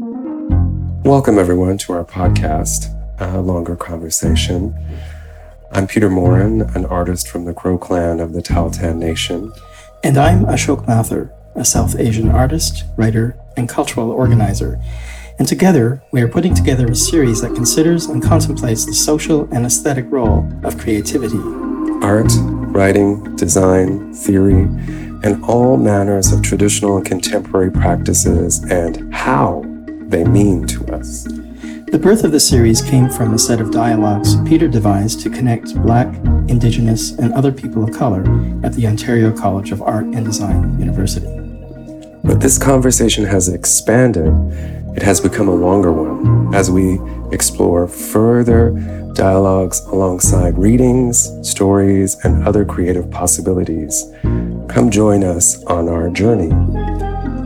Welcome, 0.00 1.38
everyone, 1.38 1.76
to 1.76 1.92
our 1.92 2.06
podcast, 2.06 2.88
A 3.20 3.38
Longer 3.38 3.76
Conversation. 3.76 4.74
I'm 5.72 5.86
Peter 5.86 6.08
Morin, 6.08 6.62
an 6.74 6.86
artist 6.86 7.28
from 7.28 7.44
the 7.44 7.52
Crow 7.52 7.76
clan 7.76 8.18
of 8.18 8.32
the 8.32 8.40
Tahltan 8.40 8.96
Nation. 8.96 9.52
And 10.02 10.16
I'm 10.16 10.46
Ashok 10.46 10.86
Mathur, 10.86 11.30
a 11.54 11.66
South 11.66 11.96
Asian 11.98 12.30
artist, 12.30 12.84
writer, 12.96 13.36
and 13.58 13.68
cultural 13.68 14.10
organizer. 14.10 14.80
And 15.38 15.46
together, 15.46 16.02
we 16.12 16.22
are 16.22 16.28
putting 16.28 16.54
together 16.54 16.86
a 16.86 16.96
series 16.96 17.42
that 17.42 17.54
considers 17.54 18.06
and 18.06 18.22
contemplates 18.22 18.86
the 18.86 18.94
social 18.94 19.52
and 19.52 19.66
aesthetic 19.66 20.06
role 20.08 20.50
of 20.64 20.78
creativity. 20.78 21.40
Art, 22.00 22.32
writing, 22.72 23.36
design, 23.36 24.14
theory, 24.14 24.62
and 25.22 25.44
all 25.44 25.76
manners 25.76 26.32
of 26.32 26.40
traditional 26.40 26.96
and 26.96 27.04
contemporary 27.04 27.70
practices 27.70 28.64
and 28.64 29.12
how 29.12 29.69
they 30.10 30.24
mean 30.24 30.66
to 30.66 30.84
us. 30.92 31.24
The 31.24 31.98
birth 32.00 32.22
of 32.24 32.32
the 32.32 32.40
series 32.40 32.82
came 32.82 33.08
from 33.08 33.34
a 33.34 33.38
set 33.38 33.60
of 33.60 33.70
dialogues 33.70 34.36
Peter 34.42 34.68
devised 34.68 35.20
to 35.22 35.30
connect 35.30 35.74
Black, 35.82 36.06
Indigenous, 36.48 37.12
and 37.12 37.32
other 37.32 37.50
people 37.50 37.82
of 37.82 37.92
color 37.92 38.20
at 38.62 38.72
the 38.74 38.86
Ontario 38.86 39.36
College 39.36 39.72
of 39.72 39.82
Art 39.82 40.04
and 40.04 40.24
Design 40.24 40.78
University. 40.78 41.26
But 42.22 42.40
this 42.40 42.58
conversation 42.58 43.24
has 43.24 43.48
expanded. 43.48 44.32
It 44.96 45.02
has 45.02 45.20
become 45.20 45.48
a 45.48 45.54
longer 45.54 45.92
one 45.92 46.54
as 46.54 46.70
we 46.70 47.00
explore 47.32 47.88
further 47.88 48.70
dialogues 49.14 49.80
alongside 49.86 50.58
readings, 50.58 51.30
stories, 51.48 52.16
and 52.24 52.46
other 52.46 52.64
creative 52.64 53.10
possibilities. 53.10 54.04
Come 54.68 54.90
join 54.90 55.24
us 55.24 55.62
on 55.64 55.88
our 55.88 56.10
journey. 56.10 56.50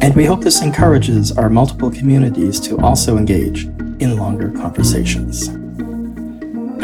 And 0.04 0.14
we 0.14 0.26
hope 0.26 0.42
this 0.42 0.60
encourages 0.60 1.32
our 1.32 1.48
multiple 1.48 1.90
communities 1.90 2.60
to 2.60 2.76
also 2.80 3.16
engage 3.16 3.64
in 3.64 4.18
longer 4.18 4.50
conversations. 4.50 5.48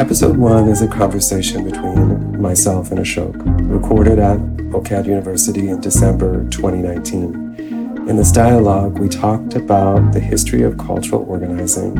Episode 0.01 0.37
one 0.37 0.67
is 0.67 0.81
a 0.81 0.87
conversation 0.87 1.63
between 1.63 2.41
myself 2.41 2.89
and 2.89 2.99
Ashok, 2.99 3.35
recorded 3.71 4.17
at 4.17 4.39
OCAD 4.73 5.05
University 5.05 5.69
in 5.69 5.79
December 5.79 6.49
2019. 6.49 8.07
In 8.09 8.15
this 8.15 8.31
dialogue, 8.31 8.97
we 8.97 9.07
talked 9.07 9.53
about 9.53 10.13
the 10.13 10.19
history 10.19 10.63
of 10.63 10.79
cultural 10.79 11.23
organizing, 11.29 11.95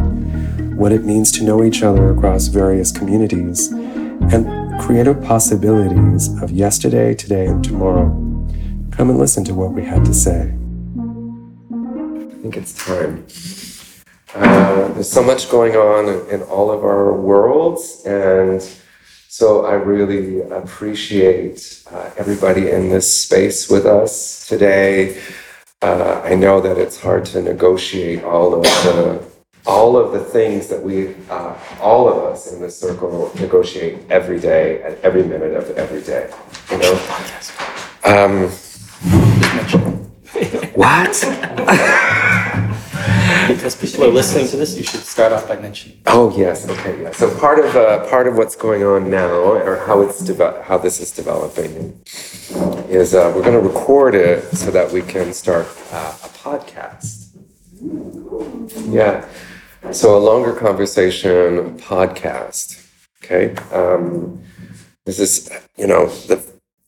what 0.75 0.91
it 0.91 1.05
means 1.05 1.31
to 1.33 1.43
know 1.43 1.63
each 1.63 1.83
other 1.83 2.09
across 2.09 2.47
various 2.47 2.91
communities, 2.91 3.67
and 3.67 4.81
creative 4.81 5.21
possibilities 5.21 6.41
of 6.41 6.49
yesterday, 6.49 7.13
today, 7.13 7.45
and 7.45 7.63
tomorrow. 7.63 8.09
Come 8.89 9.11
and 9.11 9.19
listen 9.19 9.43
to 9.43 9.53
what 9.53 9.73
we 9.73 9.83
had 9.83 10.03
to 10.05 10.15
say. 10.15 10.55
Think 12.51 12.63
it's 12.63 12.85
time. 12.85 13.25
Uh, 14.35 14.89
there's 14.89 15.09
so 15.09 15.23
much 15.23 15.49
going 15.49 15.77
on 15.77 16.09
in, 16.09 16.29
in, 16.41 16.47
all 16.49 16.69
of 16.69 16.83
our 16.83 17.13
worlds, 17.13 18.03
and 18.05 18.61
so 19.29 19.65
I 19.65 19.75
really 19.75 20.41
appreciate 20.41 21.81
uh, 21.89 22.09
everybody 22.17 22.69
in 22.69 22.89
this 22.89 23.23
space 23.23 23.69
with 23.69 23.85
us 23.85 24.45
today. 24.49 25.21
Uh, 25.81 26.19
I 26.25 26.35
know 26.35 26.59
that 26.59 26.77
it's 26.77 26.99
hard 26.99 27.23
to 27.27 27.41
negotiate 27.41 28.25
all 28.25 28.53
of 28.53 28.63
the 28.63 29.23
all 29.65 29.95
of 29.95 30.11
the 30.11 30.19
things 30.19 30.67
that 30.67 30.83
we, 30.83 31.15
uh, 31.29 31.55
all 31.79 32.09
of 32.09 32.17
us 32.17 32.51
in 32.51 32.59
this 32.59 32.77
circle, 32.77 33.31
negotiate 33.39 33.99
every 34.09 34.41
day 34.41 34.83
at 34.83 34.99
every 35.05 35.23
minute 35.23 35.53
of 35.53 35.69
every 35.77 36.01
day. 36.01 36.29
You 36.69 36.79
know. 36.79 36.99
Um, 38.03 38.49
what? 40.75 42.27
because 43.55 43.75
people 43.75 44.03
are 44.03 44.09
listening 44.09 44.47
to 44.47 44.57
this, 44.57 44.77
you 44.77 44.83
should 44.83 45.01
start 45.01 45.31
off 45.31 45.47
by 45.47 45.57
mentioning. 45.57 45.99
Oh 46.07 46.35
yes, 46.37 46.67
okay, 46.69 47.01
yeah. 47.01 47.11
So 47.11 47.33
part 47.39 47.59
of 47.59 47.75
uh, 47.75 48.07
part 48.09 48.27
of 48.27 48.35
what's 48.35 48.55
going 48.55 48.83
on 48.83 49.09
now, 49.09 49.31
or 49.31 49.77
how 49.87 50.01
it's 50.01 50.19
develop, 50.19 50.63
how 50.63 50.77
this 50.77 50.99
is 50.99 51.11
developing, 51.11 52.01
is 52.89 53.13
uh, 53.13 53.31
we're 53.35 53.43
going 53.43 53.61
to 53.61 53.67
record 53.67 54.15
it 54.15 54.43
so 54.55 54.71
that 54.71 54.91
we 54.91 55.01
can 55.01 55.33
start 55.33 55.67
uh, 55.91 56.17
a 56.23 56.29
podcast. 56.29 57.29
Yeah. 58.91 59.27
So 59.91 60.17
a 60.17 60.19
longer 60.19 60.53
conversation 60.53 61.77
podcast. 61.79 62.77
Okay. 63.23 63.55
Um, 63.71 64.43
this 65.05 65.19
is, 65.19 65.49
you 65.77 65.87
know, 65.87 66.07
the 66.27 66.41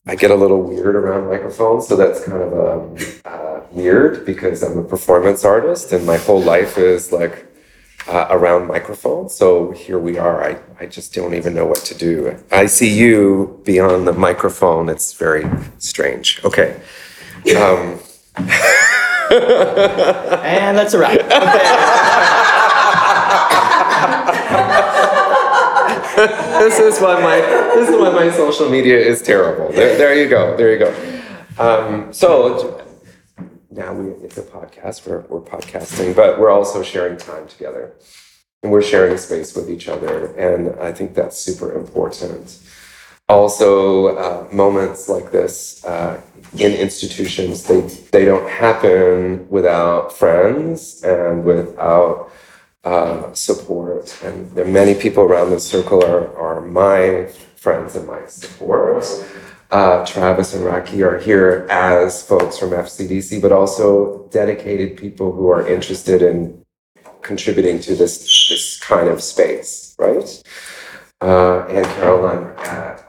I 0.06 0.16
get 0.16 0.32
a 0.32 0.36
little 0.36 0.62
weird 0.62 0.96
around 0.96 1.30
microphones, 1.30 1.88
so 1.88 1.96
that's 1.96 2.26
kind 2.26 2.42
of 2.42 2.54
um, 2.54 2.98
uh, 3.24 3.53
weird 3.74 4.26
because 4.26 4.64
I'm 4.64 4.78
a 4.78 4.84
performance 4.84 5.44
artist 5.44 5.92
and 5.92 6.06
my 6.06 6.18
whole 6.18 6.42
life 6.42 6.78
is 6.78 7.12
like 7.12 7.46
uh, 8.08 8.28
around 8.30 8.68
microphones. 8.68 9.34
So 9.34 9.72
here 9.72 10.00
we 10.00 10.18
are. 10.18 10.44
I, 10.44 10.60
I 10.80 10.86
just 10.86 11.14
don't 11.14 11.34
even 11.34 11.54
know 11.54 11.66
what 11.66 11.80
to 11.86 11.96
do. 11.96 12.38
I 12.52 12.68
see 12.68 12.94
you 12.94 13.62
beyond 13.66 14.08
the 14.08 14.14
microphone. 14.14 14.90
It's 14.90 15.14
very 15.14 15.46
strange. 15.80 16.42
Okay. 16.44 16.80
Um. 17.56 18.00
and 20.44 20.78
that's 20.78 20.94
a 20.94 21.00
wrap. 21.00 21.20
this 26.60 26.80
is 26.80 27.02
why 27.02 27.20
my 27.22 27.42
this 27.76 27.90
is 27.90 27.96
why 27.96 28.12
my 28.12 28.30
social 28.32 28.70
media 28.70 28.98
is 28.98 29.22
terrible. 29.22 29.72
There, 29.72 29.98
there 29.98 30.16
you 30.16 30.30
go. 30.30 30.56
There 30.58 30.72
you 30.72 30.80
go. 30.80 30.94
Um, 31.58 32.14
so 32.14 32.83
now 33.76 33.94
we 33.94 34.12
it's 34.24 34.38
a 34.38 34.44
podcast. 34.44 35.08
We're 35.08 35.22
we're 35.22 35.42
podcasting, 35.42 36.16
but 36.16 36.40
we're 36.40 36.52
also 36.52 36.84
sharing 36.84 37.18
time 37.18 37.48
together, 37.48 37.94
and 38.62 38.72
we're 38.72 38.82
sharing 38.82 39.18
space 39.18 39.56
with 39.56 39.70
each 39.70 39.88
other, 39.88 40.28
and 40.36 40.80
I 40.80 40.92
think 40.92 41.14
that's 41.14 41.38
super 41.38 41.74
important. 41.74 42.60
Also, 43.30 44.18
uh, 44.18 44.48
moments 44.52 45.10
like 45.10 45.32
this 45.32 45.84
uh, 45.86 46.22
in 46.58 46.74
institutions 46.74 47.64
they 47.64 47.82
they 48.12 48.26
don't 48.26 48.50
happen 48.50 49.48
without 49.50 50.14
friends 50.14 51.04
and 51.04 51.44
without 51.44 52.32
uh, 52.84 53.34
support. 53.34 54.20
And 54.24 54.52
there 54.52 54.66
are 54.66 54.72
many 54.72 54.94
people 54.94 55.24
around 55.24 55.52
the 55.52 55.60
circle 55.60 56.04
are, 56.04 56.36
are 56.38 56.62
my 56.62 57.30
friends 57.56 57.96
and 57.96 58.06
my 58.06 58.26
support. 58.28 59.06
Uh, 59.74 60.06
Travis 60.06 60.54
and 60.54 60.64
Rocky 60.64 61.02
are 61.02 61.18
here 61.18 61.66
as 61.68 62.22
folks 62.22 62.60
from 62.60 62.70
FCDC, 62.70 63.42
but 63.42 63.52
also 63.52 64.28
dedicated 64.30 64.96
people 64.96 65.32
who 65.32 65.50
are 65.50 65.68
interested 65.68 66.22
in 66.22 66.64
contributing 67.24 67.80
to 67.80 67.96
this 67.96 68.48
this 68.50 68.80
kind 68.80 69.10
of 69.10 69.24
space, 69.24 69.96
right? 69.98 70.44
Uh, 71.22 71.66
and 71.70 71.86
Caroline 71.98 72.54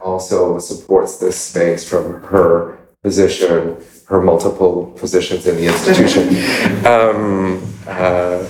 also 0.03 0.57
supports 0.57 1.17
this 1.17 1.39
space 1.39 1.87
from 1.87 2.23
her 2.23 2.79
position 3.03 3.77
her 4.07 4.21
multiple 4.21 4.87
positions 4.97 5.45
in 5.47 5.55
the 5.57 5.67
institution. 5.67 6.23
Um, 6.85 7.61
uh, 7.87 8.45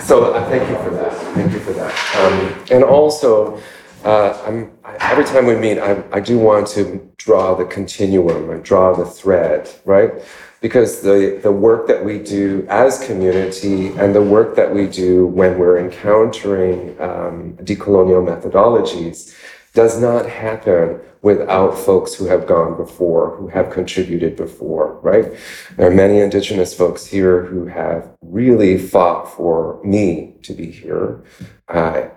so 0.00 0.32
uh, 0.32 0.48
thank 0.50 0.68
you 0.68 0.76
for 0.84 0.90
that. 0.90 1.12
Thank 1.34 1.52
you 1.52 1.60
for 1.60 1.72
that. 1.72 1.92
Um, 2.16 2.64
and 2.70 2.84
also, 2.84 3.58
uh, 4.04 4.42
I'm, 4.46 4.72
I, 4.84 4.96
every 5.00 5.24
time 5.24 5.46
we 5.46 5.56
meet, 5.56 5.78
I, 5.78 6.02
I 6.12 6.20
do 6.20 6.38
want 6.38 6.66
to 6.68 7.10
draw 7.16 7.54
the 7.54 7.64
continuum 7.64 8.50
and 8.50 8.64
draw 8.64 8.94
the 8.94 9.04
thread, 9.04 9.68
right? 9.84 10.12
Because 10.60 11.02
the, 11.02 11.38
the 11.42 11.52
work 11.52 11.86
that 11.86 12.04
we 12.04 12.18
do 12.18 12.66
as 12.68 13.04
community 13.04 13.88
and 13.88 14.14
the 14.14 14.22
work 14.22 14.56
that 14.56 14.74
we 14.74 14.88
do 14.88 15.26
when 15.26 15.58
we're 15.58 15.78
encountering 15.78 17.00
um, 17.00 17.56
decolonial 17.62 18.24
methodologies 18.26 19.36
does 19.74 20.00
not 20.00 20.28
happen 20.28 21.00
without 21.22 21.76
folks 21.76 22.14
who 22.14 22.26
have 22.26 22.46
gone 22.46 22.76
before, 22.76 23.36
who 23.36 23.48
have 23.48 23.70
contributed 23.70 24.36
before, 24.36 24.98
right? 25.00 25.32
There 25.76 25.86
are 25.86 25.94
many 25.94 26.18
Indigenous 26.18 26.74
folks 26.74 27.06
here 27.06 27.44
who 27.44 27.66
have 27.66 28.08
really 28.20 28.78
fought 28.78 29.24
for 29.32 29.80
me 29.84 30.34
to 30.42 30.52
be 30.52 30.70
here, 30.70 31.24
uh, 31.68 32.08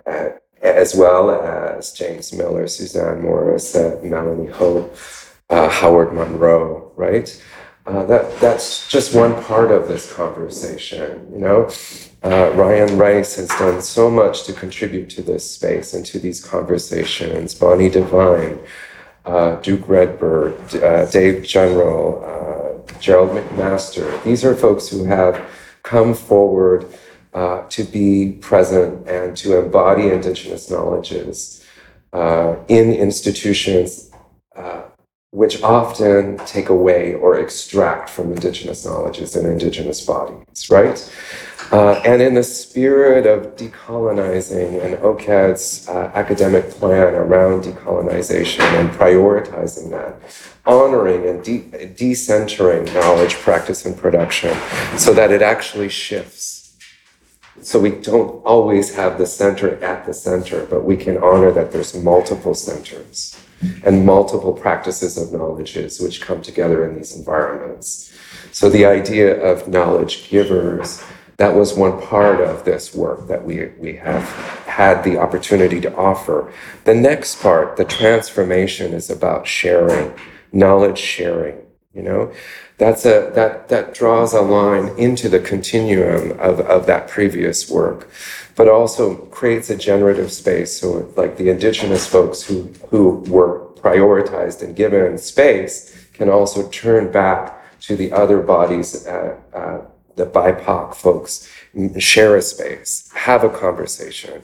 as 0.62 0.94
well 0.94 1.30
as 1.30 1.92
James 1.92 2.32
Miller, 2.32 2.66
Suzanne 2.68 3.22
Morris, 3.22 3.74
Melanie 4.02 4.50
Hope, 4.50 4.96
uh, 5.50 5.68
Howard 5.68 6.14
Monroe, 6.14 6.92
right? 6.96 7.42
Uh, 7.84 8.06
that 8.06 8.38
that's 8.38 8.88
just 8.88 9.14
one 9.14 9.42
part 9.42 9.72
of 9.72 9.88
this 9.88 10.12
conversation, 10.12 11.28
you 11.32 11.38
know. 11.38 11.68
Uh, 12.22 12.52
Ryan 12.54 12.96
Rice 12.96 13.34
has 13.36 13.48
done 13.48 13.82
so 13.82 14.08
much 14.08 14.44
to 14.44 14.52
contribute 14.52 15.10
to 15.10 15.22
this 15.22 15.50
space 15.50 15.92
and 15.92 16.06
to 16.06 16.20
these 16.20 16.44
conversations. 16.44 17.54
Bonnie 17.56 17.90
Devine, 17.90 18.60
uh, 19.24 19.56
Duke 19.56 19.88
Redbird, 19.88 20.76
uh, 20.76 21.06
Dave 21.06 21.42
General, 21.42 22.22
uh, 22.24 22.98
Gerald 23.00 23.30
McMaster. 23.30 24.22
These 24.22 24.44
are 24.44 24.54
folks 24.54 24.86
who 24.88 25.04
have 25.04 25.44
come 25.82 26.14
forward 26.14 26.86
uh, 27.34 27.62
to 27.68 27.84
be 27.84 28.32
present 28.40 29.08
and 29.08 29.36
to 29.36 29.58
embody 29.58 30.08
Indigenous 30.08 30.70
knowledges 30.70 31.64
uh, 32.12 32.56
in 32.68 32.92
institutions 32.92 34.12
which 35.32 35.62
often 35.62 36.36
take 36.44 36.68
away 36.68 37.14
or 37.14 37.38
extract 37.38 38.10
from 38.10 38.30
indigenous 38.32 38.84
knowledges 38.84 39.34
and 39.34 39.46
indigenous 39.46 40.04
bodies, 40.04 40.68
right? 40.68 41.10
Uh, 41.72 41.92
and 42.04 42.20
in 42.20 42.34
the 42.34 42.42
spirit 42.42 43.24
of 43.24 43.56
decolonizing 43.56 44.84
and 44.84 44.94
OCAD's 44.96 45.88
uh, 45.88 46.12
academic 46.14 46.68
plan 46.68 47.14
around 47.14 47.64
decolonization 47.64 48.60
and 48.78 48.90
prioritizing 48.90 49.88
that, 49.90 50.16
honoring 50.66 51.26
and 51.26 51.42
de- 51.42 51.62
decentering 51.96 52.84
knowledge, 52.92 53.32
practice, 53.36 53.86
and 53.86 53.96
production 53.96 54.54
so 54.98 55.14
that 55.14 55.32
it 55.32 55.40
actually 55.40 55.88
shifts. 55.88 56.61
So 57.62 57.78
we 57.78 57.90
don't 57.90 58.44
always 58.44 58.94
have 58.96 59.18
the 59.18 59.26
center 59.26 59.82
at 59.84 60.04
the 60.04 60.12
center, 60.12 60.66
but 60.66 60.84
we 60.84 60.96
can 60.96 61.16
honor 61.18 61.52
that 61.52 61.70
there's 61.70 61.94
multiple 61.94 62.54
centers 62.54 63.38
and 63.84 64.04
multiple 64.04 64.52
practices 64.52 65.16
of 65.16 65.32
knowledges 65.32 66.00
which 66.00 66.20
come 66.20 66.42
together 66.42 66.84
in 66.88 66.96
these 66.96 67.16
environments. 67.16 68.12
So 68.50 68.68
the 68.68 68.84
idea 68.84 69.40
of 69.40 69.68
knowledge 69.68 70.28
givers, 70.28 71.04
that 71.36 71.54
was 71.54 71.74
one 71.74 72.02
part 72.02 72.40
of 72.40 72.64
this 72.64 72.94
work 72.94 73.28
that 73.28 73.44
we, 73.44 73.66
we 73.78 73.94
have 73.96 74.24
had 74.66 75.04
the 75.04 75.18
opportunity 75.18 75.80
to 75.82 75.94
offer. 75.96 76.52
The 76.84 76.94
next 76.94 77.40
part, 77.40 77.76
the 77.76 77.84
transformation, 77.84 78.92
is 78.92 79.08
about 79.08 79.46
sharing, 79.46 80.12
knowledge 80.52 80.98
sharing, 80.98 81.58
you 81.94 82.02
know? 82.02 82.32
That's 82.78 83.04
a 83.04 83.30
that 83.34 83.68
that 83.68 83.94
draws 83.94 84.32
a 84.32 84.40
line 84.40 84.88
into 84.98 85.28
the 85.28 85.38
continuum 85.38 86.32
of, 86.40 86.60
of 86.60 86.86
that 86.86 87.08
previous 87.08 87.70
work 87.70 88.08
but 88.54 88.68
also 88.68 89.16
creates 89.26 89.70
a 89.70 89.76
generative 89.76 90.32
space. 90.32 90.78
So, 90.78 91.12
like 91.16 91.36
the 91.36 91.48
indigenous 91.48 92.06
folks 92.06 92.42
who, 92.42 92.72
who 92.88 93.18
were 93.28 93.60
prioritized 93.76 94.62
and 94.62 94.76
given 94.76 95.18
space 95.18 96.06
can 96.12 96.28
also 96.28 96.68
turn 96.68 97.10
back 97.10 97.58
to 97.80 97.96
the 97.96 98.12
other 98.12 98.40
bodies, 98.40 99.06
uh, 99.06 99.36
uh, 99.54 99.80
the 100.16 100.26
BIPOC 100.26 100.94
folks, 100.94 101.50
share 101.98 102.36
a 102.36 102.42
space, 102.42 103.10
have 103.14 103.42
a 103.44 103.48
conversation. 103.48 104.42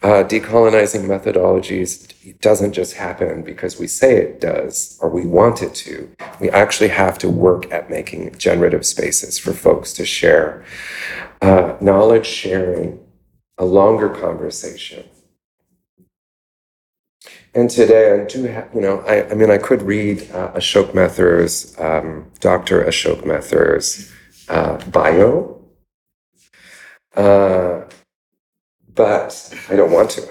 Uh, 0.00 0.22
decolonizing 0.22 1.04
methodologies 1.06 2.14
doesn't 2.40 2.72
just 2.72 2.94
happen 2.94 3.42
because 3.42 3.80
we 3.80 3.86
say 3.88 4.16
it 4.16 4.40
does 4.40 4.96
or 5.02 5.10
we 5.10 5.26
want 5.26 5.60
it 5.60 5.74
to. 5.74 6.08
We 6.40 6.50
actually 6.50 6.90
have 6.90 7.18
to 7.18 7.28
work 7.28 7.70
at 7.72 7.90
making 7.90 8.36
generative 8.38 8.86
spaces 8.86 9.38
for 9.38 9.52
folks 9.52 9.92
to 9.94 10.06
share. 10.06 10.64
Uh, 11.42 11.76
knowledge 11.80 12.26
sharing 12.26 13.00
a 13.58 13.64
longer 13.64 14.08
conversation. 14.08 15.04
And 17.54 17.68
today 17.68 18.20
I 18.20 18.24
do 18.24 18.44
have, 18.44 18.68
you 18.72 18.80
know, 18.80 19.00
I, 19.00 19.28
I 19.30 19.34
mean, 19.34 19.50
I 19.50 19.58
could 19.58 19.82
read 19.82 20.30
uh, 20.32 20.52
Ashok 20.52 20.94
Mathur's, 20.94 21.76
um, 21.80 22.30
Dr. 22.38 22.84
Ashok 22.84 23.24
Mathur's 23.24 24.12
uh, 24.48 24.76
bio, 24.90 25.60
uh, 27.16 27.82
but 28.98 29.54
I 29.70 29.76
don't 29.76 29.92
want 29.92 30.10
to. 30.10 30.22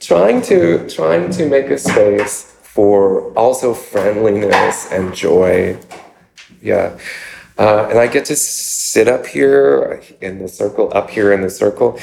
trying 0.00 0.40
to 0.42 0.88
trying 0.88 1.30
to 1.30 1.46
make 1.46 1.66
a 1.66 1.76
space 1.76 2.56
for 2.62 3.32
also 3.34 3.74
friendliness 3.74 4.90
and 4.90 5.14
joy. 5.14 5.78
Yeah. 6.62 6.98
Uh, 7.58 7.86
and 7.90 7.98
I 7.98 8.06
get 8.06 8.24
to 8.26 8.36
sit 8.36 9.06
up 9.06 9.26
here 9.26 10.02
in 10.22 10.38
the 10.38 10.48
circle, 10.48 10.90
up 10.94 11.10
here 11.10 11.32
in 11.32 11.42
the 11.42 11.50
circle, 11.50 12.00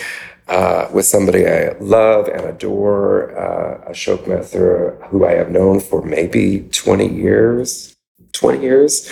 uh, 0.48 0.88
with 0.94 1.06
somebody 1.06 1.48
I 1.48 1.76
love 1.80 2.28
and 2.28 2.46
adore, 2.46 3.36
uh, 3.38 3.90
Ashok 3.92 4.28
Mathur, 4.28 5.02
who 5.08 5.26
I 5.26 5.32
have 5.32 5.50
known 5.50 5.80
for 5.80 6.04
maybe 6.04 6.70
20 6.72 7.08
years. 7.08 7.91
20 8.42 8.60
years. 8.60 9.08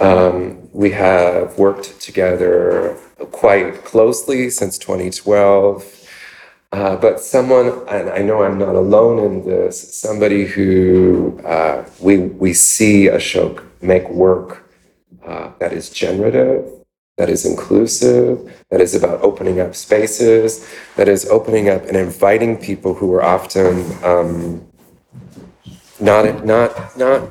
Um, 0.00 0.68
we 0.72 0.90
have 0.90 1.58
worked 1.58 1.98
together 1.98 2.94
quite 3.32 3.84
closely 3.84 4.50
since 4.50 4.76
2012. 4.76 6.08
Uh, 6.72 6.96
but 6.96 7.20
someone, 7.20 7.68
and 7.88 8.10
I 8.10 8.18
know 8.18 8.42
I'm 8.44 8.58
not 8.58 8.74
alone 8.74 9.18
in 9.18 9.46
this, 9.46 9.94
somebody 9.94 10.44
who 10.44 11.40
uh, 11.44 11.84
we, 12.00 12.18
we 12.18 12.52
see 12.52 13.06
Ashok 13.06 13.64
make 13.80 14.08
work 14.10 14.70
uh, 15.26 15.52
that 15.58 15.72
is 15.72 15.88
generative, 15.88 16.70
that 17.16 17.30
is 17.30 17.46
inclusive, 17.46 18.38
that 18.70 18.82
is 18.82 18.94
about 18.94 19.22
opening 19.22 19.58
up 19.58 19.74
spaces, 19.74 20.68
that 20.96 21.08
is 21.08 21.26
opening 21.28 21.70
up 21.70 21.86
and 21.86 21.96
inviting 21.96 22.58
people 22.58 22.92
who 22.92 23.12
are 23.14 23.24
often 23.24 23.90
um, 24.04 24.66
not, 25.98 26.44
not, 26.44 26.96
not 26.96 27.30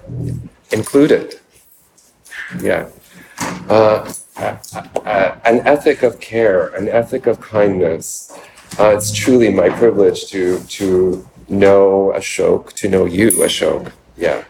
included. 0.72 1.40
Yeah. 2.62 2.90
Uh, 3.70 4.12
an 5.46 5.60
ethic 5.68 6.04
of 6.04 6.20
care, 6.20 6.68
an 6.70 6.88
ethic 6.88 7.28
of 7.28 7.42
kindness, 7.42 8.38
uh, 8.80 8.96
it's 8.96 9.12
truly 9.12 9.52
my 9.54 9.70
privilege 9.70 10.28
to 10.28 10.60
to 10.64 11.28
know 11.50 12.14
Ashok, 12.16 12.74
to 12.74 12.88
know 12.88 13.06
you, 13.06 13.30
Ashok. 13.30 13.92
Yeah. 14.18 14.44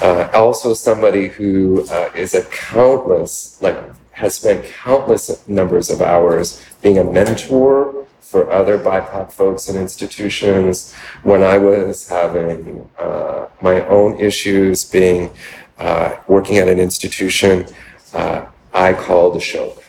Uh, 0.00 0.28
also, 0.32 0.74
somebody 0.74 1.28
who 1.28 1.86
uh, 1.90 2.10
is 2.14 2.34
a 2.34 2.42
countless, 2.46 3.60
like, 3.60 3.78
has 4.12 4.34
spent 4.34 4.64
countless 4.64 5.46
numbers 5.46 5.90
of 5.90 6.00
hours 6.00 6.64
being 6.80 6.98
a 6.98 7.04
mentor 7.04 8.01
for 8.32 8.50
other 8.50 8.76
BIPOC 8.78 9.30
folks 9.30 9.68
and 9.68 9.78
institutions. 9.78 10.94
When 11.22 11.42
I 11.42 11.58
was 11.58 12.08
having 12.08 12.88
uh, 12.98 13.46
my 13.60 13.86
own 13.86 14.18
issues, 14.18 14.84
being 14.84 15.30
uh, 15.78 16.16
working 16.26 16.56
at 16.56 16.68
an 16.68 16.80
institution, 16.80 17.66
uh, 18.14 18.46
I 18.72 18.94
called 18.94 19.36
Ashok 19.36 19.82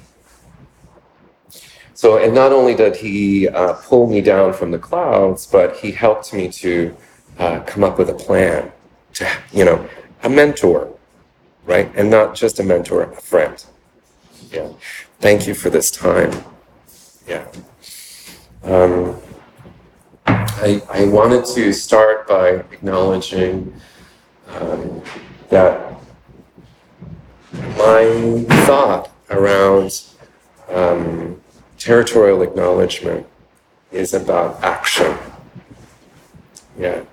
so, 2.03 2.17
and 2.17 2.35
not 2.35 2.51
only 2.51 2.75
did 2.75 2.97
he 2.97 3.47
uh, 3.47 3.75
pull 3.75 4.07
me 4.07 4.19
down 4.19 4.51
from 4.51 4.71
the 4.71 4.77
clouds, 4.77 5.47
but 5.47 5.77
he 5.77 5.89
helped 5.89 6.33
me 6.33 6.49
to 6.49 6.93
uh, 7.39 7.61
come 7.61 7.81
up 7.81 7.97
with 7.97 8.09
a 8.09 8.13
plan 8.13 8.73
to, 9.13 9.25
you 9.53 9.63
know, 9.63 9.87
a 10.23 10.27
mentor, 10.29 10.93
right? 11.63 11.89
And 11.95 12.11
not 12.11 12.35
just 12.35 12.59
a 12.59 12.63
mentor, 12.63 13.03
a 13.03 13.21
friend. 13.21 13.63
Yeah. 14.51 14.73
Thank 15.21 15.47
you 15.47 15.53
for 15.53 15.69
this 15.69 15.89
time. 15.89 16.33
Yeah. 17.25 17.47
Um, 18.63 19.19
I, 20.25 20.81
I 20.89 21.05
wanted 21.05 21.45
to 21.55 21.73
start 21.73 22.27
by 22.27 22.49
acknowledging 22.49 23.73
um, 24.47 25.01
that 25.49 25.95
my 27.51 28.45
thought 28.65 29.11
around 29.29 30.05
um, 30.69 31.41
territorial 31.77 32.41
acknowledgement 32.41 33.27
is 33.91 34.13
about 34.13 34.63
action. 34.63 35.17
Yeah. 36.77 37.03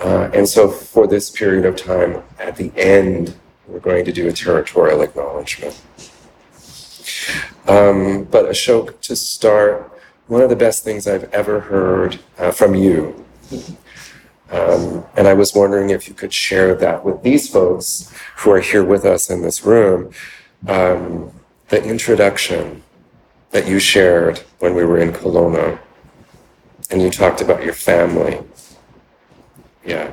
Uh, 0.00 0.30
and 0.34 0.46
so 0.46 0.68
for 0.68 1.06
this 1.06 1.30
period 1.30 1.64
of 1.64 1.76
time, 1.76 2.22
at 2.38 2.56
the 2.56 2.70
end, 2.76 3.34
we're 3.66 3.80
going 3.80 4.04
to 4.04 4.12
do 4.12 4.28
a 4.28 4.32
territorial 4.32 5.00
acknowledgement. 5.00 5.80
Um, 7.66 8.24
but 8.24 8.46
Ashok, 8.46 9.00
to 9.00 9.16
start, 9.16 9.97
one 10.28 10.42
of 10.42 10.50
the 10.50 10.56
best 10.56 10.84
things 10.84 11.06
I've 11.06 11.24
ever 11.32 11.60
heard 11.60 12.20
uh, 12.38 12.50
from 12.50 12.74
you. 12.74 13.24
Um, 14.50 15.04
and 15.16 15.26
I 15.26 15.34
was 15.34 15.54
wondering 15.54 15.90
if 15.90 16.08
you 16.08 16.14
could 16.14 16.32
share 16.32 16.74
that 16.76 17.04
with 17.04 17.22
these 17.22 17.48
folks 17.50 18.12
who 18.36 18.50
are 18.52 18.60
here 18.60 18.84
with 18.84 19.04
us 19.04 19.28
in 19.30 19.42
this 19.42 19.64
room. 19.64 20.12
Um, 20.66 21.32
the 21.68 21.82
introduction 21.82 22.82
that 23.50 23.66
you 23.66 23.78
shared 23.78 24.38
when 24.58 24.74
we 24.74 24.84
were 24.84 24.98
in 24.98 25.12
Kelowna, 25.12 25.78
and 26.90 27.02
you 27.02 27.10
talked 27.10 27.40
about 27.40 27.64
your 27.64 27.74
family. 27.74 28.40
Yeah. 29.84 30.12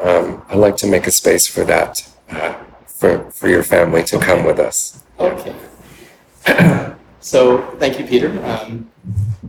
Um, 0.00 0.42
I'd 0.48 0.58
like 0.58 0.76
to 0.78 0.86
make 0.86 1.06
a 1.06 1.10
space 1.10 1.46
for 1.46 1.64
that, 1.64 2.08
uh, 2.30 2.54
for, 2.86 3.30
for 3.30 3.48
your 3.48 3.62
family 3.64 4.04
to 4.04 4.18
come 4.18 4.44
with 4.44 4.58
us. 4.60 5.02
Okay. 5.18 5.56
so, 7.28 7.62
thank 7.78 7.98
you, 7.98 8.06
Peter. 8.06 8.30
Um, 8.44 8.90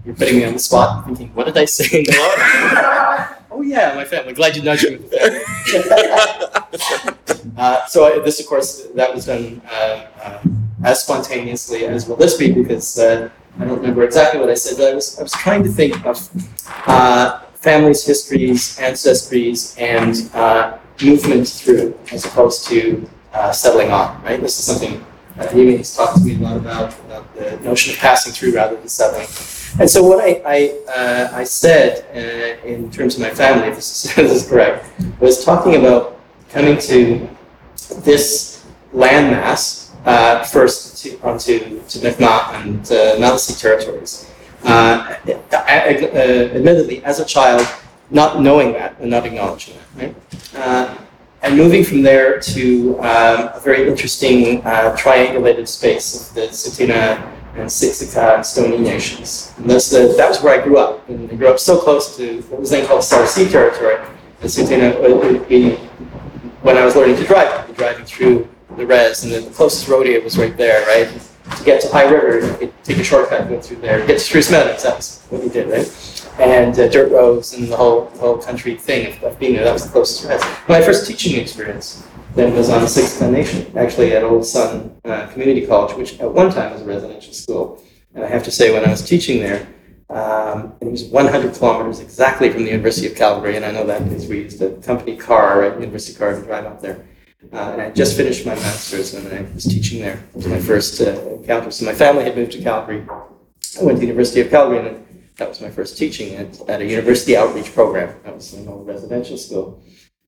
you're 0.05 0.15
putting 0.15 0.38
me 0.38 0.45
on 0.45 0.53
the 0.53 0.59
spot, 0.59 1.05
thinking, 1.05 1.29
what 1.33 1.45
did 1.45 1.57
I 1.57 1.65
say? 1.65 2.05
oh, 3.51 3.62
yeah, 3.63 3.93
my 3.95 4.05
family. 4.05 4.33
Glad 4.33 4.55
you 4.55 4.63
nudged 4.63 4.83
me 4.83 4.98
with 4.98 5.12
the 5.12 5.17
family. 7.31 7.53
uh, 7.57 7.86
so, 7.88 8.05
I, 8.05 8.19
this, 8.19 8.39
of 8.39 8.48
course, 8.48 8.88
that 8.95 9.13
was 9.13 9.25
done. 9.25 9.62
Uh, 9.65 10.05
uh 10.21 10.43
as 10.83 11.03
spontaneously 11.03 11.86
as 11.86 12.07
will 12.07 12.15
this 12.15 12.38
be 12.38 12.51
because 12.51 12.98
uh, 13.00 13.29
I 13.59 13.65
don't 13.65 13.77
remember 13.77 14.03
exactly 14.03 14.39
what 14.39 14.50
I 14.50 14.53
said, 14.53 14.77
but 14.77 14.91
I 14.91 14.95
was, 14.95 15.19
I 15.19 15.24
was 15.24 15.33
trying 15.33 15.63
to 15.63 15.69
think 15.69 16.05
of 16.05 16.29
uh, 16.88 17.39
families' 17.55 18.05
histories, 18.05 18.77
ancestries, 18.77 19.79
and 19.79 20.33
uh, 20.33 20.77
movement 21.01 21.48
through 21.48 21.98
as 22.12 22.25
opposed 22.25 22.67
to 22.69 23.09
uh, 23.33 23.51
settling 23.51 23.91
on, 23.91 24.21
right? 24.24 24.39
This 24.39 24.57
is 24.57 24.65
something 24.65 25.05
uh, 25.39 25.48
Ayumi's 25.48 25.96
talked 25.96 26.17
to 26.17 26.24
me 26.24 26.36
a 26.36 26.39
lot 26.39 26.58
about, 26.58 26.93
about 27.05 27.36
the 27.36 27.58
notion 27.62 27.93
of 27.93 28.00
passing 28.00 28.34
through 28.34 28.53
rather 28.53 28.75
than 28.75 28.88
settling. 28.88 29.27
And 29.79 29.89
so 29.89 30.03
what 30.03 30.19
I, 30.24 30.41
I, 30.46 30.91
uh, 30.91 31.29
I 31.34 31.43
said 31.43 32.05
uh, 32.13 32.67
in 32.67 32.91
terms 32.91 33.15
of 33.15 33.22
my 33.22 33.29
family, 33.29 33.67
if 33.67 33.75
this 33.75 34.05
is, 34.05 34.15
this 34.15 34.43
is 34.43 34.50
correct, 34.50 34.86
was 35.19 35.43
talking 35.46 35.75
about 35.75 36.19
coming 36.50 36.77
to 36.79 37.27
this 38.01 38.65
landmass 38.93 39.91
uh, 40.05 40.43
first 40.43 41.03
to, 41.03 41.19
onto 41.22 41.81
to 41.88 42.00
Mi'kmaq 42.00 42.53
and 42.55 42.79
uh, 42.91 43.15
Maliseet 43.17 43.60
territories. 43.60 44.29
Uh, 44.63 45.15
I- 45.51 46.10
uh, 46.12 46.55
admittedly, 46.58 47.03
as 47.03 47.19
a 47.19 47.25
child, 47.25 47.67
not 48.10 48.41
knowing 48.41 48.74
that 48.74 49.00
and 49.00 49.10
not 49.12 49.25
acknowledging 49.25 49.75
that, 49.96 50.15
right? 50.55 51.08
Uh, 51.41 51.48
and 51.48 51.58
moving 51.58 51.84
from 51.84 52.01
there 52.01 52.39
to 52.39 52.98
um, 53.00 53.50
a 53.53 53.60
very 53.63 53.88
interesting 53.88 54.62
uh, 54.65 54.96
triangulated 54.96 55.67
space 55.67 56.29
of 56.29 56.36
the 56.36 56.41
Tsuut'ina 56.41 57.25
and 57.55 57.69
Siksika 57.69 58.36
and 58.36 58.46
Stoney 58.46 58.77
nations. 58.77 59.53
And 59.58 59.69
that's 59.69 59.89
the, 59.89 60.13
that 60.17 60.29
was 60.29 60.41
where 60.41 60.60
I 60.60 60.63
grew 60.63 60.77
up. 60.77 61.08
And 61.10 61.31
I 61.31 61.36
grew 61.36 61.48
up 61.48 61.60
so 61.60 61.79
close 61.79 62.15
to 62.17 62.41
what 62.43 62.60
was 62.60 62.69
then 62.69 62.86
called 62.88 63.01
Sarsi 63.01 63.50
territory. 63.50 63.98
The 64.41 64.48
Tsuut'ina 64.48 65.01
would 65.01 65.48
be, 65.48 65.75
when 66.62 66.77
I 66.77 66.86
was 66.86 66.96
learning 66.96 67.17
to 67.17 67.24
drive, 67.24 67.48
I'd 67.48 67.67
be 67.67 67.74
driving 67.74 68.05
through 68.05 68.48
the 68.77 68.86
res, 68.86 69.24
and 69.24 69.34
then 69.34 69.46
the 69.46 69.51
closest 69.51 69.88
rodeo 69.88 70.22
was 70.24 70.38
right 70.38 70.55
there, 70.55 70.86
right? 70.88 71.22
To 71.58 71.63
get 71.63 71.81
to 71.81 71.89
High 71.89 72.10
River, 72.10 72.46
you 72.46 72.58
could 72.58 72.84
take 72.84 72.98
a 72.98 73.03
shortcut, 73.03 73.50
go 73.50 73.60
through 73.60 73.77
there, 73.77 74.00
get 74.05 74.13
to 74.13 74.19
Spruce 74.19 74.51
Meadows, 74.51 74.84
that's 74.84 75.22
what 75.29 75.41
we 75.41 75.50
did, 75.50 75.67
right? 75.69 76.18
And 76.39 76.79
uh, 76.79 76.88
dirt 76.88 77.12
roads 77.12 77.53
and 77.53 77.67
the 77.67 77.75
whole, 77.75 78.05
the 78.05 78.19
whole 78.19 78.38
country 78.38 78.75
thing 78.75 79.08
of, 79.08 79.24
of 79.24 79.39
being 79.39 79.53
there, 79.53 79.65
that 79.65 79.74
was 79.74 79.86
the 79.86 79.91
closest. 79.91 80.29
My 80.69 80.81
first 80.81 81.05
teaching 81.05 81.39
experience 81.39 82.08
then 82.36 82.55
was 82.55 82.69
on 82.69 82.81
the 82.81 82.88
Siksika 82.88 83.29
Nation, 83.29 83.77
actually 83.77 84.13
at 84.13 84.24
Old 84.24 84.46
Sun 84.46 84.96
uh, 85.05 85.27
Community 85.27 85.65
College, 85.67 85.98
which 85.98 86.19
at 86.19 86.31
one 86.31 86.51
time 86.51 86.72
was 86.72 86.81
a 86.81 86.86
residential 86.86 87.34
school. 87.34 87.84
And 88.15 88.24
I 88.24 88.27
have 88.27 88.43
to 88.43 88.51
say, 88.51 88.74
when 88.74 88.86
I 88.86 88.89
was 88.89 89.05
teaching 89.05 89.39
there, 89.39 89.67
um, 90.10 90.74
it 90.81 90.89
was 90.89 91.03
100 91.05 91.53
kilometers 91.53 92.00
exactly 92.00 92.50
from 92.50 92.63
the 92.63 92.69
University 92.69 93.08
of 93.08 93.15
Calgary, 93.15 93.55
and 93.55 93.65
I 93.65 93.72
know 93.72 93.86
that 93.86 94.03
because 94.05 94.27
we 94.27 94.39
used 94.39 94.62
a 94.62 94.72
company 94.77 95.15
car, 95.15 95.63
university 95.79 96.17
car, 96.17 96.34
to 96.34 96.41
drive 96.41 96.65
up 96.65 96.81
there. 96.81 97.05
Uh, 97.53 97.72
and 97.74 97.81
I 97.81 97.91
just 97.91 98.17
finished 98.17 98.46
my 98.46 98.55
master's, 98.55 99.13
and 99.13 99.27
I 99.31 99.41
was 99.53 99.65
teaching 99.65 100.01
there. 100.01 100.24
It 100.29 100.36
was 100.36 100.48
my 100.48 100.60
first 100.60 101.00
uh, 101.01 101.12
encounter. 101.29 101.69
So 101.72 101.86
my 101.86 101.93
family 101.93 102.24
had 102.24 102.36
moved 102.36 102.53
to 102.53 102.62
Calgary. 102.62 103.05
I 103.79 103.84
went 103.84 103.98
to 103.98 104.00
the 104.00 104.08
University 104.08 104.41
of 104.41 104.50
Calgary, 104.50 104.79
and 104.79 105.05
that 105.39 105.50
was 105.50 105.62
my 105.62 105.69
first 105.69 105.98
teaching 105.98 106.36
at, 106.36 106.69
at 106.69 106.81
a 106.81 106.86
university 106.86 107.36
outreach 107.36 107.74
program. 107.74 108.15
I 108.25 108.31
was 108.31 108.53
an 108.53 108.67
old 108.67 108.86
residential 108.86 109.38
school. 109.38 109.81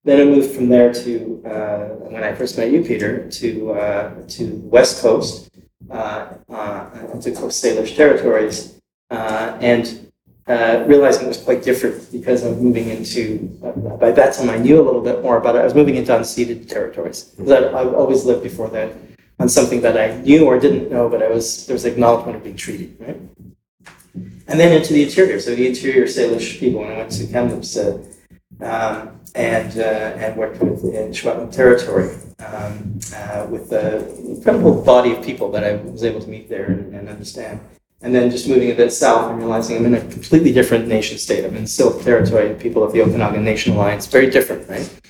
Then 0.03 0.19
I 0.19 0.25
moved 0.25 0.55
from 0.55 0.67
there 0.67 0.91
to 0.91 1.43
uh, 1.45 1.85
when 2.09 2.23
I 2.23 2.33
first 2.33 2.57
met 2.57 2.71
you, 2.71 2.81
Peter, 2.83 3.29
to 3.29 3.71
uh, 3.73 4.27
to 4.29 4.43
West 4.63 5.01
Coast, 5.01 5.51
uh, 5.91 6.33
uh, 6.49 6.89
to 7.21 7.31
Coast 7.31 7.63
Salish 7.63 7.95
territories, 7.95 8.79
uh, 9.11 9.57
and 9.61 10.11
uh, 10.47 10.83
realizing 10.87 11.25
it 11.25 11.27
was 11.27 11.37
quite 11.37 11.61
different 11.61 12.11
because 12.11 12.43
I 12.43 12.49
was 12.49 12.59
moving 12.59 12.89
into. 12.89 13.21
By 14.01 14.11
that 14.11 14.33
time, 14.33 14.49
I 14.49 14.57
knew 14.57 14.81
a 14.81 14.85
little 14.87 15.01
bit 15.01 15.21
more 15.21 15.37
about 15.37 15.55
it. 15.55 15.59
I 15.59 15.65
was 15.65 15.75
moving 15.75 15.97
into 15.97 16.13
unceded 16.13 16.67
territories 16.67 17.33
that 17.37 17.75
I've 17.75 17.93
always 17.93 18.25
lived 18.25 18.41
before 18.41 18.69
that 18.69 18.93
on 19.39 19.49
something 19.49 19.81
that 19.81 19.97
I 19.99 20.19
knew 20.21 20.45
or 20.45 20.57
didn't 20.59 20.89
know, 20.89 21.09
but 21.09 21.21
I 21.21 21.29
was 21.29 21.67
there 21.67 21.75
was 21.75 21.85
acknowledgement 21.85 22.37
of 22.37 22.43
being 22.43 22.57
treated, 22.57 22.97
right? 22.99 23.19
And 24.13 24.59
then 24.59 24.73
into 24.73 24.93
the 24.93 25.03
interior, 25.03 25.39
so 25.39 25.55
the 25.55 25.67
interior 25.67 26.05
Salish 26.05 26.59
people. 26.59 26.81
When 26.81 26.91
I 26.91 26.97
went 26.97 27.11
to 27.11 27.27
Kamloops. 27.27 27.77
Uh, 27.77 28.03
um, 28.61 29.19
and 29.35 29.77
uh, 29.77 30.17
and 30.17 30.35
worked 30.35 30.61
with 30.61 30.83
in 30.83 31.11
Secwepemc 31.11 31.51
territory 31.51 32.15
um, 32.39 32.99
uh, 33.15 33.47
with 33.49 33.71
an 33.71 34.35
incredible 34.35 34.81
body 34.83 35.13
of 35.13 35.23
people 35.23 35.51
that 35.51 35.63
I 35.63 35.75
was 35.75 36.03
able 36.03 36.21
to 36.21 36.29
meet 36.29 36.49
there 36.49 36.65
and, 36.65 36.93
and, 36.93 37.07
understand. 37.07 37.59
And 38.01 38.13
then 38.13 38.31
just 38.31 38.47
moving 38.47 38.71
a 38.71 38.75
bit 38.75 38.91
south 38.91 39.29
and 39.29 39.39
realizing 39.39 39.77
I'm 39.77 39.85
in 39.85 39.93
a 39.93 40.01
completely 40.01 40.51
different 40.51 40.87
nation 40.87 41.17
state. 41.17 41.45
I'm 41.45 41.55
in 41.55 41.67
Syilx 41.67 42.03
territory, 42.03 42.53
people 42.55 42.83
of 42.83 42.93
the 42.93 43.01
Okanagan 43.01 43.43
Nation 43.43 43.73
Alliance, 43.73 44.07
very 44.07 44.29
different, 44.29 44.67
right? 44.67 45.01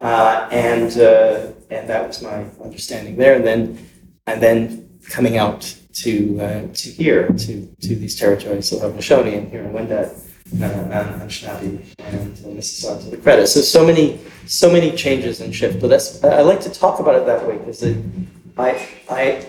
Uh, 0.00 0.46
and 0.52 0.98
uh, 0.98 1.52
and 1.70 1.88
that 1.88 2.06
was 2.06 2.22
my 2.22 2.44
understanding 2.62 3.16
there. 3.16 3.34
And 3.34 3.44
then 3.44 3.90
and 4.26 4.42
then 4.42 5.00
coming 5.08 5.36
out 5.38 5.74
to 5.94 6.40
uh, 6.40 6.66
to 6.72 6.90
here 6.90 7.28
to 7.28 7.66
to 7.80 7.94
these 7.96 8.18
territories, 8.18 8.68
so 8.68 8.78
Haudenosaunee 8.78 9.38
and 9.38 9.50
here 9.50 9.62
in 9.62 9.72
Wendat 9.72 10.10
uh, 10.60 10.64
and 10.64 11.22
Anishinaabe 11.22 11.84
and 11.98 12.32
uh, 12.38 12.48
Mississauga 12.48 13.10
the 13.10 13.16
credit. 13.16 13.46
So 13.46 13.60
so 13.60 13.86
many 13.86 14.18
so 14.46 14.70
many 14.70 14.92
changes 14.92 15.40
and 15.40 15.54
shift. 15.54 15.80
But 15.80 15.88
that's 15.88 16.22
I 16.24 16.42
like 16.42 16.60
to 16.62 16.70
talk 16.70 17.00
about 17.00 17.14
it 17.16 17.26
that 17.26 17.46
way 17.46 17.58
because 17.58 17.82
I 18.58 18.88
I 19.08 19.46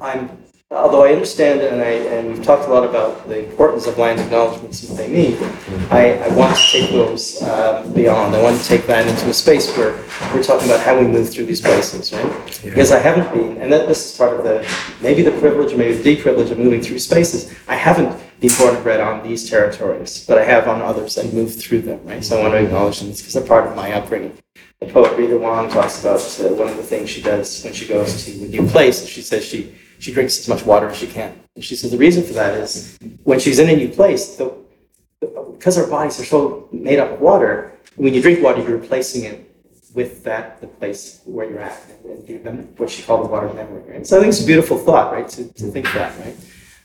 I'm 0.00 0.30
although 0.70 1.02
I 1.02 1.12
understand 1.12 1.60
and 1.62 1.80
I 1.80 1.92
and 2.14 2.28
we've 2.28 2.42
talked 2.42 2.68
a 2.68 2.70
lot 2.70 2.84
about 2.84 3.26
the 3.26 3.48
importance 3.48 3.86
of 3.86 3.96
land 3.96 4.20
acknowledgements 4.20 4.82
and 4.82 4.90
what 4.90 4.98
they 4.98 5.08
mean. 5.08 5.36
I, 5.90 6.18
I 6.18 6.28
want 6.34 6.56
to 6.56 6.62
take 6.62 6.90
those 6.90 7.42
um, 7.42 7.92
beyond. 7.94 8.36
I 8.36 8.42
want 8.42 8.60
to 8.60 8.66
take 8.66 8.86
that 8.86 9.06
into 9.06 9.30
a 9.30 9.34
space 9.34 9.74
where 9.76 9.92
we're 10.34 10.42
talking 10.42 10.68
about 10.68 10.80
how 10.80 10.98
we 10.98 11.06
move 11.06 11.30
through 11.30 11.46
these 11.46 11.62
places, 11.62 12.12
right? 12.12 12.60
Because 12.62 12.92
I 12.92 12.98
haven't 12.98 13.32
been, 13.32 13.56
and 13.62 13.72
that 13.72 13.88
this 13.88 14.12
is 14.12 14.18
part 14.18 14.36
of 14.36 14.44
the 14.44 14.68
maybe 15.00 15.22
the 15.22 15.32
privilege 15.40 15.72
or 15.72 15.78
maybe 15.78 15.94
the 15.94 16.16
deprivilege 16.16 16.50
of 16.50 16.58
moving 16.58 16.82
through 16.82 16.98
spaces. 16.98 17.54
I 17.66 17.74
haven't 17.74 18.14
been 18.40 18.52
born 18.58 18.74
and 18.74 18.84
bred 18.84 19.00
on 19.00 19.22
these 19.26 19.48
territories, 19.48 20.24
but 20.28 20.36
I 20.36 20.44
have 20.44 20.68
on 20.68 20.82
others 20.82 21.16
and 21.16 21.32
moved 21.32 21.58
through 21.58 21.82
them, 21.82 22.00
right? 22.04 22.22
So 22.22 22.38
I 22.38 22.42
want 22.42 22.54
to 22.54 22.64
acknowledge 22.64 23.00
them 23.00 23.08
because 23.08 23.32
they're 23.32 23.46
part 23.46 23.66
of 23.66 23.74
my 23.74 23.92
upbringing. 23.92 24.36
The 24.80 24.86
poet 24.86 25.16
Rita 25.18 25.36
Wong 25.36 25.68
talks 25.70 26.00
about 26.00 26.20
uh, 26.40 26.54
one 26.54 26.68
of 26.68 26.76
the 26.76 26.84
things 26.84 27.10
she 27.10 27.20
does 27.20 27.64
when 27.64 27.72
she 27.72 27.88
goes 27.88 28.24
to 28.26 28.30
a 28.32 28.48
new 28.48 28.66
place. 28.68 29.04
She 29.06 29.22
says 29.22 29.44
she 29.44 29.74
she 29.98 30.12
drinks 30.12 30.38
as 30.38 30.48
much 30.48 30.64
water 30.64 30.88
as 30.88 30.96
she 30.96 31.06
can. 31.06 31.38
And 31.54 31.64
she 31.64 31.76
says 31.76 31.90
the 31.90 31.98
reason 31.98 32.22
for 32.22 32.32
that 32.34 32.54
is 32.54 32.98
when 33.24 33.38
she's 33.40 33.58
in 33.58 33.68
a 33.68 33.76
new 33.76 33.88
place, 33.88 34.36
the, 34.36 34.54
because 35.20 35.76
our 35.78 35.86
bodies 35.86 36.20
are 36.20 36.24
so 36.24 36.68
made 36.72 36.98
up 36.98 37.12
of 37.12 37.20
water, 37.20 37.72
when 37.96 38.14
you 38.14 38.22
drink 38.22 38.42
water, 38.42 38.62
you're 38.62 38.78
replacing 38.78 39.24
it 39.24 39.44
with 39.94 40.22
that 40.24 40.60
the 40.60 40.66
place 40.66 41.20
where 41.24 41.50
you're 41.50 41.60
at 41.60 41.80
and, 42.04 42.46
and 42.46 42.78
what 42.78 42.88
she 42.88 43.02
called 43.02 43.24
the 43.24 43.28
water 43.28 43.52
memory. 43.52 43.82
Right? 43.90 44.06
So 44.06 44.16
I 44.16 44.20
think 44.20 44.30
it's 44.32 44.42
a 44.42 44.46
beautiful 44.46 44.78
thought, 44.78 45.12
right, 45.12 45.28
to, 45.30 45.52
to 45.54 45.70
think 45.70 45.86
that, 45.92 46.16
right? 46.20 46.36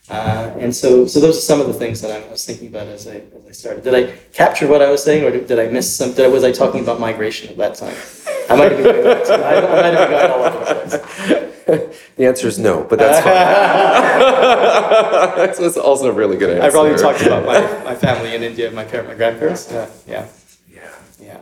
Uh, 0.09 0.51
and 0.59 0.75
so, 0.75 1.07
so 1.07 1.19
those 1.21 1.37
are 1.37 1.41
some 1.41 1.61
of 1.61 1.67
the 1.67 1.73
things 1.73 2.01
that 2.01 2.11
I 2.11 2.19
was 2.29 2.43
thinking 2.45 2.67
about 2.67 2.87
as 2.87 3.07
I, 3.07 3.21
as 3.37 3.45
I 3.47 3.51
started. 3.51 3.83
Did 3.85 3.95
I 3.95 4.11
capture 4.33 4.67
what 4.67 4.81
I 4.81 4.89
was 4.91 5.01
saying, 5.03 5.23
or 5.23 5.31
did, 5.31 5.47
did 5.47 5.59
I 5.59 5.67
miss 5.69 5.95
some? 5.95 6.11
Did 6.13 6.25
I, 6.25 6.27
was 6.27 6.43
I 6.43 6.51
talking 6.51 6.81
about 6.81 6.99
migration 6.99 7.49
at 7.49 7.55
that 7.57 7.75
time? 7.75 7.95
I 8.49 8.55
might 8.57 8.71
have 8.73 8.83
been 8.83 8.85
going, 8.93 9.07
I, 9.07 9.55
I 9.55 9.81
might 9.81 9.93
have 9.93 10.09
been 10.09 10.19
going 10.19 10.31
all 10.31 10.43
over 10.43 10.59
the 10.89 10.99
place. 10.99 12.01
The 12.17 12.25
answer 12.25 12.47
is 12.49 12.59
no, 12.59 12.83
but 12.83 12.99
that's 12.99 13.23
fine. 13.23 13.33
That's 15.37 15.57
was 15.59 15.77
also 15.77 16.09
a 16.09 16.11
really 16.11 16.35
good 16.37 16.49
answer. 16.51 16.67
I 16.67 16.69
probably 16.69 16.95
talked 16.97 17.21
about 17.21 17.45
my, 17.45 17.61
my 17.85 17.95
family 17.95 18.35
in 18.35 18.43
India, 18.43 18.69
my 18.71 18.83
parent, 18.83 19.07
my 19.07 19.15
grandparents. 19.15 19.69
Yeah, 19.71 19.87
yeah, 20.07 20.27
Yeah. 20.69 20.89
yeah. 21.19 21.39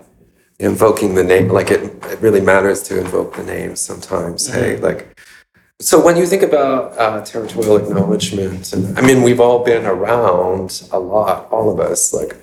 Invoking 0.59 1.15
the 1.15 1.23
name, 1.23 1.47
like 1.49 1.71
it, 1.71 1.81
it 2.05 2.19
really 2.21 2.41
matters 2.41 2.83
to 2.83 2.99
invoke 2.99 3.35
the 3.35 3.43
names 3.43 3.79
sometimes. 3.81 4.45
Hey, 4.47 4.75
Mm-hmm. 4.75 4.83
like, 4.83 5.19
so 5.81 6.03
when 6.03 6.15
you 6.15 6.25
think 6.27 6.43
about 6.43 6.97
uh, 6.97 7.23
territorial 7.25 7.77
acknowledgement, 7.77 8.71
and 8.73 8.97
I 8.97 9.01
mean, 9.01 9.23
we've 9.23 9.39
all 9.39 9.63
been 9.63 9.85
around 9.85 10.83
a 10.91 10.99
lot, 10.99 11.49
all 11.51 11.71
of 11.71 11.79
us. 11.79 12.13
Like, 12.13 12.37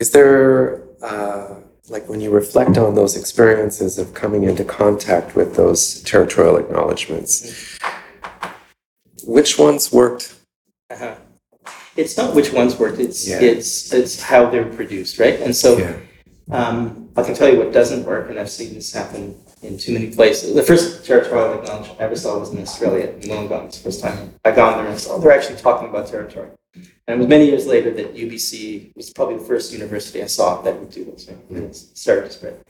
is 0.00 0.10
there, 0.10 0.82
uh, 1.02 1.54
like, 1.88 2.08
when 2.08 2.20
you 2.20 2.30
reflect 2.30 2.78
on 2.78 2.94
those 2.94 3.16
experiences 3.16 3.98
of 3.98 4.14
coming 4.14 4.44
into 4.44 4.64
contact 4.64 5.36
with 5.36 5.54
those 5.54 6.02
territorial 6.02 6.56
acknowledgements, 6.56 7.78
which 9.24 9.58
ones 9.58 9.92
worked? 9.92 10.34
Uh-huh. 10.90 11.14
It's 11.96 12.16
not 12.16 12.34
which 12.34 12.52
ones 12.52 12.78
worked. 12.78 13.00
It's 13.00 13.28
Yeah. 13.28 13.40
it's 13.40 13.92
it's 13.92 14.22
how 14.22 14.48
they're 14.48 14.64
produced, 14.80 15.18
right? 15.18 15.38
And 15.40 15.54
so 15.54 15.76
Yeah. 15.76 15.96
um, 16.50 17.08
I 17.16 17.22
can 17.24 17.34
tell 17.34 17.48
you 17.52 17.58
what 17.58 17.72
doesn't 17.72 18.06
work, 18.06 18.30
and 18.30 18.38
I've 18.38 18.50
seen 18.50 18.72
this 18.74 18.92
happen 18.92 19.34
in 19.62 19.78
too 19.78 19.92
many 19.92 20.10
places. 20.10 20.54
The 20.54 20.62
first 20.62 21.04
territorial 21.04 21.60
acknowledgement 21.60 22.00
I 22.00 22.04
ever 22.04 22.16
saw 22.16 22.38
was 22.38 22.50
in 22.52 22.60
Australia, 22.60 23.08
in 23.08 23.20
Wollongong. 23.22 23.66
It's 23.66 23.78
the 23.78 23.84
first 23.84 24.02
time 24.02 24.34
I 24.44 24.52
gone 24.52 24.78
there 24.78 24.90
and 24.90 24.98
saw 24.98 25.18
they're 25.18 25.32
actually 25.32 25.56
talking 25.56 25.88
about 25.88 26.08
territory. 26.08 26.50
And 26.74 27.16
it 27.16 27.18
was 27.18 27.26
many 27.26 27.46
years 27.46 27.66
later 27.66 27.90
that 27.94 28.14
UBC 28.14 28.94
was 28.94 29.10
probably 29.10 29.36
the 29.36 29.44
first 29.44 29.72
university 29.72 30.22
I 30.22 30.26
saw 30.26 30.60
that 30.62 30.78
would 30.78 30.90
do 30.90 31.04
this. 31.04 31.28
Right? 31.28 31.38
And 31.50 31.64
it 31.64 31.76
started 31.76 32.26
to 32.26 32.30
spread. 32.30 32.60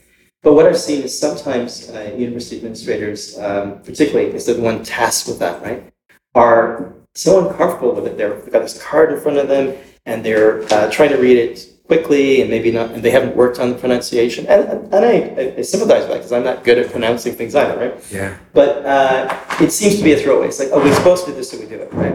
But 0.43 0.55
what 0.55 0.67
I've 0.67 0.79
seen 0.79 1.03
is 1.03 1.19
sometimes 1.19 1.91
uh, 1.91 2.15
university 2.17 2.57
administrators, 2.57 3.37
um, 3.39 3.81
particularly 3.83 4.27
because 4.27 4.47
they're 4.47 4.55
the 4.55 4.63
one 4.63 4.85
tasked 4.85 5.29
with 5.29 5.41
that, 5.41 5.61
right, 5.63 5.93
are 6.35 6.95
so 7.15 7.49
uncomfortable 7.49 7.95
with 7.95 8.07
it. 8.07 8.17
They're, 8.17 8.41
they've 8.41 8.53
got 8.53 8.63
this 8.63 8.81
card 8.81 9.13
in 9.13 9.21
front 9.21 9.39
of 9.39 9.49
them 9.49 9.77
and 10.07 10.25
they're 10.25 10.63
uh, 10.73 10.91
trying 10.91 11.11
to 11.11 11.19
read 11.19 11.37
it 11.37 11.68
quickly 11.89 12.43
and 12.43 12.51
maybe 12.51 12.71
not, 12.71 12.91
and 12.91 13.03
they 13.03 13.11
haven't 13.11 13.35
worked 13.35 13.59
on 13.59 13.71
the 13.71 13.75
pronunciation. 13.75 14.47
And, 14.47 14.93
and 14.93 15.05
I, 15.05 15.55
I 15.59 15.63
sympathize 15.63 16.03
with 16.03 16.11
that 16.11 16.19
because 16.19 16.33
I'm 16.33 16.45
not 16.45 16.63
good 16.63 16.79
at 16.79 16.91
pronouncing 16.91 17.35
things 17.35 17.55
either, 17.55 17.77
right? 17.79 18.13
Yeah. 18.13 18.37
But 18.53 18.85
uh, 18.85 19.35
it 19.59 19.73
seems 19.73 19.97
to 19.97 20.05
be 20.05 20.13
a 20.13 20.19
throwaway. 20.19 20.49
It's 20.49 20.59
like, 20.61 20.69
oh, 20.71 20.85
we're 20.85 20.95
supposed 20.95 21.25
to 21.25 21.31
do 21.31 21.37
this, 21.39 21.51
so 21.51 21.59
we 21.59 21.67
do 21.67 21.77
it, 21.77 21.93
right? 21.95 22.15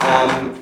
Um, 0.00 0.60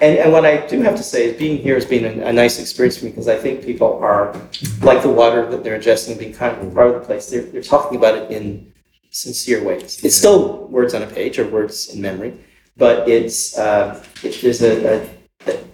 and, 0.00 0.18
and 0.18 0.32
what 0.32 0.44
I 0.44 0.66
do 0.66 0.82
have 0.82 0.96
to 0.96 1.02
say 1.02 1.30
is 1.30 1.38
being 1.38 1.58
here 1.58 1.74
has 1.74 1.86
been 1.86 2.04
a, 2.04 2.26
a 2.26 2.32
nice 2.32 2.60
experience 2.60 2.98
for 2.98 3.04
me 3.04 3.12
because 3.12 3.28
I 3.28 3.36
think 3.36 3.64
people 3.64 3.98
are 4.02 4.34
like 4.82 5.02
the 5.02 5.08
water 5.08 5.48
that 5.48 5.62
they're 5.62 5.78
ingesting, 5.78 6.18
being 6.18 6.34
kind 6.34 6.60
of 6.60 6.74
part 6.74 6.88
of 6.88 6.94
the 6.94 7.00
place. 7.06 7.30
They're, 7.30 7.42
they're 7.42 7.62
talking 7.62 7.96
about 7.96 8.18
it 8.18 8.32
in 8.32 8.72
sincere 9.10 9.62
ways. 9.62 10.04
It's 10.04 10.16
still 10.16 10.66
words 10.66 10.92
on 10.92 11.02
a 11.02 11.06
page 11.06 11.38
or 11.38 11.46
words 11.46 11.94
in 11.94 12.02
memory, 12.02 12.34
but 12.76 13.08
it's 13.08 13.56
uh, 13.56 14.04
it, 14.24 14.42
there's 14.42 14.60
a, 14.60 15.02
a 15.02 15.15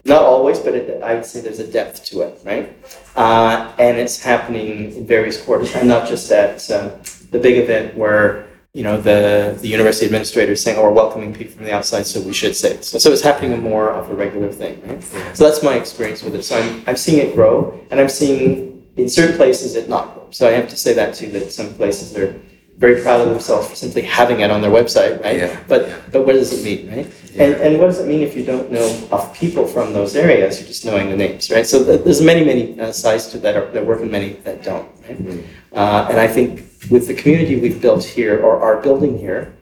not 0.05 0.23
always, 0.23 0.59
but 0.59 0.75
it, 0.75 1.03
I 1.03 1.15
would 1.15 1.25
say 1.25 1.41
there's 1.41 1.61
a 1.61 1.67
depth 1.67 2.05
to 2.07 2.23
it, 2.23 2.41
right? 2.45 2.77
Uh, 3.15 3.73
and 3.79 3.99
it's 3.99 4.21
happening 4.21 4.93
in 4.95 5.07
various 5.07 5.41
quarters, 5.41 5.75
and 5.75 5.89
not 5.89 6.09
just 6.09 6.31
at 6.33 6.69
um, 6.71 6.91
the 7.31 7.39
big 7.39 7.59
event 7.59 7.97
where 7.97 8.47
you 8.75 8.83
know 8.83 9.01
the 9.01 9.57
the 9.61 9.69
university 9.69 10.07
administrator 10.07 10.53
is 10.53 10.63
saying, 10.63 10.79
"Oh, 10.79 10.83
we're 10.83 10.91
welcoming 10.91 11.33
people 11.33 11.55
from 11.55 11.67
the 11.67 11.75
outside, 11.75 12.07
so 12.07 12.21
we 12.21 12.33
should 12.33 12.57
say 12.57 12.77
this." 12.77 12.89
So, 12.89 12.99
so 12.99 13.13
it's 13.13 13.23
happening 13.23 13.61
more 13.63 13.91
of 13.91 14.11
a 14.11 14.15
regular 14.15 14.51
thing, 14.51 14.83
right? 14.87 15.03
So 15.37 15.45
that's 15.45 15.63
my 15.63 15.75
experience 15.75 16.23
with 16.23 16.35
it. 16.35 16.43
So 16.43 16.59
I'm 16.59 16.83
I'm 16.89 16.97
seeing 16.97 17.25
it 17.25 17.35
grow, 17.35 17.79
and 17.91 18.01
I'm 18.01 18.09
seeing 18.09 18.83
in 18.97 19.09
certain 19.09 19.37
places 19.37 19.77
it 19.77 19.89
not 19.89 20.15
grow. 20.15 20.27
So 20.31 20.49
I 20.49 20.53
have 20.53 20.69
to 20.69 20.77
say 20.77 20.95
that 20.95 21.15
too. 21.15 21.29
That 21.29 21.53
some 21.53 21.75
places 21.75 22.13
they're 22.13 22.35
very 22.79 23.01
proud 23.03 23.21
of 23.21 23.29
themselves 23.29 23.69
for 23.69 23.77
simply 23.77 24.03
having 24.03 24.41
it 24.41 24.51
on 24.51 24.61
their 24.61 24.71
website, 24.71 25.23
right? 25.23 25.37
Yeah. 25.37 25.61
But 25.69 26.11
but 26.11 26.27
what 26.27 26.33
does 26.33 26.53
it 26.53 26.65
mean, 26.65 26.91
right? 26.91 27.07
And 27.39 27.55
and 27.55 27.79
what 27.79 27.87
does 27.87 27.99
it 27.99 28.07
mean 28.07 28.21
if 28.21 28.37
you 28.37 28.45
don't 28.45 28.71
know 28.71 28.87
of 29.11 29.33
people 29.35 29.67
from 29.67 29.93
those 29.93 30.15
areas? 30.17 30.59
You're 30.59 30.69
just 30.69 30.85
knowing 30.85 31.09
the 31.11 31.17
names, 31.17 31.51
right? 31.51 31.67
So 31.67 31.83
there's 31.83 32.21
many 32.21 32.45
many 32.45 32.79
uh, 32.79 32.93
sides 32.93 33.29
to 33.29 33.39
that 33.39 33.57
are, 33.57 33.71
that 33.71 33.85
work 33.87 34.01
and 34.03 34.11
many 34.11 34.31
that 34.45 34.63
don't, 34.63 34.89
right? 35.09 35.45
Uh, 35.73 36.07
and 36.11 36.21
I 36.21 36.29
think 36.29 36.65
with 36.91 37.07
the 37.07 37.15
community 37.15 37.59
we've 37.59 37.81
built 37.81 38.05
here 38.05 38.39
or 38.41 38.61
are 38.61 38.83
building 38.83 39.17
here, 39.19 39.55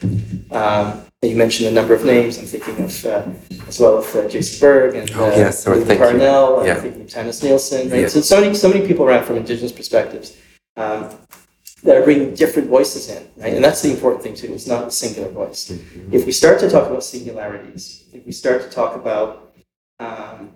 um, 0.51 1.03
you 1.23 1.37
mentioned 1.37 1.69
a 1.69 1.73
number 1.73 1.95
of 1.95 2.05
names. 2.05 2.39
I'm 2.39 2.47
thinking 2.47 2.83
of 2.85 3.05
uh, 3.07 3.29
as 3.69 3.79
well 3.79 3.99
of 3.99 4.17
uh, 4.17 4.27
Jason 4.29 4.67
Baerg 4.67 4.95
and 4.99 5.11
Oh, 5.15 5.27
uh, 5.27 5.37
yes, 5.37 5.67
Lou 5.67 5.85
thank 5.85 6.01
you. 6.01 6.07
Parnell. 6.07 6.67
Yeah. 6.67 6.75
I'm 6.75 6.81
thinking 6.83 7.03
of 7.03 7.09
Tannis 7.11 7.43
Nielsen. 7.43 7.91
Right? 7.91 8.01
Yeah. 8.01 8.09
So 8.09 8.21
so 8.21 8.41
many 8.41 8.55
so 8.55 8.69
many 8.69 8.87
people 8.87 9.05
around 9.07 9.27
from 9.27 9.37
Indigenous 9.37 9.71
perspectives. 9.73 10.37
Um, 10.77 11.11
that 11.83 11.97
are 11.97 12.03
bringing 12.05 12.35
different 12.35 12.69
voices 12.69 13.09
in, 13.09 13.27
right? 13.37 13.55
And 13.55 13.65
that's 13.65 13.83
the 13.83 13.91
important 13.91 14.23
thing 14.23 14.35
too. 14.35 14.53
It's 14.53 14.67
not 14.67 14.89
a 14.89 14.91
singular 14.91 15.31
voice. 15.31 15.71
If 16.13 16.27
we 16.27 16.33
start 16.33 16.61
to 16.61 16.71
talk 16.71 16.89
about 16.89 17.03
singularities, 17.05 18.05
if 18.13 18.27
we 18.27 18.33
start 18.33 18.63
to 18.63 18.69
talk 18.69 18.97
about 18.97 19.55
um, 19.99 20.53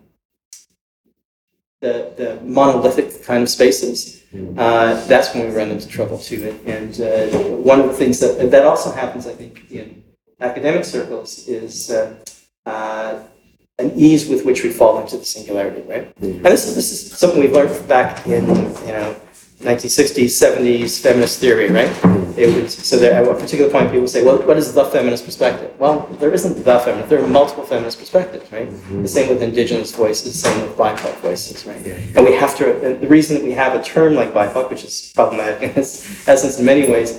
the 1.80 2.12
the 2.16 2.40
monolithic 2.42 3.24
kind 3.24 3.42
of 3.42 3.48
spaces, 3.48 4.22
uh, 4.58 5.06
that's 5.06 5.34
when 5.34 5.48
we 5.48 5.54
run 5.54 5.70
into 5.70 5.88
trouble 5.88 6.18
too. 6.18 6.58
And 6.66 7.00
uh, 7.00 7.26
one 7.72 7.80
of 7.80 7.86
the 7.86 7.94
things 7.94 8.20
that 8.20 8.50
that 8.50 8.66
also 8.66 8.90
happens, 8.92 9.26
I 9.26 9.32
think, 9.32 9.70
in 9.70 10.02
academic 10.40 10.84
circles 10.84 11.48
is 11.48 11.90
uh, 11.90 12.16
uh, 12.66 13.22
an 13.78 13.92
ease 13.96 14.28
with 14.28 14.44
which 14.44 14.62
we 14.62 14.70
fall 14.70 15.00
into 15.00 15.16
the 15.16 15.24
singularity, 15.24 15.82
right? 15.82 16.12
And 16.20 16.44
this 16.44 16.66
is 16.66 16.74
this 16.74 16.92
is 16.92 17.18
something 17.18 17.40
we've 17.40 17.52
learned 17.52 17.88
back 17.88 18.26
in 18.26 18.46
you 18.86 18.94
know 18.96 19.16
1960s, 19.64 20.30
70s 20.30 21.00
feminist 21.00 21.40
theory, 21.40 21.70
right? 21.70 21.90
It 22.36 22.54
would, 22.54 22.70
so 22.70 22.98
that 22.98 23.12
at 23.12 23.26
a 23.26 23.34
particular 23.34 23.70
point, 23.70 23.90
people 23.90 24.08
say, 24.08 24.22
well, 24.22 24.38
what 24.42 24.56
is 24.58 24.74
the 24.74 24.84
feminist 24.84 25.24
perspective? 25.24 25.72
Well, 25.78 26.06
there 26.20 26.32
isn't 26.32 26.64
the 26.64 26.78
feminist. 26.80 27.08
There 27.08 27.22
are 27.22 27.26
multiple 27.26 27.64
feminist 27.64 27.98
perspectives, 27.98 28.50
right? 28.52 28.68
The 29.02 29.08
same 29.08 29.28
with 29.28 29.40
indigenous 29.42 29.94
voices, 29.94 30.32
the 30.32 30.48
same 30.48 30.60
with 30.62 30.76
BIPOC 30.76 31.14
voices, 31.18 31.64
right? 31.66 31.86
And 32.16 32.26
we 32.26 32.34
have 32.34 32.56
to, 32.58 32.98
the 33.00 33.08
reason 33.08 33.36
that 33.36 33.44
we 33.44 33.52
have 33.52 33.74
a 33.78 33.82
term 33.82 34.14
like 34.14 34.34
BIPOC, 34.34 34.68
which 34.68 34.84
is 34.84 35.12
problematic 35.14 35.62
in 35.62 35.70
its 35.80 36.28
essence 36.28 36.58
in 36.58 36.64
many 36.66 36.90
ways, 36.90 37.10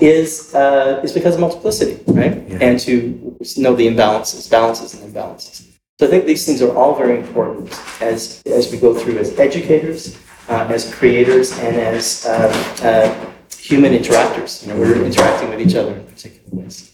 is, 0.00 0.54
uh, 0.54 1.00
is 1.04 1.12
because 1.12 1.34
of 1.34 1.40
multiplicity, 1.40 2.02
right? 2.08 2.42
Yeah. 2.48 2.58
And 2.60 2.80
to 2.80 3.36
know 3.56 3.74
the 3.76 3.86
imbalances, 3.86 4.50
balances 4.50 4.94
and 4.94 5.12
imbalances. 5.12 5.66
So 6.00 6.08
I 6.08 6.10
think 6.10 6.24
these 6.24 6.44
things 6.44 6.60
are 6.60 6.74
all 6.74 6.96
very 6.96 7.20
important 7.20 7.70
as, 8.00 8.42
as 8.46 8.72
we 8.72 8.78
go 8.78 8.94
through 8.94 9.18
as 9.18 9.38
educators, 9.38 10.18
uh, 10.48 10.66
as 10.70 10.92
creators, 10.94 11.52
and 11.58 11.76
as 11.76 12.26
uh, 12.26 12.52
uh, 12.82 13.32
human 13.56 13.92
interactors. 13.92 14.62
You 14.62 14.72
know, 14.72 14.80
we're 14.80 15.04
interacting 15.04 15.50
with 15.50 15.60
each 15.60 15.74
other 15.74 15.94
in 15.94 16.04
particular 16.04 16.62
ways. 16.62 16.92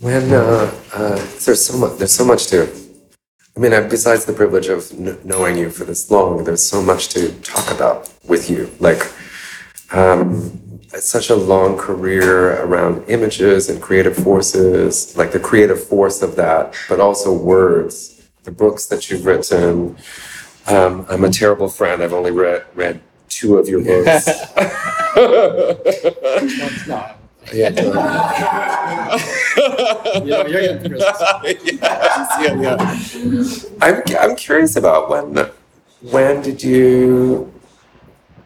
When 0.00 0.32
uh, 0.32 0.72
uh, 0.92 1.16
there's 1.44 1.64
so 1.64 1.78
much, 1.78 1.98
there's 1.98 2.12
so 2.12 2.24
much 2.24 2.46
to. 2.48 2.68
I 3.56 3.60
mean, 3.60 3.70
besides 3.88 4.24
the 4.24 4.32
privilege 4.32 4.66
of 4.66 4.88
kn- 4.88 5.18
knowing 5.24 5.56
you 5.56 5.70
for 5.70 5.84
this 5.84 6.10
long, 6.10 6.42
there's 6.42 6.62
so 6.62 6.82
much 6.82 7.08
to 7.10 7.32
talk 7.42 7.70
about 7.70 8.12
with 8.26 8.50
you. 8.50 8.68
Like, 8.80 9.02
um, 9.92 10.80
it's 10.92 11.08
such 11.08 11.30
a 11.30 11.36
long 11.36 11.76
career 11.76 12.62
around 12.64 13.04
images 13.08 13.68
and 13.68 13.80
creative 13.80 14.16
forces, 14.16 15.16
like 15.16 15.32
the 15.32 15.40
creative 15.40 15.82
force 15.82 16.22
of 16.22 16.34
that, 16.36 16.74
but 16.88 16.98
also 17.00 17.32
words, 17.32 18.28
the 18.42 18.50
books 18.50 18.86
that 18.86 19.08
you've 19.10 19.24
written. 19.24 19.96
Um, 20.66 21.04
I'm 21.08 21.24
a 21.24 21.30
terrible 21.30 21.68
friend. 21.68 22.02
I've 22.02 22.12
only 22.12 22.30
read 22.30 22.64
read 22.74 23.00
two 23.28 23.56
of 23.58 23.68
your 23.68 23.82
books. 23.84 24.26
No, 26.86 27.14
yeah. 27.52 27.68
you're, 30.24 30.48
you're 30.48 30.60
getting 30.62 30.78
through 30.80 30.98
this. 30.98 31.20
yes, 31.72 32.36
yeah, 32.40 32.60
yeah. 32.60 33.76
I'm, 33.82 34.02
I'm 34.18 34.36
curious 34.36 34.76
about 34.76 35.10
when 35.10 35.50
when 36.10 36.42
did 36.42 36.62
you 36.62 37.52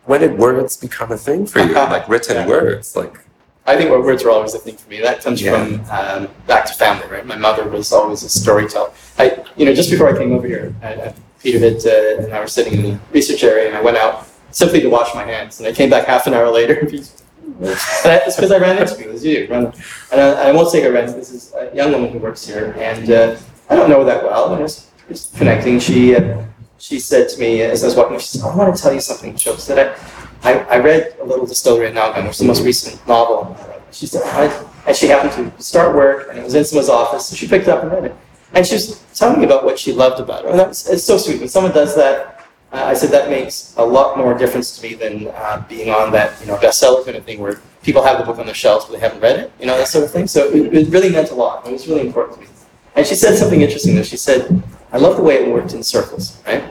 when 0.06 0.20
did 0.20 0.38
words 0.38 0.76
become 0.76 1.12
a 1.12 1.16
thing 1.16 1.46
for 1.46 1.60
you 1.60 1.72
like 1.74 2.08
written 2.08 2.36
Yeah. 2.36 2.46
words 2.48 2.96
like 2.96 3.20
I 3.66 3.76
think 3.76 3.90
what 3.90 4.02
words 4.02 4.24
were 4.24 4.30
always 4.30 4.54
a 4.54 4.58
thing 4.58 4.76
for 4.76 4.88
me. 4.88 5.00
That 5.02 5.20
comes 5.22 5.42
Yeah. 5.42 5.62
from 5.64 5.80
um, 5.90 6.28
back 6.46 6.64
to 6.66 6.72
family, 6.72 7.06
right? 7.08 7.26
My 7.26 7.36
mother 7.36 7.68
was 7.68 7.92
always 7.92 8.22
a 8.22 8.28
storyteller. 8.30 8.90
I, 9.18 9.44
you 9.58 9.66
know, 9.66 9.74
just 9.74 9.90
before 9.90 10.08
I 10.08 10.16
came 10.16 10.32
over 10.32 10.46
here, 10.46 10.74
I, 10.82 10.94
I, 10.94 11.14
Peter 11.50 11.58
had, 11.60 11.86
uh, 11.86 12.22
and 12.22 12.34
I 12.34 12.40
were 12.40 12.46
sitting 12.46 12.74
in 12.74 12.82
the 12.82 12.98
research 13.10 13.42
area, 13.42 13.68
and 13.68 13.76
I 13.76 13.80
went 13.80 13.96
out 13.96 14.28
simply 14.50 14.80
to 14.82 14.88
wash 14.88 15.14
my 15.14 15.24
hands, 15.24 15.58
and 15.58 15.66
I 15.66 15.72
came 15.72 15.88
back 15.88 16.06
half 16.06 16.26
an 16.26 16.34
hour 16.34 16.50
later. 16.50 16.78
And 16.80 17.70
I, 18.04 18.20
it's 18.26 18.36
because 18.36 18.52
I 18.52 18.58
ran 18.58 18.76
into 18.76 18.94
people, 18.94 19.14
as 19.14 19.24
you. 19.24 19.48
Run, 19.50 19.72
and 20.12 20.20
I, 20.20 20.48
I 20.48 20.52
won't 20.52 20.68
say 20.68 20.82
her 20.82 20.92
ran. 20.92 21.06
This 21.06 21.32
is 21.32 21.54
a 21.54 21.74
young 21.74 21.90
woman 21.92 22.10
who 22.10 22.18
works 22.18 22.46
here, 22.46 22.74
and 22.78 23.10
uh, 23.10 23.36
I 23.70 23.76
don't 23.76 23.88
know 23.88 24.00
her 24.00 24.04
that 24.04 24.22
well. 24.22 24.52
And 24.52 24.56
I 24.56 24.62
was 24.62 24.90
just 25.08 25.34
connecting. 25.36 25.80
She 25.80 26.14
uh, 26.14 26.44
she 26.78 27.00
said 27.00 27.30
to 27.30 27.40
me 27.40 27.62
as 27.62 27.82
I 27.82 27.86
was 27.86 27.96
walking, 27.96 28.18
she 28.18 28.28
said, 28.28 28.42
"I 28.42 28.54
want 28.54 28.76
to 28.76 28.82
tell 28.82 28.92
you 28.92 29.00
something." 29.00 29.34
She 29.36 29.50
said, 29.56 29.96
I, 30.42 30.52
I, 30.52 30.58
I 30.74 30.78
read 30.78 31.16
A 31.20 31.24
Little 31.24 31.46
Distillery 31.46 31.86
at 31.86 31.94
Nowgong, 31.94 32.24
which 32.24 32.32
is 32.32 32.38
the 32.38 32.44
most 32.44 32.62
recent 32.62 32.94
novel. 33.08 33.56
She 33.90 34.06
said, 34.06 34.22
I, 34.24 34.52
and 34.86 34.94
she 34.94 35.06
happened 35.08 35.32
to 35.56 35.62
start 35.62 35.96
work, 35.96 36.28
and 36.28 36.38
it 36.38 36.44
was 36.44 36.54
in 36.54 36.64
someone's 36.64 36.90
office, 36.90 37.26
so 37.26 37.34
she 37.34 37.48
picked 37.48 37.66
it 37.66 37.70
up 37.70 37.82
and 37.82 37.90
read 37.90 38.04
it. 38.04 38.14
And 38.54 38.66
she 38.66 38.74
was 38.74 39.04
telling 39.14 39.40
me 39.40 39.46
about 39.46 39.64
what 39.64 39.78
she 39.78 39.92
loved 39.92 40.20
about 40.20 40.44
it. 40.44 40.50
And 40.50 40.58
that 40.58 40.68
was, 40.68 40.88
it's 40.88 41.04
so 41.04 41.18
sweet. 41.18 41.38
When 41.40 41.48
someone 41.48 41.72
does 41.72 41.94
that, 41.96 42.46
uh, 42.72 42.84
I 42.84 42.94
said, 42.94 43.10
that 43.10 43.30
makes 43.30 43.74
a 43.76 43.84
lot 43.84 44.18
more 44.18 44.36
difference 44.36 44.76
to 44.78 44.82
me 44.82 44.94
than 44.94 45.28
uh, 45.28 45.64
being 45.68 45.90
on 45.90 46.12
that, 46.12 46.40
you 46.40 46.46
know, 46.46 46.56
bestseller 46.56 47.04
kind 47.04 47.16
of 47.16 47.24
thing 47.24 47.40
where 47.40 47.60
people 47.82 48.02
have 48.02 48.18
the 48.18 48.24
book 48.24 48.38
on 48.38 48.46
their 48.46 48.54
shelves, 48.54 48.84
but 48.84 48.92
they 48.92 49.00
haven't 49.00 49.20
read 49.20 49.38
it, 49.38 49.52
you 49.60 49.66
know, 49.66 49.76
that 49.78 49.88
sort 49.88 50.04
of 50.04 50.10
thing. 50.10 50.26
So 50.26 50.48
it, 50.48 50.74
it 50.74 50.88
really 50.88 51.10
meant 51.10 51.30
a 51.30 51.34
lot. 51.34 51.66
It 51.66 51.72
was 51.72 51.88
really 51.88 52.06
important 52.06 52.38
to 52.38 52.44
me. 52.44 52.48
And 52.94 53.06
she 53.06 53.14
said 53.14 53.36
something 53.36 53.60
interesting, 53.60 53.94
though. 53.94 54.02
She 54.02 54.16
said, 54.16 54.62
I 54.92 54.98
love 54.98 55.16
the 55.16 55.22
way 55.22 55.36
it 55.36 55.48
worked 55.52 55.72
in 55.72 55.82
circles, 55.82 56.42
right? 56.46 56.64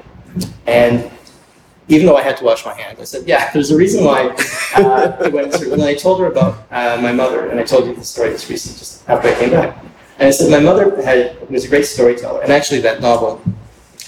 And 0.66 1.10
even 1.88 2.06
though 2.06 2.18
I 2.18 2.22
had 2.22 2.38
to 2.38 2.44
wash 2.44 2.66
my 2.66 2.74
hands, 2.74 3.00
I 3.00 3.06
said, 3.06 3.28
yeah, 3.28 3.52
there's 3.52 3.72
a 3.72 3.78
reason 3.78 4.04
why 4.04 4.36
uh, 4.76 5.30
went 5.32 5.54
through. 5.54 5.74
And 5.74 5.82
I 5.82 5.96
told 5.96 6.20
her 6.20 6.26
about 6.28 6.68
uh, 6.70 7.00
my 7.02 7.14
mother, 7.14 7.50
and 7.50 7.60
I 7.60 7.64
told 7.64 7.88
you 7.88 7.96
the 7.96 8.04
story 8.04 8.30
this 8.30 8.50
recent, 8.50 8.78
just 8.78 9.08
after 9.10 9.30
I 9.30 9.36
came 9.36 9.52
back. 9.52 9.84
And 10.20 10.28
I 10.28 10.32
said, 10.32 10.50
my 10.50 10.60
mother 10.60 11.02
had, 11.04 11.50
was 11.50 11.66
a 11.66 11.70
great 11.70 11.86
storyteller, 11.86 12.42
and 12.42 12.52
actually 12.52 12.82
that 12.82 13.02
novel 13.02 13.42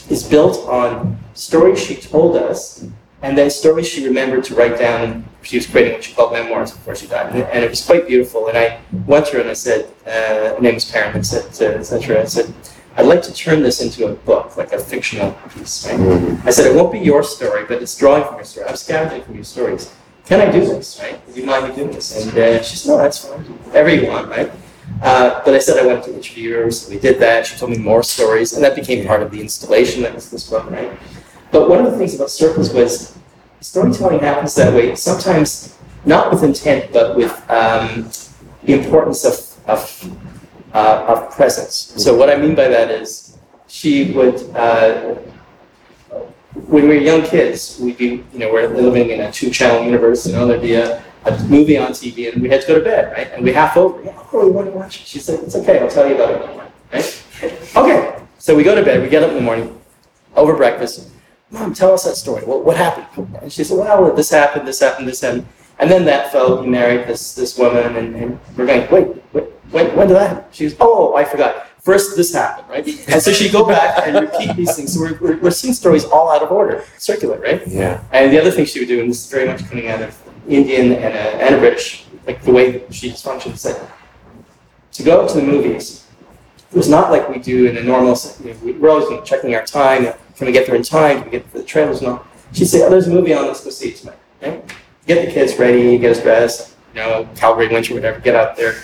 is 0.10 0.24
built 0.24 0.68
on 0.68 1.18
stories 1.36 1.80
she 1.80 1.96
told 1.96 2.36
us, 2.36 2.86
and 3.22 3.38
then 3.38 3.50
stories 3.50 3.88
she 3.88 4.08
remembered 4.08 4.44
to 4.46 4.56
write 4.56 4.80
down. 4.80 5.26
She 5.44 5.58
was 5.58 5.68
creating 5.68 5.94
what 5.94 6.04
she 6.04 6.14
called 6.14 6.34
memoirs 6.34 6.72
before 6.72 6.96
she 6.96 7.08
died, 7.08 7.34
and, 7.34 7.44
and 7.44 7.64
it 7.64 7.70
was 7.70 7.86
quite 7.86 8.08
beautiful. 8.08 8.48
And 8.48 8.58
I 8.58 8.80
went 9.06 9.28
to 9.28 9.34
her 9.34 9.42
and 9.42 9.50
I 9.50 9.54
said, 9.54 9.92
uh, 10.06 10.56
her 10.56 10.60
name 10.60 10.74
was 10.76 10.86
Perrin, 10.90 11.16
I 11.16 11.22
said, 11.22 11.46
uh, 11.46 11.80
etc. 11.80 12.22
I 12.22 12.26
said, 12.26 12.54
I'd 12.98 13.06
like 13.06 13.22
to 13.24 13.34
turn 13.34 13.62
this 13.62 13.82
into 13.82 14.08
a 14.08 14.16
book, 14.16 14.58
like 14.58 14.74
a 14.74 14.80
fictional 14.80 15.32
piece, 15.54 15.88
right? 15.88 16.00
I 16.46 16.50
said, 16.50 16.66
it 16.66 16.76
won't 16.76 16.92
be 16.92 17.00
your 17.00 17.24
story, 17.24 17.66
but 17.66 17.82
it's 17.82 17.98
drawing 17.98 18.24
from 18.26 18.36
your 18.36 18.46
story. 18.46 18.68
I'm 18.68 18.76
scavenging 18.76 19.24
from 19.24 19.36
your 19.36 19.44
stories. 19.44 19.94
Can 20.26 20.42
I 20.42 20.52
do 20.52 20.60
this, 20.62 21.00
right? 21.02 21.26
Would 21.28 21.38
you 21.38 21.46
mind 21.46 21.70
me 21.70 21.76
doing 21.76 21.92
this? 21.92 22.26
And 22.26 22.38
uh, 22.38 22.62
she 22.62 22.76
said, 22.76 22.90
no, 22.90 22.98
that's 22.98 23.26
fine. 23.26 23.40
Whatever 23.40 23.90
you 23.90 24.08
want, 24.08 24.28
right? 24.30 24.52
Uh, 25.02 25.42
but 25.46 25.54
I 25.54 25.60
said 25.60 25.78
I 25.78 25.86
went 25.86 26.04
to 26.06 26.14
interviewers. 26.14 26.86
And 26.86 26.96
we 26.96 27.02
did 27.02 27.20
that. 27.20 27.48
She 27.48 27.58
told 27.58 27.72
me 27.72 27.78
more 27.78 28.04
stories, 28.04 28.54
and 28.54 28.64
that 28.64 28.76
became 28.76 29.06
part 29.06 29.22
of 29.22 29.32
the 29.32 29.40
installation 29.40 30.04
that 30.04 30.14
was 30.14 30.30
this 30.30 30.50
book, 30.50 30.70
right? 30.70 30.92
But 31.52 31.70
one 31.70 31.86
of 31.86 31.92
the 31.92 31.98
things 31.98 32.16
about 32.16 32.30
circles 32.30 32.74
was 32.74 33.18
storytelling 33.62 34.20
happens 34.20 34.56
that 34.56 34.74
way. 34.74 34.96
Sometimes 34.96 35.78
not 36.06 36.32
with 36.32 36.44
intent, 36.44 36.92
but 36.94 37.16
with 37.16 37.34
um, 37.50 38.10
the 38.64 38.74
importance 38.74 39.26
of 39.26 39.46
of, 39.68 40.12
uh, 40.74 41.06
of 41.08 41.32
presence. 41.32 41.94
So 41.98 42.16
what 42.16 42.30
I 42.30 42.36
mean 42.36 42.56
by 42.56 42.68
that 42.68 42.90
is 42.90 43.38
she 43.68 44.12
would. 44.14 44.44
Uh, 44.56 45.16
when 46.68 46.84
we 46.84 46.90
were 46.90 46.96
young 46.96 47.22
kids, 47.22 47.80
we'd 47.80 47.98
be, 47.98 48.24
you 48.34 48.40
know, 48.40 48.52
we're 48.52 48.68
living 48.68 49.12
in 49.12 49.22
a 49.22 49.32
two-channel 49.32 49.86
universe, 49.86 50.26
you 50.28 50.34
know, 50.34 50.48
there'd 50.48 50.62
be 50.62 50.74
a, 50.74 51.02
a 51.26 51.38
movie 51.44 51.78
on 51.78 51.92
TV 51.92 52.32
and 52.32 52.42
we 52.42 52.50
had 52.50 52.62
to 52.62 52.68
go 52.68 52.76
to 52.80 52.84
bed, 52.84 53.12
right? 53.12 53.32
And 53.34 53.44
we 53.44 53.52
half 53.52 53.76
over, 53.78 54.02
yeah, 54.04 54.18
oh, 54.34 54.46
we 54.46 54.52
want 54.52 54.68
to 54.68 54.72
watch 54.72 55.02
it. 55.02 55.08
She 55.08 55.20
said, 55.20 55.40
it's 55.42 55.56
okay, 55.56 55.80
I'll 55.80 55.90
tell 55.90 56.08
you 56.08 56.16
about 56.16 56.32
it 56.32 56.36
in 56.36 56.42
the 56.42 56.54
morning, 56.54 56.74
right? 56.94 57.24
Okay, 57.76 58.24
so 58.38 58.56
we 58.56 58.64
go 58.64 58.76
to 58.76 58.84
bed, 58.84 59.02
we 59.02 59.10
get 59.10 59.24
up 59.24 59.30
in 59.30 59.36
the 59.36 59.42
morning, 59.42 59.80
over 60.36 60.56
breakfast, 60.56 61.10
Mom, 61.52 61.74
tell 61.74 61.94
us 61.94 62.04
that 62.04 62.16
story. 62.16 62.46
What, 62.46 62.64
what 62.64 62.78
happened? 62.78 63.36
And 63.42 63.52
she 63.52 63.64
said, 63.64 63.78
well, 63.78 64.14
this 64.14 64.30
happened, 64.30 64.68
this 64.68 64.80
happened, 64.80 65.08
this 65.08 65.22
happened. 65.22 65.48
And 65.80 65.90
then 65.90 66.06
that 66.06 66.32
fellow, 66.32 66.62
he 66.62 66.70
married 66.70 67.08
this, 67.08 67.34
this 67.34 67.58
woman, 67.58 67.96
and, 67.96 68.16
and 68.16 68.40
we're 68.56 68.68
going, 68.68 68.90
wait, 68.92 69.24
wait 69.34 69.46
when, 69.72 69.96
when 69.96 70.08
did 70.08 70.16
that 70.16 70.30
happen? 70.30 70.44
She 70.52 70.66
goes, 70.66 70.76
oh, 70.80 71.16
I 71.16 71.24
forgot. 71.24 71.68
First, 71.82 72.16
this 72.16 72.34
happened, 72.34 72.70
right? 72.70 73.08
And 73.08 73.22
so 73.22 73.32
she'd 73.32 73.52
go 73.52 73.66
back 73.66 74.06
and 74.06 74.20
repeat 74.20 74.56
these 74.56 74.76
things. 74.76 74.94
So 74.94 75.02
we're, 75.02 75.18
we're, 75.20 75.38
we're 75.38 75.52
seeing 75.52 75.74
stories 75.74 76.06
all 76.06 76.30
out 76.30 76.44
of 76.44 76.52
order, 76.52 76.84
circular, 76.98 77.40
right? 77.40 77.66
Yeah. 77.68 78.04
And 78.12 78.32
the 78.32 78.40
other 78.40 78.52
thing 78.52 78.66
she 78.66 78.80
would 78.80 78.88
do, 78.88 79.00
and 79.00 79.10
this 79.10 79.26
is 79.26 79.32
very 79.32 79.48
much 79.48 79.68
coming 79.70 79.88
out 79.88 80.02
of 80.02 80.29
Indian 80.50 80.94
and 80.94 81.14
a, 81.16 81.44
and 81.44 81.60
British, 81.60 82.06
like 82.26 82.42
the 82.42 82.52
way 82.52 82.72
that 82.72 82.94
she 82.94 83.12
functions, 83.12 83.62
said 83.62 83.80
to 84.92 85.04
go 85.04 85.28
to 85.28 85.36
the 85.36 85.44
movies 85.44 86.00
it 86.72 86.78
was 86.78 86.90
not 86.90 87.10
like 87.10 87.28
we 87.30 87.40
do 87.40 87.66
in 87.66 87.78
a 87.78 87.84
normal. 87.84 88.16
You 88.44 88.54
know, 88.54 88.80
we're 88.80 88.90
always 88.90 89.28
checking 89.28 89.56
our 89.56 89.66
time. 89.66 90.04
Can 90.36 90.46
we 90.46 90.52
get 90.52 90.68
there 90.68 90.76
in 90.76 90.84
time? 90.84 91.18
Can 91.18 91.26
we 91.26 91.32
get 91.32 91.52
the 91.52 91.64
trailers 91.64 92.04
all? 92.04 92.24
She'd 92.54 92.66
say, 92.66 92.84
"Oh, 92.84 92.90
there's 92.90 93.08
a 93.08 93.12
movie 93.12 93.34
on. 93.34 93.48
Let's 93.48 93.64
go 93.64 93.72
see 93.72 93.90
it 93.90 93.98
tonight." 93.98 94.18
Right? 94.42 94.64
Get 95.08 95.26
the 95.26 95.32
kids 95.32 95.58
ready, 95.58 95.98
get 95.98 96.12
us 96.12 96.22
dressed. 96.22 96.76
You 96.94 97.02
know, 97.02 97.30
Calgary 97.36 97.68
winter, 97.70 97.96
whatever. 97.96 98.20
Get 98.20 98.36
out 98.36 98.56
there. 98.56 98.76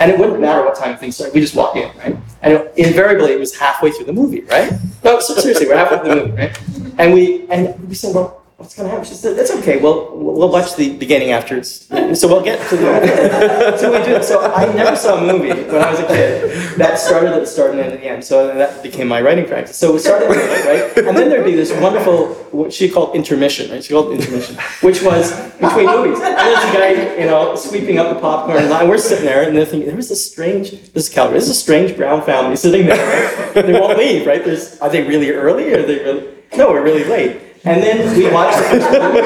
And 0.00 0.10
it 0.10 0.18
wouldn't 0.18 0.40
matter 0.40 0.64
what 0.64 0.76
time 0.76 0.96
things 0.96 1.16
started. 1.16 1.34
We 1.34 1.40
just 1.40 1.54
walk 1.54 1.76
in, 1.76 1.96
right? 1.98 2.16
And 2.42 2.54
it, 2.54 2.72
invariably, 2.76 3.32
it 3.32 3.38
was 3.38 3.56
halfway 3.56 3.90
through 3.90 4.06
the 4.06 4.12
movie, 4.12 4.42
right? 4.42 4.72
No, 5.02 5.18
seriously, 5.20 5.66
we're 5.66 5.76
halfway 5.76 5.98
through 5.98 6.08
the 6.08 6.26
movie, 6.26 6.36
right? 6.36 6.60
And 6.98 7.14
we 7.14 7.48
and 7.50 7.88
we 7.88 7.94
said, 7.94 8.14
"Well, 8.14 8.37
what's 8.58 8.74
going 8.74 8.86
to 8.86 8.90
happen?" 8.90 9.08
She 9.08 9.14
said, 9.14 9.36
"That's 9.38 9.50
okay. 9.58 9.78
Well, 9.78 10.10
we'll 10.12 10.52
watch 10.52 10.76
the 10.76 10.96
beginning 10.96 11.30
after 11.30 11.56
it's." 11.56 11.88
So 12.20 12.28
we'll 12.28 12.44
get 12.44 12.58
to 12.68 12.76
the. 12.76 13.76
so 13.80 13.90
we 13.90 14.04
do. 14.04 14.22
So 14.22 14.40
I 14.40 14.66
never 14.74 14.94
saw 14.96 15.18
a 15.18 15.32
movie 15.32 15.48
when 15.48 15.82
I 15.82 15.90
was 15.90 16.00
a 16.00 16.06
kid 16.06 16.76
that 16.78 16.98
started 16.98 17.32
at 17.32 17.40
the 17.40 17.46
start 17.46 17.70
and 17.72 17.80
ended 17.80 17.94
at 17.94 18.00
the 18.00 18.08
end. 18.08 18.24
So 18.24 18.54
that 18.54 18.82
became 18.82 19.08
my 19.08 19.20
writing 19.20 19.46
practice. 19.46 19.76
So 19.76 19.92
we 19.92 19.98
started 19.98 20.28
with 20.28 20.38
it, 20.38 20.66
right? 20.66 21.06
And 21.06 21.16
then 21.16 21.30
there'd 21.30 21.44
be 21.44 21.54
this 21.54 21.72
wonderful 21.80 22.34
what 22.52 22.72
she 22.72 22.88
called 22.88 23.14
intermission, 23.14 23.70
right? 23.70 23.82
She 23.82 23.92
called 23.92 24.12
it 24.12 24.20
intermission, 24.20 24.56
which 24.80 25.02
was 25.02 25.32
between 25.58 25.86
movies. 25.86 26.18
And 26.20 26.36
there's 26.36 26.64
a 26.64 26.72
guy, 26.72 27.18
you 27.20 27.26
know, 27.26 27.54
sweeping 27.56 27.98
up 27.98 28.14
the 28.14 28.20
popcorn, 28.20 28.58
and 28.58 28.88
we're 28.88 28.98
sitting 28.98 29.24
there, 29.24 29.46
and 29.46 29.56
they're 29.56 29.66
thinking, 29.66 29.86
there 29.86 29.96
was 29.96 30.08
this 30.08 30.30
strange, 30.30 30.70
this 30.92 31.08
is 31.08 31.08
Calgary, 31.08 31.38
this 31.38 31.48
is 31.48 31.56
a 31.56 31.60
strange 31.60 31.96
brown 31.96 32.22
family 32.22 32.56
sitting 32.56 32.86
there, 32.86 33.54
right? 33.54 33.66
They 33.66 33.72
won't 33.72 33.98
leave, 33.98 34.26
right? 34.26 34.44
There's, 34.44 34.78
are 34.80 34.88
they 34.88 35.02
really 35.02 35.30
early, 35.30 35.72
or 35.74 35.80
are 35.80 35.82
they 35.82 35.98
really? 35.98 36.34
No, 36.56 36.70
we're 36.70 36.82
really 36.82 37.04
late. 37.04 37.40
And 37.64 37.82
then 37.82 38.16
we 38.16 38.30
watch 38.30 38.54
the 38.56 38.62
first 38.62 38.90
movie. 38.90 39.18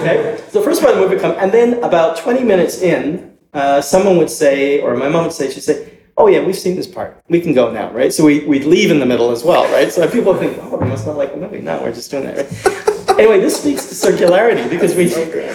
Okay? 0.00 0.40
So 0.50 0.58
the 0.60 0.64
first 0.64 0.80
part 0.82 0.94
of 0.94 1.00
the 1.00 1.06
movie 1.06 1.20
comes, 1.20 1.36
and 1.38 1.52
then 1.52 1.82
about 1.82 2.16
20 2.16 2.44
minutes 2.44 2.80
in, 2.80 3.36
uh, 3.52 3.80
someone 3.80 4.16
would 4.16 4.30
say, 4.30 4.80
or 4.80 4.96
my 4.96 5.08
mom 5.08 5.24
would 5.24 5.32
say, 5.32 5.50
she'd 5.50 5.62
say, 5.62 5.92
oh 6.16 6.26
yeah, 6.26 6.44
we've 6.44 6.58
seen 6.58 6.76
this 6.76 6.86
part. 6.86 7.22
We 7.28 7.40
can 7.40 7.54
go 7.54 7.70
now, 7.70 7.90
right? 7.92 8.12
So 8.12 8.24
we, 8.24 8.44
we'd 8.46 8.64
leave 8.64 8.90
in 8.90 9.00
the 9.00 9.06
middle 9.06 9.30
as 9.30 9.44
well, 9.44 9.64
right? 9.72 9.90
So 9.92 10.08
people 10.08 10.34
think, 10.34 10.58
oh, 10.60 10.76
we 10.76 10.86
must 10.86 11.06
not 11.06 11.16
like 11.16 11.32
the 11.32 11.38
movie. 11.38 11.60
No, 11.60 11.82
we're 11.82 11.92
just 11.92 12.10
doing 12.10 12.24
that, 12.24 12.36
right? 12.36 12.92
anyway, 13.18 13.40
this 13.40 13.60
speaks 13.60 13.86
to 13.86 13.94
circularity 13.94 14.68
because 14.68 14.94
we, 14.94 15.06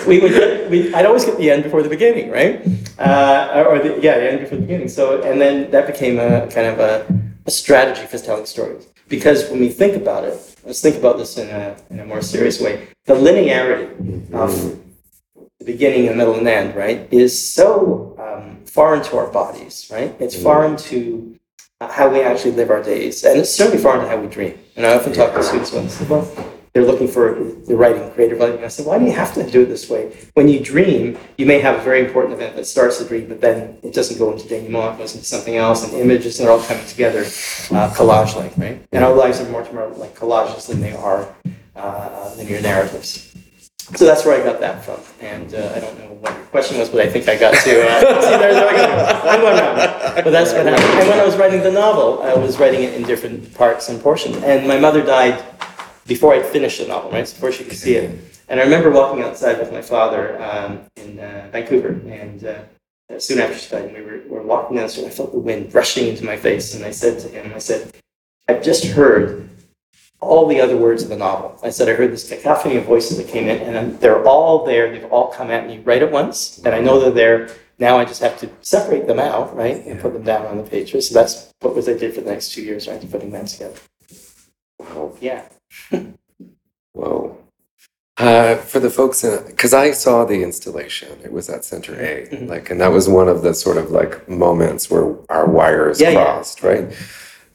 we 0.08 0.20
would 0.20 0.32
get, 0.32 0.70
we, 0.70 0.94
I'd 0.94 1.06
always 1.06 1.26
get 1.26 1.38
the 1.38 1.50
end 1.52 1.64
before 1.64 1.84
the 1.84 1.90
beginning, 1.90 2.32
right? 2.32 2.66
Uh, 3.00 3.66
or 3.68 3.80
the, 3.80 4.00
yeah, 4.02 4.18
the 4.18 4.32
end 4.32 4.40
before 4.42 4.58
the 4.58 4.64
beginning. 4.64 4.90
So, 4.90 5.22
and 5.22 5.40
then 5.40 5.72
that 5.72 5.88
became 5.88 6.20
a 6.20 6.48
kind 6.48 6.68
of 6.68 6.80
a, 6.80 7.06
a 7.46 7.52
strategy 7.52 8.06
for 8.08 8.18
telling 8.18 8.46
stories. 8.46 8.88
Because 9.08 9.50
when 9.50 9.60
we 9.60 9.70
think 9.70 9.96
about 9.96 10.26
it, 10.26 10.57
let's 10.68 10.82
think 10.82 10.98
about 10.98 11.18
this 11.18 11.38
in 11.38 11.50
a, 11.50 11.76
in 11.90 12.02
a 12.02 12.06
more 12.06 12.22
serious 12.22 12.60
way. 12.60 12.88
The 13.06 13.14
linearity 13.14 14.34
of 14.34 14.52
the 15.60 15.66
beginning, 15.66 16.06
the 16.06 16.14
middle, 16.14 16.36
and 16.36 16.48
end, 16.48 16.76
right, 16.76 17.08
is 17.12 17.32
so 17.42 18.16
um, 18.20 18.66
foreign 18.66 19.02
to 19.04 19.18
our 19.18 19.32
bodies, 19.32 19.90
right? 19.92 20.14
It's 20.20 20.36
foreign 20.36 20.76
to 20.92 21.40
uh, 21.80 21.90
how 21.90 22.10
we 22.10 22.22
actually 22.22 22.52
live 22.52 22.70
our 22.70 22.84
days, 22.84 23.24
and 23.24 23.40
it's 23.40 23.54
certainly 23.54 23.82
foreign 23.82 24.02
to 24.02 24.10
how 24.10 24.20
we 24.20 24.28
dream. 24.28 24.60
And 24.76 24.86
I 24.86 24.94
often 24.94 25.14
talk 25.14 25.34
to 25.34 25.42
students 25.42 25.72
say, 25.72 26.06
well, 26.06 26.28
they're 26.78 26.86
looking 26.86 27.08
for 27.08 27.34
the 27.66 27.76
writing, 27.76 28.12
creative 28.12 28.38
writing. 28.38 28.64
I 28.64 28.68
said, 28.68 28.86
why 28.86 29.00
do 29.00 29.06
you 29.06 29.12
have 29.12 29.34
to 29.34 29.50
do 29.50 29.64
it 29.64 29.66
this 29.66 29.90
way? 29.90 30.16
When 30.36 30.48
you 30.48 30.60
dream, 30.60 31.18
you 31.36 31.48
may 31.48 31.60
have 31.60 31.80
a 31.80 31.82
very 31.82 32.06
important 32.06 32.36
event 32.36 32.56
that 32.56 32.66
starts 32.66 33.00
the 33.00 33.06
dream, 33.06 33.28
but 33.28 33.42
then 33.42 33.80
it 33.82 33.96
doesn't 33.96 34.20
go 34.20 34.32
into 34.32 34.48
denouement, 34.48 34.94
it 34.94 34.98
goes 35.00 35.16
into 35.16 35.26
something 35.26 35.56
else, 35.56 35.84
and 35.84 35.94
images, 35.94 36.38
they're 36.38 36.52
all 36.52 36.62
coming 36.62 36.86
together, 36.86 37.22
uh, 37.22 37.90
collage-like, 37.98 38.56
right? 38.58 38.80
And 38.92 39.04
our 39.04 39.12
lives 39.12 39.42
are 39.42 39.50
much 39.50 39.72
more 39.72 39.88
like 39.88 40.16
collages 40.16 40.68
than 40.68 40.80
they 40.80 40.94
are 40.94 41.28
uh, 41.76 42.36
linear 42.38 42.62
narratives. 42.62 43.36
So 43.96 44.06
that's 44.06 44.24
where 44.24 44.40
I 44.40 44.46
got 44.46 44.60
that 44.60 44.86
from. 44.86 45.00
And 45.20 45.56
uh, 45.56 45.74
I 45.76 45.80
don't 45.80 45.98
know 45.98 46.14
what 46.20 46.36
your 46.36 46.46
question 46.48 46.78
was, 46.78 46.90
but 46.90 47.00
I 47.00 47.10
think 47.10 47.28
I 47.28 47.38
got 47.38 47.54
to. 47.54 47.90
Uh, 47.90 48.22
see, 48.22 48.38
there's 48.38 48.58
I'm 48.58 49.42
going. 49.42 50.24
But 50.24 50.30
that's 50.30 50.52
what 50.54 50.66
happened. 50.66 51.00
And 51.00 51.10
when 51.10 51.20
I 51.20 51.26
was 51.26 51.38
writing 51.38 51.64
the 51.64 51.72
novel, 51.72 52.22
I 52.22 52.36
was 52.36 52.60
writing 52.60 52.84
it 52.84 52.94
in 52.94 53.04
different 53.04 53.52
parts 53.56 53.90
and 53.90 54.00
portions. 54.00 54.36
And 54.44 54.68
my 54.68 54.78
mother 54.78 55.02
died 55.02 55.44
before 56.08 56.34
I'd 56.34 56.46
finished 56.46 56.80
the 56.80 56.88
novel, 56.88 57.12
right? 57.12 57.26
Before 57.26 57.52
she 57.52 57.64
could 57.64 57.78
see 57.78 57.96
it. 57.96 58.20
And 58.50 58.60
I 58.60 58.64
remember 58.64 58.90
walking 58.90 59.24
outside 59.24 59.60
with 59.60 59.72
my 59.72 59.82
father 59.82 60.42
um, 60.42 60.82
in 60.96 61.20
uh, 61.20 61.50
Vancouver. 61.52 61.90
And 62.10 62.44
uh, 62.46 63.20
soon 63.20 63.40
after 63.40 63.58
she 63.58 63.70
died, 63.70 63.94
we 63.94 64.02
were, 64.02 64.22
we 64.24 64.30
were 64.30 64.44
walking 64.44 64.78
down 64.78 64.86
the 64.86 64.92
street. 64.92 65.08
I 65.08 65.10
felt 65.10 65.34
the 65.34 65.40
wind 65.40 65.74
rushing 65.74 66.08
into 66.08 66.24
my 66.24 66.38
face. 66.38 66.74
And 66.74 66.86
I 66.86 66.92
said 66.92 67.20
to 67.20 67.28
him, 67.28 67.54
I 67.54 67.60
said, 67.60 67.94
I've 68.48 68.64
just 68.64 68.86
heard 68.86 69.50
all 70.20 70.48
the 70.48 70.60
other 70.62 70.78
words 70.78 71.04
of 71.04 71.10
the 71.10 71.18
novel. 71.18 71.60
I 71.62 71.70
said, 71.70 71.90
I 71.90 71.94
heard 71.94 72.12
this 72.12 72.28
cacophony 72.28 72.78
of 72.78 72.86
voices 72.86 73.18
that 73.18 73.28
came 73.28 73.48
in, 73.48 73.76
and 73.76 74.00
they're 74.00 74.26
all 74.26 74.66
there. 74.66 74.90
They've 74.92 75.12
all 75.12 75.28
come 75.28 75.52
at 75.52 75.68
me 75.68 75.80
right 75.80 76.02
at 76.02 76.12
once, 76.12 76.60
and 76.60 76.74
I 76.74 76.80
know 76.80 77.00
they're 77.00 77.12
there. 77.12 77.56
Now 77.78 78.00
I 78.00 78.06
just 78.06 78.22
have 78.22 78.40
to 78.40 78.50
separate 78.62 79.06
them 79.06 79.20
out, 79.20 79.56
right, 79.56 79.86
and 79.86 80.00
put 80.00 80.14
them 80.14 80.24
down 80.24 80.48
on 80.48 80.58
the 80.58 80.64
pages. 80.64 81.10
So 81.10 81.14
that's 81.14 81.54
what 81.60 81.76
was 81.76 81.88
I 81.88 81.94
did 81.94 82.16
for 82.16 82.22
the 82.22 82.32
next 82.32 82.52
two 82.52 82.64
years, 82.64 82.88
right, 82.88 83.12
putting 83.12 83.32
them 83.32 83.46
together. 83.46 83.78
Wow. 84.80 85.16
Yeah. 85.22 85.48
Whoa. 86.94 87.38
Uh, 88.18 88.56
for 88.56 88.80
the 88.80 88.90
folks 88.90 89.24
in, 89.24 89.46
because 89.46 89.74
I 89.76 89.92
saw 89.92 90.26
the 90.26 90.42
installation, 90.42 91.20
it 91.24 91.32
was 91.32 91.50
at 91.50 91.64
Center 91.64 91.94
A, 91.94 92.28
Mhm. 92.32 92.48
like, 92.50 92.72
and 92.72 92.82
that 92.82 92.92
was 92.92 93.08
one 93.08 93.28
of 93.30 93.44
the 93.44 93.54
sort 93.54 93.78
of 93.78 93.92
like 93.92 94.28
moments 94.28 94.90
where 94.90 95.14
our 95.30 95.46
wires 95.46 96.02
Yeah, 96.02 96.10
yeah. 96.10 96.24
crossed, 96.24 96.64
right? 96.64 96.88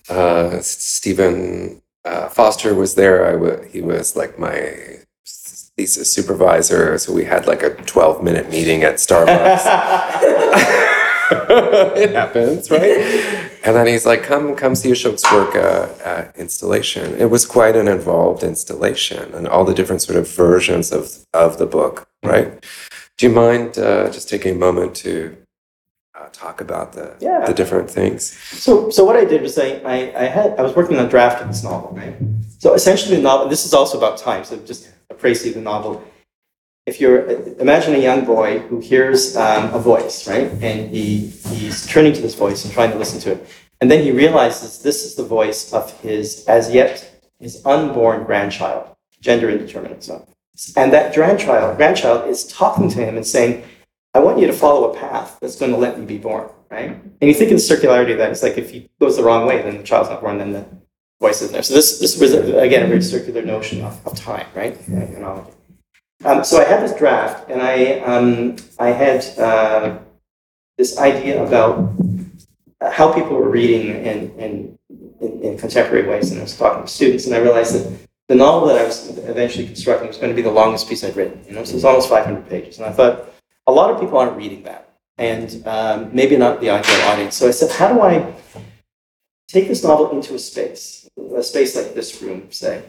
Uh, 0.09 0.61
Stephen 0.61 1.83
uh, 2.05 2.29
Foster 2.29 2.75
was 2.75 2.95
there. 2.95 3.27
I 3.27 3.35
wa- 3.35 3.63
he 3.69 3.81
was 3.81 4.15
like 4.15 4.39
my 4.39 4.99
thesis 5.77 6.13
supervisor, 6.13 6.97
so 6.99 7.13
we 7.13 7.25
had 7.25 7.47
like 7.49 7.63
a 7.65 7.71
twelve 7.71 8.23
minute 8.23 8.49
meeting 8.51 8.85
at 8.85 8.97
Starbucks. 8.97 9.65
it 11.97 12.11
happens, 12.11 12.71
right? 12.71 13.51
And 13.65 13.77
then 13.77 13.87
he's 13.87 14.05
like, 14.05 14.23
"Come, 14.25 14.57
come 14.57 14.75
see 14.75 14.91
Ashok's 14.91 15.23
work 15.33 15.55
uh, 15.55 15.87
uh, 16.05 16.25
installation." 16.37 17.15
It 17.21 17.31
was 17.31 17.47
quite 17.47 17.77
an 17.77 17.87
involved 17.89 18.43
installation, 18.43 19.33
and 19.35 19.47
all 19.47 19.65
the 19.65 19.75
different 19.75 20.03
sort 20.03 20.19
of 20.19 20.29
versions 20.29 20.91
of 20.93 21.05
of 21.33 21.59
the 21.59 21.67
book, 21.67 22.09
right? 22.25 22.49
Do 23.19 23.27
you 23.27 23.33
mind 23.33 23.79
uh, 23.79 24.11
just 24.11 24.29
taking 24.29 24.57
a 24.57 24.59
moment 24.59 24.97
to 24.97 25.37
uh, 26.19 26.29
talk 26.33 26.61
about 26.61 26.93
the 26.95 27.15
Yeah. 27.21 27.47
the 27.47 27.55
different 27.55 27.89
things? 27.89 28.33
So, 28.67 28.91
so 28.91 29.05
what 29.05 29.17
I 29.17 29.25
did 29.25 29.43
was 29.43 29.57
I, 29.59 29.81
I, 29.85 29.97
I 30.25 30.25
had 30.25 30.59
I 30.59 30.63
was 30.63 30.75
working 30.75 30.97
on 30.99 31.07
a 31.07 31.09
draft 31.09 31.41
of 31.43 31.49
this 31.49 31.63
novel, 31.63 31.93
right? 31.95 32.17
So 32.59 32.75
essentially, 32.75 33.17
the 33.17 33.23
novel. 33.23 33.49
This 33.49 33.65
is 33.65 33.73
also 33.75 33.97
about 33.97 34.19
time. 34.19 34.45
So 34.45 34.57
just 34.57 34.89
a 35.11 35.15
précis 35.15 35.49
of 35.49 35.55
the 35.55 35.61
novel. 35.61 36.03
If 36.85 37.01
you're 37.01 37.27
imagine 37.61 37.95
a 37.95 37.99
young 37.99 38.25
boy 38.25 38.59
who 38.59 38.81
hears 38.81 39.37
um, 39.37 39.73
a 39.73 39.79
voice, 39.79 40.27
right, 40.27 40.51
and 40.63 40.91
he 40.91 41.29
he's 41.55 41.87
turning 41.87 42.13
to 42.13 42.21
this 42.21 42.35
voice 42.35 42.65
and 42.65 42.75
trying 42.75 42.91
to 42.91 42.99
listen 42.99 43.21
to 43.21 43.33
it, 43.33 43.47
and 43.81 43.89
then 43.89 44.03
he 44.03 44.11
realizes 44.11 44.83
this 44.83 45.05
is 45.05 45.15
the 45.15 45.23
voice 45.25 45.73
of 45.73 45.93
his 46.01 46.45
as 46.47 46.73
yet 46.73 47.09
his 47.39 47.65
unborn 47.65 48.25
grandchild, 48.25 48.97
gender 49.21 49.49
indeterminate. 49.49 50.03
So, 50.03 50.27
and 50.77 50.93
that 50.93 51.15
grandchild 51.15 51.77
grandchild 51.77 52.29
is 52.29 52.49
talking 52.49 52.89
to 52.91 52.99
him 52.99 53.17
and 53.17 53.25
saying, 53.25 53.65
I 54.15 54.19
want 54.19 54.39
you 54.41 54.47
to 54.49 54.53
follow 54.53 54.93
a 54.93 54.97
path 54.99 55.39
that's 55.41 55.57
going 55.57 55.73
to 55.73 55.79
let 55.79 55.99
me 55.99 56.05
be 56.05 56.19
born, 56.19 56.49
right? 56.71 56.91
And 56.91 57.23
you 57.23 57.33
think 57.33 57.51
the 57.51 57.57
circularity 57.57 58.13
of 58.13 58.19
that. 58.19 58.31
It's 58.31 58.43
like 58.43 58.59
if 58.59 58.71
he 58.71 58.91
goes 59.01 59.17
the 59.17 59.23
wrong 59.23 59.47
way, 59.47 59.63
then 59.63 59.79
the 59.79 59.85
child's 59.85 60.11
not 60.11 60.21
born, 60.21 60.39
then 60.39 60.53
the 60.53 60.67
voice 61.21 61.41
isn't 61.43 61.53
there. 61.53 61.63
So 61.63 61.75
this, 61.75 61.99
this 61.99 62.21
was, 62.21 62.35
again, 62.35 62.85
a 62.85 62.89
very 62.89 63.01
circular 63.03 63.43
notion 63.43 63.83
of, 63.83 64.05
of 64.07 64.15
time, 64.19 64.47
right? 64.55 64.77
Chronology. 64.85 65.53
Um, 66.25 66.45
so 66.45 66.61
I 66.61 66.65
had 66.65 66.83
this 66.83 66.97
draft, 66.97 67.51
and 67.51 67.61
I, 67.61 67.99
um, 68.01 68.57
I 68.79 68.89
had 68.89 69.25
uh, 69.39 69.99
this 70.79 70.99
idea 70.99 71.45
about 71.45 71.93
how 72.81 73.13
people 73.13 73.37
were 73.37 73.51
reading 73.51 73.89
in, 73.89 74.31
in, 74.39 74.79
in, 75.21 75.43
in 75.43 75.59
contemporary 75.59 76.09
ways. 76.09 76.31
And 76.31 76.41
I 76.41 76.45
was 76.45 76.57
talking 76.57 76.85
to 76.85 76.89
students, 76.89 77.27
and 77.27 77.35
I 77.35 77.39
realized 77.39 77.75
that 77.75 78.09
the 78.29 78.37
novel 78.37 78.69
that 78.69 78.79
I 78.79 78.85
was 78.85 79.19
eventually 79.19 79.67
constructing 79.67 80.09
was 80.09 80.17
going 80.17 80.31
to 80.31 80.37
be 80.37 80.43
the 80.43 80.51
longest 80.51 80.89
piece 80.89 81.03
I'd 81.03 81.17
written. 81.17 81.45
You 81.47 81.55
know, 81.55 81.65
so 81.65 81.75
it's 81.75 81.85
almost 81.85 82.09
500 82.09 82.49
pages. 82.49 82.79
And 82.79 82.87
I 82.87 82.93
thought, 82.93 83.29
a 83.67 83.73
lot 83.73 83.91
of 83.91 84.01
people 84.01 84.19
aren't 84.19 84.37
reading 84.37 84.63
that, 84.65 84.95
and 85.19 85.67
um, 85.67 86.11
maybe 86.13 86.37
not 86.37 86.61
the 86.61 86.71
ideal 86.71 87.01
audience. 87.09 87.37
So 87.37 87.49
I 87.49 87.53
said, 87.53 87.71
how 87.71 87.93
do 87.93 88.01
I 88.01 88.33
take 89.49 89.69
this 89.69 89.83
novel 89.83 90.11
into 90.13 90.35
a 90.35 90.39
space, 90.39 91.09
a 91.37 91.43
space 91.43 91.75
like 91.75 91.95
this 91.95 92.23
room, 92.23 92.51
say, 92.51 92.83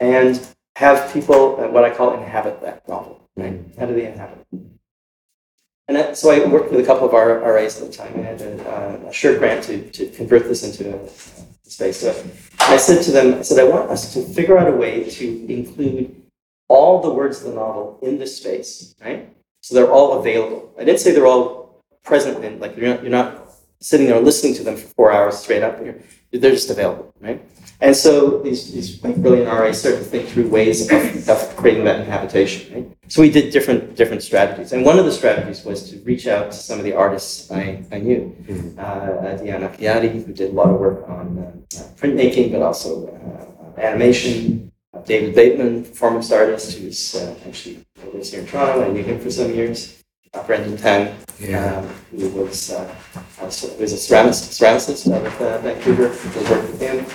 and 0.00 0.40
have 0.76 1.12
people, 1.12 1.56
what 1.70 1.84
I 1.84 1.90
call 1.90 2.14
inhabit 2.14 2.60
that 2.62 2.88
novel, 2.88 3.28
right? 3.36 3.60
How 3.78 3.86
do 3.86 3.94
they 3.94 4.06
inhabit 4.06 4.46
it? 4.52 4.60
And 5.88 5.96
that, 5.96 6.16
so 6.16 6.30
I 6.30 6.46
worked 6.46 6.70
with 6.70 6.80
a 6.80 6.86
couple 6.86 7.06
of 7.08 7.14
our 7.14 7.40
RAs 7.40 7.80
at 7.80 7.90
the 7.90 7.96
time. 7.96 8.14
I 8.16 8.22
had 8.22 8.40
a, 8.40 8.52
uh, 8.68 9.08
a 9.08 9.10
SSHRC 9.10 9.38
grant 9.38 9.64
to, 9.64 9.90
to 9.90 10.06
convert 10.10 10.44
this 10.44 10.62
into 10.62 10.96
a, 10.96 11.08
space. 11.70 12.00
So 12.00 12.14
I 12.60 12.76
said 12.76 13.02
to 13.04 13.12
them, 13.12 13.38
I 13.38 13.42
said, 13.42 13.58
I 13.58 13.68
want 13.68 13.90
us 13.90 14.12
to 14.14 14.22
figure 14.22 14.58
out 14.58 14.68
a 14.68 14.72
way 14.72 15.08
to 15.08 15.52
include 15.52 16.20
all 16.68 17.00
the 17.00 17.10
words 17.12 17.38
of 17.38 17.50
the 17.50 17.54
novel 17.54 17.98
in 18.02 18.18
this 18.18 18.36
space, 18.36 18.94
right? 19.00 19.34
So 19.62 19.74
they're 19.74 19.90
all 19.90 20.18
available. 20.18 20.72
I 20.78 20.84
didn't 20.84 21.00
say 21.00 21.12
they're 21.12 21.26
all 21.26 21.82
present 22.04 22.44
and 22.44 22.60
like 22.60 22.76
you're 22.76 22.88
not, 22.88 23.02
you're 23.02 23.12
not 23.12 23.50
sitting 23.80 24.06
there 24.06 24.20
listening 24.20 24.54
to 24.54 24.64
them 24.64 24.76
for 24.76 24.88
four 24.88 25.12
hours 25.12 25.38
straight 25.38 25.62
up. 25.62 25.78
You're, 25.84 25.96
they're 26.32 26.52
just 26.52 26.70
available, 26.70 27.12
right? 27.20 27.42
And 27.82 27.96
so 27.96 28.38
these, 28.42 28.72
these 28.72 29.02
like 29.02 29.16
brilliant 29.16 29.48
RAs 29.48 29.80
started 29.80 29.98
to 29.98 30.04
think 30.04 30.28
through 30.28 30.48
ways 30.48 30.90
of, 30.90 31.28
of 31.28 31.56
creating 31.56 31.84
that 31.84 32.06
habitation, 32.06 32.74
right? 32.74 32.96
So 33.08 33.22
we 33.22 33.30
did 33.30 33.52
different 33.52 33.96
different 33.96 34.22
strategies. 34.22 34.72
And 34.72 34.84
one 34.84 34.98
of 34.98 35.06
the 35.06 35.12
strategies 35.12 35.64
was 35.64 35.90
to 35.90 35.98
reach 36.00 36.26
out 36.26 36.52
to 36.52 36.56
some 36.56 36.78
of 36.78 36.84
the 36.84 36.92
artists 36.92 37.50
I, 37.50 37.82
I 37.90 37.98
knew. 37.98 38.36
Uh, 38.78 39.36
Diyan 39.40 39.68
Achjadi, 39.68 40.24
who 40.24 40.32
did 40.32 40.50
a 40.50 40.54
lot 40.54 40.68
of 40.68 40.78
work 40.78 41.08
on 41.08 41.38
uh, 41.38 41.82
printmaking, 41.96 42.52
but 42.52 42.62
also 42.62 43.08
uh, 43.08 43.80
animation. 43.80 44.70
Uh, 44.92 45.00
David 45.00 45.34
Bateman, 45.34 45.84
performance 45.84 46.30
artist, 46.30 46.78
who's 46.78 47.14
uh, 47.14 47.34
actually 47.48 47.84
lives 48.12 48.30
here 48.30 48.40
in 48.40 48.46
Toronto. 48.46 48.84
I 48.84 48.88
knew 48.88 49.02
him 49.02 49.18
for 49.20 49.30
some 49.30 49.54
years. 49.54 50.02
Uh, 50.34 50.42
Brendan 50.44 50.76
Tang, 50.76 51.16
Yeah. 51.40 51.76
um, 51.76 51.88
who 52.10 52.28
was 52.28 52.70
uh, 52.70 52.94
uh, 53.40 53.44
was 53.44 53.64
a 53.64 53.96
ceramicist, 53.96 55.12
out 55.12 55.26
of 55.26 55.40
uh, 55.40 55.58
Vancouver. 55.58 56.08
Did 56.08 56.50
work 56.50 56.62
with 56.62 56.80
him. 56.80 57.06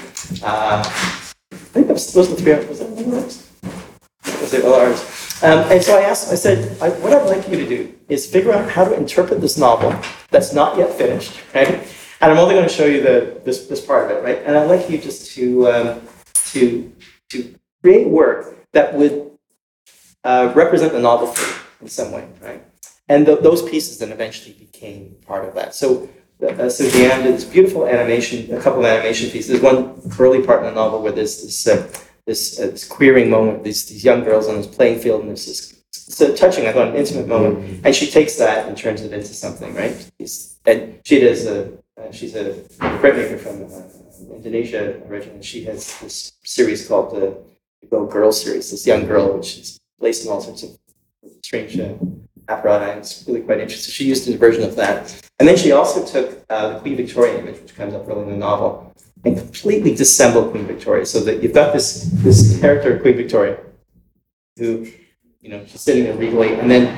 Uh, 0.44 0.82
I 0.84 1.56
think 1.56 1.88
that 1.88 1.94
was, 1.94 2.12
those 2.12 2.30
were 2.30 2.36
the 2.36 2.42
three. 2.42 2.68
Was 2.68 2.80
that 2.80 2.90
one 2.90 3.14
of? 3.14 4.42
Was 4.42 4.54
it 4.54 4.66
all 4.66 4.74
ours? 4.74 5.44
Um, 5.44 5.72
and 5.72 5.84
so 5.84 5.98
I 5.98 6.02
asked. 6.02 6.32
I 6.32 6.36
said, 6.36 6.82
I, 6.82 6.90
"What 6.90 7.14
I'd 7.14 7.28
like 7.28 7.48
you 7.48 7.58
to 7.58 7.68
do 7.68 7.94
is 8.10 8.26
figure 8.26 8.52
out 8.52 8.70
how 8.70 8.86
to 8.86 8.96
interpret 8.96 9.42
this 9.42 9.58
novel 9.58 9.94
that's 10.32 10.54
not 10.54 10.78
yet 10.78 10.92
finished, 10.94 11.40
right? 11.54 11.86
And 12.22 12.32
I'm 12.32 12.40
only 12.40 12.56
going 12.56 12.68
to 12.68 12.74
show 12.74 12.86
you 12.86 13.02
the 13.04 13.42
this 13.44 13.68
this 13.68 13.86
part 13.86 14.10
of 14.10 14.18
it, 14.18 14.24
right? 14.24 14.42
And 14.46 14.58
I'd 14.58 14.70
like 14.70 14.90
you 14.90 14.98
just 14.98 15.34
to 15.36 15.68
um, 15.70 16.02
to 16.52 16.92
to 17.30 17.56
create 17.84 18.08
work 18.08 18.58
that 18.72 18.96
would 18.96 19.32
uh, 20.24 20.52
represent 20.56 20.94
the 20.94 21.00
novel 21.00 21.28
for 21.28 21.46
you 21.48 21.56
in 21.82 21.88
some 21.90 22.12
way, 22.12 22.28
right? 22.42 22.64
And 23.08 23.26
th- 23.26 23.42
those 23.42 23.62
pieces 23.62 24.00
then 24.00 24.12
eventually 24.12 24.54
became 24.54 25.16
part 25.28 25.48
of 25.48 25.54
that. 25.56 25.76
So, 25.76 26.10
uh, 26.42 26.70
so 26.70 26.84
Diyan 26.86 27.24
did 27.24 27.36
this 27.36 27.46
beautiful 27.46 27.88
animation, 27.88 28.54
a 28.54 28.62
couple 28.62 28.80
of 28.80 28.86
animation 28.86 29.30
pieces. 29.30 29.48
There's 29.48 29.62
one 29.62 30.02
early 30.20 30.42
part 30.42 30.60
in 30.60 30.66
the 30.66 30.72
novel 30.72 31.02
where 31.02 31.12
there's 31.12 31.42
this 31.42 31.68
uh, 31.68 31.88
this, 32.26 32.60
uh, 32.60 32.68
this 32.68 32.88
queering 32.88 33.30
moment, 33.30 33.64
these 33.64 33.86
these 33.86 34.04
young 34.04 34.24
girls 34.24 34.48
on 34.48 34.58
this 34.58 34.68
playing 34.68 35.00
field, 35.00 35.22
and 35.22 35.30
there's 35.30 35.46
this 35.46 35.76
a 36.20 36.36
touching, 36.36 36.68
I 36.68 36.72
thought, 36.72 36.90
an 36.90 36.96
intimate 36.96 37.28
moment, 37.28 37.82
and 37.84 37.96
she 37.96 38.10
takes 38.10 38.36
that 38.38 38.68
and 38.68 38.78
turns 38.78 39.02
it 39.02 39.12
into 39.12 39.34
something, 39.34 39.74
right? 39.74 40.12
She's, 40.20 40.58
and 40.66 41.00
she 41.04 41.20
does 41.20 41.46
a 41.46 41.72
uh, 41.98 42.12
she's 42.12 42.36
a 42.36 42.54
printmaker 42.80 43.40
from 43.40 43.64
uh, 43.64 44.36
Indonesia 44.36 45.02
originally. 45.08 45.42
She 45.42 45.64
has 45.66 45.98
this 46.00 46.34
series 46.44 46.88
called 46.88 47.16
the 47.16 47.38
Go 47.90 48.06
Girl 48.06 48.32
series. 48.32 48.72
This 48.72 48.86
young 48.86 49.06
girl, 49.06 49.38
which 49.38 49.58
is 49.58 49.80
placed 50.00 50.26
in 50.26 50.32
all 50.32 50.42
sorts 50.42 50.64
of 50.64 50.78
strange 51.44 51.76
apparatus. 52.50 53.20
It's 53.20 53.28
really 53.28 53.42
quite 53.42 53.60
interesting. 53.60 53.92
She 53.92 54.06
used 54.06 54.28
a 54.30 54.38
version 54.38 54.64
of 54.64 54.76
that. 54.76 55.22
And 55.40 55.48
then 55.48 55.58
she 55.58 55.72
also 55.72 56.06
took 56.06 56.44
uh, 56.50 56.74
the 56.74 56.80
Queen 56.80 56.96
Victoria 56.96 57.40
image, 57.40 57.62
which 57.62 57.76
comes 57.76 57.94
up 57.94 58.08
early 58.08 58.24
in 58.24 58.30
the 58.30 58.38
novel, 58.38 58.94
and 59.24 59.38
completely 59.38 59.94
dissembled 59.96 60.52
Queen 60.52 60.66
Victoria. 60.66 61.06
So 61.06 61.20
that 61.22 61.44
you've 61.44 61.54
got 61.54 61.74
this, 61.74 62.04
this 62.24 62.60
character, 62.60 63.00
Queen 63.00 63.18
Victoria, 63.18 63.58
who, 64.58 64.88
you 65.42 65.50
know, 65.50 65.66
she's 65.66 65.82
sitting 65.82 66.06
there 66.06 66.16
regally, 66.16 66.54
and 66.54 66.70
then 66.70 66.98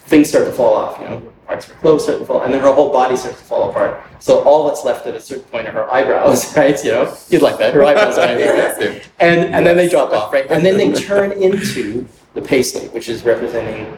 things 0.00 0.28
start 0.28 0.44
to 0.46 0.52
fall 0.52 0.74
off, 0.74 1.00
you 1.00 1.06
know, 1.06 1.20
parts 1.46 1.66
of 1.66 1.74
her 1.74 1.80
clothes 1.80 2.04
start 2.04 2.18
to 2.18 2.26
fall, 2.26 2.42
and 2.42 2.52
then 2.52 2.60
her 2.60 2.72
whole 2.72 2.92
body 2.92 3.16
starts 3.16 3.38
to 3.38 3.44
fall 3.44 3.70
apart. 3.70 4.02
So 4.20 4.40
all 4.42 4.66
that's 4.66 4.84
left 4.84 5.06
at 5.06 5.14
a 5.14 5.20
certain 5.20 5.44
point 5.44 5.68
are 5.68 5.72
her 5.72 5.92
eyebrows, 5.92 6.56
right? 6.56 6.82
You 6.84 6.92
know, 6.92 7.16
you'd 7.28 7.42
like 7.42 7.58
that. 7.58 7.74
Her 7.74 7.84
eyebrows 7.84 8.18
are 8.18 8.26
right? 8.78 9.10
and 9.20 9.54
and 9.54 9.66
then 9.66 9.76
they 9.76 9.88
drop 9.88 10.12
off, 10.12 10.32
right? 10.32 10.46
And 10.50 10.64
then 10.64 10.76
they 10.76 10.92
turn 10.92 11.32
into 11.32 12.06
the 12.34 12.42
paisley, 12.42 12.88
which 12.88 13.08
is 13.08 13.24
representing 13.24 13.96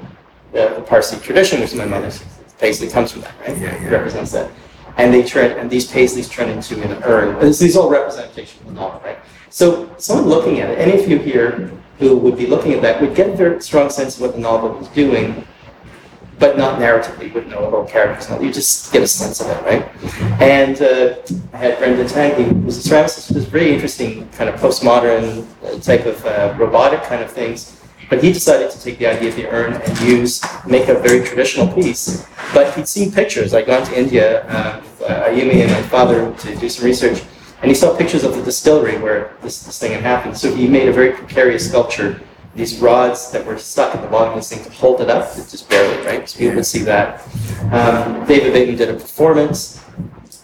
the, 0.53 0.75
the 0.77 0.83
Parsi 0.83 1.19
tradition, 1.21 1.61
which 1.61 1.71
is 1.71 1.77
my 1.77 1.85
mother's 1.85 2.23
paisley 2.59 2.89
comes 2.89 3.13
from 3.13 3.23
that, 3.23 3.35
right? 3.41 3.57
Yeah, 3.59 3.75
yeah. 3.75 3.87
It 3.87 3.91
represents 3.91 4.33
that. 4.33 4.51
And 4.97 5.13
they 5.13 5.23
turn, 5.23 5.59
and 5.59 5.71
these 5.71 5.91
paisleys 5.91 6.31
turn 6.31 6.49
into 6.49 6.83
an 6.83 7.03
urn. 7.05 7.39
This, 7.39 7.59
these 7.59 7.77
are 7.77 7.83
all 7.83 7.91
representation 7.91 8.61
of 8.61 8.67
the 8.69 8.73
novel, 8.73 9.01
right? 9.05 9.19
So 9.51 9.95
someone 9.99 10.29
looking 10.29 10.61
at 10.61 10.71
it, 10.71 10.79
any 10.79 11.03
of 11.03 11.09
you 11.09 11.19
here 11.19 11.71
who 11.99 12.17
would 12.17 12.37
be 12.37 12.47
looking 12.47 12.73
at 12.73 12.83
that 12.83 13.01
would 13.01 13.15
get 13.15 13.31
a 13.31 13.37
very 13.37 13.61
strong 13.61 13.91
sense 13.91 14.17
of 14.17 14.23
what 14.23 14.33
the 14.33 14.41
novel 14.41 14.71
was 14.71 14.89
doing, 14.89 15.47
but 16.39 16.59
not 16.59 16.79
narratively, 16.79 17.33
wouldn't 17.33 17.51
know 17.51 17.67
about 17.67 17.89
characters. 17.89 18.29
You 18.43 18.53
just 18.53 18.93
get 18.93 19.03
a 19.03 19.07
sense 19.07 19.41
of 19.41 19.49
it, 19.49 19.63
right? 19.65 20.43
And 20.43 20.81
uh, 20.83 21.17
I 21.55 21.57
had 21.57 21.79
Brendan 21.79 22.07
Tang, 22.07 22.35
who 22.35 22.55
was 22.61 22.85
a 22.85 22.89
ceramicist, 22.89 23.35
was 23.35 23.47
very 23.47 23.73
interesting, 23.73 24.29
kind 24.31 24.51
of 24.51 24.61
postmodern 24.61 25.47
uh, 25.65 25.79
type 25.81 26.05
of 26.05 26.25
uh, 26.27 26.55
robotic 26.59 27.03
kind 27.05 27.23
of 27.23 27.31
things. 27.31 27.76
But 28.09 28.23
he 28.23 28.33
decided 28.33 28.71
to 28.71 28.81
take 28.81 28.99
the 28.99 29.07
idea 29.07 29.31
of 29.31 29.37
the 29.37 29.49
urn 29.49 29.75
and 29.75 30.01
use, 30.01 30.43
make 30.67 30.89
a 30.89 30.95
very 30.95 31.27
traditional 31.27 31.67
piece. 31.73 32.27
But 32.55 32.75
he'd 32.75 32.89
seen 32.89 33.11
pictures. 33.11 33.53
I'd 33.53 33.67
gone 33.67 33.85
to 33.85 33.99
India 33.99 34.45
uh, 34.47 34.83
uh, 35.05 35.29
Ayumi 35.29 35.63
and 35.63 35.71
my 35.71 35.83
father 35.83 36.33
to 36.35 36.57
do 36.57 36.69
some 36.69 36.85
research, 36.85 37.23
and 37.63 37.71
he 37.71 37.75
saw 37.75 37.97
pictures 37.97 38.25
of 38.25 38.37
the 38.37 38.43
distillery 38.43 38.99
where 38.99 39.33
this, 39.43 39.63
this 39.63 39.79
thing 39.79 39.93
had 39.93 40.03
happened. 40.03 40.37
So 40.37 40.55
he 40.55 40.69
made 40.69 40.89
a 40.89 40.93
very 40.93 41.13
precarious 41.13 41.69
sculpture, 41.69 42.21
these 42.57 42.79
rods 42.79 43.31
that 43.33 43.45
were 43.45 43.59
stuck 43.59 43.95
at 43.95 44.01
the 44.01 44.09
bottom 44.09 44.31
of 44.31 44.37
this 44.37 44.49
thing 44.49 44.65
to 44.65 44.71
hold 44.71 45.01
it 45.03 45.11
up, 45.11 45.29
it's 45.37 45.51
just 45.51 45.69
barely, 45.69 46.05
right? 46.07 46.29
So 46.29 46.39
people 46.39 46.57
would 46.57 46.67
see 46.67 46.83
that. 46.85 47.23
Um, 47.71 48.25
David 48.27 48.55
Bateman 48.55 48.77
did 48.77 48.89
a 48.89 48.95
performance 48.95 49.85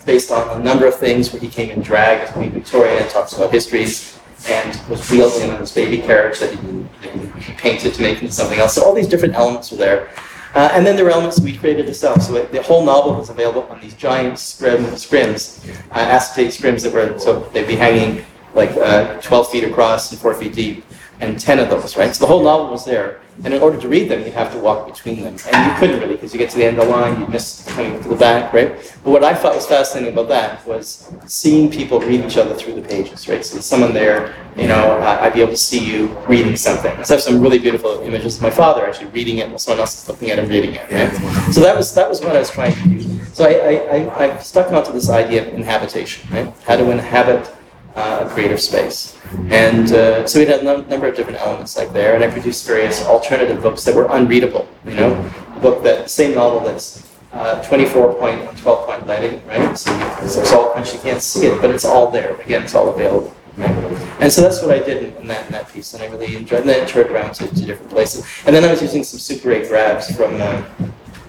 based 0.05 0.31
on 0.31 0.61
a 0.61 0.63
number 0.63 0.87
of 0.87 0.97
things 0.97 1.33
where 1.33 1.41
he 1.41 1.49
came 1.49 1.71
in 1.71 1.81
drag 1.81 2.21
as 2.21 2.31
Queen 2.33 2.51
Victoria 2.51 3.01
and 3.01 3.09
talks 3.09 3.33
about 3.33 3.51
histories 3.51 4.19
and 4.49 4.89
was 4.89 5.09
wheeled 5.11 5.33
in 5.41 5.51
on 5.51 5.61
this 5.61 5.73
baby 5.73 5.99
carriage 5.99 6.39
that 6.41 6.55
he, 6.55 7.41
he 7.41 7.53
painted 7.55 7.95
to 7.95 8.03
make 8.03 8.21
into 8.21 8.33
something 8.33 8.59
else. 8.59 8.75
So 8.75 8.85
all 8.85 8.95
these 8.95 9.09
different 9.09 9.35
elements 9.35 9.71
were 9.71 9.79
there. 9.79 10.11
Uh, 10.55 10.69
and 10.73 10.87
then 10.87 10.97
there 10.97 11.05
were 11.05 11.11
elements 11.11 11.41
we 11.41 11.57
created 11.57 11.87
ourselves. 11.87 12.27
So 12.27 12.37
it, 12.37 12.53
the 12.53 12.63
whole 12.63 12.85
novel 12.85 13.15
was 13.15 13.31
available 13.31 13.63
on 13.71 13.81
these 13.81 13.95
giant 13.95 14.39
scrim, 14.39 14.85
scrims, 14.97 15.67
uh, 15.91 15.95
acetate 15.95 16.51
scrims 16.51 16.83
that 16.83 16.93
were, 16.93 17.19
so 17.19 17.41
they'd 17.53 17.67
be 17.67 17.77
hanging 17.77 18.25
like 18.55 18.71
uh, 18.73 19.19
12 19.23 19.51
feet 19.51 19.65
across 19.65 20.13
and 20.13 20.21
4 20.21 20.35
feet 20.35 20.53
deep, 20.53 20.85
and 21.21 21.41
10 21.41 21.59
of 21.59 21.71
those, 21.71 21.97
right? 21.97 22.15
So 22.15 22.25
the 22.25 22.29
whole 22.29 22.43
novel 22.43 22.71
was 22.71 22.85
there. 22.85 23.22
And 23.45 23.55
in 23.55 23.63
order 23.63 23.81
to 23.81 23.89
read 23.89 24.11
them, 24.11 24.21
you'd 24.23 24.35
have 24.35 24.53
to 24.53 24.59
walk 24.59 24.87
between 24.87 25.23
them. 25.23 25.37
And 25.53 25.73
you 25.73 25.79
couldn't 25.79 26.01
really, 26.01 26.15
because 26.15 26.33
you 26.33 26.39
get 26.39 26.51
to 26.51 26.57
the 26.57 26.65
end 26.65 26.79
of 26.79 26.87
the 26.87 26.93
line, 26.93 27.21
you 27.21 27.27
miss 27.27 27.65
coming 27.67 28.01
to 28.03 28.09
the 28.09 28.15
back, 28.15 28.53
right? 28.53 28.77
But 29.03 29.11
what 29.11 29.25
I 29.25 29.35
thought 29.35 29.55
was 29.55 29.67
fascinating 29.67 30.13
about 30.13 30.29
that 30.29 30.67
was 30.67 31.11
seeing 31.27 31.71
people 31.71 31.99
read 32.01 32.25
each 32.25 32.37
other 32.37 32.55
through 32.55 32.75
the 32.75 32.83
pages, 32.83 33.29
right? 33.29 33.45
So 33.45 33.59
someone 33.61 33.93
there, 33.95 34.35
you 34.57 34.69
know, 34.69 35.01
I'd 35.01 35.33
be 35.33 35.41
able 35.41 35.53
to 35.53 35.57
see 35.57 35.83
you 35.85 36.09
reading 36.29 36.57
something. 36.57 36.93
So 37.05 37.15
I 37.15 37.17
have 37.17 37.23
some 37.23 37.41
really 37.41 37.59
beautiful 37.59 38.01
images 38.03 38.37
of 38.37 38.43
my 38.43 38.51
father 38.51 38.87
actually 38.87 39.07
reading 39.07 39.39
it, 39.39 39.49
while 39.49 39.59
someone 39.59 39.81
else 39.81 40.03
is 40.03 40.09
looking 40.09 40.31
at 40.31 40.39
him 40.39 40.49
reading 40.49 40.75
it, 40.75 40.91
right? 40.91 41.53
So 41.53 41.61
that 41.63 41.77
was, 41.77 41.95
that 41.95 42.09
was 42.09 42.21
what 42.21 42.37
I 42.37 42.41
was 42.41 42.51
trying 42.51 42.75
to 42.75 42.89
do. 42.89 43.25
So 43.33 43.45
I, 43.45 43.53
I, 43.53 43.97
I, 43.97 44.35
I 44.35 44.39
stuck 44.39 44.71
onto 44.73 44.93
this 44.93 45.09
idea 45.09 45.49
of 45.49 45.55
inhabitation, 45.55 46.29
right? 46.31 46.53
How 46.65 46.77
to 46.77 46.91
inhabit 46.91 47.51
uh, 47.95 48.27
a 48.27 48.31
creative 48.31 48.61
space. 48.61 49.19
And 49.49 49.93
uh, 49.93 50.27
so 50.27 50.41
we 50.41 50.47
had 50.47 50.61
a 50.61 50.65
num- 50.65 50.89
number 50.89 51.07
of 51.07 51.17
different 51.17 51.41
elements 51.41 51.77
like 51.77 51.93
there, 51.93 52.15
and 52.15 52.25
I 52.25 52.31
produced 52.31 52.67
various 52.67 53.05
alternative 53.05 53.63
books 53.63 53.85
that 53.85 53.95
were 53.95 54.07
unreadable, 54.11 54.69
you 54.85 54.95
know, 54.95 55.13
a 55.57 55.61
book 55.61 55.83
that, 55.85 56.11
same 56.11 56.35
novel 56.35 56.61
that's 56.61 57.07
uh, 57.33 57.63
24 57.63 58.15
point 58.15 58.41
and 58.41 58.59
12 58.59 58.87
point 58.87 59.07
lighting, 59.07 59.47
right? 59.47 59.77
So, 59.77 59.91
so 60.27 60.41
it's 60.41 60.53
all 60.53 60.79
you 60.79 61.01
can't 61.01 61.23
see 61.23 61.47
it, 61.47 61.61
but 61.61 61.71
it's 61.71 61.85
all 61.85 62.11
there. 62.11 62.37
Again, 62.41 62.63
it's 62.63 62.75
all 62.75 62.89
available. 62.89 63.35
And 63.57 64.33
so 64.33 64.41
that's 64.41 64.63
what 64.63 64.71
I 64.71 64.79
did 64.79 65.03
in, 65.03 65.17
in 65.17 65.27
that 65.29 65.47
in 65.47 65.53
that 65.53 65.71
piece, 65.71 65.93
and 65.95 66.03
I 66.03 66.07
really 66.07 66.37
enjoyed. 66.37 66.61
And 66.61 66.69
then 66.69 66.83
I 66.83 66.87
turned 66.87 67.11
around 67.11 67.35
to, 67.35 67.49
to 67.49 67.67
different 67.67 67.91
places, 67.91 68.27
and 68.47 68.55
then 68.55 68.65
I 68.65 68.71
was 68.71 68.81
using 68.81 69.05
some 69.05 69.19
Super 69.19 69.53
8 69.53 69.69
grabs 69.69 70.15
from 70.17 70.41
uh, 70.41 70.63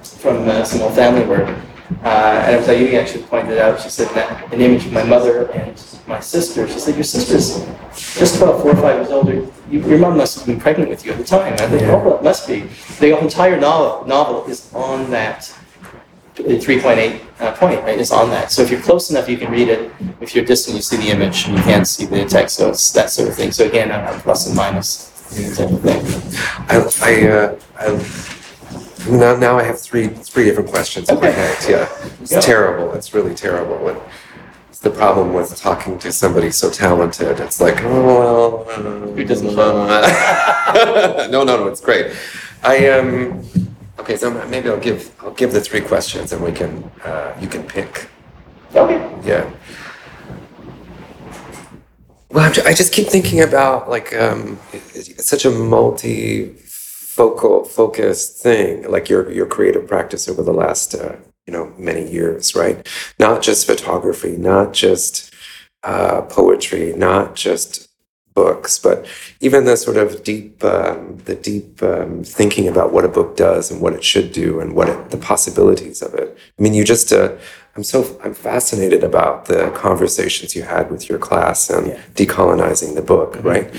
from 0.03 0.47
uh, 0.47 0.63
some 0.63 0.81
old 0.81 0.93
family 0.93 1.25
work. 1.25 1.53
Uh, 2.03 2.43
and 2.45 2.55
it 2.55 2.59
was 2.59 2.67
Ayumi 2.67 2.99
actually 2.99 3.23
pointed 3.23 3.57
out, 3.57 3.79
she 3.79 3.89
said 3.89 4.09
that 4.15 4.53
an 4.53 4.61
image 4.61 4.85
of 4.85 4.93
my 4.93 5.03
mother 5.03 5.51
and 5.51 5.81
my 6.07 6.19
sister, 6.19 6.67
she 6.67 6.79
said, 6.79 6.95
your 6.95 7.03
sister's 7.03 7.65
just 8.17 8.37
about 8.37 8.61
four 8.61 8.71
or 8.71 8.75
five 8.75 8.97
years 8.97 9.11
older. 9.11 9.47
You, 9.69 9.87
your 9.87 9.99
mom 9.99 10.17
must 10.17 10.37
have 10.37 10.45
been 10.45 10.59
pregnant 10.59 10.89
with 10.89 11.05
you 11.05 11.11
at 11.11 11.17
the 11.17 11.23
time. 11.23 11.53
I 11.53 11.67
think, 11.67 11.83
oh, 11.83 11.99
well, 11.99 12.17
it 12.17 12.23
must 12.23 12.47
be. 12.47 12.61
The 12.99 13.17
entire 13.17 13.59
novel, 13.59 14.05
novel 14.07 14.45
is 14.45 14.73
on 14.73 15.09
that 15.11 15.53
uh, 16.39 16.43
3.8 16.43 17.21
uh, 17.39 17.51
point, 17.53 17.81
right, 17.83 17.99
is 17.99 18.11
on 18.11 18.29
that. 18.31 18.51
So 18.51 18.61
if 18.61 18.71
you're 18.71 18.81
close 18.81 19.09
enough, 19.11 19.29
you 19.29 19.37
can 19.37 19.51
read 19.51 19.69
it. 19.69 19.91
If 20.19 20.35
you're 20.35 20.45
distant, 20.45 20.75
you 20.75 20.81
see 20.81 20.97
the 20.97 21.09
image 21.09 21.45
and 21.45 21.57
you 21.57 21.63
can't 21.63 21.87
see 21.87 22.05
the 22.05 22.25
text. 22.25 22.57
So 22.57 22.69
it's 22.69 22.91
that 22.91 23.09
sort 23.09 23.29
of 23.29 23.35
thing. 23.35 23.51
So 23.51 23.65
again, 23.67 23.91
a 23.91 24.19
plus 24.19 24.47
and 24.47 24.55
minus 24.55 25.13
type 25.55 25.71
of 25.71 25.81
thing. 25.81 26.03
I, 26.69 26.77
I, 27.01 27.27
uh, 27.29 27.59
I, 27.77 28.32
now, 29.09 29.35
now 29.35 29.57
I 29.59 29.63
have 29.63 29.79
three, 29.79 30.07
three 30.07 30.45
different 30.45 30.69
questions 30.69 31.09
in 31.09 31.19
my 31.19 31.29
head. 31.29 31.57
Yeah, 31.69 31.89
it's 32.21 32.31
Yeah. 32.31 32.39
terrible. 32.39 32.93
It's 32.93 33.13
really 33.13 33.33
terrible. 33.35 33.87
And 33.89 33.97
it's 34.69 34.79
the 34.79 34.89
problem 34.89 35.33
with 35.33 35.55
talking 35.59 35.97
to 35.99 36.11
somebody 36.11 36.51
so 36.51 36.69
talented. 36.69 37.39
It's 37.39 37.59
like, 37.61 37.81
oh 37.83 38.05
well. 38.05 38.65
uh, 38.69 38.81
Who 39.15 39.23
doesn't 39.23 39.55
know? 39.55 39.85
no, 41.31 41.43
no, 41.43 41.57
no. 41.57 41.67
It's 41.67 41.81
great. 41.81 42.07
I 42.63 42.89
um. 42.89 43.43
Okay, 43.99 44.17
so 44.17 44.31
maybe 44.47 44.69
I'll 44.69 44.79
give 44.79 45.11
I'll 45.21 45.31
give 45.33 45.51
the 45.53 45.61
three 45.61 45.81
questions 45.81 46.31
and 46.33 46.43
we 46.43 46.51
can 46.51 46.83
uh, 47.05 47.33
you 47.39 47.47
can 47.47 47.63
pick. 47.63 48.07
Okay. 48.75 48.99
Yeah. 49.23 49.49
Well, 52.29 52.45
I'm 52.45 52.53
ju- 52.53 52.63
I 52.65 52.73
just 52.73 52.91
keep 52.91 53.07
thinking 53.07 53.41
about 53.41 53.89
like 53.89 54.13
um, 54.15 54.59
it- 54.73 54.81
it's 54.95 55.25
such 55.29 55.45
a 55.45 55.51
focal 57.15 57.63
focused 57.63 58.41
thing, 58.41 58.89
like 58.89 59.07
your 59.09 59.31
your 59.31 59.45
creative 59.45 59.87
practice 59.87 60.27
over 60.31 60.43
the 60.43 60.53
last 60.63 60.95
uh, 60.95 61.15
you 61.45 61.53
know 61.53 61.65
many 61.77 62.09
years, 62.11 62.55
right? 62.55 62.77
Not 63.19 63.41
just 63.47 63.67
photography, 63.67 64.35
not 64.37 64.73
just 64.73 65.33
uh, 65.83 66.21
poetry, 66.23 66.93
not 66.93 67.35
just 67.35 67.89
books, 68.33 68.79
but 68.79 69.05
even 69.41 69.65
the 69.65 69.77
sort 69.77 69.97
of 69.97 70.23
deep, 70.23 70.63
um, 70.63 71.17
the 71.25 71.35
deep 71.35 71.83
um, 71.83 72.23
thinking 72.23 72.67
about 72.67 72.91
what 72.91 73.05
a 73.05 73.07
book 73.07 73.37
does 73.37 73.69
and 73.69 73.79
what 73.79 73.93
it 73.93 74.03
should 74.03 74.31
do 74.31 74.59
and 74.59 74.73
what 74.75 74.89
it, 74.89 75.11
the 75.11 75.17
possibilities 75.17 76.01
of 76.01 76.15
it. 76.15 76.35
I 76.57 76.61
mean, 76.63 76.73
you 76.73 76.83
just, 76.83 77.13
uh, 77.13 77.35
I'm 77.75 77.83
so, 77.83 78.19
I'm 78.23 78.33
fascinated 78.33 79.03
about 79.03 79.45
the 79.45 79.69
conversations 79.75 80.55
you 80.55 80.63
had 80.63 80.89
with 80.89 81.09
your 81.09 81.19
class 81.19 81.69
and 81.69 81.87
Yeah. 81.87 81.99
decolonizing 82.15 82.95
the 82.95 83.03
book, 83.03 83.37
right? 83.43 83.69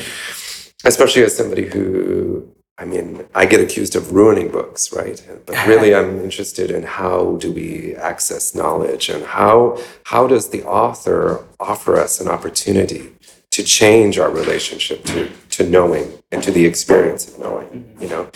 Especially 0.85 1.25
as 1.25 1.37
somebody 1.37 1.67
who, 1.67 2.49
I 2.77 2.85
mean, 2.85 3.25
I 3.35 3.47
get 3.47 3.61
accused 3.61 3.95
of 3.95 4.13
ruining 4.13 4.51
books, 4.51 4.93
right? 4.93 5.25
But 5.47 5.67
really, 5.67 5.95
I'm 5.95 6.21
interested 6.25 6.71
in 6.71 6.83
how 6.83 7.37
do 7.37 7.53
we 7.53 7.95
access 7.97 8.55
knowledge 8.55 9.09
and 9.09 9.25
how 9.25 9.79
how 10.05 10.27
does 10.27 10.51
the 10.51 10.65
author 10.65 11.45
offer 11.61 11.97
us 11.97 12.21
an 12.21 12.29
opportunity 12.29 13.13
to 13.53 13.63
change 13.63 14.19
our 14.19 14.31
relationship 14.31 15.05
to 15.05 15.31
to 15.51 15.69
knowing 15.69 16.19
and 16.33 16.43
to 16.43 16.51
the 16.51 16.67
experience 16.67 17.29
of 17.29 17.39
knowing. 17.39 17.97
You 18.01 18.09
know, 18.09 18.31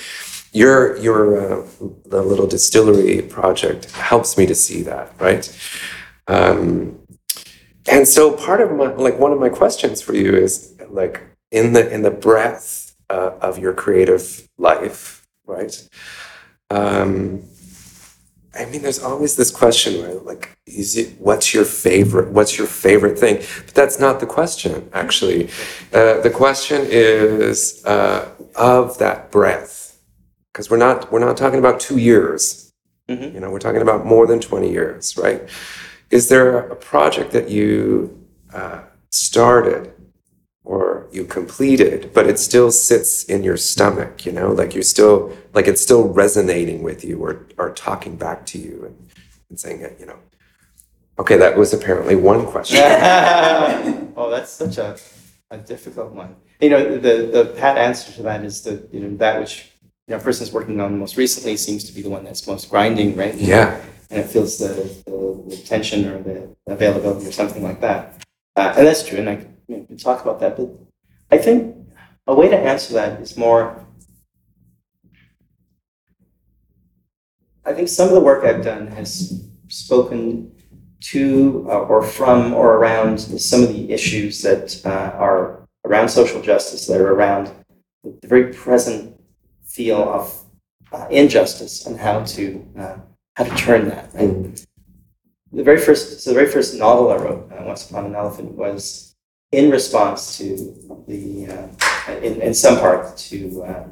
your 0.53 0.97
your 0.99 1.63
uh, 1.63 1.67
the 2.07 2.23
little 2.23 2.47
distillery 2.47 3.23
project 3.23 3.91
helps 3.91 4.39
me 4.39 4.47
to 4.47 4.55
see 4.55 4.83
that, 4.83 5.13
right? 5.19 5.45
Um, 6.29 7.01
and 7.89 8.07
so 8.07 8.31
part 8.31 8.61
of 8.61 8.71
my 8.71 8.93
like 8.93 9.19
one 9.19 9.33
of 9.33 9.41
my 9.41 9.49
questions 9.49 10.01
for 10.01 10.15
you 10.15 10.37
is 10.37 10.77
like 10.89 11.23
in 11.51 11.73
the 11.73 11.91
in 11.93 12.03
the 12.03 12.13
breadth 12.13 12.78
uh, 13.11 13.33
of 13.41 13.59
your 13.59 13.73
creative 13.73 14.49
life, 14.59 15.27
right? 15.47 15.89
Um, 16.71 17.43
I 18.59 18.65
mean, 18.65 18.83
there's 18.83 19.03
always 19.03 19.37
this 19.37 19.51
question, 19.51 20.03
right? 20.03 20.25
Like, 20.25 20.59
is 20.67 20.97
it 20.97 21.15
what's 21.21 21.55
your 21.55 21.65
favorite? 21.65 22.29
What's 22.31 22.59
your 22.59 22.67
favorite 22.67 23.19
thing? 23.19 23.37
But 23.67 23.75
that's 23.75 24.01
not 24.01 24.21
the 24.21 24.27
question, 24.27 24.89
actually. 24.93 25.49
Uh, 25.93 26.21
the 26.21 26.31
question 26.31 26.87
is 26.89 27.85
uh, 27.85 28.29
of 28.57 28.99
that 28.99 29.31
breath, 29.31 29.99
because 30.53 30.71
we're 30.71 30.77
not 30.79 31.13
we're 31.13 31.21
not 31.21 31.37
talking 31.37 31.59
about 31.59 31.79
two 31.79 31.99
years. 31.99 32.73
Mhm. 33.09 33.33
You 33.35 33.41
know, 33.41 33.51
we're 33.51 33.59
talking 33.61 33.83
about 33.83 34.05
more 34.05 34.27
than 34.27 34.41
twenty 34.41 34.71
years, 34.73 35.17
right? 35.17 35.49
Is 36.11 36.29
there 36.29 36.59
a 36.59 36.77
project 36.77 37.33
that 37.33 37.49
you 37.51 38.19
uh, 38.53 38.81
started 39.11 39.93
you 41.13 41.25
completed, 41.25 42.11
but 42.13 42.27
it 42.27 42.39
still 42.39 42.71
sits 42.71 43.25
in 43.25 43.43
your 43.43 43.57
stomach, 43.57 44.27
you 44.27 44.33
know, 44.33 44.53
like 44.53 44.75
you're 44.75 44.83
still, 44.83 45.37
like 45.55 45.67
it's 45.67 45.81
still 45.81 46.09
resonating 46.09 46.83
with 46.83 47.05
you 47.05 47.19
or, 47.19 47.47
or 47.57 47.73
talking 47.73 48.17
back 48.17 48.47
to 48.47 48.59
you 48.59 48.85
and, 48.87 49.11
and 49.51 49.61
saying, 49.61 49.81
it, 49.81 49.97
you 49.99 50.07
know, 50.07 50.19
okay, 51.19 51.37
that 51.37 51.57
was 51.57 51.73
apparently 51.73 52.17
one 52.17 52.47
question. 52.47 52.79
oh, 54.17 54.29
that's 54.31 54.51
such 54.51 54.79
a, 54.79 54.97
a 55.51 55.59
difficult 55.59 56.13
one. 56.13 56.37
You 56.61 56.71
know, 56.71 56.99
the, 56.99 57.27
the 57.33 57.55
pat 57.57 57.79
answer 57.79 58.13
to 58.13 58.23
that 58.23 58.45
is 58.45 58.63
that, 58.63 58.93
you 58.93 59.01
know, 59.01 59.17
that 59.19 59.41
which, 59.41 59.71
you 60.07 60.15
know, 60.15 60.21
a 60.21 60.21
person's 60.21 60.53
working 60.53 60.81
on 60.81 60.99
most 60.99 61.17
recently 61.17 61.57
seems 61.57 61.85
to 61.85 61.93
be 61.93 62.03
the 62.03 62.11
one 62.11 62.25
that's 62.25 62.47
most 62.47 62.71
grinding, 62.71 63.17
right? 63.17 63.35
Yeah. 63.35 63.81
And 64.11 64.21
it 64.21 64.29
feels 64.29 64.59
the, 64.59 64.69
the, 65.07 65.57
the 65.57 65.63
tension 65.65 66.07
or 66.07 66.23
the 66.23 66.57
availability 66.67 67.27
or 67.27 67.33
something 67.33 67.63
like 67.63 67.81
that. 67.81 68.25
Uh, 68.59 68.75
and 68.77 68.87
that's 68.87 69.07
true, 69.07 69.19
and 69.19 69.31
I 69.31 69.47
you 69.69 69.77
know, 69.77 69.85
could 69.85 70.01
talk 70.01 70.23
about 70.23 70.41
that. 70.41 70.57
But 70.57 70.71
I 71.31 71.39
think 71.39 71.77
a 72.27 72.35
way 72.35 72.49
to 72.49 72.57
answer 72.57 72.95
that 72.95 73.21
is 73.21 73.37
more. 73.37 73.87
I 77.65 77.75
think 77.75 77.89
some 77.89 78.09
of 78.09 78.15
the 78.15 78.21
work 78.21 78.45
I've 78.45 78.65
done 78.65 78.87
has 78.89 79.45
spoken 79.69 80.53
to 81.01 81.67
uh, 81.69 81.81
or 81.81 82.03
from 82.03 82.55
or 82.55 82.77
around 82.77 83.19
some 83.19 83.63
of 83.63 83.69
the 83.69 83.93
issues 83.93 84.43
that 84.43 84.81
uh, 84.85 85.17
are 85.17 85.67
around 85.85 86.09
social 86.09 86.41
justice, 86.41 86.87
that 86.87 87.01
are 87.01 87.13
around 87.13 87.51
the 88.03 88.27
very 88.27 88.53
present 88.53 89.21
feel 89.65 90.03
of 90.03 90.45
uh, 90.93 91.07
injustice 91.11 91.87
and 91.87 91.99
how 91.99 92.25
to 92.25 92.67
uh, 92.79 92.97
how 93.37 93.45
to 93.45 93.55
turn 93.57 93.89
that. 93.89 94.13
The 95.53 95.63
very 95.63 95.79
first, 95.79 96.21
so 96.21 96.31
the 96.31 96.35
very 96.35 96.51
first 96.51 96.75
novel 96.75 97.11
I 97.11 97.17
wrote, 97.17 97.51
uh, 97.51 97.63
Once 97.65 97.89
Upon 97.89 98.07
an 98.07 98.15
Elephant, 98.15 98.53
was 98.53 99.08
in 99.53 99.71
response 99.71 100.37
to 100.39 100.75
the, 101.07 101.47
uh, 101.47 102.13
in, 102.23 102.41
in 102.43 102.55
some 102.55 102.79
part, 102.79 103.17
to 103.17 103.63
uh, 103.63 103.85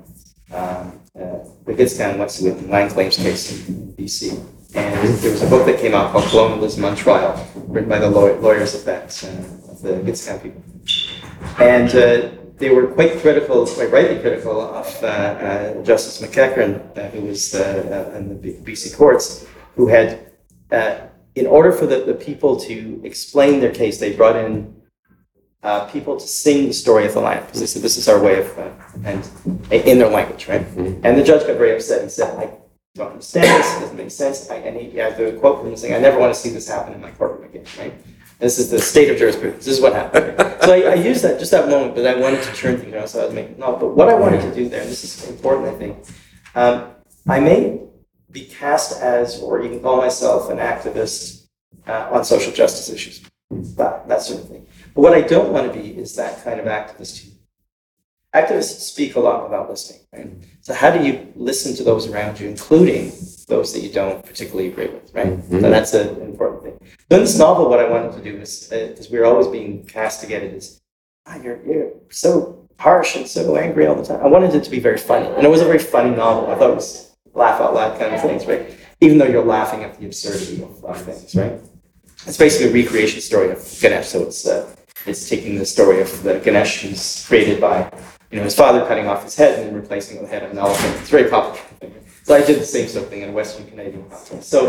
um, 0.54 1.00
uh, 1.18 1.38
the 1.64 1.72
Gitxsan 1.72 2.16
Wet'suwet'en 2.18 2.68
land 2.68 2.92
claims 2.92 3.16
case 3.16 3.68
in 3.68 3.94
BC. 3.94 4.38
And 4.74 5.18
there 5.18 5.30
was 5.30 5.42
a 5.42 5.48
book 5.48 5.64
that 5.66 5.80
came 5.80 5.94
out 5.94 6.12
called 6.12 6.24
Colonialism 6.24 6.84
on 6.84 6.94
Trial, 6.94 7.48
written 7.54 7.88
by 7.88 7.98
the 7.98 8.10
law- 8.10 8.38
lawyers 8.40 8.74
of 8.74 8.84
that, 8.84 9.24
uh, 9.24 9.72
of 9.72 9.80
the 9.80 9.92
Gitxsan 10.10 10.42
people. 10.42 10.62
And 11.58 11.88
uh, 11.94 12.28
they 12.58 12.68
were 12.68 12.88
quite 12.88 13.18
critical, 13.20 13.66
quite 13.66 13.90
rightly 13.90 14.18
critical 14.18 14.60
of 14.60 15.02
uh, 15.02 15.06
uh, 15.06 15.82
Justice 15.82 16.20
McEachern, 16.20 16.98
uh, 16.98 17.08
who 17.08 17.22
was 17.22 17.54
uh, 17.54 18.12
in 18.16 18.28
the 18.28 18.52
BC 18.52 18.96
courts, 18.96 19.46
who 19.74 19.88
had, 19.88 20.32
in 21.34 21.46
order 21.46 21.72
for 21.72 21.86
the, 21.86 22.00
the 22.00 22.14
people 22.14 22.56
to 22.60 23.00
explain 23.04 23.60
their 23.60 23.72
case, 23.72 23.98
they 23.98 24.14
brought 24.14 24.36
in 24.36 24.75
uh, 25.62 25.86
people 25.86 26.16
to 26.16 26.26
sing 26.26 26.66
the 26.66 26.72
story 26.72 27.06
of 27.06 27.14
the 27.14 27.20
land 27.20 27.44
because 27.46 27.60
they 27.60 27.66
said 27.66 27.82
this 27.82 27.96
is 27.96 28.08
our 28.08 28.22
way 28.22 28.40
of, 28.40 28.58
uh, 28.58 28.70
and 29.04 29.28
in 29.72 29.98
their 29.98 30.08
language, 30.08 30.48
right? 30.48 30.66
And 30.76 31.18
the 31.18 31.24
judge 31.24 31.46
got 31.46 31.56
very 31.56 31.74
upset 31.74 32.02
and 32.02 32.10
said, 32.10 32.36
"I 32.38 32.50
don't 32.94 33.12
understand 33.12 33.44
this. 33.44 33.76
It 33.76 33.80
doesn't 33.80 33.96
make 33.96 34.10
sense." 34.10 34.50
I, 34.50 34.56
and 34.56 34.76
he 34.76 34.96
had 34.98 35.16
to 35.16 35.32
quote 35.38 35.60
from 35.60 35.70
him 35.70 35.76
saying, 35.76 35.94
"I 35.94 35.98
never 35.98 36.18
want 36.18 36.32
to 36.34 36.38
see 36.38 36.50
this 36.50 36.68
happen 36.68 36.92
in 36.94 37.00
my 37.00 37.10
courtroom 37.10 37.44
again." 37.44 37.64
Right? 37.78 37.94
This 38.38 38.58
is 38.58 38.70
the 38.70 38.78
state 38.78 39.10
of 39.10 39.16
jurisprudence. 39.16 39.64
This 39.64 39.78
is 39.78 39.82
what 39.82 39.94
happened. 39.94 40.38
right? 40.38 40.62
So 40.62 40.72
I, 40.72 40.92
I 40.92 40.94
used 40.94 41.22
that 41.24 41.38
just 41.38 41.50
that 41.52 41.68
moment, 41.68 41.94
but 41.94 42.06
I 42.06 42.14
wanted 42.14 42.42
to 42.42 42.52
turn 42.52 42.76
things 42.76 42.92
around. 42.92 43.08
So 43.08 43.22
I 43.22 43.24
was 43.26 43.34
making 43.34 43.58
no. 43.58 43.76
But 43.76 43.96
what 43.96 44.08
I 44.08 44.14
wanted 44.14 44.42
to 44.42 44.54
do 44.54 44.68
there, 44.68 44.82
and 44.82 44.90
this 44.90 45.04
is 45.04 45.28
important, 45.30 45.68
I 45.68 45.78
think, 45.78 46.06
um, 46.54 46.90
I 47.26 47.40
may 47.40 47.80
be 48.30 48.44
cast 48.44 49.00
as, 49.00 49.40
or 49.40 49.62
you 49.62 49.70
can 49.70 49.80
call 49.80 49.96
myself 49.96 50.50
an 50.50 50.58
activist 50.58 51.46
uh, 51.86 52.10
on 52.12 52.24
social 52.24 52.52
justice 52.52 52.90
issues, 52.90 53.22
that 53.50 54.06
that 54.08 54.20
sort 54.20 54.40
of 54.40 54.48
thing. 54.48 54.65
But 54.96 55.02
what 55.02 55.12
I 55.12 55.20
don't 55.20 55.52
want 55.52 55.70
to 55.70 55.78
be 55.78 55.90
is 55.90 56.16
that 56.16 56.42
kind 56.42 56.58
of 56.58 56.64
activist 56.64 57.22
who 57.22 57.30
activists 58.34 58.80
speak 58.80 59.14
a 59.16 59.20
lot 59.20 59.46
about 59.46 59.68
listening, 59.68 60.00
right? 60.10 60.30
So 60.62 60.72
how 60.72 60.90
do 60.90 61.04
you 61.04 61.30
listen 61.36 61.76
to 61.76 61.84
those 61.84 62.08
around 62.08 62.40
you, 62.40 62.48
including 62.48 63.12
those 63.46 63.74
that 63.74 63.80
you 63.80 63.92
don't 63.92 64.24
particularly 64.24 64.68
agree 64.68 64.88
with, 64.88 65.14
right? 65.14 65.38
So 65.50 65.60
that's 65.60 65.92
an 65.92 66.22
important 66.22 66.62
thing. 66.62 66.88
So 67.10 67.18
in 67.18 67.22
this 67.24 67.38
novel, 67.38 67.68
what 67.68 67.78
I 67.78 67.86
wanted 67.88 68.12
to 68.12 68.22
do 68.22 68.38
is, 68.38 68.68
because 68.70 69.10
we 69.10 69.18
were 69.18 69.26
always 69.26 69.48
being 69.48 69.84
cast 69.84 70.22
to 70.22 70.26
get 70.26 70.42
it, 70.42 70.54
is 70.54 70.80
ah, 71.26 71.36
you're 71.42 71.62
you're 71.66 71.92
so 72.10 72.66
harsh 72.80 73.16
and 73.16 73.28
so 73.28 73.56
angry 73.56 73.86
all 73.86 73.96
the 73.96 74.02
time. 74.04 74.20
I 74.24 74.28
wanted 74.28 74.54
it 74.54 74.64
to 74.64 74.70
be 74.70 74.80
very 74.80 74.98
funny, 74.98 75.26
and 75.26 75.44
it 75.44 75.50
was 75.50 75.60
a 75.60 75.66
very 75.66 75.78
funny 75.78 76.16
novel. 76.16 76.50
I 76.50 76.54
thought 76.54 76.70
it 76.70 76.74
was 76.74 77.14
laugh 77.34 77.60
out 77.60 77.74
loud 77.74 77.98
kind 77.98 78.14
of 78.14 78.22
things, 78.22 78.46
right? 78.46 78.74
Even 79.02 79.18
though 79.18 79.26
you're 79.26 79.44
laughing 79.44 79.84
at 79.84 79.98
the 79.98 80.06
absurdity 80.06 80.62
of, 80.62 80.82
of 80.86 81.02
things, 81.02 81.34
right? 81.34 81.60
It's 82.26 82.38
basically 82.38 82.70
a 82.70 82.82
recreation 82.82 83.20
story 83.20 83.50
of 83.50 83.58
Ganesh. 83.80 84.08
So 84.08 84.22
it's 84.22 84.46
uh, 84.46 84.74
it's 85.06 85.28
taking 85.28 85.58
the 85.58 85.66
story 85.66 86.00
of 86.00 86.22
the 86.22 86.38
Ganesh 86.40 86.82
who's 86.82 87.26
created 87.26 87.60
by 87.60 87.90
you 88.30 88.38
know 88.38 88.44
his 88.44 88.54
father 88.54 88.84
cutting 88.86 89.06
off 89.06 89.24
his 89.24 89.36
head 89.36 89.58
and 89.58 89.68
then 89.68 89.74
replacing 89.74 90.16
it 90.16 90.20
with 90.20 90.30
the 90.30 90.34
head 90.34 90.44
of 90.44 90.50
an 90.50 90.58
elephant. 90.58 90.96
It's 91.00 91.10
very 91.10 91.30
popular. 91.30 91.60
So 92.26 92.34
I 92.34 92.44
did 92.44 92.58
the 92.58 92.66
same 92.66 92.88
sort 92.88 93.04
of 93.04 93.10
thing 93.10 93.22
in 93.22 93.32
Western 93.32 93.68
Canadian 93.68 94.02
context. 94.10 94.48
So 94.48 94.66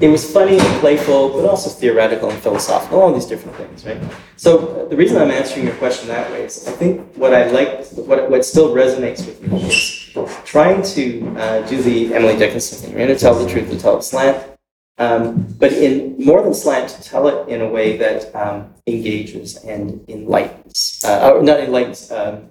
it 0.00 0.08
was 0.08 0.32
funny 0.32 0.58
and 0.58 0.80
playful, 0.80 1.28
but 1.28 1.44
also 1.44 1.68
theoretical 1.68 2.30
and 2.30 2.42
philosophical, 2.42 3.02
all 3.02 3.12
these 3.12 3.26
different 3.26 3.54
things, 3.58 3.84
right? 3.84 4.00
So 4.38 4.88
the 4.88 4.96
reason 4.96 5.20
I'm 5.20 5.30
answering 5.30 5.66
your 5.66 5.74
question 5.74 6.08
that 6.08 6.30
way 6.30 6.44
is 6.44 6.66
I 6.66 6.72
think 6.72 7.14
what 7.14 7.34
I 7.34 7.50
like, 7.50 7.86
what, 7.88 8.30
what 8.30 8.46
still 8.46 8.74
resonates 8.74 9.26
with 9.26 9.42
me 9.42 9.68
is 9.68 10.10
trying 10.46 10.82
to 10.94 11.36
uh, 11.36 11.68
do 11.68 11.82
the 11.82 12.14
Emily 12.14 12.38
Dickinson 12.38 12.78
thing, 12.78 12.96
right? 12.96 13.08
To 13.08 13.18
tell 13.18 13.34
the 13.34 13.46
truth, 13.46 13.68
to 13.68 13.78
tell 13.78 13.98
it 13.98 14.02
slant, 14.02 14.55
um, 14.98 15.46
but 15.58 15.72
in 15.72 16.16
more 16.18 16.42
than 16.42 16.54
slant, 16.54 16.88
to 16.90 17.02
tell 17.02 17.28
it 17.28 17.48
in 17.48 17.60
a 17.60 17.68
way 17.68 17.96
that 17.98 18.34
um, 18.34 18.72
engages 18.86 19.56
and 19.64 20.04
enlightens, 20.08 21.02
uh, 21.06 21.32
or 21.34 21.42
not 21.42 21.60
enlightens, 21.60 22.10
um, 22.10 22.48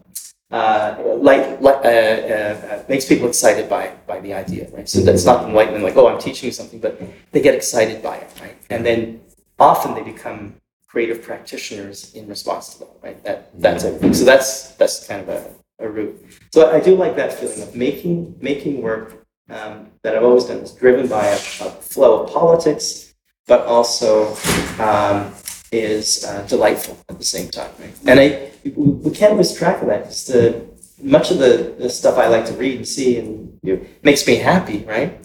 uh, 0.51 0.95
light, 1.17 1.59
light, 1.61 1.83
uh, 1.83 1.89
uh, 1.89 2.67
uh, 2.71 2.83
makes 2.87 3.05
people 3.05 3.27
excited 3.27 3.67
by 3.67 3.91
by 4.05 4.19
the 4.19 4.33
idea, 4.33 4.69
right? 4.71 4.87
So 4.87 4.99
that's 5.01 5.25
not 5.25 5.45
enlightenment, 5.45 5.83
like 5.83 5.97
oh, 5.97 6.07
I'm 6.07 6.19
teaching 6.19 6.47
you 6.47 6.53
something, 6.53 6.79
but 6.79 7.01
they 7.31 7.41
get 7.41 7.55
excited 7.55 8.03
by 8.03 8.17
it, 8.17 8.31
right? 8.39 8.55
And 8.69 8.85
then 8.85 9.21
often 9.57 9.95
they 9.95 10.03
become 10.03 10.55
creative 10.87 11.23
practitioners 11.23 12.13
in 12.13 12.27
response 12.27 12.73
to 12.73 12.79
that, 12.79 12.93
right? 13.01 13.23
That 13.23 13.59
that's 13.59 13.83
everything. 13.83 14.13
So 14.13 14.23
that's 14.23 14.75
that's 14.75 15.07
kind 15.07 15.21
of 15.23 15.29
a, 15.29 15.49
a 15.79 15.89
route. 15.89 16.15
So 16.53 16.71
I 16.71 16.79
do 16.79 16.95
like 16.95 17.15
that 17.15 17.33
feeling 17.33 17.61
of 17.63 17.75
making 17.75 18.35
making 18.39 18.83
work 18.83 19.24
um, 19.49 19.91
that 20.01 20.15
I've 20.15 20.23
always 20.23 20.45
done 20.45 20.57
is 20.57 20.71
driven 20.71 21.07
by 21.07 21.25
a, 21.25 21.35
a 21.35 21.37
flow 21.37 22.23
of 22.23 22.33
politics, 22.33 23.13
but 23.47 23.65
also 23.65 24.35
um, 24.79 25.33
is 25.71 26.23
uh, 26.25 26.45
delightful 26.47 26.97
at 27.09 27.17
the 27.19 27.25
same 27.25 27.49
time. 27.49 27.71
Right? 27.79 27.95
And 28.07 28.19
I 28.19 28.51
we, 28.75 29.11
can't 29.11 29.37
lose 29.37 29.53
track 29.53 29.81
of 29.81 29.87
that 29.87 30.03
because 30.03 30.25
the 30.25 30.65
much 31.01 31.29
of 31.31 31.37
the, 31.37 31.75
the 31.77 31.89
stuff 31.89 32.17
I 32.17 32.27
like 32.27 32.45
to 32.45 32.53
read 32.53 32.77
and 32.77 32.87
see 32.87 33.19
and 33.19 33.59
you 33.61 33.75
know, 33.75 33.85
makes 34.01 34.25
me 34.25 34.35
happy, 34.37 34.85
right? 34.85 35.19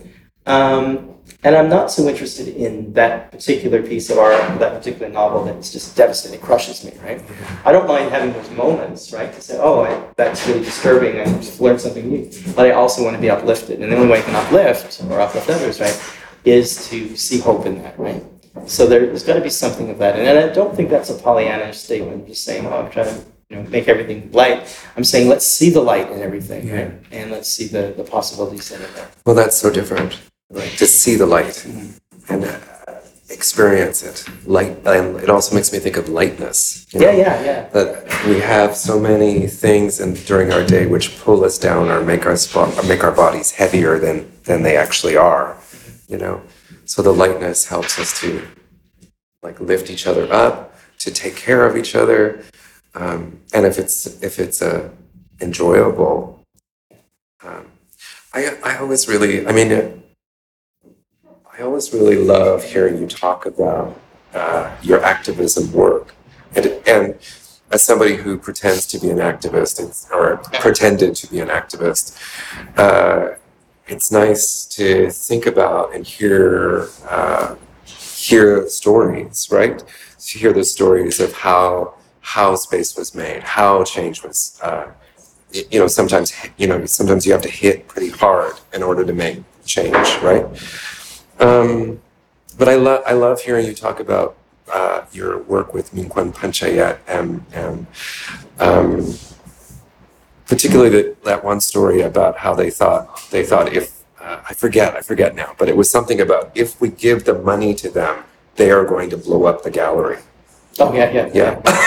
Um, 0.46 1.09
and 1.42 1.56
I'm 1.56 1.70
not 1.70 1.90
so 1.90 2.06
interested 2.06 2.48
in 2.48 2.92
that 2.92 3.32
particular 3.32 3.82
piece 3.82 4.10
of 4.10 4.18
art, 4.18 4.58
that 4.58 4.74
particular 4.74 5.08
novel 5.08 5.44
that's 5.44 5.72
just 5.72 5.96
devastating, 5.96 6.38
crushes 6.40 6.84
me, 6.84 6.92
right? 7.02 7.22
I 7.64 7.72
don't 7.72 7.88
mind 7.88 8.10
having 8.10 8.32
those 8.34 8.50
moments, 8.50 9.12
right? 9.12 9.32
To 9.32 9.40
say, 9.40 9.58
oh, 9.58 9.82
I, 9.82 10.12
that's 10.16 10.46
really 10.46 10.62
disturbing, 10.64 11.18
I 11.20 11.24
just 11.40 11.60
learned 11.60 11.80
something 11.80 12.06
new. 12.08 12.30
But 12.54 12.66
I 12.66 12.72
also 12.72 13.02
want 13.02 13.16
to 13.16 13.20
be 13.20 13.30
uplifted. 13.30 13.80
And 13.80 13.90
the 13.90 13.96
only 13.96 14.08
way 14.08 14.18
I 14.18 14.22
can 14.22 14.34
uplift 14.34 15.02
or 15.08 15.20
uplift 15.20 15.48
others, 15.48 15.80
right, 15.80 15.98
is 16.44 16.88
to 16.90 17.16
see 17.16 17.38
hope 17.38 17.64
in 17.64 17.82
that, 17.82 17.98
right? 17.98 18.22
So 18.66 18.86
there, 18.86 19.06
there's 19.06 19.22
got 19.22 19.34
to 19.34 19.40
be 19.40 19.50
something 19.50 19.88
of 19.90 19.98
that. 19.98 20.18
And, 20.18 20.28
and 20.28 20.38
I 20.38 20.52
don't 20.52 20.76
think 20.76 20.90
that's 20.90 21.08
a 21.08 21.14
Pollyanna 21.14 21.72
statement, 21.72 22.26
just 22.26 22.44
saying, 22.44 22.66
oh, 22.66 22.76
I'm 22.76 22.90
trying 22.90 23.06
to 23.14 23.24
you 23.48 23.56
know, 23.56 23.62
make 23.70 23.88
everything 23.88 24.30
light. 24.32 24.78
I'm 24.96 25.04
saying 25.04 25.28
let's 25.28 25.46
see 25.46 25.70
the 25.70 25.80
light 25.80 26.10
in 26.12 26.20
everything, 26.20 26.68
Yeah. 26.68 26.74
right? 26.74 26.92
And 27.10 27.30
let's 27.30 27.48
see 27.48 27.66
the, 27.66 27.94
the 27.96 28.04
possibilities 28.04 28.68
that 28.68 28.80
are 28.80 28.92
there. 28.92 29.08
Well, 29.24 29.34
that's 29.34 29.56
so 29.56 29.70
different. 29.70 30.20
Like 30.50 30.76
to 30.78 30.86
see 30.86 31.14
the 31.14 31.26
light 31.26 31.64
and 32.28 32.44
uh, 32.44 32.58
experience 33.28 34.02
it. 34.02 34.24
Light, 34.46 34.76
and 34.84 35.16
it 35.20 35.30
also 35.30 35.54
makes 35.54 35.72
me 35.72 35.78
think 35.78 35.96
of 35.96 36.08
lightness. 36.08 36.86
you 36.92 37.00
Yeah, 37.00 37.12
know? 37.12 37.18
yeah, 37.18 37.44
yeah. 37.44 37.68
That 37.68 38.26
we 38.26 38.40
have 38.40 38.76
so 38.76 38.98
many 38.98 39.46
things 39.46 40.00
and 40.00 40.16
during 40.26 40.52
our 40.52 40.64
day 40.66 40.86
which 40.86 41.20
pull 41.20 41.44
us 41.44 41.56
down 41.56 41.88
or 41.88 42.04
make 42.04 42.26
or 42.26 42.36
make 42.88 43.04
our 43.04 43.12
bodies 43.12 43.52
heavier 43.52 43.98
than 44.00 44.30
than 44.42 44.62
they 44.62 44.76
actually 44.76 45.16
are. 45.16 45.56
You 46.08 46.18
know, 46.18 46.42
so 46.84 47.00
the 47.02 47.12
lightness 47.12 47.68
helps 47.68 47.98
us 48.00 48.18
to 48.20 48.42
like 49.44 49.60
lift 49.60 49.88
each 49.88 50.06
other 50.08 50.30
up, 50.32 50.74
to 50.98 51.12
take 51.12 51.36
care 51.36 51.64
of 51.64 51.76
each 51.76 51.94
other, 51.94 52.42
um, 52.96 53.38
and 53.54 53.64
if 53.66 53.78
it's 53.78 54.20
if 54.20 54.40
it's 54.40 54.60
uh, 54.60 54.88
enjoyable. 55.40 56.42
Um, 57.44 57.66
I 58.34 58.56
I 58.64 58.78
always 58.78 59.06
really 59.06 59.46
I 59.46 59.52
mean. 59.52 60.02
I 61.60 61.62
always 61.64 61.92
really 61.92 62.16
love 62.16 62.64
hearing 62.64 63.02
you 63.02 63.06
talk 63.06 63.44
about 63.44 64.00
uh, 64.32 64.74
your 64.80 65.04
activism 65.04 65.70
work, 65.72 66.14
and 66.56 66.64
and 66.86 67.18
as 67.70 67.82
somebody 67.82 68.16
who 68.16 68.38
pretends 68.38 68.86
to 68.86 68.98
be 68.98 69.10
an 69.10 69.18
activist 69.18 70.10
or 70.10 70.38
pretended 70.58 71.14
to 71.16 71.26
be 71.26 71.38
an 71.38 71.48
activist, 71.48 72.16
uh, 72.78 73.34
it's 73.88 74.10
nice 74.10 74.64
to 74.76 75.10
think 75.10 75.44
about 75.44 75.94
and 75.94 76.06
hear 76.06 76.88
uh, 77.06 77.56
hear 77.84 78.66
stories, 78.66 79.46
right? 79.52 79.84
To 80.28 80.38
hear 80.38 80.54
the 80.54 80.64
stories 80.64 81.20
of 81.20 81.34
how 81.34 81.92
how 82.22 82.54
space 82.54 82.96
was 82.96 83.14
made, 83.14 83.42
how 83.42 83.84
change 83.84 84.22
was. 84.22 84.58
Uh, 84.62 84.92
you 85.52 85.78
know, 85.78 85.88
sometimes 85.88 86.32
you 86.56 86.66
know, 86.66 86.86
sometimes 86.86 87.26
you 87.26 87.32
have 87.32 87.42
to 87.42 87.50
hit 87.50 87.86
pretty 87.86 88.08
hard 88.08 88.54
in 88.72 88.82
order 88.82 89.04
to 89.04 89.12
make 89.12 89.42
change, 89.66 90.08
right? 90.22 90.46
Um, 91.40 92.00
but 92.58 92.68
I 92.68 92.74
love 92.74 93.02
I 93.06 93.12
love 93.12 93.40
hearing 93.40 93.66
you 93.66 93.74
talk 93.74 94.00
about 94.00 94.36
uh, 94.72 95.04
your 95.12 95.38
work 95.38 95.72
with 95.72 95.92
Minquon 95.92 96.34
Panchayat 96.34 96.98
and 97.08 97.44
and 97.52 97.86
um, 98.58 99.14
particularly 100.46 100.90
that, 100.90 101.24
that 101.24 101.44
one 101.44 101.60
story 101.60 102.02
about 102.02 102.38
how 102.38 102.54
they 102.54 102.70
thought 102.70 103.28
they 103.30 103.44
thought 103.44 103.72
if 103.72 104.02
uh, 104.20 104.40
I 104.48 104.52
forget 104.54 104.94
I 104.94 105.00
forget 105.00 105.34
now, 105.34 105.54
but 105.58 105.68
it 105.68 105.76
was 105.76 105.90
something 105.90 106.20
about 106.20 106.50
if 106.54 106.80
we 106.80 106.90
give 106.90 107.24
the 107.24 107.34
money 107.34 107.74
to 107.74 107.90
them, 107.90 108.24
they 108.56 108.70
are 108.70 108.84
going 108.84 109.08
to 109.10 109.16
blow 109.16 109.44
up 109.44 109.62
the 109.62 109.70
gallery. 109.70 110.18
Oh, 110.78 110.92
yeah, 110.92 111.10
yeah. 111.10 111.30
Yeah. 111.32 111.86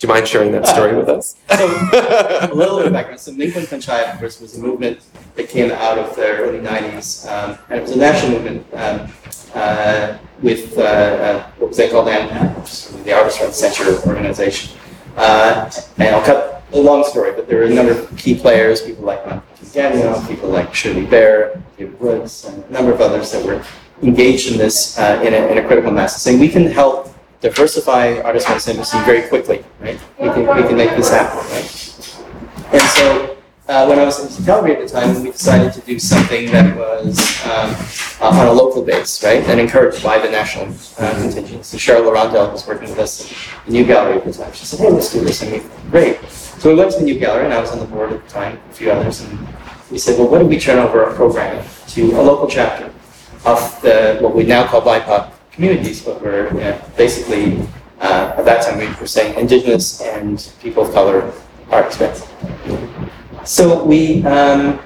Do 0.00 0.06
you 0.06 0.14
mind 0.14 0.26
sharing 0.26 0.50
that 0.52 0.66
story 0.66 0.96
with 0.96 1.10
us? 1.10 1.36
So, 1.50 1.66
a 1.66 2.54
little 2.54 2.78
bit 2.78 2.86
of 2.86 2.92
background. 2.94 3.20
So, 3.20 3.32
Minquon 3.32 3.66
Panchayat, 3.66 4.14
of 4.14 4.18
course, 4.18 4.40
was 4.40 4.56
a 4.56 4.60
movement 4.60 5.00
that 5.36 5.50
came 5.50 5.70
out 5.70 5.98
of 5.98 6.16
the 6.16 6.26
early 6.26 6.58
90s, 6.58 7.30
um, 7.30 7.58
and 7.68 7.80
it 7.80 7.82
was 7.82 7.90
a 7.90 7.98
national 7.98 8.32
movement 8.32 8.66
um, 8.72 9.12
uh, 9.54 10.16
with 10.40 10.78
uh, 10.78 10.80
uh, 10.80 11.50
what 11.58 11.68
was 11.68 11.76
then 11.76 11.90
called 11.90 12.08
ANNPAC, 12.08 13.04
the 13.04 13.12
Rights 13.12 13.58
Center 13.58 14.00
organization. 14.08 14.74
Uh, 15.18 15.70
and 15.98 16.14
I'll 16.14 16.24
cut 16.24 16.62
a 16.72 16.80
long 16.80 17.04
story, 17.04 17.32
but 17.32 17.46
there 17.46 17.58
were 17.58 17.64
a 17.64 17.74
number 17.74 17.92
of 17.92 18.16
key 18.16 18.34
players, 18.34 18.80
people 18.80 19.04
like 19.04 19.22
Daniel, 19.72 20.18
people 20.26 20.48
like 20.48 20.74
Shirley 20.74 21.04
Bear, 21.04 21.62
David 21.76 22.00
Woods, 22.00 22.46
and 22.46 22.64
a 22.64 22.72
number 22.72 22.90
of 22.90 23.02
others 23.02 23.32
that 23.32 23.44
were 23.44 23.62
engaged 24.02 24.50
in 24.50 24.56
this 24.56 24.98
uh, 24.98 25.20
in, 25.22 25.34
a, 25.34 25.46
in 25.48 25.58
a 25.58 25.66
critical 25.66 25.92
mass, 25.92 26.22
saying 26.22 26.40
we 26.40 26.48
can 26.48 26.64
help 26.64 27.09
diversify 27.40 28.20
artist 28.20 28.48
rights 28.48 28.68
industry 28.68 29.00
very 29.04 29.28
quickly, 29.28 29.64
right? 29.80 29.98
We 30.18 30.28
can, 30.28 30.40
we 30.56 30.62
can 30.68 30.76
make 30.76 30.90
this 30.96 31.10
happen, 31.10 31.38
right? 31.50 31.76
And 32.72 32.82
so 32.82 33.36
uh, 33.68 33.86
when 33.86 33.98
I 33.98 34.04
was 34.04 34.38
in 34.38 34.44
Calgary 34.44 34.76
at 34.76 34.82
the 34.82 34.88
time, 34.88 35.22
we 35.22 35.30
decided 35.30 35.72
to 35.72 35.80
do 35.80 35.98
something 35.98 36.50
that 36.50 36.76
was 36.76 37.18
um, 37.46 37.74
uh, 38.20 38.38
on 38.38 38.46
a 38.46 38.52
local 38.52 38.82
base, 38.84 39.22
right? 39.24 39.42
And 39.44 39.60
encouraged 39.60 40.02
by 40.02 40.18
the 40.18 40.30
national 40.30 40.74
uh, 40.98 41.12
contingent. 41.20 41.64
So 41.64 41.78
Cheryl 41.78 42.04
L'Hirondelle 42.04 42.52
was 42.52 42.66
working 42.66 42.90
with 42.90 42.98
us 42.98 43.32
at 43.32 43.66
the 43.66 43.72
New 43.72 43.86
Gallery 43.86 44.18
at 44.18 44.24
the 44.24 44.32
time. 44.32 44.52
She 44.52 44.66
said, 44.66 44.80
hey, 44.80 44.90
let's 44.90 45.12
do 45.12 45.20
this. 45.20 45.42
And 45.42 45.52
we, 45.52 45.62
great. 45.90 46.22
So 46.28 46.70
we 46.70 46.74
went 46.74 46.92
to 46.92 46.98
the 46.98 47.04
New 47.04 47.18
Gallery, 47.18 47.44
and 47.44 47.54
I 47.54 47.60
was 47.60 47.70
on 47.70 47.78
the 47.78 47.86
board 47.86 48.12
at 48.12 48.22
the 48.22 48.28
time, 48.28 48.60
a 48.70 48.74
few 48.74 48.90
others, 48.90 49.22
and 49.22 49.48
we 49.90 49.98
said, 49.98 50.18
well, 50.18 50.28
what 50.28 50.42
if 50.42 50.48
we 50.48 50.58
turn 50.58 50.78
over 50.78 51.04
our 51.04 51.14
programming 51.14 51.64
to 51.88 52.12
a 52.12 52.22
local 52.22 52.48
chapter 52.48 52.92
of 53.46 53.82
the, 53.82 54.18
what 54.20 54.34
we 54.34 54.44
now 54.44 54.66
call 54.66 54.82
BIPOC 54.82 55.32
communities, 55.52 56.02
but 56.02 56.20
were 56.22 56.48
you 56.48 56.60
know, 56.60 56.80
basically, 56.96 57.60
uh, 58.00 58.34
at 58.36 58.44
that 58.44 58.64
time, 58.64 58.78
we 58.78 58.86
were 59.00 59.06
saying 59.06 59.38
indigenous 59.38 60.00
and 60.00 60.52
people 60.60 60.84
of 60.84 60.94
color 60.94 61.32
artists, 61.70 62.00
right? 62.00 63.46
So 63.46 63.84
we, 63.84 64.24
um, 64.24 64.80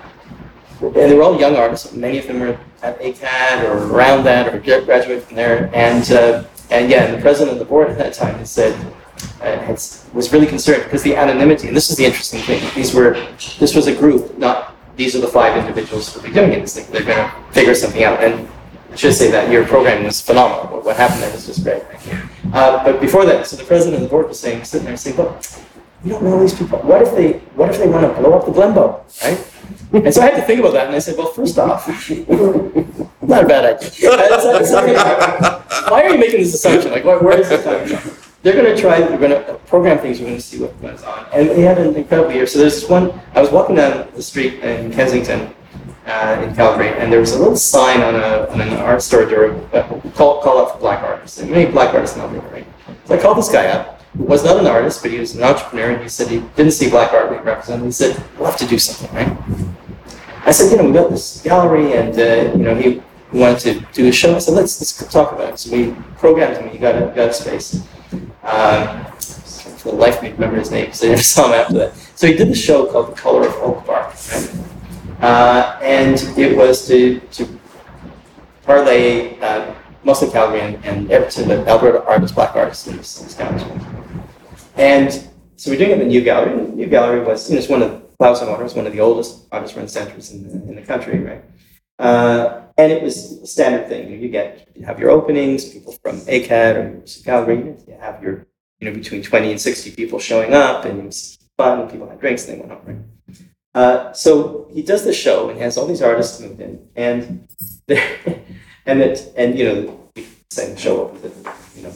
and 0.80 0.94
they 0.94 1.14
were 1.14 1.22
all 1.22 1.38
young 1.38 1.56
artists. 1.56 1.92
Many 1.92 2.18
of 2.18 2.26
them 2.26 2.40
were 2.40 2.58
at 2.82 3.00
ACAD 3.00 3.64
or 3.64 3.94
around 3.94 4.24
that 4.24 4.52
or 4.52 4.58
gra- 4.58 4.84
graduated 4.84 5.24
from 5.24 5.36
there. 5.36 5.70
And 5.72 6.10
uh, 6.12 6.44
and 6.70 6.90
yeah, 6.90 7.04
and 7.04 7.14
the 7.14 7.20
president 7.20 7.52
of 7.52 7.58
the 7.58 7.64
board 7.64 7.90
at 7.90 7.98
that 7.98 8.12
time 8.14 8.36
had 8.36 8.48
said 8.48 8.74
uh, 9.42 9.66
was 10.12 10.32
really 10.32 10.46
concerned 10.46 10.84
because 10.84 11.02
the 11.02 11.16
anonymity. 11.16 11.68
And 11.68 11.76
this 11.76 11.90
is 11.90 11.96
the 11.96 12.04
interesting 12.04 12.40
thing. 12.40 12.62
These 12.74 12.94
were 12.94 13.12
this 13.58 13.74
was 13.74 13.86
a 13.86 13.94
group, 13.94 14.36
not 14.38 14.74
these 14.96 15.16
are 15.16 15.20
the 15.20 15.28
five 15.28 15.56
individuals 15.56 16.12
who'll 16.12 16.22
be 16.22 16.32
doing 16.32 16.52
it. 16.52 16.58
It's 16.58 16.76
like 16.76 16.88
they're 16.88 17.04
going 17.04 17.28
to 17.28 17.52
figure 17.52 17.74
something 17.74 18.04
out. 18.04 18.22
And 18.22 18.48
I 18.94 18.96
should 18.96 19.12
say 19.14 19.28
that 19.32 19.50
your 19.50 19.66
programming 19.66 20.04
was 20.04 20.20
phenomenal. 20.20 20.80
What, 20.80 20.96
happened 20.96 21.22
there 21.24 21.32
was 21.32 21.46
just 21.46 21.64
great. 21.64 21.82
Uh, 22.52 22.84
but 22.84 23.00
before 23.00 23.26
that, 23.26 23.44
so 23.44 23.56
the 23.56 23.64
president 23.64 23.96
of 23.96 24.02
the 24.02 24.08
board 24.08 24.28
was 24.28 24.38
saying, 24.38 24.62
sitting 24.62 24.86
there 24.86 24.96
saying, 24.96 25.16
look, 25.16 25.42
you 26.04 26.10
don't 26.12 26.22
know 26.22 26.40
these 26.40 26.54
people. 26.54 26.78
What 26.78 27.02
if 27.02 27.12
they 27.16 27.32
what 27.56 27.70
if 27.70 27.78
they 27.78 27.88
want 27.88 28.06
to 28.06 28.20
blow 28.20 28.38
up 28.38 28.46
the 28.46 28.52
Glenbow, 28.52 29.02
right? 29.24 30.04
And 30.04 30.14
so 30.14 30.22
I 30.22 30.26
had 30.26 30.36
to 30.36 30.42
think 30.42 30.60
about 30.60 30.74
that, 30.74 30.86
and 30.86 30.94
I 30.94 31.00
said, 31.00 31.18
well, 31.18 31.26
first 31.26 31.58
off, 31.58 31.88
not 33.20 33.42
a 33.42 33.46
bad 33.48 33.82
idea. 33.82 34.10
Why 35.90 36.02
are 36.04 36.10
you 36.10 36.18
making 36.18 36.38
this 36.38 36.54
assumption? 36.54 36.92
Like, 36.92 37.04
where, 37.04 37.18
where 37.18 37.40
is 37.40 37.48
this 37.48 37.64
coming 37.64 37.88
from? 37.88 38.12
They're 38.42 38.54
going 38.54 38.76
to 38.76 38.80
try. 38.80 39.00
They're 39.00 39.18
going 39.18 39.30
to 39.32 39.54
program 39.66 39.98
things. 39.98 40.20
We're 40.20 40.26
going 40.26 40.36
to 40.36 40.42
see 40.42 40.60
what 40.60 40.80
goes 40.80 41.02
on. 41.02 41.26
And 41.32 41.48
we 41.50 41.62
had 41.62 41.78
an 41.78 41.96
incredible 41.96 42.32
year. 42.32 42.46
So 42.46 42.60
there's 42.60 42.86
one. 42.86 43.18
I 43.34 43.40
was 43.40 43.50
walking 43.50 43.74
down 43.74 44.06
the 44.14 44.22
street 44.22 44.62
in 44.62 44.92
Kensington, 44.92 45.52
uh, 46.06 46.42
in 46.46 46.54
Calgary, 46.54 46.88
and 46.88 47.12
there 47.12 47.20
was 47.20 47.32
a 47.32 47.38
little 47.38 47.56
sign 47.56 48.02
on, 48.02 48.14
a, 48.14 48.46
on 48.50 48.60
an 48.60 48.74
art 48.74 49.02
store 49.02 49.24
door, 49.24 49.54
uh, 49.72 49.82
call, 50.14 50.42
call 50.42 50.60
out 50.60 50.72
for 50.72 50.78
black 50.78 51.02
artists. 51.02 51.38
And 51.38 51.50
many 51.50 51.70
black 51.70 51.94
artists 51.94 52.16
know 52.16 52.28
me, 52.28 52.38
right? 52.50 52.66
So 53.06 53.14
I 53.14 53.20
called 53.20 53.38
this 53.38 53.50
guy 53.50 53.66
up, 53.68 54.02
who 54.16 54.24
was 54.24 54.44
not 54.44 54.58
an 54.58 54.66
artist, 54.66 55.02
but 55.02 55.10
he 55.10 55.18
was 55.18 55.34
an 55.34 55.42
entrepreneur, 55.42 55.90
and 55.90 56.02
he 56.02 56.08
said 56.08 56.28
he 56.28 56.40
didn't 56.56 56.72
see 56.72 56.90
black 56.90 57.12
art 57.12 57.30
being 57.30 57.42
represented. 57.42 57.84
He 57.86 57.92
said, 57.92 58.22
we'll 58.36 58.50
have 58.50 58.58
to 58.58 58.66
do 58.66 58.78
something, 58.78 59.14
right? 59.16 59.36
I 60.46 60.50
said, 60.50 60.70
you 60.70 60.76
know, 60.76 60.84
we 60.84 60.92
got 60.92 61.10
this 61.10 61.40
gallery, 61.42 61.94
and, 61.94 62.18
uh, 62.18 62.56
you 62.56 62.64
know, 62.64 62.74
he 62.74 63.02
wanted 63.32 63.58
to 63.60 63.80
do 63.92 64.08
a 64.08 64.12
show. 64.12 64.36
I 64.36 64.38
said, 64.38 64.54
let's, 64.54 64.80
let's 64.80 65.12
talk 65.12 65.32
about 65.32 65.54
it. 65.54 65.58
So 65.58 65.74
we 65.74 65.92
programmed 66.18 66.58
him, 66.58 66.68
he 66.68 66.78
got 66.78 66.96
a, 66.96 67.06
got 67.14 67.30
a 67.30 67.32
space. 67.32 67.82
Um, 68.42 69.06
for 69.78 69.90
the 69.90 69.96
life 69.96 70.18
of 70.18 70.22
me, 70.22 70.32
remember 70.32 70.56
his 70.56 70.70
name, 70.70 70.84
because 70.84 71.02
I 71.02 71.08
never 71.08 71.22
saw 71.22 71.46
him 71.46 71.54
after 71.54 71.74
that. 71.74 71.96
So 72.14 72.26
he 72.26 72.34
did 72.34 72.48
the 72.48 72.54
show 72.54 72.86
called 72.86 73.10
The 73.10 73.20
Color 73.20 73.48
of 73.48 73.54
Oak 73.54 73.86
Bark, 73.86 74.14
right? 74.32 74.54
Uh, 75.24 75.78
and 75.80 76.22
it 76.36 76.54
was 76.54 76.86
to, 76.86 77.18
to 77.32 77.48
parlay 78.62 79.40
uh, 79.40 79.74
mostly 80.04 80.28
Calgary 80.30 80.60
and, 80.60 80.84
and 80.84 81.08
but 81.08 81.66
Alberta 81.66 82.04
artists, 82.04 82.34
black 82.34 82.54
artists 82.54 82.86
in 82.86 83.28
county. 83.38 83.64
And 84.76 85.10
so 85.56 85.70
we're 85.70 85.78
doing 85.78 85.92
it 85.92 85.94
in 85.94 85.98
the 86.00 86.04
New 86.04 86.20
Gallery. 86.20 86.52
And 86.52 86.72
the 86.72 86.76
New 86.76 86.88
Gallery 86.88 87.24
was, 87.24 87.48
you 87.48 87.54
know, 87.54 87.60
it's 87.60 87.70
one 87.70 87.82
of 87.82 88.02
Klaus 88.18 88.42
and 88.42 88.50
Water, 88.50 88.66
one 88.76 88.86
of 88.86 88.92
the 88.92 89.00
oldest 89.00 89.46
artist-run 89.50 89.88
centers 89.88 90.30
in 90.30 90.46
the, 90.46 90.68
in 90.68 90.74
the 90.76 90.82
country, 90.82 91.18
right? 91.18 91.42
Uh, 91.98 92.60
and 92.76 92.92
it 92.92 93.02
was 93.02 93.40
a 93.40 93.46
standard 93.46 93.88
thing. 93.88 94.20
You 94.20 94.28
get 94.28 94.68
you 94.74 94.84
have 94.84 95.00
your 95.00 95.08
openings, 95.08 95.64
people 95.64 95.94
from 96.02 96.18
ACAD 96.26 96.76
or 96.76 97.02
Calgary. 97.24 97.76
You 97.88 97.96
have 97.98 98.22
your, 98.22 98.46
you 98.78 98.90
know, 98.90 98.94
between 98.94 99.22
20 99.22 99.52
and 99.52 99.60
60 99.60 99.92
people 99.92 100.18
showing 100.18 100.52
up, 100.52 100.84
and 100.84 100.98
it 100.98 101.04
was 101.06 101.38
fun. 101.56 101.88
People 101.88 102.10
had 102.10 102.20
drinks, 102.20 102.46
and 102.46 102.56
they 102.56 102.60
went 102.60 102.72
home, 102.72 102.82
right? 102.86 103.13
Uh, 103.74 104.12
so 104.12 104.68
he 104.72 104.82
does 104.82 105.04
the 105.04 105.12
show 105.12 105.48
and 105.48 105.58
has 105.60 105.76
all 105.76 105.86
these 105.86 106.02
artists 106.02 106.40
moved 106.40 106.60
in, 106.60 106.86
and 106.94 107.48
and 108.86 109.00
it, 109.00 109.32
and 109.36 109.58
you 109.58 109.64
know, 109.64 110.00
the 110.14 110.76
show 110.76 111.08
opens 111.08 111.24
at, 111.24 111.54
you 111.76 111.82
know, 111.82 111.92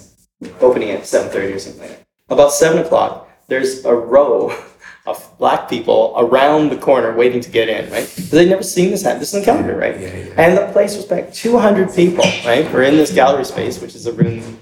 opening 0.60 0.90
at 0.90 1.06
seven 1.06 1.30
thirty 1.30 1.52
or 1.52 1.58
something 1.58 1.82
like 1.82 1.90
that. 1.90 2.06
About 2.30 2.52
seven 2.52 2.84
o'clock, 2.84 3.28
there's 3.46 3.84
a 3.84 3.94
row 3.94 4.52
of 5.06 5.38
black 5.38 5.70
people 5.70 6.14
around 6.16 6.70
the 6.70 6.76
corner 6.76 7.14
waiting 7.14 7.40
to 7.40 7.50
get 7.50 7.68
in, 7.68 7.90
right? 7.90 8.12
Because 8.14 8.30
they'd 8.30 8.48
never 8.48 8.62
seen 8.62 8.90
this 8.90 9.02
happen. 9.02 9.20
This 9.20 9.32
is 9.32 9.40
in 9.40 9.44
Calgary, 9.44 9.74
right? 9.74 9.98
Yeah, 9.98 10.16
yeah. 10.16 10.34
And 10.36 10.58
the 10.58 10.70
place 10.72 10.96
was 10.96 11.06
packed. 11.06 11.34
200 11.34 11.94
people, 11.94 12.24
right? 12.44 12.70
We're 12.72 12.82
in 12.82 12.96
this 12.96 13.12
gallery 13.12 13.44
space, 13.44 13.80
which 13.80 13.94
is 13.94 14.06
a 14.06 14.12
room 14.12 14.58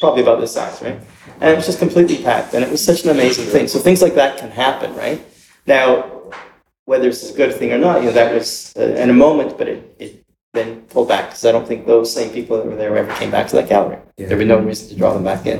probably 0.00 0.22
about 0.22 0.40
this 0.40 0.54
size, 0.54 0.82
right? 0.82 0.98
And 1.40 1.50
it 1.50 1.56
was 1.56 1.66
just 1.66 1.78
completely 1.78 2.22
packed. 2.22 2.54
And 2.54 2.64
it 2.64 2.70
was 2.70 2.84
such 2.84 3.04
an 3.04 3.10
amazing 3.10 3.46
thing. 3.46 3.68
So 3.68 3.78
things 3.78 4.02
like 4.02 4.14
that 4.14 4.38
can 4.38 4.50
happen, 4.50 4.94
right? 4.96 5.24
Now, 5.66 6.17
whether 6.88 7.06
it's 7.06 7.30
a 7.30 7.34
good 7.34 7.54
thing 7.54 7.70
or 7.70 7.76
not, 7.76 8.00
you 8.00 8.06
know, 8.06 8.12
that 8.12 8.32
was 8.32 8.72
uh, 8.78 8.80
in 8.80 9.10
a 9.10 9.12
moment, 9.12 9.58
but 9.58 9.68
it, 9.68 9.94
it 9.98 10.24
then 10.54 10.80
pulled 10.86 11.06
back 11.06 11.26
because 11.26 11.44
I 11.44 11.52
don't 11.52 11.68
think 11.68 11.86
those 11.86 12.10
same 12.10 12.30
people 12.32 12.56
that 12.56 12.64
were 12.64 12.76
there 12.76 12.96
ever 12.96 13.12
came 13.16 13.30
back 13.30 13.46
to 13.48 13.56
that 13.56 13.68
gallery. 13.68 13.98
Yeah. 14.16 14.28
There 14.28 14.38
was 14.38 14.46
no 14.46 14.58
reason 14.58 14.88
to 14.88 14.96
draw 14.96 15.12
them 15.12 15.22
back 15.22 15.44
in. 15.44 15.58